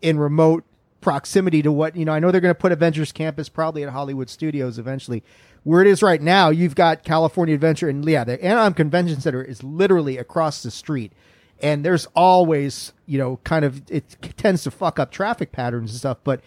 in 0.03 0.19
remote 0.19 0.63
proximity 1.01 1.63
to 1.63 1.73
what 1.73 1.97
you 1.97 2.05
know. 2.05 2.13
I 2.13 2.19
know 2.19 2.31
they're 2.31 2.41
going 2.41 2.55
to 2.55 2.61
put 2.61 2.73
Avengers 2.73 3.13
Campus 3.13 3.49
probably 3.49 3.83
at 3.83 3.91
Hollywood 3.91 4.31
Studios 4.31 4.79
eventually. 4.79 5.23
Where 5.65 5.83
it 5.83 5.89
is 5.89 6.03
right 6.03 6.23
now, 6.23 6.51
you've 6.51 6.75
got 6.75 7.05
California 7.05 7.55
Adventure, 7.55 7.89
and 7.89 8.05
yeah, 8.09 8.25
the 8.25 8.43
Anaheim 8.43 8.75
Convention 8.75 9.21
Center 9.21 9.43
is 9.43 9.63
literally 9.63 10.17
across 10.17 10.63
the 10.63 10.71
street, 10.71 11.13
and 11.61 11.85
there's 11.85 12.07
always 12.15 12.93
you 13.07 13.19
know 13.19 13.39
kind 13.45 13.65
of 13.65 13.83
it 13.91 14.17
tends 14.37 14.63
to 14.65 14.71
fuck 14.71 14.99
up 14.99 15.11
traffic 15.11 15.53
patterns 15.53 15.91
and 15.91 15.99
stuff. 15.99 16.19
But 16.25 16.41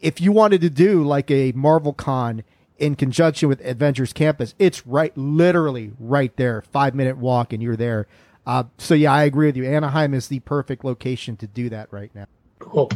if 0.00 0.20
you 0.20 0.32
wanted 0.32 0.60
to 0.62 0.70
do 0.70 1.02
like 1.02 1.30
a 1.30 1.52
Marvel 1.52 1.92
Con 1.92 2.42
in 2.78 2.96
conjunction 2.96 3.48
with 3.48 3.64
Adventures 3.64 4.12
Campus, 4.12 4.54
it's 4.58 4.86
right, 4.86 5.16
literally 5.16 5.92
right 5.98 6.36
there, 6.36 6.62
five 6.62 6.94
minute 6.94 7.16
walk, 7.16 7.52
and 7.52 7.62
you're 7.62 7.76
there. 7.76 8.06
Uh, 8.46 8.64
so 8.76 8.94
yeah, 8.94 9.12
I 9.12 9.24
agree 9.24 9.46
with 9.46 9.56
you. 9.56 9.64
Anaheim 9.64 10.12
is 10.12 10.28
the 10.28 10.40
perfect 10.40 10.84
location 10.84 11.36
to 11.38 11.46
do 11.46 11.68
that 11.70 11.92
right 11.92 12.14
now. 12.14 12.26
Cool. 12.64 12.90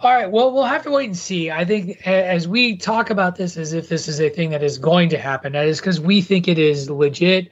All 0.00 0.12
right. 0.12 0.30
Well, 0.30 0.52
we'll 0.52 0.64
have 0.64 0.82
to 0.82 0.90
wait 0.90 1.06
and 1.06 1.16
see. 1.16 1.50
I 1.50 1.64
think 1.64 2.06
as 2.06 2.46
we 2.46 2.76
talk 2.76 3.10
about 3.10 3.36
this 3.36 3.56
as 3.56 3.72
if 3.72 3.88
this 3.88 4.06
is 4.08 4.20
a 4.20 4.28
thing 4.28 4.50
that 4.50 4.62
is 4.62 4.76
going 4.76 5.08
to 5.10 5.18
happen, 5.18 5.52
that 5.52 5.66
is 5.66 5.80
because 5.80 6.00
we 6.00 6.20
think 6.20 6.46
it 6.46 6.58
is 6.58 6.90
legit. 6.90 7.50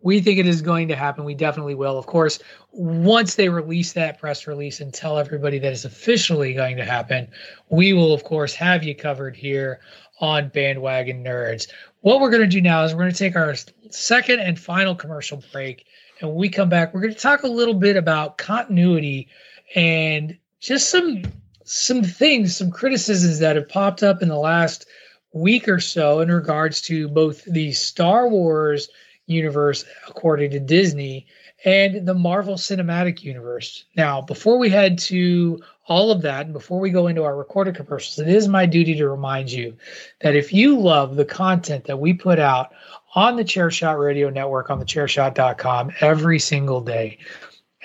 We 0.00 0.20
think 0.20 0.38
it 0.38 0.46
is 0.46 0.62
going 0.62 0.88
to 0.88 0.96
happen. 0.96 1.24
We 1.24 1.34
definitely 1.34 1.74
will. 1.74 1.98
Of 1.98 2.06
course, 2.06 2.38
once 2.72 3.34
they 3.34 3.48
release 3.48 3.92
that 3.94 4.18
press 4.18 4.46
release 4.46 4.80
and 4.80 4.92
tell 4.92 5.18
everybody 5.18 5.58
that 5.58 5.72
it's 5.72 5.84
officially 5.84 6.54
going 6.54 6.76
to 6.76 6.84
happen, 6.84 7.28
we 7.70 7.92
will, 7.92 8.12
of 8.12 8.24
course, 8.24 8.54
have 8.54 8.84
you 8.84 8.94
covered 8.94 9.36
here 9.36 9.80
on 10.20 10.48
Bandwagon 10.48 11.24
Nerds. 11.24 11.68
What 12.00 12.20
we're 12.20 12.30
going 12.30 12.42
to 12.42 12.48
do 12.48 12.60
now 12.60 12.84
is 12.84 12.94
we're 12.94 13.00
going 13.00 13.12
to 13.12 13.18
take 13.18 13.36
our 13.36 13.54
second 13.90 14.40
and 14.40 14.58
final 14.58 14.94
commercial 14.94 15.42
break. 15.52 15.86
And 16.20 16.30
when 16.30 16.38
we 16.38 16.48
come 16.48 16.68
back, 16.68 16.94
we're 16.94 17.00
going 17.00 17.14
to 17.14 17.20
talk 17.20 17.42
a 17.42 17.48
little 17.48 17.74
bit 17.74 17.96
about 17.96 18.38
continuity 18.38 19.28
and 19.74 20.38
just 20.64 20.90
some 20.90 21.22
some 21.64 22.02
things, 22.02 22.56
some 22.56 22.70
criticisms 22.70 23.38
that 23.38 23.56
have 23.56 23.68
popped 23.68 24.02
up 24.02 24.22
in 24.22 24.28
the 24.28 24.38
last 24.38 24.86
week 25.32 25.68
or 25.68 25.80
so 25.80 26.20
in 26.20 26.30
regards 26.30 26.80
to 26.82 27.08
both 27.08 27.44
the 27.44 27.72
Star 27.72 28.28
Wars 28.28 28.88
universe, 29.26 29.84
according 30.06 30.50
to 30.50 30.60
Disney, 30.60 31.26
and 31.64 32.06
the 32.06 32.14
Marvel 32.14 32.54
Cinematic 32.54 33.22
Universe. 33.22 33.84
Now, 33.96 34.20
before 34.20 34.58
we 34.58 34.68
head 34.68 34.98
to 34.98 35.62
all 35.86 36.10
of 36.10 36.22
that, 36.22 36.44
and 36.44 36.52
before 36.52 36.80
we 36.80 36.90
go 36.90 37.06
into 37.06 37.24
our 37.24 37.36
recorded 37.36 37.74
commercials, 37.74 38.18
it 38.18 38.28
is 38.28 38.48
my 38.48 38.66
duty 38.66 38.94
to 38.96 39.08
remind 39.08 39.50
you 39.50 39.74
that 40.20 40.36
if 40.36 40.52
you 40.52 40.78
love 40.78 41.16
the 41.16 41.24
content 41.24 41.84
that 41.84 42.00
we 42.00 42.12
put 42.12 42.38
out 42.38 42.72
on 43.14 43.36
the 43.36 43.44
Chairshot 43.44 43.98
Radio 43.98 44.28
Network 44.28 44.70
on 44.70 44.78
the 44.78 44.84
chairshot.com 44.84 45.92
every 46.00 46.38
single 46.38 46.80
day, 46.80 47.18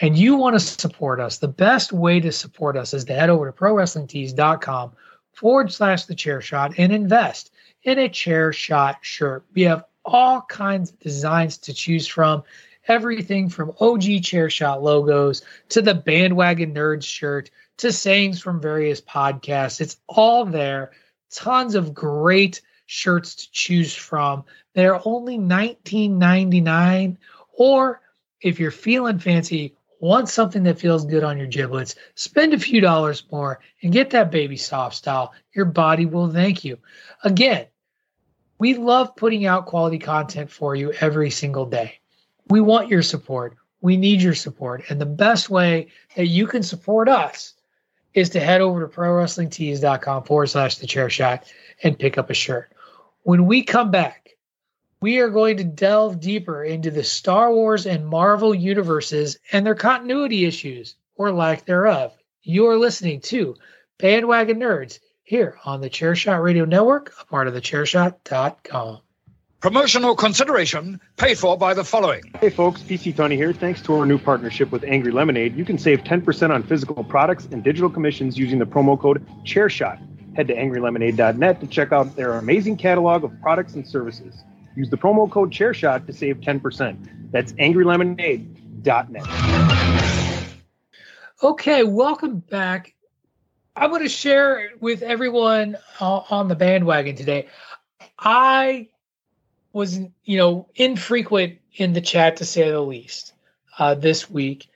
and 0.01 0.17
you 0.17 0.35
want 0.35 0.55
to 0.55 0.59
support 0.59 1.19
us, 1.19 1.37
the 1.37 1.47
best 1.47 1.91
way 1.91 2.19
to 2.19 2.31
support 2.31 2.77
us 2.77 2.93
is 2.93 3.05
to 3.05 3.13
head 3.13 3.29
over 3.29 3.45
to 3.45 3.57
prowrestlingtees.com 3.57 4.93
forward 5.33 5.71
slash 5.71 6.05
the 6.05 6.15
chair 6.15 6.41
shot 6.41 6.73
and 6.77 6.93
invest 6.93 7.51
in 7.83 7.99
a 7.99 8.09
chair 8.09 8.53
shot 8.53 8.97
shirt. 9.01 9.45
We 9.53 9.63
have 9.63 9.85
all 10.05 10.41
kinds 10.41 10.91
of 10.91 10.99
designs 10.99 11.57
to 11.59 11.73
choose 11.73 12.07
from. 12.07 12.43
Everything 12.87 13.49
from 13.49 13.73
OG 13.79 14.23
chair 14.23 14.49
shot 14.49 14.81
logos 14.81 15.43
to 15.69 15.81
the 15.81 15.93
bandwagon 15.93 16.73
nerds 16.73 17.03
shirt 17.03 17.51
to 17.77 17.91
sayings 17.91 18.41
from 18.41 18.61
various 18.61 19.01
podcasts. 19.01 19.79
It's 19.81 19.97
all 20.07 20.45
there. 20.45 20.91
Tons 21.31 21.75
of 21.75 21.93
great 21.93 22.61
shirts 22.87 23.35
to 23.35 23.51
choose 23.51 23.93
from. 23.93 24.45
They're 24.73 24.99
only 25.05 25.37
$19.99. 25.37 27.17
Or 27.53 28.01
if 28.41 28.59
you're 28.59 28.71
feeling 28.71 29.19
fancy, 29.19 29.75
want 29.99 30.29
something 30.29 30.63
that 30.63 30.79
feels 30.79 31.05
good 31.05 31.23
on 31.23 31.37
your 31.37 31.47
giblets, 31.47 31.95
spend 32.15 32.53
a 32.53 32.59
few 32.59 32.81
dollars 32.81 33.23
more 33.31 33.59
and 33.81 33.93
get 33.93 34.09
that 34.11 34.31
baby 34.31 34.57
soft 34.57 34.95
style. 34.95 35.33
Your 35.53 35.65
body 35.65 36.05
will 36.05 36.31
thank 36.31 36.63
you. 36.63 36.77
Again, 37.23 37.67
we 38.57 38.75
love 38.75 39.15
putting 39.15 39.45
out 39.45 39.65
quality 39.65 39.99
content 39.99 40.51
for 40.51 40.75
you 40.75 40.91
every 40.93 41.29
single 41.29 41.65
day. 41.65 41.99
We 42.49 42.61
want 42.61 42.89
your 42.89 43.01
support. 43.01 43.55
We 43.81 43.95
need 43.95 44.21
your 44.21 44.35
support. 44.35 44.83
And 44.89 44.99
the 44.99 45.05
best 45.05 45.49
way 45.49 45.87
that 46.15 46.27
you 46.27 46.47
can 46.47 46.63
support 46.63 47.07
us 47.07 47.53
is 48.13 48.29
to 48.31 48.39
head 48.39 48.61
over 48.61 48.81
to 48.81 48.93
prowrestlingtees.com 48.93 50.23
forward 50.23 50.47
slash 50.47 50.77
the 50.77 50.87
chair 50.87 51.09
shot 51.09 51.45
and 51.83 51.97
pick 51.97 52.17
up 52.17 52.29
a 52.29 52.33
shirt. 52.33 52.71
When 53.23 53.45
we 53.45 53.63
come 53.63 53.91
back, 53.91 54.28
we 55.01 55.19
are 55.19 55.29
going 55.29 55.57
to 55.57 55.63
delve 55.63 56.19
deeper 56.19 56.63
into 56.63 56.91
the 56.91 57.03
Star 57.03 57.53
Wars 57.53 57.85
and 57.85 58.05
Marvel 58.05 58.53
universes 58.53 59.39
and 59.51 59.65
their 59.65 59.75
continuity 59.75 60.45
issues 60.45 60.95
or 61.15 61.31
lack 61.31 61.65
thereof. 61.65 62.13
You're 62.43 62.77
listening 62.77 63.21
to 63.21 63.55
Bandwagon 63.97 64.59
Nerds 64.59 64.99
here 65.23 65.57
on 65.63 65.79
the 65.79 65.89
Chairshot 65.89 66.43
Radio 66.43 66.65
Network, 66.65 67.13
a 67.21 67.25
part 67.25 67.47
of 67.47 67.53
the 67.53 67.61
chairshot.com. 67.61 68.99
Promotional 69.61 70.15
consideration 70.15 70.99
paid 71.17 71.37
for 71.37 71.57
by 71.57 71.73
the 71.73 71.83
following. 71.83 72.23
Hey 72.39 72.49
folks, 72.49 72.81
PC 72.81 73.15
Tony 73.15 73.35
here. 73.35 73.53
Thanks 73.53 73.81
to 73.83 73.95
our 73.95 74.05
new 74.05 74.17
partnership 74.17 74.71
with 74.71 74.83
Angry 74.85 75.11
Lemonade, 75.11 75.55
you 75.55 75.65
can 75.65 75.77
save 75.77 76.03
10% 76.03 76.49
on 76.49 76.63
physical 76.63 77.03
products 77.03 77.47
and 77.51 77.63
digital 77.63 77.89
commissions 77.89 78.37
using 78.37 78.59
the 78.59 78.65
promo 78.65 78.99
code 78.99 79.25
ChairShot. 79.45 80.35
Head 80.35 80.47
to 80.47 80.55
angrylemonade.net 80.55 81.59
to 81.59 81.67
check 81.67 81.91
out 81.91 82.15
their 82.15 82.33
amazing 82.33 82.77
catalog 82.77 83.23
of 83.23 83.31
products 83.41 83.73
and 83.73 83.85
services. 83.85 84.43
Use 84.79 84.89
the 84.89 84.97
promo 84.97 85.29
code 85.29 85.51
ChairShot 85.51 86.05
to 86.05 86.13
save 86.13 86.37
10%. 86.37 87.31
That's 87.31 87.51
angrylemonade.net. 87.51 89.23
Okay, 91.43 91.83
welcome 91.83 92.39
back. 92.39 92.95
I 93.75 93.87
want 93.87 94.03
to 94.03 94.09
share 94.09 94.69
with 94.79 95.01
everyone 95.01 95.75
uh, 95.99 96.21
on 96.29 96.47
the 96.47 96.55
bandwagon 96.55 97.17
today. 97.17 97.47
I 98.17 98.87
was, 99.73 99.99
you 100.23 100.37
know, 100.37 100.69
infrequent 100.75 101.57
in 101.75 101.91
the 101.91 101.99
chat 101.99 102.37
to 102.37 102.45
say 102.45 102.71
the 102.71 102.79
least 102.79 103.33
uh, 103.79 103.95
this 103.95 104.29
week, 104.29 104.69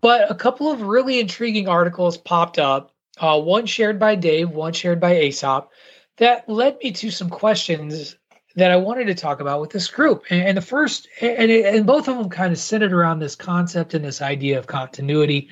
but 0.00 0.30
a 0.30 0.34
couple 0.34 0.72
of 0.72 0.80
really 0.80 1.20
intriguing 1.20 1.68
articles 1.68 2.16
popped 2.16 2.58
up. 2.58 2.92
Uh, 3.18 3.38
one 3.38 3.66
shared 3.66 3.98
by 3.98 4.14
Dave, 4.14 4.48
one 4.48 4.72
shared 4.72 5.00
by 5.00 5.20
Aesop, 5.20 5.68
that 6.16 6.48
led 6.48 6.78
me 6.82 6.92
to 6.92 7.10
some 7.10 7.28
questions 7.28 8.16
that 8.60 8.70
I 8.70 8.76
wanted 8.76 9.06
to 9.06 9.14
talk 9.14 9.40
about 9.40 9.62
with 9.62 9.70
this 9.70 9.88
group. 9.88 10.24
And, 10.28 10.42
and 10.42 10.56
the 10.56 10.62
first, 10.62 11.08
and, 11.22 11.50
and 11.50 11.86
both 11.86 12.08
of 12.08 12.18
them 12.18 12.28
kind 12.28 12.52
of 12.52 12.58
centered 12.58 12.92
around 12.92 13.18
this 13.18 13.34
concept 13.34 13.94
and 13.94 14.04
this 14.04 14.20
idea 14.20 14.58
of 14.58 14.66
continuity, 14.66 15.48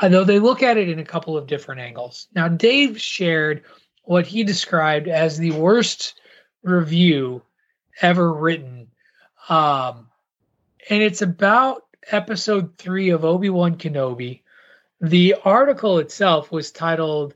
although 0.00 0.22
they 0.22 0.38
look 0.38 0.62
at 0.62 0.76
it 0.76 0.88
in 0.88 1.00
a 1.00 1.04
couple 1.04 1.36
of 1.36 1.48
different 1.48 1.80
angles. 1.80 2.28
Now, 2.32 2.46
Dave 2.46 3.00
shared 3.00 3.64
what 4.04 4.26
he 4.26 4.44
described 4.44 5.08
as 5.08 5.36
the 5.36 5.50
worst 5.50 6.20
review 6.62 7.42
ever 8.00 8.32
written. 8.32 8.86
Um, 9.48 10.06
and 10.88 11.02
it's 11.02 11.22
about 11.22 11.82
episode 12.12 12.78
three 12.78 13.10
of 13.10 13.24
Obi 13.24 13.50
Wan 13.50 13.78
Kenobi. 13.78 14.42
The 15.00 15.34
article 15.44 15.98
itself 15.98 16.52
was 16.52 16.70
titled 16.70 17.34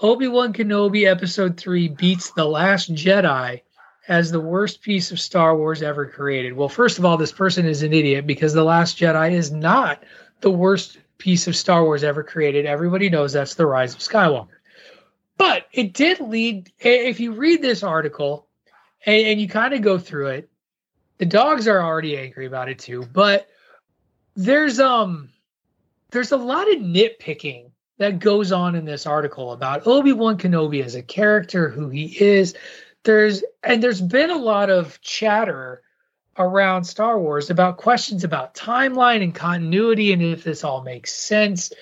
Obi 0.00 0.26
Wan 0.26 0.54
Kenobi 0.54 1.06
Episode 1.06 1.58
3 1.58 1.88
Beats 1.88 2.30
The 2.30 2.46
Last 2.46 2.94
Jedi 2.94 3.60
as 4.08 4.30
the 4.30 4.40
worst 4.40 4.82
piece 4.82 5.12
of 5.12 5.20
Star 5.20 5.56
Wars 5.56 5.82
ever 5.82 6.06
created. 6.06 6.54
Well, 6.54 6.68
first 6.68 6.98
of 6.98 7.04
all, 7.04 7.16
this 7.16 7.32
person 7.32 7.66
is 7.66 7.82
an 7.82 7.92
idiot 7.92 8.26
because 8.26 8.52
The 8.52 8.64
Last 8.64 8.98
Jedi 8.98 9.32
is 9.32 9.52
not 9.52 10.02
the 10.40 10.50
worst 10.50 10.98
piece 11.18 11.46
of 11.46 11.54
Star 11.54 11.84
Wars 11.84 12.02
ever 12.02 12.22
created. 12.22 12.66
Everybody 12.66 13.08
knows 13.08 13.32
that's 13.32 13.54
The 13.54 13.66
Rise 13.66 13.94
of 13.94 14.00
Skywalker. 14.00 14.58
But 15.38 15.66
it 15.72 15.92
did 15.92 16.20
lead, 16.20 16.72
if 16.78 17.20
you 17.20 17.32
read 17.32 17.62
this 17.62 17.82
article 17.82 18.48
and, 19.06 19.26
and 19.26 19.40
you 19.40 19.48
kind 19.48 19.72
of 19.74 19.82
go 19.82 19.98
through 19.98 20.28
it, 20.28 20.50
the 21.18 21.26
dogs 21.26 21.68
are 21.68 21.80
already 21.80 22.18
angry 22.18 22.46
about 22.46 22.68
it 22.68 22.80
too. 22.80 23.06
But 23.12 23.48
there's 24.34 24.80
um 24.80 25.30
there's 26.10 26.32
a 26.32 26.36
lot 26.36 26.70
of 26.70 26.78
nitpicking 26.78 27.70
that 27.98 28.18
goes 28.18 28.52
on 28.52 28.74
in 28.74 28.84
this 28.84 29.06
article 29.06 29.52
about 29.52 29.86
Obi-Wan 29.86 30.36
Kenobi 30.36 30.84
as 30.84 30.94
a 30.94 31.02
character, 31.02 31.68
who 31.68 31.88
he 31.88 32.06
is. 32.20 32.54
There's 33.04 33.42
and 33.62 33.82
there's 33.82 34.00
been 34.00 34.30
a 34.30 34.38
lot 34.38 34.70
of 34.70 35.00
chatter 35.00 35.82
around 36.38 36.84
Star 36.84 37.18
Wars 37.18 37.50
about 37.50 37.76
questions 37.76 38.24
about 38.24 38.54
timeline 38.54 39.22
and 39.22 39.34
continuity 39.34 40.12
and 40.12 40.22
if 40.22 40.44
this 40.44 40.64
all 40.64 40.82
makes 40.82 41.12
sense 41.12 41.72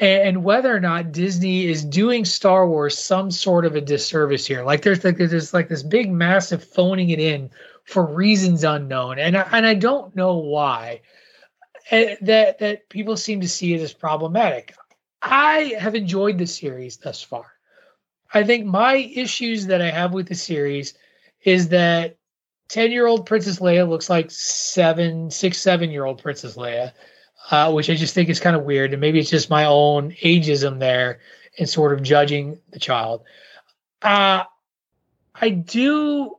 and 0.00 0.42
whether 0.42 0.74
or 0.74 0.80
not 0.80 1.12
Disney 1.12 1.66
is 1.66 1.84
doing 1.84 2.24
Star 2.24 2.66
Wars 2.66 2.96
some 2.96 3.30
sort 3.30 3.64
of 3.64 3.76
a 3.76 3.80
disservice 3.80 4.46
here. 4.46 4.64
Like 4.64 4.82
there's 4.82 5.04
like 5.04 5.18
there's 5.18 5.52
like 5.52 5.68
this 5.68 5.82
big 5.82 6.10
massive 6.10 6.64
phoning 6.64 7.10
it 7.10 7.20
in 7.20 7.50
for 7.84 8.04
reasons 8.04 8.64
unknown, 8.64 9.18
and 9.18 9.36
I, 9.36 9.48
and 9.52 9.66
I 9.66 9.74
don't 9.74 10.14
know 10.16 10.36
why 10.38 11.02
eh, 11.90 12.16
that 12.22 12.58
that 12.60 12.88
people 12.88 13.16
seem 13.16 13.40
to 13.40 13.48
see 13.48 13.74
it 13.74 13.80
as 13.80 13.92
problematic. 13.92 14.74
I 15.20 15.74
have 15.78 15.94
enjoyed 15.94 16.38
the 16.38 16.46
series 16.46 16.96
thus 16.96 17.22
far. 17.22 17.52
I 18.34 18.44
think 18.44 18.64
my 18.64 18.94
issues 18.94 19.66
that 19.66 19.82
I 19.82 19.90
have 19.90 20.12
with 20.12 20.28
the 20.28 20.34
series 20.34 20.94
is 21.44 21.68
that 21.68 22.16
10 22.68 22.90
year 22.90 23.06
old 23.06 23.26
Princess 23.26 23.58
Leia 23.58 23.88
looks 23.88 24.08
like 24.08 24.30
seven, 24.30 25.30
six, 25.30 25.58
seven 25.58 25.90
year 25.90 26.04
old 26.04 26.22
Princess 26.22 26.56
Leia, 26.56 26.92
uh, 27.50 27.70
which 27.72 27.90
I 27.90 27.94
just 27.94 28.14
think 28.14 28.28
is 28.28 28.40
kind 28.40 28.56
of 28.56 28.64
weird. 28.64 28.92
And 28.92 29.00
maybe 29.00 29.18
it's 29.18 29.30
just 29.30 29.50
my 29.50 29.66
own 29.66 30.12
ageism 30.22 30.78
there 30.78 31.20
and 31.58 31.68
sort 31.68 31.92
of 31.92 32.02
judging 32.02 32.58
the 32.70 32.78
child. 32.78 33.24
Uh, 34.00 34.44
I 35.34 35.50
do, 35.50 36.36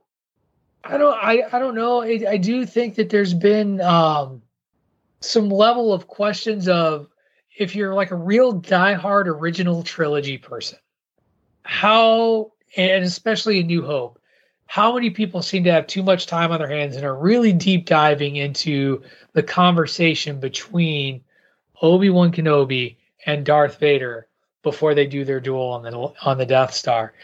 I 0.82 0.98
don't, 0.98 1.14
I, 1.14 1.44
I 1.52 1.58
don't 1.58 1.74
know. 1.74 2.02
I, 2.02 2.24
I 2.28 2.36
do 2.36 2.66
think 2.66 2.96
that 2.96 3.10
there's 3.10 3.34
been 3.34 3.80
um, 3.80 4.42
some 5.20 5.48
level 5.48 5.92
of 5.92 6.08
questions 6.08 6.68
of 6.68 7.08
if 7.56 7.76
you're 7.76 7.94
like 7.94 8.10
a 8.10 8.16
real 8.16 8.60
diehard 8.60 9.26
original 9.26 9.84
trilogy 9.84 10.38
person, 10.38 10.78
how, 11.64 12.52
and 12.76 13.04
especially 13.04 13.60
in 13.60 13.66
New 13.66 13.84
Hope, 13.84 14.20
how 14.66 14.94
many 14.94 15.10
people 15.10 15.42
seem 15.42 15.64
to 15.64 15.72
have 15.72 15.86
too 15.86 16.02
much 16.02 16.26
time 16.26 16.52
on 16.52 16.58
their 16.58 16.68
hands 16.68 16.96
and 16.96 17.04
are 17.04 17.16
really 17.16 17.52
deep 17.52 17.86
diving 17.86 18.36
into 18.36 19.02
the 19.32 19.42
conversation 19.42 20.40
between 20.40 21.22
Obi-Wan 21.82 22.32
Kenobi 22.32 22.96
and 23.26 23.44
Darth 23.44 23.78
Vader 23.78 24.26
before 24.62 24.94
they 24.94 25.06
do 25.06 25.24
their 25.24 25.40
duel 25.40 25.68
on 25.68 25.82
the 25.82 25.92
on 26.22 26.38
the 26.38 26.46
Death 26.46 26.72
Star. 26.72 27.14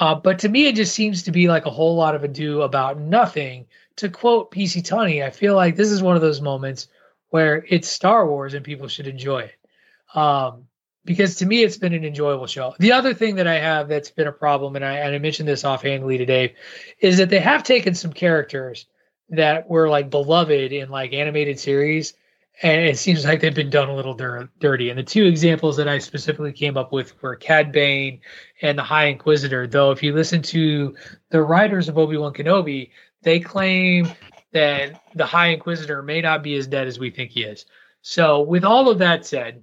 Uh, 0.00 0.14
but 0.14 0.38
to 0.40 0.48
me, 0.48 0.66
it 0.66 0.74
just 0.74 0.94
seems 0.94 1.22
to 1.22 1.32
be 1.32 1.48
like 1.48 1.66
a 1.66 1.70
whole 1.70 1.94
lot 1.94 2.14
of 2.14 2.24
ado 2.24 2.62
about 2.62 2.98
nothing. 2.98 3.66
To 3.96 4.08
quote 4.08 4.50
PC 4.50 4.84
Tony, 4.84 5.22
I 5.22 5.30
feel 5.30 5.54
like 5.54 5.76
this 5.76 5.90
is 5.90 6.02
one 6.02 6.16
of 6.16 6.22
those 6.22 6.40
moments 6.40 6.88
where 7.30 7.64
it's 7.68 7.88
Star 7.88 8.26
Wars 8.28 8.54
and 8.54 8.64
people 8.64 8.88
should 8.88 9.06
enjoy 9.06 9.40
it. 9.40 10.18
Um, 10.18 10.66
because 11.04 11.36
to 11.36 11.46
me 11.46 11.62
it's 11.62 11.76
been 11.76 11.92
an 11.92 12.04
enjoyable 12.04 12.46
show. 12.46 12.74
The 12.78 12.92
other 12.92 13.14
thing 13.14 13.36
that 13.36 13.46
I 13.46 13.58
have 13.58 13.88
that's 13.88 14.10
been 14.10 14.26
a 14.26 14.32
problem, 14.32 14.76
and 14.76 14.84
I, 14.84 14.94
and 14.98 15.14
I 15.14 15.18
mentioned 15.18 15.48
this 15.48 15.64
offhandedly 15.64 16.18
today, 16.18 16.54
is 17.00 17.18
that 17.18 17.30
they 17.30 17.40
have 17.40 17.62
taken 17.62 17.94
some 17.94 18.12
characters 18.12 18.86
that 19.30 19.68
were 19.68 19.88
like 19.88 20.10
beloved 20.10 20.72
in 20.72 20.90
like 20.90 21.12
animated 21.12 21.58
series, 21.58 22.14
and 22.62 22.86
it 22.86 22.98
seems 22.98 23.24
like 23.24 23.40
they've 23.40 23.54
been 23.54 23.70
done 23.70 23.88
a 23.88 23.96
little 23.96 24.14
dir- 24.14 24.48
dirty. 24.60 24.90
And 24.90 24.98
the 24.98 25.02
two 25.02 25.24
examples 25.24 25.76
that 25.76 25.88
I 25.88 25.98
specifically 25.98 26.52
came 26.52 26.76
up 26.76 26.92
with 26.92 27.20
were 27.22 27.36
Cad 27.36 27.72
Bane 27.72 28.20
and 28.62 28.78
the 28.78 28.82
High 28.82 29.06
Inquisitor. 29.06 29.66
Though, 29.66 29.90
if 29.90 30.02
you 30.02 30.14
listen 30.14 30.40
to 30.42 30.94
the 31.30 31.42
writers 31.42 31.88
of 31.88 31.98
Obi 31.98 32.16
Wan 32.16 32.32
Kenobi, 32.32 32.90
they 33.22 33.40
claim 33.40 34.08
that 34.52 35.02
the 35.14 35.26
High 35.26 35.48
Inquisitor 35.48 36.02
may 36.02 36.20
not 36.20 36.42
be 36.42 36.54
as 36.54 36.66
dead 36.66 36.86
as 36.86 36.98
we 36.98 37.10
think 37.10 37.32
he 37.32 37.42
is. 37.42 37.66
So, 38.02 38.42
with 38.42 38.64
all 38.64 38.88
of 38.88 38.98
that 38.98 39.26
said, 39.26 39.62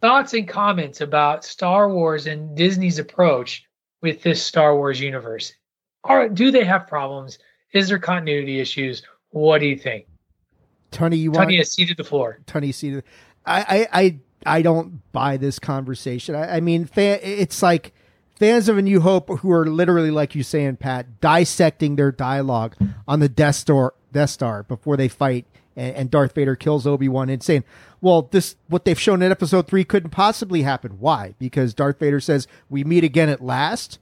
thoughts 0.00 0.34
and 0.34 0.48
comments 0.48 1.00
about 1.00 1.44
Star 1.44 1.92
Wars 1.92 2.26
and 2.26 2.56
Disney's 2.56 2.98
approach 2.98 3.64
with 4.02 4.22
this 4.22 4.42
Star 4.42 4.76
Wars 4.76 5.00
universe. 5.00 5.52
Are 6.04 6.28
do 6.28 6.50
they 6.50 6.64
have 6.64 6.86
problems? 6.86 7.38
Is 7.72 7.88
there 7.88 7.98
continuity 7.98 8.60
issues? 8.60 9.02
What 9.30 9.58
do 9.58 9.66
you 9.66 9.76
think? 9.76 10.06
Tony, 10.90 11.16
you 11.16 11.30
want 11.30 11.46
Tony 11.46 11.58
has 11.58 11.72
ceded 11.72 11.96
the 11.96 12.04
floor. 12.04 12.38
Tony 12.46 12.72
seated. 12.72 13.04
I, 13.44 13.88
I, 13.92 14.00
I, 14.00 14.18
I 14.58 14.62
don't 14.62 15.02
buy 15.12 15.36
this 15.36 15.58
conversation. 15.58 16.34
I, 16.34 16.56
I 16.56 16.60
mean, 16.60 16.86
fan, 16.86 17.18
it's 17.22 17.62
like 17.62 17.92
fans 18.36 18.68
of 18.68 18.78
A 18.78 18.82
New 18.82 19.00
Hope 19.00 19.28
who 19.40 19.52
are 19.52 19.66
literally, 19.66 20.10
like 20.10 20.34
you 20.34 20.42
saying, 20.42 20.76
Pat, 20.76 21.20
dissecting 21.20 21.96
their 21.96 22.12
dialogue 22.12 22.76
on 23.06 23.20
the 23.20 23.28
Death 23.28 23.56
Star, 23.56 23.94
Death 24.12 24.30
Star 24.30 24.62
before 24.62 24.96
they 24.96 25.08
fight, 25.08 25.44
and, 25.76 25.94
and 25.94 26.10
Darth 26.10 26.34
Vader 26.34 26.56
kills 26.56 26.86
Obi 26.86 27.08
Wan, 27.08 27.28
and 27.28 27.42
saying, 27.42 27.64
"Well, 28.00 28.22
this 28.30 28.56
what 28.68 28.84
they've 28.84 28.98
shown 28.98 29.22
in 29.22 29.30
Episode 29.30 29.66
Three 29.66 29.84
couldn't 29.84 30.10
possibly 30.10 30.62
happen. 30.62 30.98
Why? 30.98 31.34
Because 31.38 31.74
Darth 31.74 31.98
Vader 31.98 32.20
says 32.20 32.46
we 32.68 32.84
meet 32.84 33.04
again 33.04 33.28
at 33.28 33.42
last. 33.42 33.98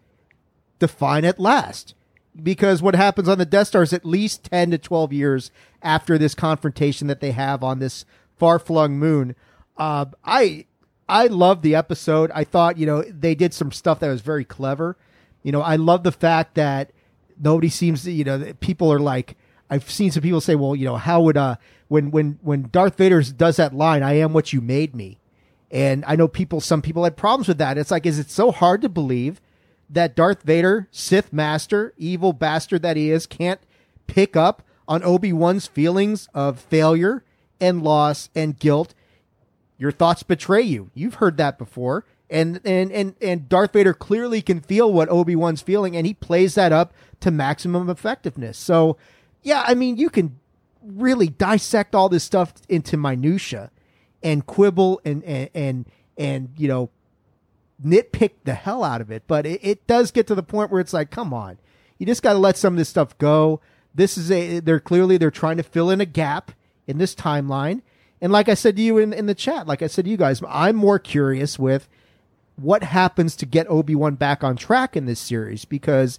Define 0.78 1.24
at 1.24 1.40
last." 1.40 1.94
Because 2.40 2.82
what 2.82 2.94
happens 2.94 3.30
on 3.30 3.38
the 3.38 3.46
Death 3.46 3.68
Star 3.68 3.82
is 3.82 3.94
at 3.94 4.04
least 4.04 4.44
10 4.44 4.72
to 4.72 4.76
12 4.76 5.10
years 5.10 5.50
after 5.80 6.18
this 6.18 6.34
confrontation 6.34 7.06
that 7.06 7.20
they 7.20 7.30
have 7.30 7.64
on 7.64 7.78
this 7.78 8.04
far 8.36 8.58
flung 8.58 8.98
moon. 8.98 9.34
Uh, 9.78 10.04
I 10.22 10.66
I 11.08 11.28
love 11.28 11.62
the 11.62 11.74
episode. 11.74 12.30
I 12.34 12.44
thought, 12.44 12.78
you 12.78 12.86
know, 12.86 13.02
they 13.02 13.34
did 13.34 13.54
some 13.54 13.72
stuff 13.72 14.00
that 14.00 14.08
was 14.08 14.20
very 14.20 14.44
clever. 14.44 14.96
You 15.42 15.52
know, 15.52 15.62
I 15.62 15.76
love 15.76 16.02
the 16.02 16.12
fact 16.12 16.54
that 16.56 16.90
nobody 17.40 17.68
seems 17.68 18.02
to, 18.04 18.10
you 18.10 18.24
know, 18.24 18.52
people 18.60 18.92
are 18.92 18.98
like, 18.98 19.36
I've 19.70 19.88
seen 19.90 20.10
some 20.10 20.22
people 20.22 20.40
say, 20.40 20.54
well, 20.56 20.74
you 20.74 20.84
know, 20.84 20.96
how 20.96 21.20
would, 21.22 21.36
uh, 21.36 21.56
when, 21.88 22.10
when, 22.10 22.38
when 22.42 22.68
Darth 22.70 22.96
Vader 22.96 23.22
does 23.22 23.56
that 23.56 23.74
line, 23.74 24.02
I 24.02 24.14
am 24.14 24.32
what 24.32 24.52
you 24.52 24.60
made 24.60 24.94
me. 24.94 25.18
And 25.70 26.04
I 26.06 26.16
know 26.16 26.28
people, 26.28 26.60
some 26.60 26.82
people 26.82 27.04
had 27.04 27.16
problems 27.16 27.48
with 27.48 27.58
that. 27.58 27.78
It's 27.78 27.90
like, 27.90 28.06
is 28.06 28.18
it 28.18 28.30
so 28.30 28.52
hard 28.52 28.82
to 28.82 28.88
believe 28.88 29.40
that 29.90 30.16
Darth 30.16 30.42
Vader, 30.42 30.88
Sith 30.90 31.32
master, 31.32 31.92
evil 31.96 32.32
bastard 32.32 32.82
that 32.82 32.96
he 32.96 33.10
is, 33.10 33.26
can't 33.26 33.60
pick 34.06 34.36
up 34.36 34.62
on 34.88 35.02
Obi-Wan's 35.02 35.66
feelings 35.66 36.28
of 36.34 36.60
failure 36.60 37.24
and 37.60 37.82
loss 37.82 38.30
and 38.34 38.58
guilt 38.58 38.94
your 39.78 39.92
thoughts 39.92 40.22
betray 40.22 40.62
you. 40.62 40.90
You've 40.94 41.14
heard 41.14 41.36
that 41.36 41.58
before. 41.58 42.04
And 42.28 42.60
and 42.64 42.90
and 42.90 43.14
and 43.20 43.48
Darth 43.48 43.72
Vader 43.72 43.94
clearly 43.94 44.42
can 44.42 44.60
feel 44.60 44.92
what 44.92 45.08
Obi-Wan's 45.08 45.62
feeling 45.62 45.96
and 45.96 46.06
he 46.06 46.14
plays 46.14 46.56
that 46.56 46.72
up 46.72 46.92
to 47.20 47.30
maximum 47.30 47.88
effectiveness. 47.88 48.58
So, 48.58 48.96
yeah, 49.42 49.62
I 49.64 49.74
mean, 49.74 49.96
you 49.96 50.10
can 50.10 50.40
really 50.86 51.28
dissect 51.28 51.94
all 51.94 52.08
this 52.08 52.24
stuff 52.24 52.54
into 52.68 52.96
minutia 52.96 53.70
and 54.22 54.46
quibble 54.46 55.00
and 55.04 55.22
and 55.24 55.50
and, 55.54 55.86
and 56.16 56.50
you 56.56 56.68
know 56.68 56.90
nitpick 57.84 58.32
the 58.44 58.54
hell 58.54 58.82
out 58.82 59.00
of 59.00 59.10
it, 59.10 59.24
but 59.26 59.44
it, 59.44 59.60
it 59.62 59.86
does 59.86 60.10
get 60.10 60.26
to 60.26 60.34
the 60.34 60.42
point 60.42 60.70
where 60.70 60.80
it's 60.80 60.94
like, 60.94 61.10
come 61.10 61.34
on. 61.34 61.58
You 61.98 62.06
just 62.06 62.22
got 62.22 62.32
to 62.32 62.38
let 62.38 62.56
some 62.56 62.74
of 62.74 62.78
this 62.78 62.88
stuff 62.88 63.16
go. 63.18 63.60
This 63.94 64.16
is 64.16 64.30
a 64.30 64.60
they're 64.60 64.80
clearly 64.80 65.16
they're 65.16 65.30
trying 65.30 65.56
to 65.56 65.62
fill 65.62 65.90
in 65.90 66.00
a 66.00 66.06
gap 66.06 66.52
in 66.86 66.98
this 66.98 67.14
timeline 67.14 67.82
and 68.20 68.32
like 68.32 68.48
I 68.48 68.54
said 68.54 68.76
to 68.76 68.82
you 68.82 68.98
in, 68.98 69.12
in 69.12 69.26
the 69.26 69.34
chat, 69.34 69.66
like 69.66 69.82
I 69.82 69.86
said 69.86 70.04
to 70.04 70.10
you 70.10 70.16
guys, 70.16 70.42
I'm 70.48 70.76
more 70.76 70.98
curious 70.98 71.58
with 71.58 71.88
what 72.56 72.82
happens 72.82 73.36
to 73.36 73.46
get 73.46 73.68
Obi 73.68 73.94
Wan 73.94 74.14
back 74.14 74.42
on 74.42 74.56
track 74.56 74.96
in 74.96 75.04
this 75.04 75.20
series 75.20 75.64
because, 75.64 76.18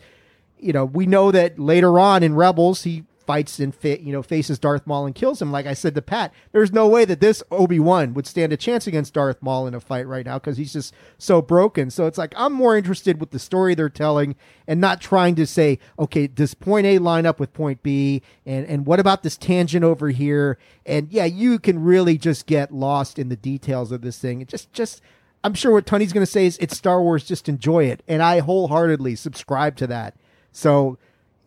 you 0.59 0.71
know, 0.73 0.85
we 0.85 1.07
know 1.07 1.31
that 1.31 1.57
later 1.57 1.99
on 1.99 2.21
in 2.21 2.35
Rebels 2.35 2.83
he 2.83 3.05
fights 3.27 3.59
and 3.59 3.75
fit, 3.75 3.99
you 3.99 4.13
know 4.13 4.23
faces 4.23 4.57
Darth 4.57 4.87
Maul 4.87 5.05
and 5.05 5.13
kills 5.13 5.41
him. 5.41 5.51
Like 5.51 5.67
I 5.67 5.73
said 5.73 5.93
to 5.95 6.01
Pat, 6.01 6.33
there's 6.53 6.71
no 6.71 6.87
way 6.87 7.05
that 7.05 7.19
this 7.19 7.43
Obi 7.51 7.79
Wan 7.79 8.13
would 8.13 8.25
stand 8.25 8.53
a 8.53 8.57
chance 8.57 8.87
against 8.87 9.13
Darth 9.13 9.43
Maul 9.43 9.67
in 9.67 9.75
a 9.75 9.79
fight 9.79 10.07
right 10.07 10.25
now 10.25 10.39
because 10.39 10.57
he's 10.57 10.73
just 10.73 10.93
so 11.17 11.41
broken. 11.41 11.91
So 11.91 12.07
it's 12.07 12.17
like 12.17 12.33
I'm 12.37 12.53
more 12.53 12.77
interested 12.77 13.19
with 13.19 13.31
the 13.31 13.39
story 13.39 13.75
they're 13.75 13.89
telling 13.89 14.35
and 14.65 14.81
not 14.81 15.01
trying 15.01 15.35
to 15.35 15.45
say, 15.45 15.77
okay, 15.99 16.25
does 16.25 16.53
point 16.53 16.87
A 16.87 16.97
line 16.97 17.25
up 17.25 17.39
with 17.39 17.53
point 17.53 17.83
B, 17.83 18.23
and 18.45 18.65
and 18.65 18.85
what 18.85 18.99
about 18.99 19.21
this 19.21 19.37
tangent 19.37 19.83
over 19.83 20.09
here? 20.09 20.57
And 20.85 21.11
yeah, 21.11 21.25
you 21.25 21.59
can 21.59 21.83
really 21.83 22.17
just 22.17 22.45
get 22.47 22.73
lost 22.73 23.19
in 23.19 23.29
the 23.29 23.35
details 23.35 23.91
of 23.91 24.01
this 24.01 24.17
thing. 24.17 24.41
It 24.41 24.47
just 24.47 24.71
just. 24.73 25.01
I'm 25.43 25.53
sure 25.53 25.71
what 25.71 25.85
Tony's 25.85 26.13
going 26.13 26.25
to 26.25 26.31
say 26.31 26.47
is 26.47 26.57
it's 26.57 26.75
Star 26.75 27.01
Wars, 27.01 27.23
just 27.23 27.47
enjoy 27.47 27.85
it. 27.85 28.01
And 28.07 28.23
I 28.23 28.39
wholeheartedly 28.39 29.15
subscribe 29.15 29.77
to 29.77 29.87
that. 29.87 30.15
So 30.51 30.97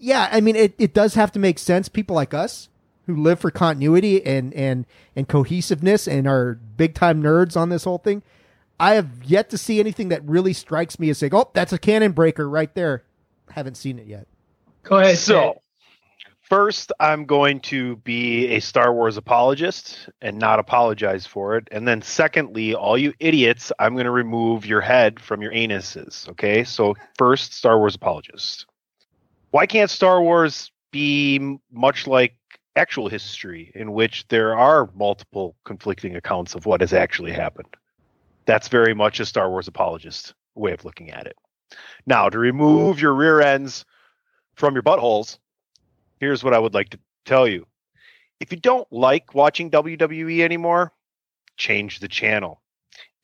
yeah, 0.01 0.29
I 0.33 0.41
mean, 0.41 0.57
it, 0.57 0.75
it 0.79 0.95
does 0.95 1.15
have 1.15 1.31
to 1.33 1.39
make 1.39 1.59
sense. 1.59 1.89
People 1.89 2.17
like 2.17 2.35
us 2.35 2.69
who 3.07 3.15
live 3.15 3.39
for 3.39 3.51
continuity 3.51 4.25
and, 4.25 4.53
and, 4.55 4.87
and 5.15 5.29
cohesiveness 5.29 6.09
and 6.09 6.27
are 6.27 6.55
big 6.55 6.95
time 6.95 7.23
nerds 7.23 7.57
on 7.57 7.69
this 7.69 7.85
whole 7.85 7.99
thing. 7.99 8.23
I 8.79 8.95
have 8.95 9.23
yet 9.23 9.51
to 9.51 9.59
see 9.59 9.79
anything 9.79 10.09
that 10.09 10.25
really 10.25 10.55
strikes 10.55 10.99
me 10.99 11.11
as 11.11 11.19
saying, 11.19 11.35
oh, 11.35 11.51
that's 11.53 11.73
a 11.73 11.79
canon 11.79 12.13
breaker 12.13 12.49
right 12.49 12.75
there. 12.75 13.05
Haven't 13.51 13.77
seen 13.77 13.99
it 13.99 14.07
yet. 14.07 14.27
Go 14.83 14.97
ahead. 14.97 15.19
So, 15.19 15.61
First, 16.51 16.91
I'm 16.99 17.27
going 17.27 17.61
to 17.61 17.95
be 17.97 18.49
a 18.49 18.61
Star 18.61 18.93
Wars 18.93 19.17
apologist 19.17 20.09
and 20.21 20.37
not 20.37 20.59
apologize 20.59 21.25
for 21.25 21.57
it. 21.57 21.69
And 21.71 21.87
then, 21.87 22.03
secondly, 22.03 22.75
all 22.75 22.99
you 22.99 23.15
idiots, 23.21 23.71
I'm 23.79 23.93
going 23.93 24.07
to 24.07 24.11
remove 24.11 24.67
your 24.67 24.81
head 24.81 25.21
from 25.21 25.43
your 25.43 25.53
anuses. 25.53 26.29
Okay. 26.31 26.65
So, 26.65 26.97
first, 27.17 27.55
Star 27.55 27.79
Wars 27.79 27.95
apologist. 27.95 28.67
Why 29.51 29.67
can't 29.67 29.91
Star 29.91 30.23
Wars 30.23 30.71
be 30.93 31.59
much 31.73 32.07
like 32.07 32.37
actual 32.77 33.09
history 33.09 33.73
in 33.75 33.93
which 33.93 34.27
there 34.29 34.57
are 34.57 34.91
multiple 34.95 35.57
conflicting 35.65 36.15
accounts 36.15 36.55
of 36.55 36.67
what 36.67 36.81
has 36.81 36.93
actually 36.93 37.33
happened? 37.33 37.75
That's 38.47 38.69
very 38.69 38.95
much 38.95 39.19
a 39.21 39.27
Star 39.27 39.51
Wars 39.51 39.69
apologist 39.69 40.35
way 40.55 40.73
of 40.73 40.85
looking 40.85 41.11
at 41.11 41.27
it. 41.27 41.37
Now, 42.07 42.29
to 42.29 42.39
remove 42.39 43.01
your 43.01 43.15
rear 43.15 43.41
ends 43.41 43.85
from 44.55 44.75
your 44.75 44.83
buttholes, 44.83 45.39
here's 46.19 46.45
what 46.45 46.55
I 46.55 46.59
would 46.59 46.75
like 46.75 46.91
to 46.91 46.99
tell 47.25 47.47
you. 47.47 47.67
If 48.39 48.53
you 48.53 48.59
don't 48.59 48.91
like 48.93 49.35
watching 49.35 49.71
WWE 49.71 50.41
anymore, 50.41 50.93
change 51.57 51.99
the 51.99 52.09
channel. 52.09 52.63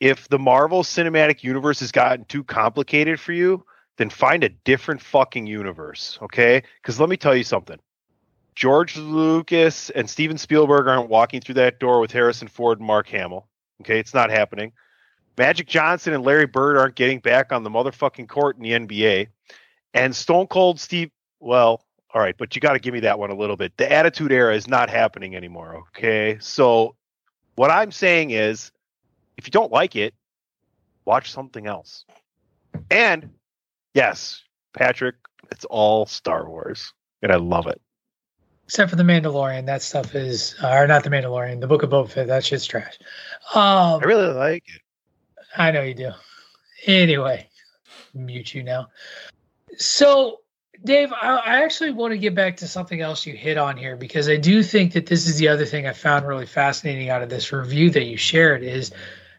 If 0.00 0.28
the 0.28 0.38
Marvel 0.38 0.82
Cinematic 0.82 1.42
Universe 1.42 1.80
has 1.80 1.90
gotten 1.92 2.24
too 2.26 2.44
complicated 2.44 3.18
for 3.18 3.32
you, 3.32 3.64
then 3.96 4.10
find 4.10 4.44
a 4.44 4.48
different 4.48 5.00
fucking 5.00 5.46
universe, 5.46 6.18
okay? 6.22 6.62
Because 6.82 7.00
let 7.00 7.08
me 7.08 7.16
tell 7.16 7.34
you 7.34 7.44
something. 7.44 7.78
George 8.54 8.96
Lucas 8.96 9.90
and 9.90 10.08
Steven 10.08 10.38
Spielberg 10.38 10.88
aren't 10.88 11.10
walking 11.10 11.40
through 11.40 11.56
that 11.56 11.78
door 11.78 12.00
with 12.00 12.10
Harrison 12.10 12.48
Ford 12.48 12.78
and 12.78 12.86
Mark 12.86 13.08
Hamill. 13.08 13.46
Okay, 13.82 13.98
it's 13.98 14.14
not 14.14 14.30
happening. 14.30 14.72
Magic 15.36 15.66
Johnson 15.66 16.14
and 16.14 16.24
Larry 16.24 16.46
Bird 16.46 16.78
aren't 16.78 16.94
getting 16.94 17.20
back 17.20 17.52
on 17.52 17.62
the 17.62 17.70
motherfucking 17.70 18.28
court 18.28 18.56
in 18.56 18.62
the 18.62 18.72
NBA. 18.72 19.28
And 19.92 20.16
Stone 20.16 20.46
Cold 20.46 20.80
Steve, 20.80 21.10
well, 21.40 21.84
all 22.14 22.22
right, 22.22 22.34
but 22.38 22.54
you 22.54 22.60
got 22.60 22.72
to 22.72 22.78
give 22.78 22.94
me 22.94 23.00
that 23.00 23.18
one 23.18 23.30
a 23.30 23.34
little 23.34 23.56
bit. 23.56 23.76
The 23.76 23.90
Attitude 23.92 24.32
Era 24.32 24.54
is 24.54 24.66
not 24.66 24.88
happening 24.88 25.36
anymore. 25.36 25.84
Okay, 25.88 26.38
so 26.40 26.96
what 27.56 27.70
I'm 27.70 27.92
saying 27.92 28.30
is, 28.30 28.72
if 29.36 29.46
you 29.46 29.50
don't 29.50 29.70
like 29.70 29.96
it, 29.96 30.14
watch 31.04 31.30
something 31.30 31.66
else. 31.66 32.06
And 32.90 33.30
yes, 33.96 34.42
Patrick, 34.76 35.16
it's 35.50 35.64
all 35.64 36.06
Star 36.06 36.48
Wars, 36.48 36.92
and 37.22 37.32
I 37.32 37.36
love 37.36 37.66
it. 37.66 37.80
Except 38.66 38.90
for 38.90 38.96
the 38.96 39.02
Mandalorian, 39.02 39.66
that 39.66 39.82
stuff 39.82 40.14
is, 40.14 40.54
uh, 40.62 40.70
or 40.70 40.86
not 40.86 41.02
the 41.02 41.10
Mandalorian, 41.10 41.60
the 41.60 41.66
Book 41.66 41.82
of 41.82 41.90
Boba 41.90 42.10
Fett. 42.10 42.26
That 42.26 42.44
shit's 42.44 42.66
trash. 42.66 42.98
Um, 43.54 44.00
I 44.02 44.04
really 44.04 44.32
like 44.32 44.64
it. 44.66 44.82
I 45.56 45.70
know 45.70 45.82
you 45.82 45.94
do. 45.94 46.10
Anyway, 46.84 47.48
mute 48.12 48.54
you 48.54 48.62
now. 48.62 48.88
So, 49.78 50.40
Dave, 50.84 51.12
I, 51.12 51.36
I 51.36 51.62
actually 51.62 51.92
want 51.92 52.12
to 52.12 52.18
get 52.18 52.34
back 52.34 52.56
to 52.58 52.68
something 52.68 53.00
else 53.00 53.24
you 53.24 53.34
hit 53.34 53.56
on 53.56 53.76
here 53.76 53.96
because 53.96 54.28
I 54.28 54.36
do 54.36 54.62
think 54.62 54.92
that 54.92 55.06
this 55.06 55.26
is 55.26 55.38
the 55.38 55.48
other 55.48 55.64
thing 55.64 55.86
I 55.86 55.92
found 55.92 56.26
really 56.26 56.46
fascinating 56.46 57.08
out 57.08 57.22
of 57.22 57.30
this 57.30 57.52
review 57.52 57.90
that 57.90 58.04
you 58.04 58.16
shared 58.16 58.62
is 58.62 58.92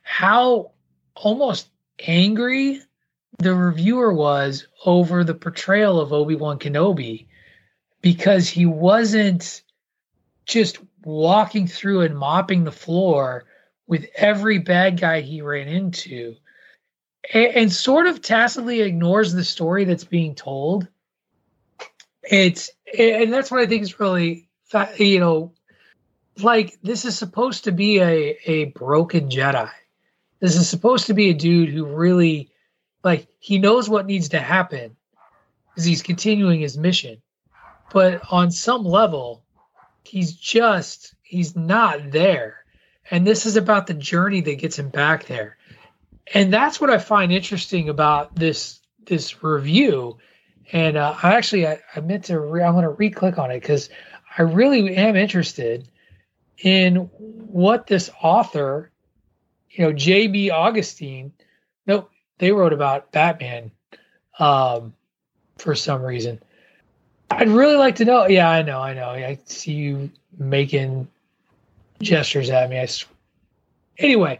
how 0.03 0.71
almost 1.15 1.69
angry 1.99 2.81
the 3.39 3.53
reviewer 3.53 4.11
was 4.11 4.67
over 4.85 5.23
the 5.23 5.35
portrayal 5.35 5.99
of 5.99 6.13
Obi 6.13 6.35
Wan 6.35 6.59
Kenobi 6.59 7.27
because 8.01 8.47
he 8.47 8.65
wasn't 8.65 9.61
just 10.45 10.79
walking 11.03 11.67
through 11.67 12.01
and 12.01 12.17
mopping 12.17 12.63
the 12.63 12.71
floor 12.71 13.45
with 13.85 14.07
every 14.15 14.59
bad 14.59 14.99
guy 14.99 15.21
he 15.21 15.41
ran 15.41 15.67
into. 15.67 16.35
And, 17.33 17.47
and 17.55 17.73
sort 17.73 18.07
of 18.07 18.21
tacitly 18.21 18.81
ignores 18.81 19.33
the 19.33 19.43
story 19.43 19.85
that's 19.85 20.03
being 20.03 20.35
told. 20.35 20.87
It's 22.29 22.71
and 22.97 23.31
that's 23.31 23.49
what 23.51 23.61
i 23.61 23.65
think 23.65 23.83
is 23.83 23.99
really 23.99 24.49
you 24.97 25.19
know 25.19 25.53
like 26.41 26.77
this 26.81 27.05
is 27.05 27.17
supposed 27.17 27.65
to 27.65 27.71
be 27.71 27.99
a 27.99 28.37
a 28.45 28.65
broken 28.65 29.29
jedi. 29.29 29.69
This 30.39 30.55
is 30.55 30.67
supposed 30.67 31.07
to 31.07 31.13
be 31.13 31.29
a 31.29 31.33
dude 31.33 31.69
who 31.69 31.85
really 31.85 32.51
like 33.07 33.29
he 33.39 33.57
knows 33.57 33.89
what 33.89 34.05
needs 34.05 34.29
to 34.29 34.39
happen 34.39 34.97
because 35.69 35.85
he's 35.85 36.01
continuing 36.01 36.59
his 36.59 36.77
mission. 36.77 37.21
But 37.93 38.21
on 38.29 38.51
some 38.51 38.83
level 38.83 39.45
he's 40.03 40.33
just 40.33 41.15
he's 41.23 41.55
not 41.55 42.11
there. 42.11 42.65
And 43.09 43.25
this 43.25 43.45
is 43.45 43.55
about 43.55 43.87
the 43.87 43.93
journey 43.93 44.41
that 44.41 44.59
gets 44.59 44.77
him 44.77 44.89
back 44.89 45.25
there. 45.25 45.57
And 46.33 46.53
that's 46.53 46.81
what 46.81 46.89
i 46.89 46.97
find 46.97 47.31
interesting 47.31 47.87
about 47.87 48.35
this 48.35 48.81
this 49.05 49.41
review. 49.41 50.17
And 50.73 50.97
uh, 50.97 51.15
i 51.23 51.35
actually 51.35 51.65
i, 51.65 51.79
I 51.95 52.01
meant 52.01 52.25
to 52.25 52.37
re- 52.37 52.61
i'm 52.61 52.73
going 52.73 52.83
to 52.83 52.89
re-click 52.89 53.37
on 53.37 53.51
it 53.51 53.61
because 53.61 53.89
i 54.37 54.41
really 54.41 54.97
am 54.97 55.15
interested 55.15 55.87
in 56.57 56.95
what 56.95 57.87
this 57.87 58.09
author 58.21 58.91
you 59.69 59.85
know 59.85 59.93
jb 59.93 60.51
augustine 60.51 61.31
nope 61.85 62.11
they 62.37 62.51
wrote 62.51 62.73
about 62.73 63.11
batman 63.11 63.71
um, 64.39 64.93
for 65.57 65.75
some 65.75 66.01
reason 66.03 66.39
I'd 67.29 67.49
really 67.49 67.75
like 67.75 67.95
to 67.97 68.05
know. 68.05 68.25
Yeah, 68.25 68.49
I 68.49 68.61
know, 68.61 68.79
I 68.79 68.93
know. 68.93 69.09
I 69.09 69.37
see 69.45 69.73
you 69.73 70.09
making 70.37 71.07
gestures 72.01 72.49
at 72.49 72.69
me. 72.69 72.77
I 72.77 72.83
s- 72.83 73.05
anyway, 73.97 74.39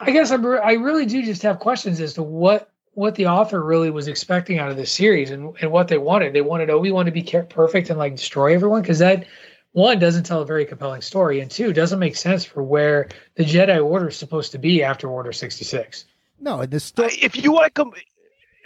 I 0.00 0.10
guess 0.10 0.30
I'm, 0.30 0.44
re- 0.44 0.60
I 0.60 0.72
really 0.72 1.04
do 1.04 1.22
just 1.22 1.42
have 1.42 1.58
questions 1.58 2.00
as 2.00 2.14
to 2.14 2.22
what 2.22 2.70
what 2.94 3.14
the 3.16 3.26
author 3.26 3.62
really 3.62 3.90
was 3.90 4.08
expecting 4.08 4.58
out 4.58 4.70
of 4.70 4.78
this 4.78 4.90
series 4.90 5.30
and, 5.30 5.54
and 5.60 5.70
what 5.70 5.88
they 5.88 5.98
wanted. 5.98 6.32
They 6.32 6.40
wanted 6.40 6.70
Obi 6.70 6.90
Wan 6.90 7.04
to 7.04 7.10
be 7.10 7.22
perfect 7.22 7.90
and 7.90 7.98
like 7.98 8.16
destroy 8.16 8.54
everyone 8.54 8.80
because 8.80 9.00
that 9.00 9.26
one 9.72 9.98
doesn't 9.98 10.24
tell 10.24 10.40
a 10.40 10.46
very 10.46 10.64
compelling 10.64 11.02
story, 11.02 11.40
and 11.40 11.50
two 11.50 11.74
doesn't 11.74 11.98
make 11.98 12.16
sense 12.16 12.46
for 12.46 12.62
where 12.62 13.08
the 13.34 13.44
Jedi 13.44 13.84
Order 13.84 14.08
is 14.08 14.16
supposed 14.16 14.52
to 14.52 14.58
be 14.58 14.82
after 14.82 15.10
Order 15.10 15.32
sixty 15.32 15.66
six. 15.66 16.06
No, 16.38 16.66
this. 16.66 16.92
If 16.96 17.42
you 17.42 17.52
want 17.52 17.66
to 17.66 17.70
come, 17.70 17.92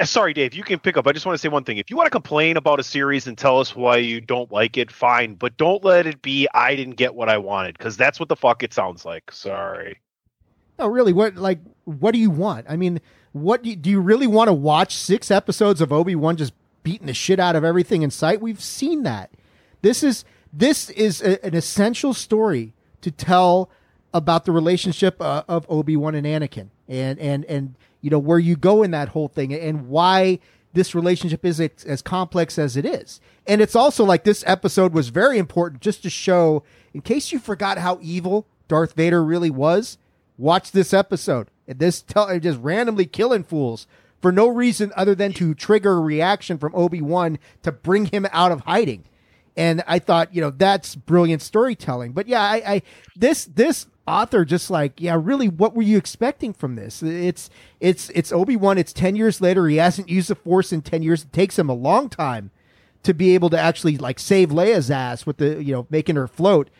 uh, 0.00 0.04
sorry, 0.04 0.32
Dave, 0.32 0.54
you 0.54 0.62
can 0.62 0.78
pick 0.78 0.96
up. 0.96 1.06
I 1.06 1.12
just 1.12 1.26
want 1.26 1.34
to 1.34 1.38
say 1.38 1.48
one 1.48 1.64
thing. 1.64 1.78
If 1.78 1.90
you 1.90 1.96
want 1.96 2.06
to 2.06 2.10
complain 2.10 2.56
about 2.56 2.80
a 2.80 2.82
series 2.82 3.26
and 3.26 3.36
tell 3.36 3.60
us 3.60 3.76
why 3.76 3.98
you 3.98 4.20
don't 4.20 4.50
like 4.50 4.76
it, 4.76 4.90
fine, 4.90 5.34
but 5.34 5.56
don't 5.56 5.84
let 5.84 6.06
it 6.06 6.22
be 6.22 6.48
I 6.54 6.74
didn't 6.74 6.96
get 6.96 7.14
what 7.14 7.28
I 7.28 7.38
wanted 7.38 7.76
because 7.76 7.96
that's 7.96 8.18
what 8.18 8.28
the 8.28 8.36
fuck 8.36 8.62
it 8.62 8.72
sounds 8.72 9.04
like. 9.04 9.30
Sorry. 9.30 10.00
No, 10.78 10.86
really. 10.88 11.12
What 11.12 11.36
like 11.36 11.58
what 11.84 12.12
do 12.12 12.18
you 12.18 12.30
want? 12.30 12.66
I 12.68 12.76
mean, 12.76 13.00
what 13.32 13.62
do 13.62 13.70
you, 13.70 13.76
do 13.76 13.90
you 13.90 14.00
really 14.00 14.26
want 14.26 14.48
to 14.48 14.54
watch 14.54 14.96
six 14.96 15.30
episodes 15.30 15.80
of 15.80 15.92
Obi 15.92 16.14
Wan 16.14 16.36
just 16.36 16.54
beating 16.82 17.06
the 17.06 17.14
shit 17.14 17.38
out 17.38 17.54
of 17.54 17.62
everything 17.62 18.02
in 18.02 18.10
sight? 18.10 18.40
We've 18.40 18.60
seen 18.60 19.02
that. 19.02 19.30
This 19.82 20.02
is 20.02 20.24
this 20.52 20.90
is 20.90 21.20
a, 21.22 21.44
an 21.44 21.54
essential 21.54 22.14
story 22.14 22.72
to 23.02 23.10
tell 23.10 23.70
about 24.12 24.44
the 24.44 24.52
relationship 24.52 25.20
uh, 25.20 25.44
of 25.46 25.66
Obi 25.68 25.96
Wan 25.96 26.14
and 26.14 26.26
Anakin, 26.26 26.70
and 26.90 27.18
and 27.18 27.44
and 27.46 27.76
you 28.02 28.10
know 28.10 28.18
where 28.18 28.38
you 28.38 28.56
go 28.56 28.82
in 28.82 28.90
that 28.90 29.10
whole 29.10 29.28
thing, 29.28 29.54
and 29.54 29.88
why 29.88 30.40
this 30.72 30.94
relationship 30.94 31.44
is 31.44 31.60
as 31.60 32.02
complex 32.02 32.58
as 32.58 32.76
it 32.76 32.84
is. 32.84 33.20
And 33.46 33.60
it's 33.60 33.74
also 33.74 34.04
like 34.04 34.24
this 34.24 34.44
episode 34.46 34.92
was 34.92 35.08
very 35.08 35.38
important 35.38 35.80
just 35.82 36.02
to 36.02 36.10
show, 36.10 36.62
in 36.94 37.00
case 37.00 37.32
you 37.32 37.38
forgot 37.38 37.78
how 37.78 37.98
evil 38.02 38.46
Darth 38.68 38.92
Vader 38.92 39.24
really 39.24 39.50
was, 39.50 39.98
watch 40.38 40.70
this 40.70 40.94
episode. 40.94 41.50
And 41.66 41.78
this 41.78 42.02
tell 42.02 42.38
just 42.38 42.60
randomly 42.60 43.06
killing 43.06 43.42
fools 43.42 43.86
for 44.20 44.30
no 44.30 44.48
reason 44.48 44.92
other 44.96 45.14
than 45.14 45.32
to 45.34 45.54
trigger 45.54 45.92
a 45.92 46.00
reaction 46.00 46.58
from 46.58 46.74
Obi 46.74 47.00
Wan 47.00 47.38
to 47.62 47.72
bring 47.72 48.06
him 48.06 48.26
out 48.32 48.52
of 48.52 48.60
hiding. 48.60 49.04
And 49.60 49.84
I 49.86 49.98
thought, 49.98 50.34
you 50.34 50.40
know, 50.40 50.48
that's 50.48 50.96
brilliant 50.96 51.42
storytelling. 51.42 52.12
But 52.12 52.26
yeah, 52.26 52.40
I, 52.40 52.62
I 52.66 52.82
this 53.14 53.44
this 53.44 53.86
author 54.06 54.46
just 54.46 54.70
like, 54.70 54.98
yeah, 54.98 55.20
really, 55.20 55.48
what 55.50 55.74
were 55.74 55.82
you 55.82 55.98
expecting 55.98 56.54
from 56.54 56.76
this? 56.76 57.02
It's 57.02 57.50
it's 57.78 58.08
it's 58.14 58.32
Obi 58.32 58.56
Wan. 58.56 58.78
It's 58.78 58.94
ten 58.94 59.16
years 59.16 59.42
later. 59.42 59.68
He 59.68 59.76
hasn't 59.76 60.08
used 60.08 60.30
the 60.30 60.34
Force 60.34 60.72
in 60.72 60.80
ten 60.80 61.02
years. 61.02 61.24
It 61.24 61.34
takes 61.34 61.58
him 61.58 61.68
a 61.68 61.74
long 61.74 62.08
time 62.08 62.50
to 63.02 63.12
be 63.12 63.34
able 63.34 63.50
to 63.50 63.58
actually 63.58 63.98
like 63.98 64.18
save 64.18 64.48
Leia's 64.48 64.90
ass 64.90 65.26
with 65.26 65.36
the 65.36 65.62
you 65.62 65.74
know 65.74 65.86
making 65.90 66.16
her 66.16 66.26
float. 66.26 66.70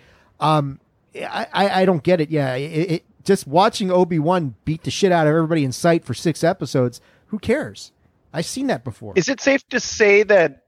Um, 0.40 0.80
I 1.14 1.48
I, 1.52 1.82
I 1.82 1.84
don't 1.84 2.02
get 2.02 2.18
it. 2.22 2.30
Yeah, 2.30 2.54
it, 2.54 2.90
it 2.90 3.04
just 3.24 3.46
watching 3.46 3.90
Obi 3.90 4.18
Wan 4.18 4.54
beat 4.64 4.84
the 4.84 4.90
shit 4.90 5.12
out 5.12 5.26
of 5.26 5.34
everybody 5.34 5.64
in 5.64 5.72
sight 5.72 6.02
for 6.02 6.14
six 6.14 6.42
episodes. 6.42 7.02
Who 7.26 7.38
cares? 7.38 7.92
I've 8.32 8.46
seen 8.46 8.68
that 8.68 8.84
before. 8.84 9.12
Is 9.16 9.28
it 9.28 9.42
safe 9.42 9.68
to 9.68 9.80
say 9.80 10.22
that 10.22 10.64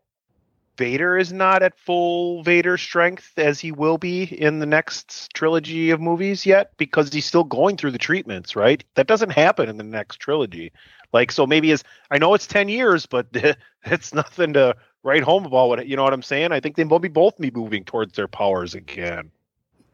Vader 0.77 1.19
is 1.19 1.33
not 1.33 1.63
at 1.63 1.79
full 1.79 2.43
Vader 2.43 2.79
strength 2.79 3.33
as 3.37 3.61
he 3.61 3.73
will 3.73 3.99
be 3.99 4.25
in 4.25 4.59
the 4.59 4.67
next 4.67 5.33
trilogy 5.35 5.91
of 5.91 6.01
movies 6.01 6.47
yet? 6.47 6.73
Because 6.77 7.13
he's 7.13 7.27
still 7.27 7.45
going 7.45 7.77
through 7.77 7.91
the 7.91 7.99
treatments, 7.99 8.57
right? 8.57 8.83
That 8.95 9.07
doesn't 9.07 9.31
happen 9.31 9.69
in 9.69 9.77
the 9.77 9.85
next 9.85 10.17
trilogy. 10.17 10.73
Like, 11.13 11.31
so 11.31 11.47
maybe 11.47 11.73
as 11.73 11.85
I 12.11 12.19
know 12.19 12.33
it's 12.35 12.47
10 12.47 12.69
years, 12.69 13.07
but 13.07 13.27
it's 13.85 14.15
nothing 14.15 14.55
to 14.55 14.77
write 15.03 15.23
home 15.23 15.45
about. 15.45 15.69
What 15.69 15.87
you 15.87 15.97
know 15.97 16.05
what 16.05 16.15
I'm 16.15 16.23
saying? 16.23 16.53
I 16.53 16.61
think 16.61 16.77
they 16.77 16.85
will 16.85 16.99
be 16.99 17.09
both 17.09 17.37
be 17.39 17.51
moving 17.51 17.85
towards 17.85 18.15
their 18.15 18.29
powers 18.29 18.75
again. 18.75 19.31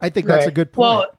I 0.01 0.11
think 0.11 0.27
that's 0.27 0.47
a 0.47 0.53
good 0.53 0.73
point. 0.73 0.79
Well, 0.79 1.19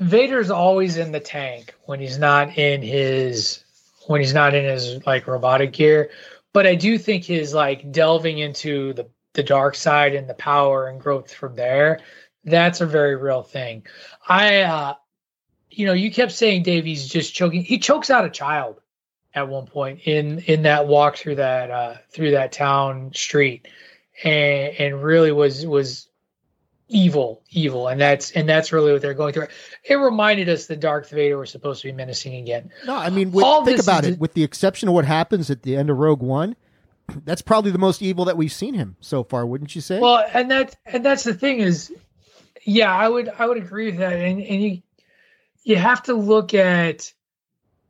Vader's 0.00 0.50
always 0.50 0.96
in 0.96 1.12
the 1.12 1.20
tank 1.20 1.74
when 1.84 2.00
he's 2.00 2.18
not 2.18 2.58
in 2.58 2.82
his 2.82 3.64
when 4.06 4.20
he's 4.20 4.34
not 4.34 4.54
in 4.54 4.64
his 4.64 5.06
like 5.06 5.26
robotic 5.26 5.72
gear. 5.72 6.10
But 6.54 6.66
I 6.66 6.76
do 6.76 6.96
think 6.96 7.24
his 7.24 7.52
like 7.52 7.92
delving 7.92 8.38
into 8.38 8.94
the 8.94 9.06
the 9.34 9.42
dark 9.42 9.74
side 9.74 10.14
and 10.14 10.30
the 10.30 10.34
power 10.34 10.88
and 10.88 11.00
growth 11.00 11.34
from 11.34 11.56
there. 11.56 12.00
That's 12.44 12.80
a 12.80 12.86
very 12.86 13.16
real 13.16 13.42
thing. 13.42 13.84
I, 14.28 14.60
uh, 14.60 14.94
you 15.70 15.86
know, 15.86 15.92
you 15.92 16.10
kept 16.10 16.32
saying 16.32 16.62
Davey's 16.62 17.08
just 17.08 17.34
choking. 17.34 17.64
He 17.64 17.78
chokes 17.78 18.10
out 18.10 18.24
a 18.24 18.30
child 18.30 18.80
at 19.34 19.48
one 19.48 19.66
point 19.66 20.00
in 20.04 20.38
in 20.40 20.62
that 20.62 20.86
walk 20.86 21.16
through 21.16 21.36
that 21.36 21.70
uh, 21.70 21.96
through 22.10 22.30
that 22.32 22.52
town 22.52 23.12
street, 23.12 23.66
and 24.22 24.74
and 24.78 25.02
really 25.02 25.32
was 25.32 25.66
was 25.66 26.08
evil, 26.94 27.42
evil, 27.50 27.88
and 27.88 28.00
that's 28.00 28.30
and 28.30 28.48
that's 28.48 28.72
really 28.72 28.92
what 28.92 29.02
they're 29.02 29.14
going 29.14 29.34
through. 29.34 29.48
It 29.82 29.96
reminded 29.96 30.48
us 30.48 30.66
that 30.66 30.80
Darth 30.80 31.10
Vader 31.10 31.36
was 31.36 31.50
supposed 31.50 31.82
to 31.82 31.88
be 31.88 31.92
menacing 31.92 32.36
again. 32.36 32.70
No, 32.86 32.94
I 32.94 33.10
mean, 33.10 33.32
with, 33.32 33.44
All 33.44 33.64
think 33.64 33.78
this 33.78 33.86
about 33.86 34.04
it. 34.04 34.18
With 34.18 34.34
the 34.34 34.44
exception 34.44 34.88
of 34.88 34.94
what 34.94 35.04
happens 35.04 35.50
at 35.50 35.62
the 35.62 35.76
end 35.76 35.90
of 35.90 35.98
Rogue 35.98 36.22
One, 36.22 36.56
that's 37.24 37.42
probably 37.42 37.72
the 37.72 37.78
most 37.78 38.00
evil 38.00 38.24
that 38.26 38.36
we've 38.36 38.52
seen 38.52 38.74
him 38.74 38.96
so 39.00 39.24
far, 39.24 39.44
wouldn't 39.44 39.74
you 39.74 39.80
say? 39.80 39.98
Well, 39.98 40.24
and 40.32 40.50
that 40.52 40.76
and 40.86 41.04
that's 41.04 41.24
the 41.24 41.34
thing 41.34 41.58
is, 41.58 41.92
yeah, 42.64 42.94
I 42.94 43.08
would 43.08 43.28
I 43.28 43.46
would 43.46 43.58
agree 43.58 43.86
with 43.86 43.98
that, 43.98 44.14
and 44.14 44.40
and 44.40 44.62
you 44.62 44.82
you 45.64 45.76
have 45.76 46.04
to 46.04 46.14
look 46.14 46.54
at 46.54 47.12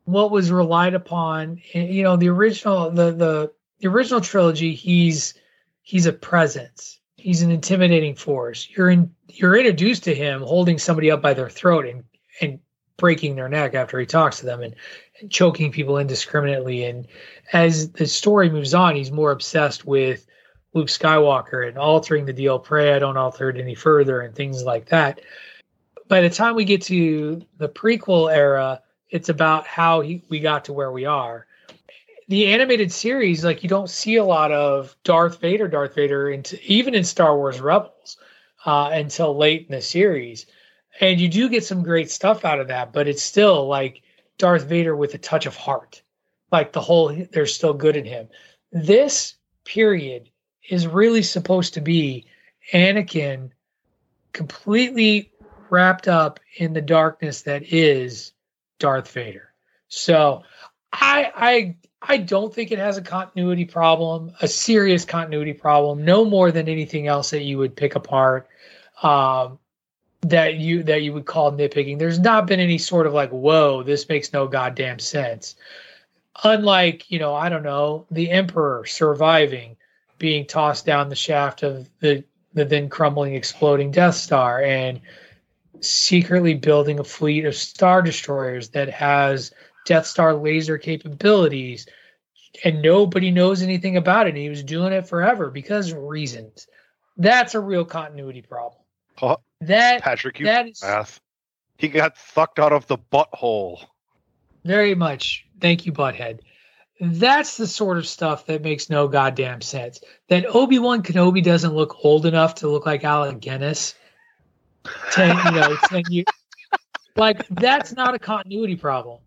what 0.04 0.30
was 0.30 0.50
relied 0.50 0.94
upon. 0.94 1.60
You 1.72 2.02
know, 2.02 2.16
the 2.16 2.30
original 2.30 2.90
the 2.90 3.12
the 3.12 3.52
the 3.80 3.88
original 3.88 4.22
trilogy. 4.22 4.74
He's 4.74 5.34
he's 5.82 6.06
a 6.06 6.12
presence. 6.12 7.00
He's 7.24 7.40
an 7.40 7.50
intimidating 7.50 8.14
force. 8.14 8.68
You're 8.68 8.90
in 8.90 9.10
you're 9.28 9.56
introduced 9.56 10.04
to 10.04 10.14
him 10.14 10.42
holding 10.42 10.78
somebody 10.78 11.10
up 11.10 11.22
by 11.22 11.32
their 11.32 11.48
throat 11.48 11.86
and 11.86 12.04
and 12.42 12.58
breaking 12.98 13.34
their 13.34 13.48
neck 13.48 13.72
after 13.72 13.98
he 13.98 14.04
talks 14.04 14.40
to 14.40 14.44
them 14.44 14.60
and, 14.60 14.74
and 15.18 15.30
choking 15.30 15.72
people 15.72 15.96
indiscriminately. 15.96 16.84
And 16.84 17.06
as 17.54 17.92
the 17.92 18.06
story 18.06 18.50
moves 18.50 18.74
on, 18.74 18.94
he's 18.94 19.10
more 19.10 19.30
obsessed 19.30 19.86
with 19.86 20.26
Luke 20.74 20.88
Skywalker 20.88 21.66
and 21.66 21.78
altering 21.78 22.26
the 22.26 22.32
deal. 22.34 22.58
Pray 22.58 22.92
I 22.92 22.98
don't 22.98 23.16
alter 23.16 23.48
it 23.48 23.56
any 23.56 23.74
further 23.74 24.20
and 24.20 24.34
things 24.34 24.62
like 24.62 24.84
that. 24.90 25.22
By 26.08 26.20
the 26.20 26.28
time 26.28 26.54
we 26.54 26.66
get 26.66 26.82
to 26.82 27.40
the 27.56 27.70
prequel 27.70 28.30
era, 28.30 28.82
it's 29.08 29.30
about 29.30 29.66
how 29.66 30.02
he, 30.02 30.22
we 30.28 30.40
got 30.40 30.66
to 30.66 30.74
where 30.74 30.92
we 30.92 31.06
are. 31.06 31.46
The 32.28 32.46
animated 32.52 32.90
series, 32.90 33.44
like 33.44 33.62
you 33.62 33.68
don't 33.68 33.90
see 33.90 34.16
a 34.16 34.24
lot 34.24 34.50
of 34.50 34.96
Darth 35.04 35.40
Vader, 35.40 35.68
Darth 35.68 35.94
Vader, 35.94 36.30
into, 36.30 36.58
even 36.64 36.94
in 36.94 37.04
Star 37.04 37.36
Wars 37.36 37.60
Rebels, 37.60 38.16
uh, 38.64 38.90
until 38.92 39.36
late 39.36 39.66
in 39.68 39.74
the 39.74 39.82
series. 39.82 40.46
And 41.00 41.20
you 41.20 41.28
do 41.28 41.48
get 41.48 41.64
some 41.64 41.82
great 41.82 42.10
stuff 42.10 42.44
out 42.44 42.60
of 42.60 42.68
that, 42.68 42.92
but 42.92 43.08
it's 43.08 43.22
still 43.22 43.66
like 43.66 44.02
Darth 44.38 44.64
Vader 44.64 44.96
with 44.96 45.14
a 45.14 45.18
touch 45.18 45.46
of 45.46 45.56
heart. 45.56 46.02
Like 46.50 46.72
the 46.72 46.80
whole, 46.80 47.14
there's 47.32 47.54
still 47.54 47.74
good 47.74 47.96
in 47.96 48.04
him. 48.04 48.28
This 48.72 49.34
period 49.64 50.30
is 50.68 50.86
really 50.86 51.22
supposed 51.22 51.74
to 51.74 51.80
be 51.80 52.26
Anakin 52.72 53.50
completely 54.32 55.32
wrapped 55.70 56.08
up 56.08 56.40
in 56.56 56.72
the 56.72 56.80
darkness 56.80 57.42
that 57.42 57.62
is 57.72 58.32
Darth 58.78 59.10
Vader. 59.10 59.52
So 59.88 60.42
I 60.92 61.32
I 61.34 61.76
I 62.06 62.18
don't 62.18 62.54
think 62.54 62.70
it 62.70 62.78
has 62.78 62.96
a 62.96 63.02
continuity 63.02 63.64
problem, 63.64 64.32
a 64.40 64.48
serious 64.48 65.04
continuity 65.04 65.52
problem, 65.52 66.04
no 66.04 66.24
more 66.24 66.52
than 66.52 66.68
anything 66.68 67.06
else 67.06 67.30
that 67.30 67.42
you 67.42 67.58
would 67.58 67.76
pick 67.76 67.94
apart. 67.94 68.48
Um, 69.02 69.58
that 70.24 70.54
you 70.54 70.82
that 70.84 71.02
you 71.02 71.12
would 71.12 71.26
call 71.26 71.52
nitpicking. 71.52 71.98
There's 71.98 72.18
not 72.18 72.46
been 72.46 72.60
any 72.60 72.78
sort 72.78 73.06
of 73.06 73.12
like, 73.12 73.30
whoa, 73.30 73.82
this 73.82 74.08
makes 74.08 74.32
no 74.32 74.46
goddamn 74.46 74.98
sense. 74.98 75.54
Unlike, 76.42 77.10
you 77.10 77.18
know, 77.18 77.34
I 77.34 77.48
don't 77.48 77.62
know, 77.62 78.06
the 78.10 78.30
Emperor 78.30 78.84
surviving, 78.86 79.76
being 80.18 80.46
tossed 80.46 80.86
down 80.86 81.08
the 81.08 81.16
shaft 81.16 81.62
of 81.62 81.88
the 82.00 82.24
the 82.54 82.64
then 82.64 82.88
crumbling, 82.88 83.34
exploding 83.34 83.90
Death 83.90 84.14
Star, 84.14 84.62
and 84.62 85.00
secretly 85.80 86.54
building 86.54 86.98
a 86.98 87.04
fleet 87.04 87.44
of 87.44 87.54
star 87.54 88.00
destroyers 88.00 88.70
that 88.70 88.88
has 88.88 89.52
Death 89.84 90.06
Star 90.06 90.34
laser 90.34 90.78
capabilities, 90.78 91.86
and 92.64 92.82
nobody 92.82 93.30
knows 93.30 93.62
anything 93.62 93.96
about 93.96 94.26
it. 94.26 94.30
And 94.30 94.38
he 94.38 94.48
was 94.48 94.62
doing 94.62 94.92
it 94.92 95.06
forever 95.08 95.50
because 95.50 95.92
reasons. 95.92 96.66
That's 97.16 97.54
a 97.54 97.60
real 97.60 97.84
continuity 97.84 98.42
problem. 98.42 98.80
Huh? 99.16 99.36
That 99.60 100.02
Patrick, 100.02 100.40
you 100.40 100.46
that 100.46 100.66
is 100.68 100.82
ass. 100.82 101.20
He 101.78 101.88
got 101.88 102.16
sucked 102.16 102.58
out 102.58 102.72
of 102.72 102.86
the 102.86 102.98
butthole. 102.98 103.84
very 104.64 104.94
much. 104.94 105.46
Thank 105.60 105.86
you, 105.86 105.92
Butthead. 105.92 106.40
That's 107.00 107.56
the 107.56 107.66
sort 107.66 107.98
of 107.98 108.06
stuff 108.06 108.46
that 108.46 108.62
makes 108.62 108.88
no 108.88 109.08
goddamn 109.08 109.60
sense. 109.60 110.00
That 110.28 110.46
Obi 110.46 110.78
Wan 110.78 111.02
Kenobi 111.02 111.42
doesn't 111.42 111.74
look 111.74 112.04
old 112.04 112.26
enough 112.26 112.56
to 112.56 112.68
look 112.68 112.86
like 112.86 113.04
Alec 113.04 113.40
Guinness. 113.40 113.94
Ten, 115.12 115.36
you 115.46 115.60
know, 115.60 115.76
ten 115.88 116.02
years. 116.08 116.26
Like 117.16 117.46
that's 117.48 117.92
not 117.92 118.14
a 118.14 118.18
continuity 118.18 118.74
problem. 118.74 119.20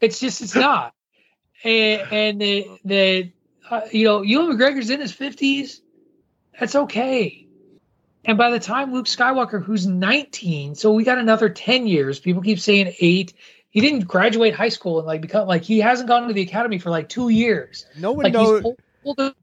It's 0.00 0.20
just 0.20 0.40
it's 0.42 0.54
not. 0.54 0.94
And 1.64 2.12
and 2.12 2.40
the 2.40 2.66
the 2.84 3.32
uh, 3.70 3.80
you 3.90 4.04
know 4.04 4.22
Ewan 4.22 4.56
McGregor's 4.56 4.90
in 4.90 5.00
his 5.00 5.12
fifties. 5.12 5.80
That's 6.58 6.74
okay. 6.74 7.46
And 8.24 8.36
by 8.36 8.50
the 8.50 8.60
time 8.60 8.92
Luke 8.92 9.06
Skywalker, 9.06 9.62
who's 9.62 9.86
19, 9.86 10.74
so 10.74 10.92
we 10.92 11.04
got 11.04 11.18
another 11.18 11.48
10 11.48 11.86
years. 11.86 12.18
People 12.18 12.42
keep 12.42 12.60
saying 12.60 12.94
eight. 13.00 13.32
He 13.70 13.80
didn't 13.80 14.06
graduate 14.06 14.54
high 14.54 14.68
school 14.68 14.98
and 14.98 15.06
like 15.06 15.20
become 15.20 15.46
like 15.46 15.62
he 15.62 15.78
hasn't 15.78 16.08
gone 16.08 16.26
to 16.26 16.34
the 16.34 16.42
academy 16.42 16.78
for 16.78 16.90
like 16.90 17.08
two 17.08 17.28
years. 17.28 17.86
No 17.96 18.12
one 18.12 18.24
like 18.24 18.32
knows. 18.32 18.62
He's 18.62 18.74
old, 19.04 19.34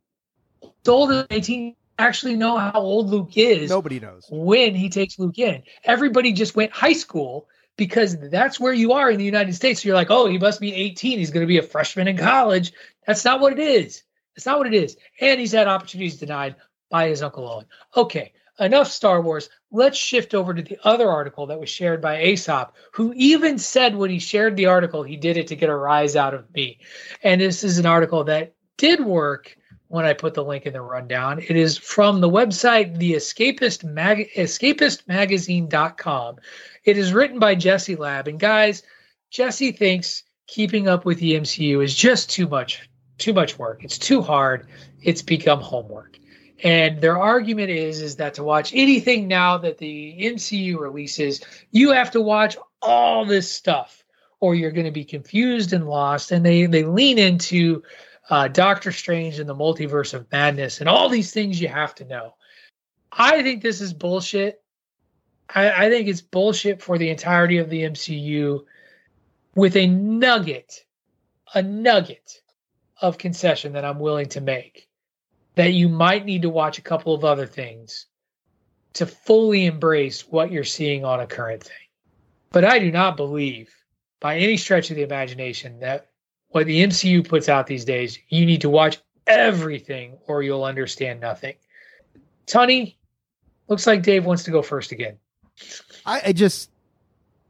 old 0.88 1.12
as 1.12 1.26
18. 1.30 1.76
Actually, 1.98 2.36
know 2.36 2.58
how 2.58 2.74
old 2.74 3.10
Luke 3.10 3.38
is. 3.38 3.70
Nobody 3.70 4.00
knows 4.00 4.28
when 4.30 4.76
he 4.76 4.90
takes 4.90 5.18
Luke 5.18 5.40
in. 5.40 5.64
Everybody 5.84 6.34
just 6.34 6.56
went 6.56 6.72
high 6.72 6.94
school 6.94 7.48
because 7.78 8.18
that's 8.30 8.60
where 8.60 8.74
you 8.74 8.94
are 8.94 9.12
in 9.12 9.18
the 9.18 9.26
United 9.26 9.56
States. 9.56 9.82
So 9.82 9.88
you're 9.88 9.96
like, 9.96 10.12
oh, 10.12 10.28
he 10.28 10.38
must 10.38 10.60
be 10.60 10.74
18. 10.74 11.20
He's 11.20 11.32
going 11.32 11.44
to 11.44 11.48
be 11.48 11.58
a 11.58 11.64
freshman 11.64 12.08
in 12.08 12.18
college. 12.18 12.74
That's 13.06 13.26
not 13.26 13.40
what 13.40 13.54
it 13.54 13.60
is. 13.60 14.04
That's 14.36 14.46
not 14.46 14.58
what 14.58 14.68
it 14.68 14.74
is. 14.74 14.98
And 15.22 15.40
he's 15.40 15.52
had 15.52 15.68
opportunities 15.68 16.18
denied 16.18 16.56
by 16.90 17.10
his 17.10 17.24
Uncle 17.24 17.48
Owen. 17.48 17.66
Okay, 17.96 18.34
enough 18.60 18.88
Star 18.88 19.22
Wars. 19.22 19.50
Let's 19.72 19.98
shift 19.98 20.34
over 20.34 20.54
to 20.54 20.62
the 20.62 20.78
other 20.84 21.10
article 21.10 21.48
that 21.48 21.60
was 21.60 21.70
shared 21.70 22.02
by 22.02 22.22
Aesop, 22.22 22.76
who 22.94 23.14
even 23.16 23.58
said 23.58 23.96
when 23.96 24.10
he 24.10 24.20
shared 24.20 24.56
the 24.56 24.68
article, 24.68 25.04
he 25.04 25.18
did 25.18 25.38
it 25.38 25.48
to 25.48 25.56
get 25.56 25.70
a 25.70 25.76
rise 25.76 26.16
out 26.16 26.34
of 26.34 26.54
me. 26.54 26.80
And 27.24 27.42
this 27.42 27.64
is 27.64 27.78
an 27.78 27.86
article 27.86 28.24
that 28.26 28.54
did 28.78 29.04
work 29.04 29.58
when 29.88 30.06
I 30.06 30.14
put 30.14 30.34
the 30.34 30.44
link 30.44 30.66
in 30.66 30.74
the 30.74 30.82
rundown. 30.82 31.40
It 31.40 31.56
is 31.56 31.78
from 31.78 32.20
the 32.20 32.30
website 32.30 32.98
The 32.98 33.14
Escapist 33.14 33.84
Mag- 33.84 34.30
escapistmagazine.com. 34.36 36.36
It 36.86 36.98
is 36.98 37.14
written 37.14 37.40
by 37.40 37.56
Jesse 37.56 37.96
Lab. 37.96 38.28
And 38.28 38.40
guys, 38.40 38.84
Jesse 39.32 39.72
thinks 39.72 40.24
keeping 40.48 40.88
up 40.88 41.04
with 41.04 41.20
the 41.20 41.34
MCU 41.34 41.84
is 41.84 41.96
just 41.96 42.30
too 42.30 42.48
much, 42.48 42.88
too 43.18 43.34
much 43.34 43.58
work. 43.58 43.84
It's 43.84 43.98
too 43.98 44.22
hard. 44.22 44.68
It's 45.02 45.24
become 45.24 45.60
homework. 45.60 46.20
And 46.64 47.02
their 47.02 47.18
argument 47.18 47.70
is 47.70 48.02
is 48.02 48.16
that 48.18 48.36
to 48.36 48.44
watch 48.44 48.72
anything 48.74 49.28
now 49.28 49.58
that 49.58 49.78
the 49.78 50.16
MCU 50.20 50.80
releases, 50.80 51.42
you 51.72 51.92
have 51.92 52.12
to 52.12 52.22
watch 52.22 52.56
all 52.82 53.26
this 53.26 53.52
stuff, 53.52 54.06
or 54.40 54.56
you're 54.56 54.72
going 54.72 54.86
to 54.86 54.92
be 54.92 55.04
confused 55.04 55.74
and 55.74 55.90
lost. 55.90 56.32
And 56.32 56.46
they 56.46 56.66
they 56.66 56.84
lean 56.84 57.18
into 57.18 57.84
uh, 58.30 58.48
Doctor 58.48 58.92
Strange 58.92 59.40
and 59.40 59.50
the 59.50 59.56
Multiverse 59.56 60.14
of 60.14 60.32
Madness 60.32 60.80
and 60.80 60.88
all 60.88 61.10
these 61.10 61.32
things 61.32 61.60
you 61.60 61.68
have 61.68 61.94
to 61.96 62.06
know. 62.06 62.36
I 63.12 63.44
think 63.44 63.62
this 63.62 63.82
is 63.82 63.94
bullshit. 63.94 64.62
I, 65.50 65.86
I 65.86 65.90
think 65.90 66.08
it's 66.08 66.22
bullshit 66.22 66.82
for 66.82 66.98
the 66.98 67.10
entirety 67.10 67.58
of 67.58 67.70
the 67.70 67.84
MCU, 67.84 68.66
with 69.56 69.76
a 69.76 69.88
nugget, 69.88 70.86
a 71.54 71.62
nugget 71.62 72.42
of 73.02 73.18
concession 73.18 73.74
that 73.74 73.86
I'm 73.86 74.00
willing 74.00 74.30
to 74.30 74.42
make 74.42 74.90
that 75.56 75.74
you 75.74 75.88
might 75.90 76.26
need 76.26 76.42
to 76.42 76.50
watch 76.50 76.78
a 76.78 76.82
couple 76.82 77.14
of 77.14 77.24
other 77.24 77.48
things 77.48 78.08
to 78.94 79.06
fully 79.06 79.66
embrace 79.66 80.28
what 80.28 80.52
you're 80.52 80.64
seeing 80.64 81.04
on 81.04 81.20
a 81.20 81.28
current 81.28 81.64
thing. 81.64 81.74
But 82.52 82.66
I 82.66 82.80
do 82.80 82.92
not 82.92 83.18
believe 83.18 83.74
by 84.20 84.38
any 84.38 84.58
stretch 84.58 84.90
of 84.90 84.96
the 84.96 85.04
imagination 85.04 85.80
that 85.80 86.08
what 86.50 86.66
the 86.66 86.84
MCU 86.84 87.28
puts 87.28 87.50
out 87.50 87.68
these 87.68 87.86
days, 87.86 88.18
you 88.30 88.46
need 88.46 88.62
to 88.62 88.70
watch 88.70 88.98
everything 89.28 90.18
or 90.28 90.44
you'll 90.44 90.64
understand 90.64 91.20
nothing. 91.20 91.56
Tony, 92.46 92.98
looks 93.68 93.88
like 93.88 94.04
Dave 94.04 94.26
wants 94.26 94.44
to 94.44 94.52
go 94.52 94.62
first 94.62 94.92
again. 94.92 95.18
I, 96.06 96.22
I 96.28 96.34
just, 96.34 96.70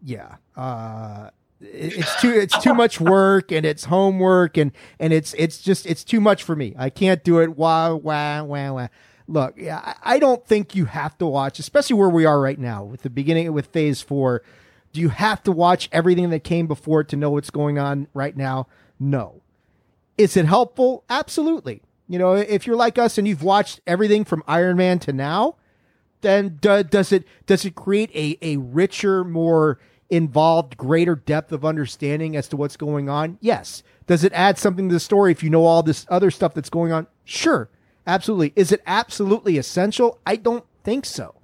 yeah, 0.04 0.36
uh, 0.56 1.30
it- 1.62 1.98
it's 2.00 2.22
too 2.22 2.32
it's 2.32 2.58
too 2.62 2.74
much 2.74 3.00
work 3.00 3.52
and 3.52 3.66
it's 3.66 3.86
homework 3.86 4.58
and 4.58 4.72
and 5.00 5.14
it's 5.14 5.34
it's 5.36 5.62
just 5.62 5.86
it's 5.86 6.04
too 6.04 6.20
much 6.22 6.44
for 6.44 6.56
me. 6.56 6.76
I 6.78 6.90
can't 6.90 7.24
do 7.24 7.40
it. 7.40 7.58
Wah 7.58 7.94
wah 7.96 8.44
wah 8.44 8.72
wah. 8.74 8.88
Look, 9.28 9.56
yeah, 9.58 9.80
I 10.04 10.16
I 10.16 10.20
don't 10.20 10.46
think 10.46 10.76
you 10.76 10.86
have 10.86 11.18
to 11.18 11.26
watch, 11.26 11.58
especially 11.60 11.96
where 11.96 12.10
we 12.10 12.26
are 12.26 12.40
right 12.40 12.60
now 12.60 12.84
with 12.84 13.02
the 13.02 13.10
beginning 13.10 13.52
with 13.54 13.68
Phase 13.68 14.02
Four. 14.02 14.44
Do 14.94 15.02
you 15.02 15.10
have 15.10 15.42
to 15.44 15.52
watch 15.52 15.90
everything 15.92 16.30
that 16.30 16.44
came 16.44 16.68
before 16.68 17.04
to 17.06 17.16
know 17.18 17.30
what's 17.32 17.50
going 17.50 17.78
on 17.80 18.08
right 18.14 18.36
now? 18.38 18.68
No. 19.00 19.42
Is 20.18 20.38
it 20.38 20.46
helpful? 20.46 21.04
Absolutely. 21.10 21.82
You 22.08 22.20
know, 22.20 22.34
if 22.36 22.66
you're 22.68 22.76
like 22.78 22.98
us 22.98 23.18
and 23.18 23.28
you've 23.28 23.44
watched 23.44 23.82
everything 23.88 24.24
from 24.24 24.44
Iron 24.48 24.78
Man 24.78 25.00
to 25.00 25.12
now, 25.12 25.56
then 26.26 26.58
do, 26.60 26.84
does 26.84 27.12
it 27.12 27.26
does 27.46 27.66
it 27.66 27.76
create 27.76 28.12
a 28.16 28.38
a 28.42 28.58
richer, 28.58 29.24
more 29.24 29.80
involved, 30.10 30.78
greater 30.78 31.16
depth 31.16 31.52
of 31.52 31.66
understanding 31.66 32.36
as 32.36 32.48
to 32.50 32.58
what's 32.58 32.78
going 32.78 33.10
on? 33.10 33.38
Yes. 33.42 33.84
Does 34.08 34.24
it 34.24 34.34
add 34.34 34.58
something 34.58 34.88
to 34.90 34.94
the 34.94 35.00
story 35.00 35.32
if 35.32 35.42
you 35.44 35.50
know 35.50 35.66
all 35.66 35.82
this 35.82 36.06
other 36.10 36.30
stuff 36.30 36.54
that's 36.54 36.70
going 36.70 36.92
on? 36.92 37.08
Sure, 37.24 37.70
absolutely. 38.06 38.54
Is 38.56 38.72
it 38.72 38.82
absolutely 38.86 39.58
essential? 39.58 40.20
I 40.26 40.36
don't 40.36 40.64
think 40.84 41.06
so. 41.06 41.36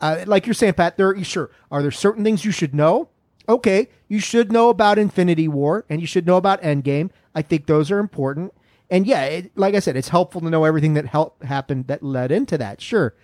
Uh, 0.00 0.24
like 0.26 0.46
you're 0.46 0.54
saying, 0.54 0.74
Pat, 0.74 0.96
there 0.96 1.22
sure 1.24 1.50
are 1.70 1.82
there 1.82 1.90
certain 1.90 2.24
things 2.24 2.44
you 2.44 2.52
should 2.52 2.74
know. 2.74 3.08
Okay, 3.48 3.88
you 4.08 4.20
should 4.20 4.52
know 4.52 4.68
about 4.68 4.98
Infinity 4.98 5.48
War 5.48 5.84
and 5.88 6.00
you 6.00 6.06
should 6.06 6.26
know 6.26 6.36
about 6.36 6.62
Endgame. 6.62 7.10
I 7.34 7.42
think 7.42 7.66
those 7.66 7.90
are 7.90 7.98
important. 7.98 8.52
And 8.90 9.06
yeah, 9.06 9.24
it, 9.24 9.52
like 9.56 9.74
I 9.74 9.80
said, 9.80 9.96
it's 9.96 10.08
helpful 10.08 10.40
to 10.40 10.50
know 10.50 10.64
everything 10.64 10.94
that 10.94 11.06
happened 11.42 11.88
that 11.88 12.02
led 12.02 12.30
into 12.30 12.56
that. 12.58 12.80
Sure, 12.80 13.14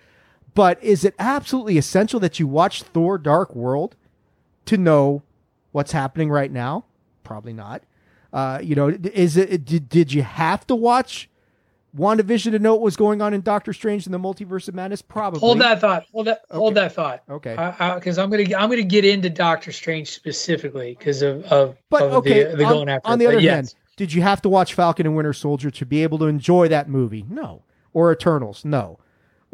but 0.55 0.83
is 0.83 1.05
it 1.05 1.13
absolutely 1.19 1.77
essential 1.77 2.19
that 2.21 2.39
you 2.39 2.47
watch 2.47 2.81
Thor: 2.81 3.19
Dark 3.19 3.53
World 3.55 3.95
to 4.65 4.77
know 4.77 5.21
what's 5.71 5.91
happening 5.91 6.31
right 6.31 6.51
now? 6.51 6.85
Probably 7.23 7.53
not. 7.53 7.83
Uh, 8.33 8.59
you 8.61 8.75
know, 8.75 8.89
is 8.89 9.37
it 9.37 9.63
did, 9.65 9.87
did 9.87 10.11
you 10.11 10.23
have 10.23 10.65
to 10.67 10.75
watch 10.75 11.29
WandaVision 11.97 12.51
to 12.51 12.59
know 12.59 12.73
what 12.73 12.81
was 12.81 12.97
going 12.97 13.21
on 13.21 13.33
in 13.33 13.41
Doctor 13.41 13.71
Strange 13.71 14.05
and 14.05 14.13
the 14.13 14.19
Multiverse 14.19 14.67
of 14.67 14.75
Madness? 14.75 15.01
Probably. 15.01 15.39
Hold 15.39 15.59
that 15.59 15.79
thought. 15.79 16.05
Hold 16.11 16.27
that. 16.27 16.41
Hold 16.51 16.75
that 16.75 16.93
thought. 16.93 17.23
Okay. 17.29 17.55
Because 17.95 18.17
I'm 18.17 18.29
gonna 18.29 18.43
I'm 18.57 18.69
gonna 18.69 18.83
get 18.83 19.05
into 19.05 19.29
Doctor 19.29 19.71
Strange 19.71 20.09
specifically 20.09 20.95
because 20.97 21.21
of 21.21 21.43
of, 21.45 21.77
But 21.89 22.03
of 22.03 22.13
okay, 22.13 22.43
the, 22.43 22.57
the 22.57 22.65
on, 22.65 22.73
going 22.73 22.89
after. 22.89 23.07
on 23.07 23.19
the 23.19 23.27
other 23.27 23.39
yes. 23.39 23.53
hand, 23.53 23.75
did 23.95 24.13
you 24.13 24.21
have 24.21 24.41
to 24.41 24.49
watch 24.49 24.73
Falcon 24.73 25.05
and 25.05 25.15
Winter 25.15 25.33
Soldier 25.33 25.71
to 25.71 25.85
be 25.85 26.03
able 26.03 26.17
to 26.19 26.25
enjoy 26.25 26.67
that 26.67 26.89
movie? 26.89 27.25
No. 27.29 27.63
Or 27.93 28.11
Eternals? 28.11 28.65
No. 28.65 28.99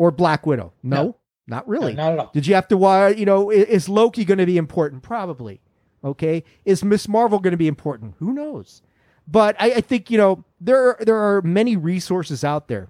Or 0.02 0.10
Black 0.10 0.48
Widow? 0.48 0.73
No. 0.82 1.03
No. 1.03 1.15
Not 1.45 1.68
really. 1.68 1.94
No, 1.94 2.06
not 2.06 2.14
at 2.14 2.19
all. 2.19 2.32
Did 2.34 2.48
you 2.48 2.56
have 2.56 2.68
to 2.69 2.78
watch? 2.78 3.18
You 3.18 3.26
know, 3.28 3.52
is 3.52 3.88
Loki 3.88 4.26
going 4.26 4.40
to 4.40 4.48
be 4.48 4.57
important? 4.57 5.03
Probably. 5.03 5.61
Okay. 6.03 6.44
Is 6.65 6.84
Ms. 6.84 7.07
Marvel 7.07 7.38
going 7.38 7.52
to 7.52 7.57
be 7.57 7.68
important? 7.68 8.15
Who 8.18 8.34
knows? 8.34 8.82
But 9.28 9.56
I, 9.60 9.73
I 9.73 9.82
think 9.82 10.10
you 10.10 10.18
know 10.18 10.44
there 10.60 10.98
there 11.02 11.18
are 11.18 11.44
many 11.44 11.76
resources 11.78 12.44
out 12.44 12.68
there 12.68 12.90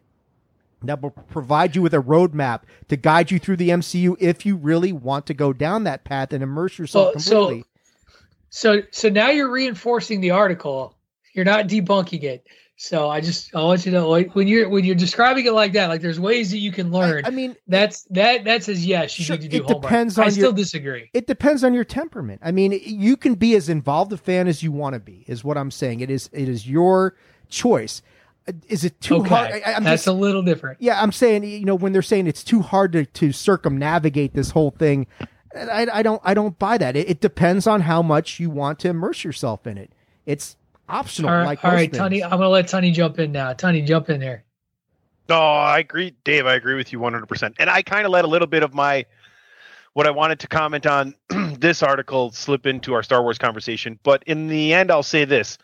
that 0.83 1.01
will 1.01 1.09
provide 1.11 1.75
you 1.75 1.81
with 1.81 1.93
a 1.93 2.01
roadmap 2.01 2.61
to 2.87 2.95
guide 2.95 3.29
you 3.29 3.39
through 3.39 3.57
the 3.57 3.69
MCU 3.69 4.15
if 4.19 4.45
you 4.45 4.55
really 4.55 4.93
want 4.93 5.25
to 5.25 5.33
go 5.33 5.51
down 5.51 5.83
that 5.83 6.05
path 6.05 6.31
and 6.31 6.41
immerse 6.41 6.79
yourself 6.79 7.15
Well, 7.15 7.19
so- 7.19 7.39
completely. 7.47 7.65
So 8.49 8.81
so 8.91 9.09
now 9.09 9.31
you're 9.31 9.51
reinforcing 9.51 10.21
the 10.21 10.31
article. 10.31 10.95
You're 11.33 11.45
not 11.45 11.67
debunking 11.67 12.23
it. 12.23 12.47
So 12.83 13.11
I 13.11 13.21
just 13.21 13.53
I 13.53 13.61
want 13.61 13.85
you 13.85 13.91
to 13.91 13.99
know 13.99 14.09
like, 14.09 14.33
when 14.33 14.47
you're 14.47 14.67
when 14.67 14.83
you're 14.83 14.95
describing 14.95 15.45
it 15.45 15.53
like 15.53 15.73
that, 15.73 15.85
like 15.89 16.01
there's 16.01 16.19
ways 16.19 16.49
that 16.49 16.57
you 16.57 16.71
can 16.71 16.89
learn. 16.89 17.23
I 17.25 17.29
mean, 17.29 17.55
that's 17.67 18.05
that 18.09 18.43
that 18.45 18.63
says 18.63 18.83
yes, 18.83 19.19
you 19.19 19.25
Sure, 19.25 19.35
need 19.37 19.43
to 19.43 19.49
do 19.49 19.57
it 19.57 19.63
homework. 19.65 19.83
depends 19.83 20.17
I 20.17 20.25
on 20.25 20.31
still 20.31 20.51
disagree. 20.51 21.11
It 21.13 21.27
depends 21.27 21.63
on 21.63 21.75
your 21.75 21.83
temperament. 21.83 22.41
I 22.43 22.51
mean, 22.51 22.71
you 22.83 23.17
can 23.17 23.35
be 23.35 23.55
as 23.55 23.69
involved 23.69 24.11
a 24.13 24.17
fan 24.17 24.47
as 24.47 24.63
you 24.63 24.71
want 24.71 24.95
to 24.95 24.99
be. 24.99 25.23
Is 25.27 25.43
what 25.43 25.59
I'm 25.59 25.69
saying. 25.69 25.99
It 25.99 26.09
is 26.09 26.27
it 26.33 26.49
is 26.49 26.67
your 26.67 27.15
choice. 27.49 28.01
Uh, 28.47 28.53
Is 28.67 28.83
it 28.83 28.99
too 28.99 29.17
okay, 29.17 29.29
hard? 29.29 29.51
I, 29.63 29.73
I'm 29.73 29.83
that's 29.83 30.05
just, 30.05 30.07
a 30.07 30.13
little 30.13 30.41
different. 30.41 30.81
yeah, 30.81 30.99
I'm 30.99 31.11
saying 31.11 31.43
you 31.43 31.65
know 31.65 31.75
when 31.75 31.93
they're 31.93 32.01
saying 32.01 32.25
it's 32.25 32.43
too 32.43 32.63
hard 32.63 32.93
to 32.93 33.05
to 33.05 33.31
circumnavigate 33.31 34.33
this 34.33 34.49
whole 34.49 34.71
thing. 34.71 35.05
I, 35.55 35.85
I 35.93 36.01
don't 36.01 36.19
I 36.25 36.33
don't 36.33 36.57
buy 36.57 36.79
that. 36.79 36.95
It, 36.95 37.07
it 37.07 37.21
depends 37.21 37.67
on 37.67 37.81
how 37.81 38.01
much 38.01 38.39
you 38.39 38.49
want 38.49 38.79
to 38.79 38.89
immerse 38.89 39.23
yourself 39.23 39.67
in 39.67 39.77
it. 39.77 39.91
It's 40.25 40.55
optional. 40.91 41.29
All 41.29 41.37
right, 41.37 41.45
like 41.45 41.63
all 41.65 41.71
most 41.71 41.77
right, 41.77 41.89
things. 41.91 41.97
Tony. 41.97 42.23
I'm 42.23 42.29
gonna 42.31 42.49
let 42.49 42.67
Tony 42.67 42.91
jump 42.91 43.19
in 43.19 43.31
now. 43.31 43.53
Tony, 43.53 43.81
jump 43.81 44.09
in 44.09 44.19
there. 44.19 44.43
No, 45.29 45.39
I 45.39 45.79
agree, 45.79 46.13
Dave. 46.23 46.45
I 46.45 46.55
agree 46.55 46.75
with 46.75 46.91
you 46.91 46.99
100%. 46.99 47.53
And 47.57 47.69
I 47.69 47.81
kind 47.83 48.05
of 48.05 48.11
let 48.11 48.25
a 48.25 48.27
little 48.27 48.47
bit 48.47 48.63
of 48.63 48.73
my 48.73 49.05
what 49.93 50.07
I 50.07 50.11
wanted 50.11 50.39
to 50.39 50.47
comment 50.47 50.85
on 50.85 51.15
this 51.59 51.83
article 51.83 52.31
slip 52.31 52.65
into 52.65 52.93
our 52.93 53.03
Star 53.03 53.21
Wars 53.21 53.37
conversation. 53.37 53.99
But 54.03 54.23
in 54.25 54.47
the 54.47 54.73
end, 54.73 54.91
I'll 54.91 55.03
say 55.03 55.25
this. 55.25 55.57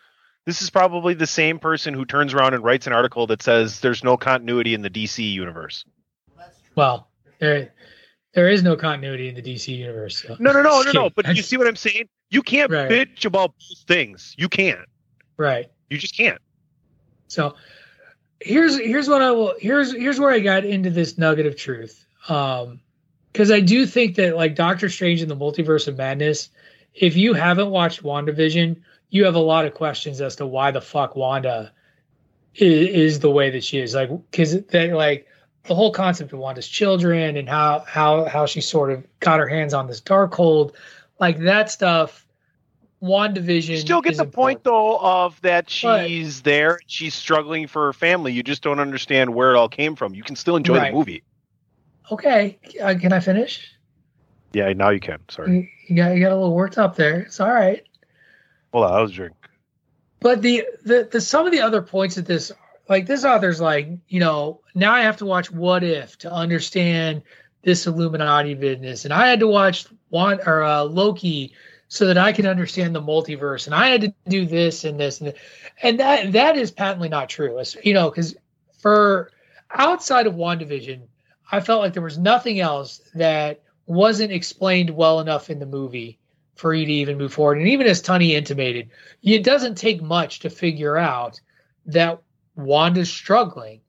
This 0.46 0.62
is 0.62 0.70
probably 0.70 1.12
the 1.14 1.26
same 1.26 1.58
person 1.58 1.92
who 1.92 2.06
turns 2.06 2.32
around 2.32 2.54
and 2.54 2.64
writes 2.64 2.86
an 2.86 2.94
article 2.94 3.26
that 3.26 3.42
says 3.42 3.80
there's 3.80 4.02
no 4.02 4.16
continuity 4.16 4.72
in 4.72 4.80
the 4.80 4.88
DC 4.90 5.30
universe. 5.30 5.84
Well, 6.74 7.08
there 7.38 7.74
there 8.32 8.48
is 8.48 8.62
no 8.62 8.76
continuity 8.76 9.28
in 9.28 9.34
the 9.34 9.42
DC 9.42 9.76
universe. 9.76 10.22
so- 10.22 10.36
No, 10.38 10.52
no, 10.52 10.62
no, 10.62 10.82
no, 10.82 10.92
no. 10.92 11.10
But 11.14 11.36
you 11.36 11.42
see 11.42 11.56
what 11.58 11.66
I'm 11.66 11.76
saying? 11.76 12.08
You 12.30 12.42
can't 12.42 12.70
Right. 12.70 12.88
bitch 12.90 13.24
about 13.26 13.50
both 13.58 13.86
things. 13.86 14.34
You 14.38 14.48
can't. 14.48 14.80
Right. 15.38 15.70
You 15.88 15.96
just 15.96 16.16
can't. 16.16 16.38
So 17.28 17.54
here's 18.40 18.76
here's 18.78 19.08
what 19.08 19.22
I 19.22 19.30
will 19.30 19.54
here's 19.58 19.92
here's 19.92 20.20
where 20.20 20.30
I 20.30 20.40
got 20.40 20.64
into 20.64 20.90
this 20.90 21.16
nugget 21.16 21.46
of 21.46 21.56
truth. 21.56 22.04
Um 22.28 22.80
because 23.32 23.50
I 23.50 23.60
do 23.60 23.86
think 23.86 24.16
that 24.16 24.36
like 24.36 24.54
Doctor 24.54 24.88
Strange 24.88 25.22
in 25.22 25.28
the 25.28 25.36
Multiverse 25.36 25.86
of 25.86 25.96
Madness, 25.96 26.50
if 26.94 27.16
you 27.16 27.34
haven't 27.34 27.70
watched 27.70 28.02
WandaVision, 28.02 28.80
you 29.10 29.24
have 29.24 29.36
a 29.36 29.40
lot 29.40 29.64
of 29.64 29.74
questions 29.74 30.20
as 30.20 30.36
to 30.36 30.46
why 30.46 30.70
the 30.70 30.80
fuck 30.80 31.14
Wanda 31.14 31.72
is, 32.54 32.88
is 32.88 33.20
the 33.20 33.30
way 33.30 33.50
that 33.50 33.62
she 33.62 33.78
is. 33.78 33.94
Like 33.94 34.10
because 34.30 34.60
that 34.66 34.92
like 34.92 35.26
the 35.64 35.74
whole 35.74 35.92
concept 35.92 36.32
of 36.32 36.38
Wanda's 36.38 36.66
children 36.66 37.36
and 37.36 37.48
how 37.48 37.84
how 37.86 38.24
how 38.24 38.46
she 38.46 38.60
sort 38.60 38.90
of 38.90 39.06
got 39.20 39.38
her 39.38 39.48
hands 39.48 39.74
on 39.74 39.86
this 39.86 40.00
Darkhold, 40.00 40.74
like 41.20 41.38
that 41.40 41.70
stuff. 41.70 42.26
WandaVision 43.02 43.68
You 43.68 43.76
still 43.78 44.00
get 44.00 44.16
the 44.16 44.24
point 44.24 44.64
though 44.64 44.98
of 44.98 45.40
that 45.42 45.66
But- 45.82 46.06
she's 46.08 46.42
there, 46.42 46.80
she's 46.86 47.14
struggling 47.14 47.66
for 47.66 47.86
her 47.86 47.92
family. 47.92 48.32
You 48.32 48.42
just 48.42 48.62
don't 48.62 48.80
understand 48.80 49.34
where 49.34 49.54
it 49.54 49.56
all 49.56 49.68
came 49.68 49.94
from. 49.94 50.14
You 50.14 50.22
can 50.22 50.36
still 50.36 50.56
enjoy 50.56 50.78
Right. 50.78 50.90
the 50.92 50.96
movie. 50.98 51.22
Okay, 52.10 52.58
uh, 52.82 52.94
can 53.00 53.12
I 53.12 53.20
finish? 53.20 53.70
Yeah, 54.52 54.72
now 54.72 54.88
you 54.90 55.00
can. 55.00 55.18
Sorry. 55.28 55.54
You, 55.56 55.68
you 55.88 55.96
got 55.96 56.14
you 56.16 56.20
got 56.20 56.32
a 56.32 56.36
little 56.36 56.54
worked 56.54 56.78
up 56.78 56.96
there. 56.96 57.20
It's 57.20 57.38
all 57.38 57.52
right. 57.52 57.82
Hold 58.72 58.86
on, 58.86 58.92
I 58.94 59.00
was 59.02 59.12
drink. 59.12 59.34
But 60.20 60.42
the, 60.42 60.64
the 60.84 61.08
the 61.10 61.20
some 61.20 61.46
of 61.46 61.52
the 61.52 61.60
other 61.60 61.82
points 61.82 62.16
of 62.16 62.24
this, 62.24 62.50
like 62.88 63.06
this 63.06 63.24
author's 63.24 63.60
like, 63.60 63.88
you 64.08 64.20
know, 64.20 64.60
now 64.74 64.92
I 64.92 65.02
have 65.02 65.18
to 65.18 65.26
watch 65.26 65.50
What 65.52 65.84
If 65.84 66.16
to 66.18 66.32
understand 66.32 67.22
this 67.62 67.86
Illuminati 67.86 68.54
business, 68.54 69.04
and 69.04 69.12
I 69.12 69.28
had 69.28 69.40
to 69.40 69.46
watch 69.48 69.86
one 70.08 70.40
or 70.46 70.62
uh, 70.62 70.82
Loki 70.84 71.52
so 71.88 72.06
that 72.06 72.18
I 72.18 72.32
can 72.32 72.46
understand 72.46 72.94
the 72.94 73.02
multiverse, 73.02 73.66
and 73.66 73.74
I 73.74 73.88
had 73.88 74.02
to 74.02 74.14
do 74.28 74.46
this 74.46 74.84
and 74.84 75.00
this 75.00 75.20
and 75.20 75.32
and 75.82 75.98
that 76.00 76.32
that 76.32 76.56
is 76.56 76.70
patently 76.70 77.08
not 77.08 77.28
true. 77.28 77.58
It's, 77.58 77.76
you 77.82 77.94
know, 77.94 78.10
because 78.10 78.36
for 78.78 79.30
outside 79.70 80.26
of 80.26 80.34
WandaVision, 80.34 81.02
I 81.50 81.60
felt 81.60 81.80
like 81.80 81.94
there 81.94 82.02
was 82.02 82.18
nothing 82.18 82.60
else 82.60 83.00
that 83.14 83.62
wasn't 83.86 84.32
explained 84.32 84.90
well 84.90 85.20
enough 85.20 85.48
in 85.48 85.58
the 85.58 85.66
movie 85.66 86.18
for 86.54 86.74
you 86.74 86.84
to 86.84 86.92
even 86.92 87.16
move 87.16 87.32
forward. 87.32 87.58
And 87.58 87.68
even 87.68 87.86
as 87.86 88.02
Tony 88.02 88.34
intimated, 88.34 88.90
it 89.22 89.44
doesn't 89.44 89.76
take 89.76 90.02
much 90.02 90.40
to 90.40 90.50
figure 90.50 90.96
out 90.96 91.40
that 91.86 92.20
Wanda's 92.56 93.10
struggling. 93.10 93.80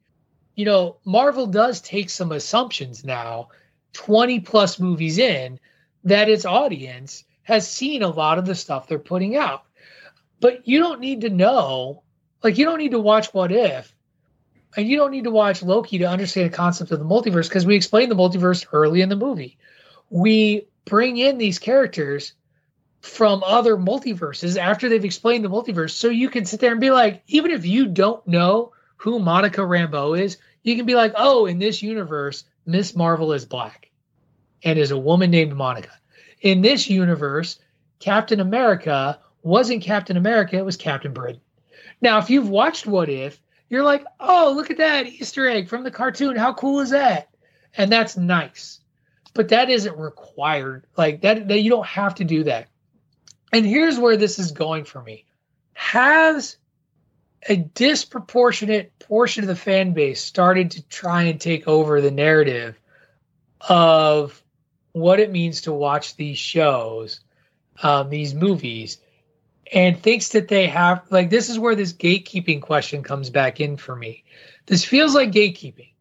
You 0.55 0.65
know, 0.65 0.97
Marvel 1.03 1.47
does 1.47 1.81
take 1.81 2.09
some 2.09 2.31
assumptions 2.31 3.03
now, 3.03 3.49
20 3.93 4.39
plus 4.41 4.80
movies 4.80 5.17
in, 5.17 5.59
that 6.03 6.30
its 6.30 6.45
audience 6.45 7.26
has 7.49 7.67
seen 7.67 8.03
a 8.03 8.07
lot 8.07 8.38
of 8.38 8.45
the 8.45 8.53
stuff 8.53 8.88
they're 8.88 8.99
putting 8.99 9.35
out. 9.35 9.63
But 10.39 10.67
you 10.67 10.80
don't 10.80 10.99
need 10.99 11.21
to 11.21 11.31
know, 11.31 12.03
like, 12.43 12.59
you 12.59 12.65
don't 12.65 12.77
need 12.77 12.91
to 12.91 12.99
watch 12.99 13.34
What 13.34 13.51
If, 13.51 13.93
and 14.77 14.88
you 14.88 14.97
don't 14.97 15.09
need 15.09 15.23
to 15.23 15.31
watch 15.31 15.63
Loki 15.63 15.97
to 15.97 16.05
understand 16.05 16.51
the 16.51 16.55
concept 16.55 16.91
of 16.91 16.99
the 16.99 17.05
multiverse 17.05 17.49
because 17.49 17.65
we 17.65 17.76
explain 17.76 18.07
the 18.07 18.15
multiverse 18.15 18.67
early 18.71 19.01
in 19.01 19.09
the 19.09 19.15
movie. 19.15 19.57
We 20.11 20.67
bring 20.85 21.17
in 21.17 21.39
these 21.39 21.57
characters 21.57 22.34
from 23.01 23.43
other 23.43 23.76
multiverses 23.76 24.55
after 24.55 24.88
they've 24.88 25.03
explained 25.03 25.43
the 25.43 25.49
multiverse. 25.49 25.91
So 25.91 26.09
you 26.09 26.30
can 26.30 26.45
sit 26.45 26.59
there 26.59 26.71
and 26.71 26.80
be 26.80 26.91
like, 26.91 27.23
even 27.26 27.49
if 27.49 27.65
you 27.65 27.88
don't 27.88 28.26
know 28.27 28.73
who 28.97 29.17
Monica 29.17 29.61
Rambeau 29.61 30.19
is, 30.19 30.38
you 30.61 30.76
can 30.76 30.85
be 30.85 30.95
like, 30.95 31.13
oh, 31.15 31.47
in 31.47 31.57
this 31.57 31.81
universe, 31.81 32.43
Ms. 32.67 32.95
Marvel 32.95 33.34
is 33.34 33.45
black 33.45 33.89
and 34.63 34.77
is 34.77 34.91
a 34.91 34.97
woman 34.97 35.31
named 35.31 35.55
Monica. 35.55 35.98
In 36.41 36.61
this 36.61 36.90
universe, 36.90 37.60
Captain 37.99 38.40
America 38.40 39.20
wasn't 39.41 39.84
Captain 39.84 40.18
America, 40.18 40.57
it 40.57 40.66
was 40.66 40.78
Captain 40.78 41.14
Britain. 41.14 41.41
Now, 42.02 42.20
if 42.20 42.30
you've 42.30 42.49
watched 42.49 42.88
What 42.88 43.10
If, 43.10 43.40
you're 43.70 43.84
like, 43.84 44.03
oh, 44.20 44.53
look 44.56 44.72
at 44.72 44.78
that 44.78 45.06
Easter 45.06 45.48
egg 45.48 45.70
from 45.70 45.84
the 45.84 45.91
cartoon. 45.91 46.36
How 46.36 46.53
cool 46.53 46.80
is 46.80 46.90
that? 46.90 47.30
And 47.78 47.91
that's 47.91 48.18
nice. 48.18 48.80
But 49.34 49.49
that 49.49 49.70
isn't 49.70 49.98
required. 49.98 50.88
Like 50.98 51.22
that, 51.22 51.48
that 51.48 51.60
you 51.60 51.70
don't 51.70 51.86
have 51.86 52.16
to 52.16 52.24
do 52.24 52.45
that. 52.45 52.68
And 53.52 53.66
here's 53.66 53.99
where 53.99 54.18
this 54.18 54.40
is 54.40 54.52
going 54.52 54.86
for 54.86 55.02
me. 55.02 55.26
Has 55.74 56.57
a 57.48 57.56
disproportionate 57.56 58.98
portion 58.99 59.44
of 59.44 59.48
the 59.48 59.56
fan 59.56 59.94
base 59.94 60.22
started 60.22 60.72
to 60.72 60.88
try 60.88 61.24
and 61.24 61.40
take 61.40 61.68
over 61.68 62.02
the 62.02 62.11
narrative 62.11 62.78
of 63.61 64.41
what 64.91 65.20
it 65.20 65.32
means 65.32 65.61
to 65.61 65.74
watch 65.74 66.16
these 66.16 66.38
shows, 66.38 67.20
um, 67.84 68.10
these 68.10 68.34
movies, 68.34 68.98
and 69.72 70.02
thinks 70.02 70.30
that 70.30 70.48
they 70.48 70.68
have 70.68 71.03
like 71.11 71.30
this 71.30 71.49
is 71.49 71.60
where 71.60 71.76
this 71.76 71.94
gatekeeping 71.94 72.61
question 72.61 73.03
comes 73.03 73.30
back 73.30 73.60
in 73.60 73.78
for 73.78 73.95
me. 73.95 74.24
This 74.66 74.84
feels 74.84 75.16
like 75.16 75.32
gatekeeping. 75.32 75.91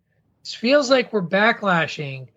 This 0.42 0.54
feels 0.54 0.90
like 0.90 1.12
we're 1.12 1.22
backlashing 1.22 2.28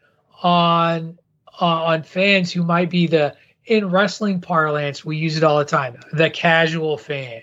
on 0.43 1.17
uh, 1.59 1.65
on 1.65 2.03
fans 2.03 2.51
who 2.51 2.63
might 2.63 2.89
be 2.89 3.07
the 3.07 3.35
in 3.65 3.89
wrestling 3.89 4.41
parlance 4.41 5.05
we 5.05 5.17
use 5.17 5.37
it 5.37 5.43
all 5.43 5.59
the 5.59 5.65
time 5.65 5.95
the 6.13 6.29
casual 6.29 6.97
fan 6.97 7.41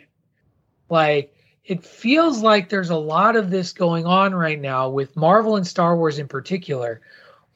like 0.90 1.32
it 1.64 1.84
feels 1.84 2.42
like 2.42 2.68
there's 2.68 2.90
a 2.90 2.96
lot 2.96 3.36
of 3.36 3.50
this 3.50 3.72
going 3.72 4.04
on 4.04 4.34
right 4.34 4.60
now 4.60 4.88
with 4.88 5.16
marvel 5.16 5.56
and 5.56 5.66
star 5.66 5.96
wars 5.96 6.18
in 6.18 6.26
particular 6.26 7.00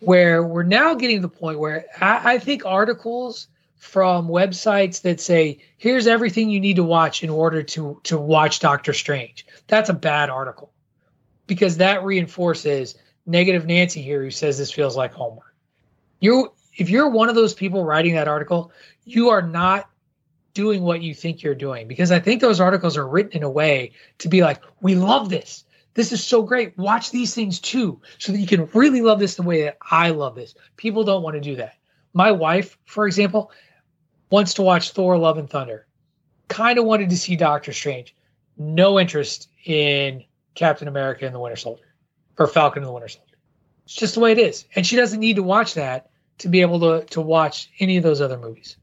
where 0.03 0.43
we're 0.43 0.62
now 0.65 0.95
getting 0.95 1.16
to 1.16 1.23
the 1.23 1.29
point 1.29 1.59
where 1.59 1.87
I, 2.01 2.35
I 2.35 2.39
think 2.39 2.65
articles 2.66 3.49
from 3.77 4.29
websites 4.29 5.03
that 5.03 5.20
say 5.20 5.59
here's 5.77 6.07
everything 6.07 6.51
you 6.51 6.61
need 6.61 6.77
to 6.77 6.85
watch 6.85 7.23
in 7.23 7.31
order 7.31 7.62
to 7.62 8.01
to 8.05 8.19
watch 8.19 8.61
doctor 8.61 8.93
strange 8.93 9.47
that's 9.66 9.89
a 9.89 9.95
bad 9.95 10.31
article. 10.31 10.73
Because 11.47 11.79
that 11.79 12.05
reinforces 12.05 12.97
negative 13.27 13.66
nancy 13.66 14.01
here 14.01 14.23
who 14.23 14.31
says 14.31 14.59
this 14.59 14.73
feels 14.73 14.97
like 14.97 15.12
homework. 15.12 15.55
You 16.20 16.53
if 16.74 16.91
you're 16.91 17.09
one 17.09 17.29
of 17.29 17.35
those 17.35 17.55
people 17.55 17.85
writing 17.85 18.15
that 18.15 18.29
article, 18.29 18.73
you 19.05 19.31
are 19.31 19.43
not 19.43 19.89
doing 20.55 20.83
what 20.83 21.03
you 21.03 21.15
think 21.15 21.43
you're 21.43 21.55
doing. 21.55 21.89
Because 21.89 22.11
I 22.11 22.19
think 22.19 22.41
those 22.41 22.61
articles 22.61 22.97
are 22.97 23.07
written 23.07 23.33
in 23.33 23.43
a 23.43 23.51
way 23.51 23.93
to 24.19 24.29
be 24.29 24.43
like, 24.43 24.62
we 24.81 24.95
love 24.95 25.29
this. 25.29 25.65
This 25.94 26.12
is 26.12 26.24
so 26.24 26.43
great. 26.43 26.77
Watch 26.78 27.10
these 27.10 27.35
things 27.35 27.60
too, 27.60 28.01
so 28.19 28.32
that 28.32 28.39
you 28.39 28.47
can 28.47 28.66
really 28.74 29.02
love 29.02 29.19
this 29.19 29.35
the 29.35 29.43
way 29.43 29.62
that 29.62 29.78
I 29.90 30.10
love 30.10 30.35
this. 30.35 30.55
People 30.77 31.05
don't 31.05 31.23
want 31.23 31.35
to 31.35 31.40
do 31.40 31.56
that. 31.56 31.77
My 32.14 32.32
wife, 32.32 32.78
for 32.85 33.06
example, 33.06 33.51
wants 34.31 34.55
to 34.55 34.62
watch 34.62 34.93
Thor 34.93 35.19
Love 35.19 35.39
and 35.39 35.48
Thunder. 35.48 35.86
Kind 36.48 36.78
of 36.78 36.85
wanted 36.85 37.10
to 37.10 37.16
see 37.16 37.36
Doctor 37.36 37.73
Strange. 37.73 38.14
No 38.56 38.98
interest 38.98 39.48
in 39.64 40.24
Captain 40.55 40.89
America 40.89 41.27
and 41.27 41.35
the 41.35 41.40
Winter 41.40 41.56
Soldier 41.56 41.94
or 42.39 42.47
Falcon 42.47 42.82
and 42.82 42.89
the 42.89 42.93
Winter 42.93 43.09
Soldier. 43.09 43.36
It's 43.85 43.94
just 43.94 44.14
the 44.14 44.20
way 44.20 44.32
it 44.32 44.39
is. 44.39 44.66
And 44.74 44.86
she 44.86 44.97
doesn't 44.97 45.20
need 45.20 45.36
to 45.36 45.43
watch 45.43 45.74
that 45.74 46.10
to 46.39 46.48
be 46.48 46.60
able 46.60 46.81
to 46.81 47.06
to 47.06 47.20
watch 47.20 47.70
any 47.78 47.97
of 47.97 48.02
those 48.02 48.20
other 48.20 48.39
movies, 48.39 48.77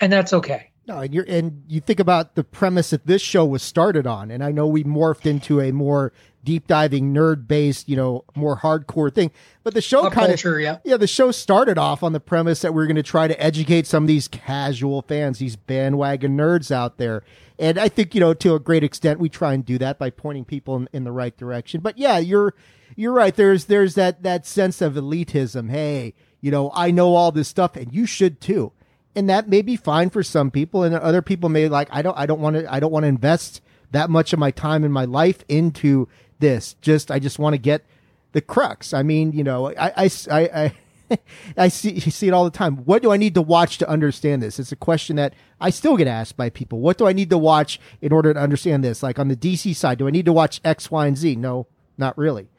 and 0.00 0.12
that's 0.12 0.32
okay. 0.32 0.67
No, 0.88 1.00
and 1.00 1.12
you're 1.12 1.26
and 1.28 1.64
you 1.68 1.80
think 1.80 2.00
about 2.00 2.34
the 2.34 2.42
premise 2.42 2.90
that 2.90 3.06
this 3.06 3.20
show 3.20 3.44
was 3.44 3.62
started 3.62 4.06
on, 4.06 4.30
and 4.30 4.42
I 4.42 4.52
know 4.52 4.66
we 4.66 4.84
morphed 4.84 5.26
into 5.26 5.60
a 5.60 5.70
more 5.70 6.14
deep 6.44 6.66
diving 6.66 7.12
nerd 7.12 7.46
based, 7.46 7.90
you 7.90 7.96
know, 7.96 8.24
more 8.34 8.56
hardcore 8.56 9.14
thing. 9.14 9.30
But 9.64 9.74
the 9.74 9.82
show 9.82 10.08
kind 10.08 10.32
of 10.32 10.42
yeah. 10.60 10.78
yeah, 10.84 10.96
the 10.96 11.06
show 11.06 11.30
started 11.30 11.76
off 11.76 12.02
on 12.02 12.14
the 12.14 12.20
premise 12.20 12.62
that 12.62 12.72
we 12.72 12.82
are 12.82 12.86
going 12.86 12.96
to 12.96 13.02
try 13.02 13.28
to 13.28 13.38
educate 13.38 13.86
some 13.86 14.04
of 14.04 14.08
these 14.08 14.28
casual 14.28 15.02
fans, 15.02 15.40
these 15.40 15.56
bandwagon 15.56 16.38
nerds 16.38 16.70
out 16.70 16.96
there. 16.96 17.22
And 17.58 17.76
I 17.76 17.90
think 17.90 18.14
you 18.14 18.20
know 18.20 18.32
to 18.32 18.54
a 18.54 18.58
great 18.58 18.82
extent 18.82 19.20
we 19.20 19.28
try 19.28 19.52
and 19.52 19.66
do 19.66 19.76
that 19.76 19.98
by 19.98 20.08
pointing 20.08 20.46
people 20.46 20.74
in, 20.74 20.88
in 20.94 21.04
the 21.04 21.12
right 21.12 21.36
direction. 21.36 21.82
But 21.82 21.98
yeah, 21.98 22.16
you're 22.16 22.54
you're 22.96 23.12
right. 23.12 23.34
There's 23.34 23.66
there's 23.66 23.94
that 23.96 24.22
that 24.22 24.46
sense 24.46 24.80
of 24.80 24.94
elitism. 24.94 25.68
Hey, 25.68 26.14
you 26.40 26.50
know, 26.50 26.70
I 26.74 26.92
know 26.92 27.14
all 27.14 27.30
this 27.30 27.48
stuff, 27.48 27.76
and 27.76 27.92
you 27.92 28.06
should 28.06 28.40
too. 28.40 28.72
And 29.18 29.28
that 29.28 29.48
may 29.48 29.62
be 29.62 29.74
fine 29.74 30.10
for 30.10 30.22
some 30.22 30.48
people, 30.48 30.84
and 30.84 30.94
other 30.94 31.22
people 31.22 31.48
may 31.48 31.66
like 31.68 31.88
I 31.90 32.02
don't 32.02 32.16
I 32.16 32.24
don't 32.24 32.38
want 32.40 32.54
to 32.54 32.72
I 32.72 32.78
don't 32.78 32.92
want 32.92 33.02
to 33.02 33.08
invest 33.08 33.60
that 33.90 34.10
much 34.10 34.32
of 34.32 34.38
my 34.38 34.52
time 34.52 34.84
and 34.84 34.94
my 34.94 35.06
life 35.06 35.44
into 35.48 36.06
this. 36.38 36.76
Just 36.80 37.10
I 37.10 37.18
just 37.18 37.36
want 37.36 37.54
to 37.54 37.58
get 37.58 37.84
the 38.30 38.40
crux. 38.40 38.94
I 38.94 39.02
mean, 39.02 39.32
you 39.32 39.42
know, 39.42 39.74
I 39.76 40.04
I 40.04 40.10
I. 40.30 40.40
I 40.40 40.72
I 41.56 41.66
see 41.66 41.94
you 41.94 42.12
see 42.12 42.28
it 42.28 42.32
all 42.32 42.44
the 42.44 42.50
time. 42.50 42.76
What 42.84 43.02
do 43.02 43.10
I 43.10 43.16
need 43.16 43.34
to 43.34 43.42
watch 43.42 43.78
to 43.78 43.88
understand 43.88 44.40
this? 44.40 44.60
It's 44.60 44.70
a 44.70 44.76
question 44.76 45.16
that 45.16 45.34
I 45.60 45.70
still 45.70 45.96
get 45.96 46.06
asked 46.06 46.36
by 46.36 46.50
people. 46.50 46.78
What 46.78 46.96
do 46.98 47.08
I 47.08 47.12
need 47.12 47.30
to 47.30 47.38
watch 47.38 47.80
in 48.00 48.12
order 48.12 48.32
to 48.32 48.38
understand 48.38 48.84
this? 48.84 49.02
Like 49.02 49.18
on 49.18 49.26
the 49.26 49.34
DC 49.34 49.74
side, 49.74 49.98
do 49.98 50.06
I 50.06 50.10
need 50.10 50.26
to 50.26 50.32
watch 50.32 50.60
X, 50.64 50.92
Y, 50.92 51.06
and 51.06 51.16
Z? 51.16 51.34
No, 51.36 51.66
not 51.96 52.16
really. 52.16 52.50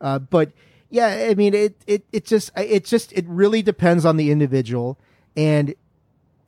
Uh, 0.00 0.20
but 0.20 0.52
yeah, 0.88 1.26
I 1.28 1.34
mean, 1.34 1.52
it, 1.52 1.82
it, 1.86 2.06
it 2.12 2.24
just, 2.24 2.52
it 2.56 2.84
just, 2.84 3.12
it 3.12 3.26
really 3.26 3.60
depends 3.60 4.06
on 4.06 4.16
the 4.16 4.30
individual 4.30 5.00
and 5.36 5.74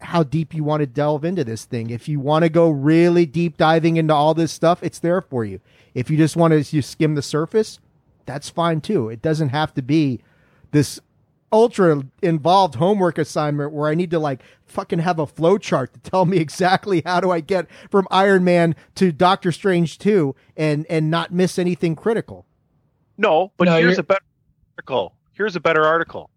how 0.01 0.23
deep 0.23 0.55
you 0.55 0.63
want 0.65 0.81
to 0.81 0.87
delve 0.87 1.25
into 1.25 1.45
this 1.45 1.65
thing. 1.65 1.91
If 1.91 2.09
you 2.09 2.21
want 2.21 2.45
to 2.45 2.49
go 2.49 2.71
really 2.71 3.27
deep 3.27 3.57
diving 3.57 3.97
into 3.97 4.15
all 4.15 4.35
this 4.35 4.53
stuff, 4.53 4.83
it's 4.83 4.99
there 5.01 5.21
for 5.21 5.45
you. 5.45 5.61
If 5.95 6.11
you 6.11 6.17
just 6.17 6.37
want 6.37 6.53
to 6.53 6.77
you 6.77 6.83
skim 6.83 7.15
the 7.17 7.23
surface, 7.23 7.81
that's 8.27 8.49
fine 8.49 8.81
too. 8.81 9.09
It 9.09 9.23
doesn't 9.23 9.49
have 9.49 9.75
to 9.75 9.83
be 9.83 10.21
this 10.71 11.01
ultra 11.51 12.05
involved 12.23 12.75
homework 12.75 13.17
assignment 13.17 13.73
where 13.73 13.89
I 13.91 13.95
need 13.95 14.11
to 14.11 14.19
like 14.19 14.43
fucking 14.67 14.99
have 14.99 15.19
a 15.19 15.27
flow 15.27 15.57
chart 15.59 15.95
to 15.95 16.01
tell 16.01 16.27
me 16.27 16.37
exactly 16.39 17.03
how 17.05 17.21
do 17.21 17.31
I 17.31 17.41
get 17.41 17.67
from 17.91 18.07
Iron 18.11 18.45
Man 18.45 18.77
to 18.97 19.11
Doctor 19.13 19.51
Strange 19.51 19.99
2 19.99 20.35
and 20.57 20.87
and 20.91 21.11
not 21.11 21.33
miss 21.33 21.59
anything 21.59 21.97
critical. 21.97 22.45
No, 23.17 23.51
but 23.57 23.65
No, 23.65 23.73
here's 23.79 23.93
you're- 23.93 24.01
a 24.01 24.03
better 24.05 24.25
article. 24.77 25.15
Here's 25.33 25.57
a 25.57 25.61
better 25.61 25.85
article. 25.85 26.31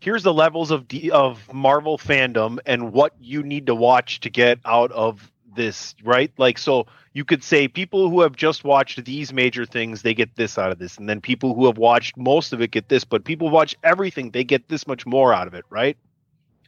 Here's 0.00 0.22
the 0.22 0.34
levels 0.34 0.70
of 0.70 0.88
D, 0.88 1.10
of 1.10 1.52
Marvel 1.52 1.98
fandom 1.98 2.58
and 2.66 2.92
what 2.92 3.14
you 3.18 3.42
need 3.42 3.66
to 3.66 3.74
watch 3.74 4.20
to 4.20 4.30
get 4.30 4.58
out 4.64 4.92
of 4.92 5.32
this, 5.54 5.94
right? 6.04 6.30
Like 6.36 6.58
so 6.58 6.86
you 7.12 7.24
could 7.24 7.42
say 7.42 7.66
people 7.66 8.10
who 8.10 8.20
have 8.20 8.36
just 8.36 8.62
watched 8.62 9.04
these 9.04 9.32
major 9.32 9.64
things, 9.64 10.02
they 10.02 10.12
get 10.12 10.36
this 10.36 10.58
out 10.58 10.70
of 10.70 10.78
this, 10.78 10.98
and 10.98 11.08
then 11.08 11.20
people 11.20 11.54
who 11.54 11.66
have 11.66 11.78
watched 11.78 12.16
most 12.16 12.52
of 12.52 12.60
it 12.60 12.70
get 12.70 12.88
this, 12.88 13.04
but 13.04 13.24
people 13.24 13.48
watch 13.48 13.74
everything, 13.82 14.30
they 14.30 14.44
get 14.44 14.68
this 14.68 14.86
much 14.86 15.06
more 15.06 15.32
out 15.32 15.46
of 15.46 15.54
it, 15.54 15.64
right? 15.70 15.96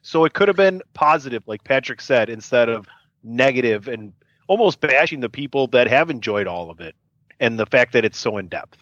So 0.01 0.25
it 0.25 0.33
could 0.33 0.49
have 0.49 0.57
been 0.57 0.81
positive, 0.95 1.43
like 1.47 1.65
Patrick 1.65 2.01
said, 2.01 2.31
instead 2.31 2.71
of 2.71 2.87
negative 3.23 3.89
and 3.89 4.13
almost 4.47 4.81
bashing 4.81 5.21
the 5.21 5.29
people 5.29 5.67
that 5.69 5.87
have 5.87 6.09
enjoyed 6.09 6.47
all 6.47 6.71
of 6.71 6.81
it 6.81 6.95
and 7.41 7.59
the 7.59 7.67
fact 7.67 7.93
that 7.93 8.05
it's 8.05 8.19
so 8.19 8.39
in 8.39 8.49
depth. 8.49 8.79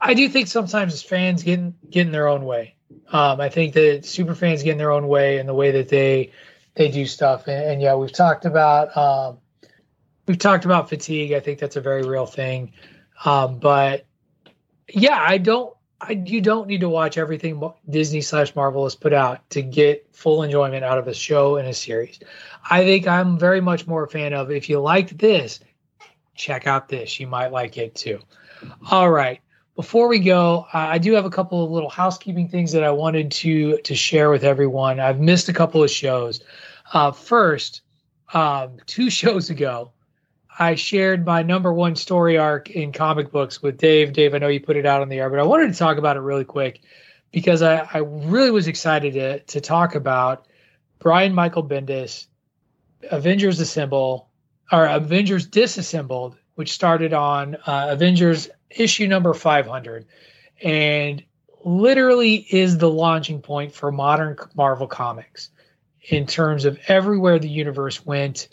I 0.00 0.14
do 0.14 0.28
think 0.28 0.48
sometimes 0.48 1.02
fans 1.02 1.42
get 1.42 1.90
getting 1.90 2.12
their 2.12 2.28
own 2.28 2.44
way. 2.44 2.74
Um, 3.12 3.40
I 3.40 3.48
think 3.48 3.74
that 3.74 4.04
super 4.04 4.34
fans 4.34 4.62
get 4.62 4.72
in 4.72 4.78
their 4.78 4.92
own 4.92 5.08
way 5.08 5.38
in 5.38 5.46
the 5.46 5.54
way 5.54 5.70
that 5.72 5.88
they 5.88 6.32
they 6.74 6.90
do 6.90 7.06
stuff. 7.06 7.48
And, 7.48 7.72
and 7.72 7.82
yeah, 7.82 7.94
we've 7.94 8.12
talked 8.12 8.44
about 8.44 8.96
um, 8.96 9.38
we've 10.26 10.38
talked 10.38 10.64
about 10.64 10.88
fatigue. 10.88 11.32
I 11.32 11.40
think 11.40 11.58
that's 11.58 11.76
a 11.76 11.80
very 11.80 12.02
real 12.02 12.26
thing. 12.26 12.72
Um, 13.24 13.58
but 13.58 14.06
yeah, 14.88 15.18
I 15.20 15.38
don't. 15.38 15.74
I, 16.02 16.12
you 16.12 16.40
don't 16.40 16.66
need 16.66 16.80
to 16.80 16.88
watch 16.88 17.18
everything 17.18 17.62
Disney 17.88 18.22
slash 18.22 18.56
Marvel 18.56 18.84
has 18.84 18.94
put 18.94 19.12
out 19.12 19.48
to 19.50 19.60
get 19.60 20.06
full 20.16 20.42
enjoyment 20.42 20.82
out 20.82 20.96
of 20.96 21.08
a 21.08 21.12
show 21.12 21.56
and 21.56 21.68
a 21.68 21.74
series. 21.74 22.20
I 22.70 22.84
think 22.84 23.06
I'm 23.06 23.38
very 23.38 23.60
much 23.60 23.86
more 23.86 24.04
a 24.04 24.08
fan 24.08 24.32
of 24.32 24.50
if 24.50 24.70
you 24.70 24.80
liked 24.80 25.18
this, 25.18 25.60
check 26.34 26.66
out 26.66 26.88
this. 26.88 27.20
You 27.20 27.26
might 27.26 27.52
like 27.52 27.76
it 27.76 27.94
too. 27.94 28.20
All 28.90 29.10
right. 29.10 29.40
Before 29.80 30.08
we 30.08 30.18
go, 30.18 30.66
I 30.74 30.98
do 30.98 31.14
have 31.14 31.24
a 31.24 31.30
couple 31.30 31.64
of 31.64 31.70
little 31.70 31.88
housekeeping 31.88 32.48
things 32.48 32.70
that 32.72 32.84
I 32.84 32.90
wanted 32.90 33.30
to 33.30 33.78
to 33.78 33.94
share 33.94 34.28
with 34.28 34.44
everyone. 34.44 35.00
I've 35.00 35.20
missed 35.20 35.48
a 35.48 35.54
couple 35.54 35.82
of 35.82 35.90
shows. 35.90 36.40
Uh, 36.92 37.12
first, 37.12 37.80
um, 38.34 38.76
two 38.84 39.08
shows 39.20 39.48
ago, 39.48 39.92
I 40.58 40.74
shared 40.74 41.24
my 41.24 41.42
number 41.42 41.72
one 41.72 41.96
story 41.96 42.36
arc 42.36 42.68
in 42.68 42.92
comic 42.92 43.32
books 43.32 43.62
with 43.62 43.78
Dave. 43.78 44.12
Dave, 44.12 44.34
I 44.34 44.38
know 44.38 44.48
you 44.48 44.60
put 44.60 44.76
it 44.76 44.84
out 44.84 45.00
on 45.00 45.08
the 45.08 45.16
air, 45.16 45.30
but 45.30 45.38
I 45.38 45.44
wanted 45.44 45.72
to 45.72 45.78
talk 45.78 45.96
about 45.96 46.18
it 46.18 46.20
really 46.20 46.44
quick 46.44 46.82
because 47.32 47.62
I, 47.62 47.88
I 47.94 48.00
really 48.00 48.50
was 48.50 48.68
excited 48.68 49.14
to 49.14 49.40
to 49.40 49.62
talk 49.62 49.94
about 49.94 50.46
Brian 50.98 51.32
Michael 51.32 51.66
Bendis, 51.66 52.26
Avengers 53.10 53.58
Assemble, 53.58 54.28
or 54.70 54.84
Avengers 54.84 55.46
Disassembled, 55.46 56.36
which 56.56 56.70
started 56.70 57.14
on 57.14 57.54
uh, 57.66 57.86
Avengers 57.88 58.50
issue 58.70 59.06
number 59.06 59.34
500 59.34 60.06
and 60.62 61.22
literally 61.64 62.34
is 62.34 62.78
the 62.78 62.90
launching 62.90 63.40
point 63.42 63.72
for 63.72 63.92
modern 63.92 64.36
Marvel 64.54 64.86
comics 64.86 65.50
in 66.02 66.26
terms 66.26 66.64
of 66.64 66.78
everywhere 66.88 67.38
the 67.38 67.48
universe 67.48 68.04
went 68.04 68.48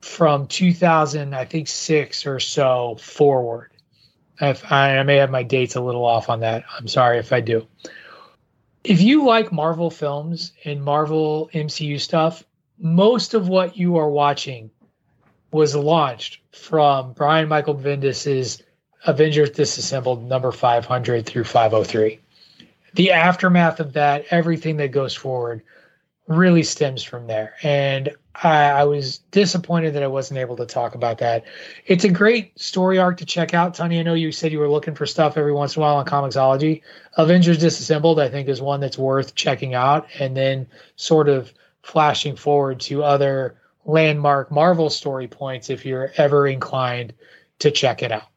from 0.00 0.46
2000, 0.46 1.34
I 1.34 1.44
think 1.44 1.68
six 1.68 2.26
or 2.26 2.40
so 2.40 2.96
forward. 3.00 3.72
If 4.40 4.70
I, 4.70 4.98
I 4.98 5.02
may 5.02 5.16
have 5.16 5.30
my 5.30 5.42
dates 5.42 5.76
a 5.76 5.80
little 5.80 6.04
off 6.04 6.28
on 6.28 6.40
that. 6.40 6.64
I'm 6.76 6.88
sorry 6.88 7.18
if 7.18 7.32
I 7.32 7.40
do. 7.40 7.66
If 8.84 9.00
you 9.00 9.24
like 9.24 9.50
Marvel 9.50 9.90
films 9.90 10.52
and 10.64 10.82
Marvel 10.82 11.50
MCU 11.52 12.00
stuff, 12.00 12.44
most 12.78 13.34
of 13.34 13.48
what 13.48 13.76
you 13.76 13.96
are 13.96 14.10
watching 14.10 14.70
was 15.50 15.74
launched 15.74 16.40
from 16.52 17.12
Brian 17.12 17.48
Michael 17.48 17.74
Bendis's 17.74 18.62
Avengers 19.06 19.50
Disassembled 19.50 20.28
number 20.28 20.50
500 20.50 21.24
through 21.24 21.44
503. 21.44 22.20
The 22.94 23.12
aftermath 23.12 23.78
of 23.78 23.92
that, 23.92 24.24
everything 24.30 24.78
that 24.78 24.90
goes 24.90 25.14
forward, 25.14 25.62
really 26.26 26.64
stems 26.64 27.04
from 27.04 27.28
there. 27.28 27.54
And 27.62 28.10
I, 28.42 28.64
I 28.70 28.84
was 28.84 29.18
disappointed 29.30 29.94
that 29.94 30.02
I 30.02 30.08
wasn't 30.08 30.40
able 30.40 30.56
to 30.56 30.66
talk 30.66 30.96
about 30.96 31.18
that. 31.18 31.44
It's 31.86 32.04
a 32.04 32.08
great 32.08 32.58
story 32.58 32.98
arc 32.98 33.18
to 33.18 33.24
check 33.24 33.54
out. 33.54 33.74
Tony, 33.74 34.00
I 34.00 34.02
know 34.02 34.14
you 34.14 34.32
said 34.32 34.50
you 34.50 34.58
were 34.58 34.68
looking 34.68 34.94
for 34.94 35.06
stuff 35.06 35.36
every 35.36 35.52
once 35.52 35.76
in 35.76 35.82
a 35.82 35.84
while 35.84 35.96
on 35.96 36.04
Comixology. 36.04 36.82
Avengers 37.16 37.58
Disassembled, 37.58 38.18
I 38.18 38.28
think, 38.28 38.48
is 38.48 38.60
one 38.60 38.80
that's 38.80 38.98
worth 38.98 39.36
checking 39.36 39.74
out 39.74 40.08
and 40.18 40.36
then 40.36 40.66
sort 40.96 41.28
of 41.28 41.52
flashing 41.82 42.34
forward 42.34 42.80
to 42.80 43.04
other 43.04 43.56
landmark 43.84 44.50
Marvel 44.50 44.90
story 44.90 45.28
points 45.28 45.70
if 45.70 45.86
you're 45.86 46.10
ever 46.16 46.48
inclined 46.48 47.14
to 47.60 47.70
check 47.70 48.02
it 48.02 48.10
out. 48.10 48.28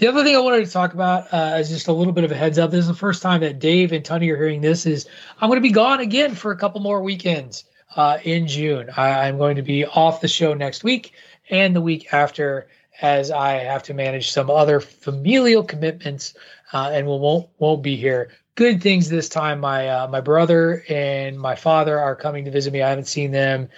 The 0.00 0.08
other 0.08 0.24
thing 0.24 0.34
I 0.34 0.38
wanted 0.38 0.64
to 0.64 0.72
talk 0.72 0.94
about 0.94 1.28
uh, 1.30 1.58
is 1.58 1.68
just 1.68 1.88
a 1.88 1.92
little 1.92 2.14
bit 2.14 2.24
of 2.24 2.32
a 2.32 2.34
heads 2.34 2.58
up. 2.58 2.70
This 2.70 2.80
is 2.80 2.88
the 2.88 2.94
first 2.94 3.20
time 3.20 3.42
that 3.42 3.58
Dave 3.58 3.92
and 3.92 4.02
Tony 4.02 4.30
are 4.30 4.36
hearing 4.38 4.62
this. 4.62 4.86
Is 4.86 5.06
I'm 5.38 5.50
going 5.50 5.58
to 5.58 5.68
be 5.68 5.70
gone 5.70 6.00
again 6.00 6.34
for 6.34 6.52
a 6.52 6.56
couple 6.56 6.80
more 6.80 7.02
weekends 7.02 7.64
uh, 7.96 8.16
in 8.24 8.46
June. 8.46 8.88
I, 8.96 9.28
I'm 9.28 9.36
going 9.36 9.56
to 9.56 9.62
be 9.62 9.84
off 9.84 10.22
the 10.22 10.26
show 10.26 10.54
next 10.54 10.84
week 10.84 11.12
and 11.50 11.76
the 11.76 11.82
week 11.82 12.14
after, 12.14 12.66
as 13.02 13.30
I 13.30 13.56
have 13.56 13.82
to 13.82 13.92
manage 13.92 14.30
some 14.30 14.48
other 14.48 14.80
familial 14.80 15.62
commitments, 15.62 16.32
uh, 16.72 16.92
and 16.94 17.06
will 17.06 17.20
won't 17.20 17.50
won't 17.58 17.82
be 17.82 17.96
here. 17.96 18.30
Good 18.54 18.82
things 18.82 19.10
this 19.10 19.28
time. 19.28 19.60
My 19.60 19.86
uh, 19.86 20.08
my 20.08 20.22
brother 20.22 20.82
and 20.88 21.38
my 21.38 21.56
father 21.56 21.98
are 21.98 22.16
coming 22.16 22.46
to 22.46 22.50
visit 22.50 22.72
me. 22.72 22.80
I 22.80 22.88
haven't 22.88 23.04
seen 23.04 23.32
them 23.32 23.68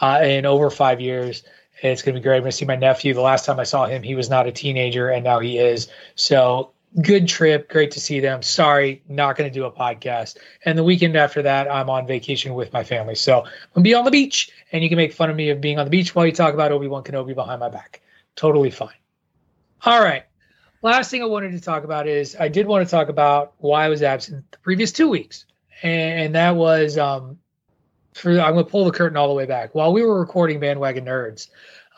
uh, 0.00 0.20
in 0.22 0.46
over 0.46 0.70
five 0.70 1.00
years. 1.00 1.42
It's 1.82 2.02
going 2.02 2.14
to 2.14 2.20
be 2.20 2.22
great. 2.22 2.36
I'm 2.36 2.42
going 2.42 2.52
to 2.52 2.56
see 2.56 2.64
my 2.64 2.76
nephew. 2.76 3.12
The 3.12 3.20
last 3.20 3.44
time 3.44 3.58
I 3.58 3.64
saw 3.64 3.86
him, 3.86 4.02
he 4.02 4.14
was 4.14 4.30
not 4.30 4.46
a 4.46 4.52
teenager, 4.52 5.08
and 5.08 5.24
now 5.24 5.40
he 5.40 5.58
is. 5.58 5.88
So 6.14 6.70
good 7.00 7.26
trip. 7.26 7.68
Great 7.68 7.90
to 7.92 8.00
see 8.00 8.20
them. 8.20 8.42
Sorry, 8.42 9.02
not 9.08 9.36
going 9.36 9.50
to 9.50 9.54
do 9.54 9.64
a 9.64 9.72
podcast. 9.72 10.36
And 10.64 10.78
the 10.78 10.84
weekend 10.84 11.16
after 11.16 11.42
that, 11.42 11.70
I'm 11.70 11.90
on 11.90 12.06
vacation 12.06 12.54
with 12.54 12.72
my 12.72 12.84
family. 12.84 13.16
So 13.16 13.38
I'm 13.38 13.44
going 13.44 13.54
to 13.74 13.80
be 13.82 13.94
on 13.94 14.04
the 14.04 14.10
beach, 14.10 14.50
and 14.70 14.82
you 14.82 14.88
can 14.88 14.96
make 14.96 15.12
fun 15.12 15.28
of 15.28 15.36
me 15.36 15.50
of 15.50 15.60
being 15.60 15.78
on 15.78 15.84
the 15.86 15.90
beach 15.90 16.14
while 16.14 16.24
you 16.24 16.32
talk 16.32 16.54
about 16.54 16.70
Obi 16.70 16.86
Wan 16.86 17.02
Kenobi 17.02 17.34
behind 17.34 17.60
my 17.60 17.68
back. 17.68 18.00
Totally 18.36 18.70
fine. 18.70 18.94
All 19.84 20.00
right. 20.00 20.24
Last 20.82 21.10
thing 21.10 21.22
I 21.22 21.26
wanted 21.26 21.52
to 21.52 21.60
talk 21.60 21.84
about 21.84 22.08
is 22.08 22.36
I 22.38 22.48
did 22.48 22.66
want 22.66 22.86
to 22.86 22.90
talk 22.90 23.08
about 23.08 23.54
why 23.58 23.84
I 23.84 23.88
was 23.88 24.02
absent 24.02 24.50
the 24.50 24.58
previous 24.58 24.90
two 24.92 25.08
weeks, 25.08 25.46
and 25.82 26.34
that 26.34 26.56
was 26.56 26.98
um, 26.98 27.38
for 28.14 28.30
I'm 28.30 28.52
going 28.52 28.64
to 28.64 28.70
pull 28.70 28.84
the 28.84 28.92
curtain 28.92 29.16
all 29.16 29.28
the 29.28 29.34
way 29.34 29.46
back. 29.46 29.74
While 29.74 29.92
we 29.92 30.02
were 30.02 30.18
recording 30.20 30.60
Bandwagon 30.60 31.04
Nerds, 31.04 31.48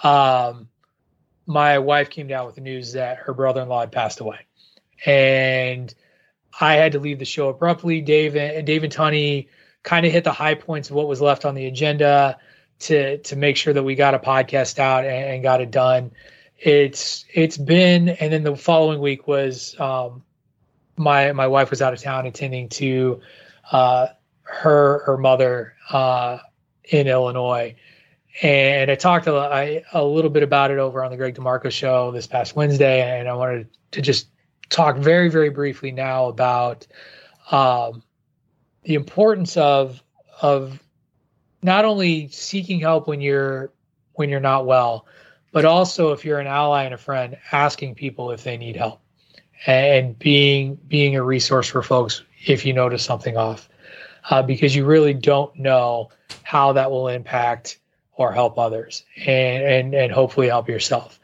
um, 0.03 0.69
my 1.47 1.78
wife 1.78 2.11
came 2.11 2.27
down 2.27 2.47
with 2.47 2.55
the 2.55 2.61
news 2.61 2.93
that 2.93 3.19
her 3.19 3.35
brother-in-law 3.35 3.81
had 3.81 3.93
passed 3.93 4.20
away, 4.20 4.41
and 5.05 5.95
I 6.61 6.74
had 6.74 6.93
to 6.93 6.99
leave 6.99 7.19
the 7.19 7.24
show 7.24 7.49
abruptly. 7.49 8.01
Dave 8.01 8.36
and 8.36 8.66
Dave 8.66 8.85
and 8.85 8.93
Tony 8.93 9.49
kind 9.82 10.07
of 10.07 10.12
hit 10.12 10.24
the 10.24 10.32
high 10.32 10.55
points 10.55 10.91
of 10.91 10.97
what 10.97 11.09
was 11.09 11.20
left 11.20 11.45
on 11.45 11.55
the 11.55 11.66
agenda 11.66 12.39
to 12.81 13.19
to 13.19 13.36
make 13.36 13.57
sure 13.57 13.73
that 13.73 13.82
we 13.82 13.95
got 13.95 14.15
a 14.15 14.19
podcast 14.19 14.78
out 14.78 15.05
and, 15.05 15.35
and 15.35 15.43
got 15.43 15.61
it 15.61 15.70
done. 15.70 16.12
It's 16.59 17.24
it's 17.32 17.59
been, 17.59 18.09
and 18.09 18.32
then 18.32 18.43
the 18.43 18.57
following 18.57 19.01
week 19.01 19.27
was 19.27 19.78
um, 19.81 20.23
my 20.97 21.32
my 21.32 21.47
wife 21.47 21.70
was 21.70 21.82
out 21.82 21.93
of 21.93 22.01
town 22.01 22.27
attending 22.27 22.69
to 22.70 23.20
uh, 23.70 24.09
her 24.44 25.02
her 25.04 25.16
mother 25.16 25.74
uh, 25.90 26.38
in 26.84 27.08
Illinois, 27.08 27.74
and 28.42 28.90
I 28.90 28.94
talked 28.94 29.26
a, 29.26 29.34
I, 29.34 29.82
a 29.92 30.04
little 30.04 30.30
bit 30.30 30.42
about 30.42 30.70
it 30.70 30.78
over 30.78 31.04
on 31.04 31.10
the 31.10 31.16
Greg 31.16 31.34
DeMarco 31.34 31.70
show 31.70 32.10
this 32.10 32.26
past 32.26 32.54
Wednesday, 32.54 33.18
and 33.18 33.28
I 33.28 33.34
wanted 33.34 33.68
to 33.92 34.02
just 34.02 34.28
talk 34.70 34.96
very 34.96 35.28
very 35.28 35.50
briefly 35.50 35.90
now 35.90 36.26
about 36.26 36.86
um, 37.50 38.02
the 38.84 38.94
importance 38.94 39.56
of 39.56 40.02
of 40.40 40.80
not 41.62 41.84
only 41.84 42.28
seeking 42.28 42.80
help 42.80 43.08
when 43.08 43.20
you're 43.20 43.72
when 44.14 44.28
you're 44.28 44.40
not 44.40 44.66
well, 44.66 45.06
but 45.52 45.64
also 45.64 46.12
if 46.12 46.24
you're 46.24 46.38
an 46.38 46.46
ally 46.46 46.84
and 46.84 46.94
a 46.94 46.98
friend, 46.98 47.36
asking 47.52 47.94
people 47.94 48.30
if 48.30 48.44
they 48.44 48.56
need 48.56 48.76
help 48.76 49.00
and 49.66 50.18
being 50.18 50.76
being 50.88 51.16
a 51.16 51.22
resource 51.22 51.68
for 51.68 51.82
folks 51.82 52.22
if 52.46 52.66
you 52.66 52.72
notice 52.72 53.02
something 53.02 53.36
off, 53.36 53.68
uh, 54.30 54.42
because 54.42 54.74
you 54.74 54.84
really 54.84 55.14
don't 55.14 55.55
know 55.56 56.10
how 56.42 56.72
that 56.72 56.90
will 56.90 57.09
impact 57.09 57.78
or 58.16 58.32
help 58.32 58.59
others 58.59 59.05
and 59.26 59.64
and 59.64 59.94
and 59.94 60.12
hopefully 60.12 60.48
help 60.48 60.68
yourself. 60.68 61.18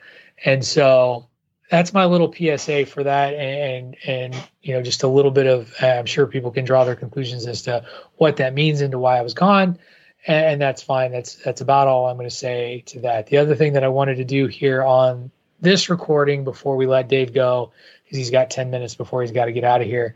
And 0.44 0.64
so 0.64 1.26
that's 1.70 1.92
my 1.92 2.04
little 2.04 2.32
PSA 2.32 2.86
for 2.86 3.04
that, 3.04 3.34
and 3.34 3.96
and 4.06 4.34
you 4.62 4.74
know 4.74 4.82
just 4.82 5.02
a 5.02 5.08
little 5.08 5.30
bit 5.30 5.46
of 5.46 5.72
I'm 5.80 6.06
sure 6.06 6.26
people 6.26 6.50
can 6.50 6.64
draw 6.64 6.84
their 6.84 6.96
conclusions 6.96 7.46
as 7.46 7.62
to 7.62 7.84
what 8.16 8.36
that 8.36 8.54
means 8.54 8.80
and 8.80 8.90
to 8.92 8.98
why 8.98 9.18
I 9.18 9.22
was 9.22 9.34
gone 9.34 9.78
and 10.26 10.60
that's 10.60 10.82
fine. 10.82 11.12
That's 11.12 11.36
that's 11.36 11.60
about 11.60 11.88
all 11.88 12.06
I'm 12.06 12.16
going 12.16 12.28
to 12.28 12.34
say 12.34 12.82
to 12.86 13.00
that. 13.00 13.26
The 13.26 13.38
other 13.38 13.54
thing 13.54 13.72
that 13.72 13.84
I 13.84 13.88
wanted 13.88 14.16
to 14.16 14.24
do 14.24 14.46
here 14.46 14.82
on 14.82 15.30
this 15.60 15.88
recording 15.88 16.44
before 16.44 16.76
we 16.76 16.86
let 16.86 17.08
Dave 17.08 17.32
go, 17.32 17.72
because 18.04 18.18
he's 18.18 18.30
got 18.30 18.50
10 18.50 18.70
minutes 18.70 18.94
before 18.94 19.22
he's 19.22 19.30
got 19.30 19.46
to 19.46 19.52
get 19.52 19.64
out 19.64 19.80
of 19.80 19.86
here, 19.86 20.14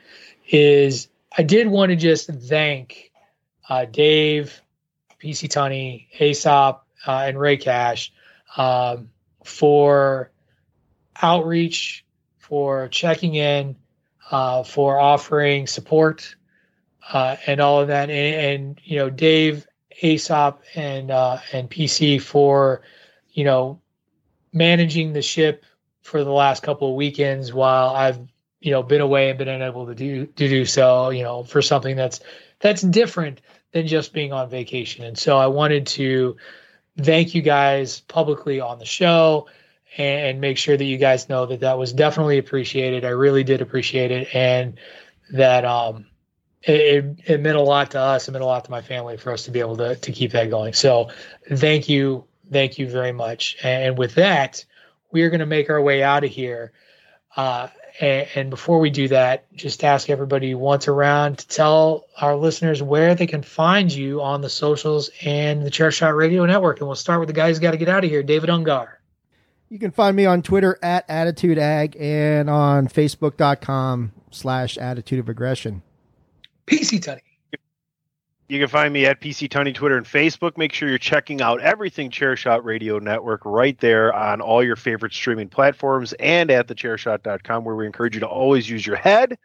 is 0.48 1.08
I 1.36 1.42
did 1.42 1.66
want 1.68 1.90
to 1.90 1.96
just 1.96 2.30
thank 2.30 3.10
uh, 3.68 3.86
Dave, 3.86 4.60
PC 5.20 5.50
Tony, 5.50 6.08
Aesop, 6.20 6.86
uh, 7.06 7.24
and 7.26 7.38
Ray 7.38 7.56
Cash 7.56 8.12
um, 8.56 9.10
for 9.44 10.30
outreach, 11.20 12.04
for 12.38 12.88
checking 12.88 13.34
in, 13.34 13.76
uh, 14.30 14.62
for 14.62 15.00
offering 15.00 15.66
support, 15.66 16.36
uh, 17.12 17.36
and 17.46 17.60
all 17.60 17.80
of 17.80 17.88
that. 17.88 18.10
And, 18.10 18.62
and 18.70 18.80
you 18.84 18.98
know, 18.98 19.10
Dave 19.10 19.66
Aesop 20.02 20.62
and 20.74 21.10
uh, 21.10 21.38
and 21.52 21.70
PC 21.70 22.20
for 22.20 22.82
you 23.30 23.44
know 23.44 23.80
managing 24.52 25.12
the 25.12 25.22
ship 25.22 25.64
for 26.02 26.22
the 26.22 26.30
last 26.30 26.62
couple 26.62 26.90
of 26.90 26.94
weekends 26.94 27.52
while 27.52 27.88
I've 27.94 28.20
you 28.64 28.70
know 28.70 28.82
been 28.82 29.02
away 29.02 29.28
and 29.28 29.38
been 29.38 29.48
unable 29.48 29.86
to 29.86 29.94
do 29.94 30.24
to 30.24 30.48
do 30.48 30.64
so 30.64 31.10
you 31.10 31.22
know 31.22 31.44
for 31.44 31.60
something 31.60 31.96
that's 31.96 32.20
that's 32.60 32.80
different 32.80 33.42
than 33.72 33.86
just 33.86 34.14
being 34.14 34.32
on 34.32 34.48
vacation 34.48 35.04
and 35.04 35.18
so 35.18 35.36
I 35.36 35.48
wanted 35.48 35.86
to 35.88 36.36
thank 36.98 37.34
you 37.34 37.42
guys 37.42 38.00
publicly 38.00 38.60
on 38.60 38.78
the 38.78 38.86
show 38.86 39.48
and 39.98 40.40
make 40.40 40.56
sure 40.56 40.76
that 40.76 40.84
you 40.84 40.96
guys 40.96 41.28
know 41.28 41.44
that 41.46 41.60
that 41.60 41.76
was 41.76 41.92
definitely 41.92 42.38
appreciated 42.38 43.04
I 43.04 43.10
really 43.10 43.44
did 43.44 43.60
appreciate 43.60 44.10
it 44.10 44.34
and 44.34 44.78
that 45.30 45.66
um 45.66 46.06
it, 46.62 47.20
it 47.26 47.42
meant 47.42 47.58
a 47.58 47.60
lot 47.60 47.90
to 47.90 48.00
us. 48.00 48.26
It 48.26 48.32
meant 48.32 48.42
a 48.42 48.46
lot 48.46 48.64
to 48.64 48.70
my 48.70 48.80
family 48.80 49.18
for 49.18 49.30
us 49.34 49.44
to 49.44 49.50
be 49.50 49.60
able 49.60 49.76
to 49.76 49.96
to 49.96 50.12
keep 50.12 50.32
that 50.32 50.48
going. 50.48 50.72
So 50.72 51.10
thank 51.52 51.90
you, 51.90 52.24
thank 52.50 52.78
you 52.78 52.88
very 52.88 53.12
much. 53.12 53.58
And 53.62 53.98
with 53.98 54.14
that, 54.14 54.64
we 55.12 55.24
are 55.24 55.28
going 55.28 55.40
to 55.40 55.46
make 55.46 55.68
our 55.68 55.82
way 55.82 56.02
out 56.02 56.24
of 56.24 56.30
here. 56.30 56.72
Uh, 57.36 57.68
and, 58.00 58.26
and, 58.34 58.50
before 58.50 58.80
we 58.80 58.90
do 58.90 59.08
that, 59.08 59.52
just 59.54 59.84
ask 59.84 60.10
everybody 60.10 60.54
once 60.54 60.88
around 60.88 61.38
to 61.38 61.48
tell 61.48 62.06
our 62.20 62.34
listeners 62.34 62.82
where 62.82 63.14
they 63.14 63.26
can 63.26 63.42
find 63.42 63.92
you 63.92 64.20
on 64.20 64.40
the 64.40 64.50
socials 64.50 65.10
and 65.22 65.64
the 65.64 65.70
Chair 65.70 65.92
Shot 65.92 66.14
Radio 66.16 66.44
Network. 66.44 66.80
And 66.80 66.88
we'll 66.88 66.96
start 66.96 67.20
with 67.20 67.28
the 67.28 67.32
guy 67.32 67.48
who's 67.48 67.60
got 67.60 67.70
to 67.70 67.76
get 67.76 67.88
out 67.88 68.04
of 68.04 68.10
here, 68.10 68.22
David 68.22 68.50
Ungar. 68.50 68.88
You 69.68 69.78
can 69.78 69.92
find 69.92 70.16
me 70.16 70.26
on 70.26 70.42
Twitter 70.42 70.78
at 70.82 71.04
Attitude 71.08 71.58
Ag 71.58 71.96
and 71.98 72.50
on 72.50 72.88
Facebook.com 72.88 74.12
slash 74.30 74.76
Attitude 74.76 75.20
of 75.20 75.28
Aggression. 75.28 75.82
PC 76.66 77.02
Tony. 77.02 77.20
You 78.48 78.60
can 78.60 78.68
find 78.68 78.92
me 78.92 79.06
at 79.06 79.20
PC 79.20 79.48
Tony 79.48 79.72
Twitter, 79.72 79.96
and 79.96 80.04
Facebook. 80.04 80.58
Make 80.58 80.74
sure 80.74 80.88
you're 80.88 80.98
checking 80.98 81.40
out 81.40 81.60
everything 81.62 82.10
Chairshot 82.10 82.62
Radio 82.62 82.98
Network 82.98 83.40
right 83.44 83.78
there 83.80 84.12
on 84.14 84.42
all 84.42 84.62
your 84.62 84.76
favorite 84.76 85.14
streaming 85.14 85.48
platforms 85.48 86.12
and 86.14 86.50
at 86.50 86.68
thechairshot.com, 86.68 87.64
where 87.64 87.74
we 87.74 87.86
encourage 87.86 88.14
you 88.14 88.20
to 88.20 88.28
always 88.28 88.68
use 88.68 88.86
your 88.86 88.96
head 88.96 89.38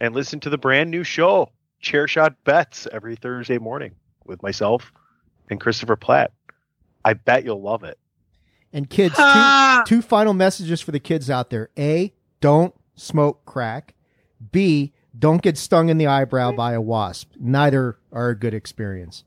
and 0.00 0.14
listen 0.14 0.38
to 0.40 0.50
the 0.50 0.58
brand 0.58 0.90
new 0.90 1.02
show, 1.02 1.50
Chairshot 1.82 2.36
Bets, 2.44 2.86
every 2.92 3.16
Thursday 3.16 3.56
morning 3.56 3.92
with 4.26 4.42
myself 4.42 4.92
and 5.48 5.58
Christopher 5.58 5.96
Platt. 5.96 6.32
I 7.04 7.14
bet 7.14 7.44
you'll 7.44 7.62
love 7.62 7.84
it. 7.84 7.98
And 8.72 8.88
kids, 8.88 9.16
two, 9.16 9.82
two 9.86 10.02
final 10.02 10.34
messages 10.34 10.82
for 10.82 10.92
the 10.92 11.00
kids 11.00 11.30
out 11.30 11.48
there. 11.48 11.70
A, 11.78 12.12
don't 12.42 12.74
smoke 12.96 13.46
crack. 13.46 13.94
B, 14.52 14.92
don't 15.18 15.42
get 15.42 15.58
stung 15.58 15.88
in 15.88 15.98
the 15.98 16.06
eyebrow 16.06 16.52
by 16.52 16.72
a 16.72 16.80
wasp. 16.80 17.32
Neither 17.38 17.98
are 18.12 18.30
a 18.30 18.34
good 18.34 18.54
experience. 18.54 19.24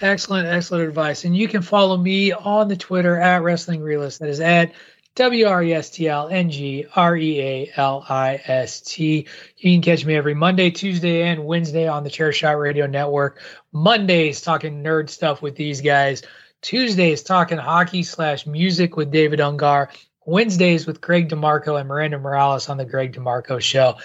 Excellent, 0.00 0.46
excellent 0.46 0.88
advice. 0.88 1.24
And 1.24 1.36
you 1.36 1.48
can 1.48 1.62
follow 1.62 1.96
me 1.96 2.32
on 2.32 2.68
the 2.68 2.76
Twitter 2.76 3.16
at 3.16 3.42
Wrestling 3.42 3.82
Realist. 3.82 4.20
That 4.20 4.28
is 4.30 4.40
at 4.40 4.72
W 5.16 5.46
R 5.46 5.62
E 5.62 5.74
S 5.74 5.90
T 5.90 6.08
L 6.08 6.28
N 6.28 6.50
G 6.50 6.86
R 6.94 7.16
E 7.16 7.40
A 7.40 7.72
L 7.76 8.04
I 8.08 8.40
S 8.44 8.80
T. 8.80 9.26
You 9.58 9.72
can 9.74 9.82
catch 9.82 10.06
me 10.06 10.14
every 10.14 10.34
Monday, 10.34 10.70
Tuesday, 10.70 11.22
and 11.22 11.44
Wednesday 11.44 11.88
on 11.88 12.04
the 12.04 12.10
Chair 12.10 12.32
Shot 12.32 12.58
Radio 12.58 12.86
Network. 12.86 13.40
Mondays 13.72 14.40
talking 14.40 14.82
nerd 14.82 15.10
stuff 15.10 15.42
with 15.42 15.56
these 15.56 15.80
guys. 15.80 16.22
Tuesdays 16.62 17.22
talking 17.22 17.58
hockey 17.58 18.02
slash 18.02 18.46
music 18.46 18.96
with 18.96 19.10
David 19.10 19.40
Ungar. 19.40 19.88
Wednesdays 20.24 20.86
with 20.86 21.00
Greg 21.00 21.28
DeMarco 21.28 21.78
and 21.78 21.88
Miranda 21.88 22.18
Morales 22.18 22.68
on 22.68 22.76
the 22.76 22.84
Greg 22.84 23.14
DeMarco 23.14 23.60
Show 23.60 23.96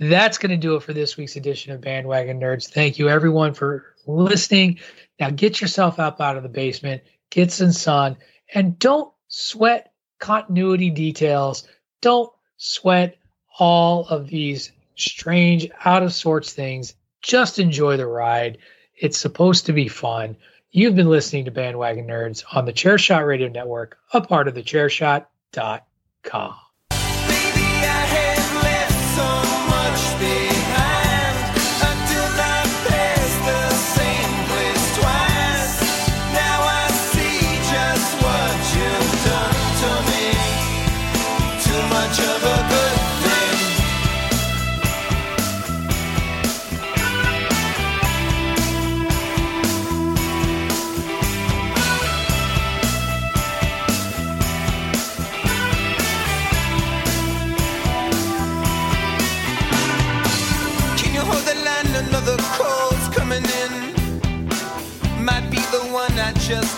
that's 0.00 0.38
going 0.38 0.50
to 0.50 0.56
do 0.56 0.76
it 0.76 0.82
for 0.82 0.94
this 0.94 1.16
week's 1.18 1.36
edition 1.36 1.72
of 1.72 1.82
Bandwagon 1.82 2.40
Nerds. 2.40 2.70
Thank 2.70 2.98
you, 2.98 3.10
everyone, 3.10 3.52
for 3.52 3.94
listening. 4.06 4.78
Now, 5.18 5.28
get 5.28 5.60
yourself 5.60 5.98
up 5.98 6.20
out 6.22 6.38
of 6.38 6.42
the 6.42 6.48
basement, 6.48 7.02
get 7.28 7.52
some 7.52 7.72
sun, 7.72 8.16
and 8.54 8.78
don't 8.78 9.12
sweat 9.28 9.92
continuity 10.18 10.88
details. 10.88 11.68
Don't 12.00 12.32
sweat 12.56 13.18
all 13.58 14.06
of 14.08 14.28
these 14.28 14.72
strange, 14.96 15.68
out 15.84 16.02
of 16.02 16.14
sorts 16.14 16.54
things. 16.54 16.94
Just 17.20 17.58
enjoy 17.58 17.98
the 17.98 18.06
ride. 18.06 18.56
It's 18.96 19.18
supposed 19.18 19.66
to 19.66 19.74
be 19.74 19.88
fun. 19.88 20.36
You've 20.70 20.94
been 20.94 21.10
listening 21.10 21.44
to 21.44 21.50
Bandwagon 21.50 22.06
Nerds 22.06 22.44
on 22.52 22.64
the 22.64 22.72
Chairshot 22.72 23.26
Radio 23.26 23.48
Network, 23.48 23.98
a 24.14 24.20
part 24.20 24.48
of 24.48 24.54
the 24.54 24.62
Chairshot.com. 24.62 26.54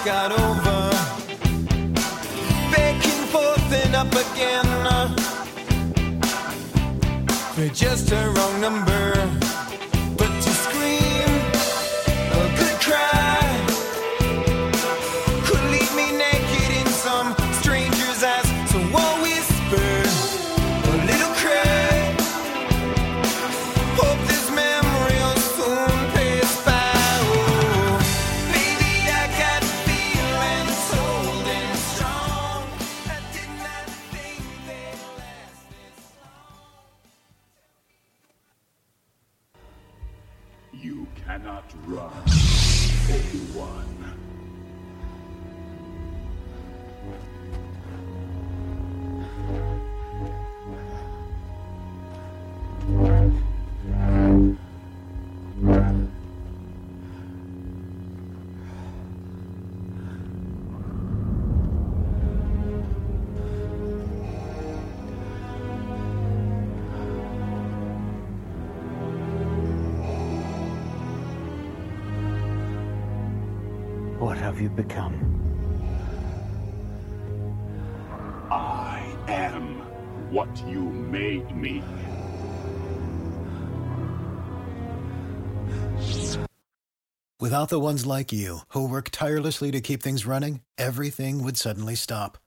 got 0.05 0.33
over. 0.33 0.91
Back 2.73 3.07
and 3.07 3.29
forth 3.29 3.73
and 3.73 3.95
up 3.95 4.13
again. 4.13 4.67
For 7.55 7.69
just 7.69 8.11
a 8.11 8.31
wrong 8.31 8.61
number. 8.61 9.52
What 74.73 74.79
have 74.79 74.89
become? 74.89 75.15
I 78.51 79.17
am 79.29 79.81
what 80.31 80.49
you 80.67 80.81
made 80.81 81.55
me. 81.55 81.83
Without 87.41 87.69
the 87.71 87.81
ones 87.81 88.07
like 88.07 88.33
you, 88.33 88.61
who 88.69 88.89
work 88.89 89.09
tirelessly 89.11 89.73
to 89.73 89.81
keep 89.81 90.03
things 90.03 90.25
running, 90.27 90.61
everything 90.79 91.43
would 91.43 91.57
suddenly 91.57 91.97
stop. 91.97 92.39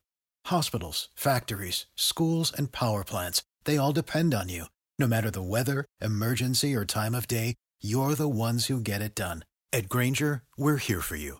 Hospitals, 0.45 1.09
factories, 1.15 1.85
schools, 1.95 2.51
and 2.57 2.71
power 2.71 3.03
plants, 3.03 3.43
they 3.65 3.77
all 3.77 3.91
depend 3.91 4.33
on 4.33 4.47
you. 4.47 4.65
No 4.97 5.07
matter 5.07 5.29
the 5.29 5.41
weather, 5.43 5.85
emergency, 6.01 6.73
or 6.73 6.85
time 6.85 7.13
of 7.13 7.27
day, 7.27 7.55
you're 7.81 8.15
the 8.15 8.29
ones 8.29 8.67
who 8.67 8.79
get 8.79 9.01
it 9.01 9.15
done. 9.15 9.43
At 9.73 9.89
Grainger, 9.89 10.43
we're 10.57 10.77
here 10.77 11.01
for 11.01 11.17
you 11.17 11.39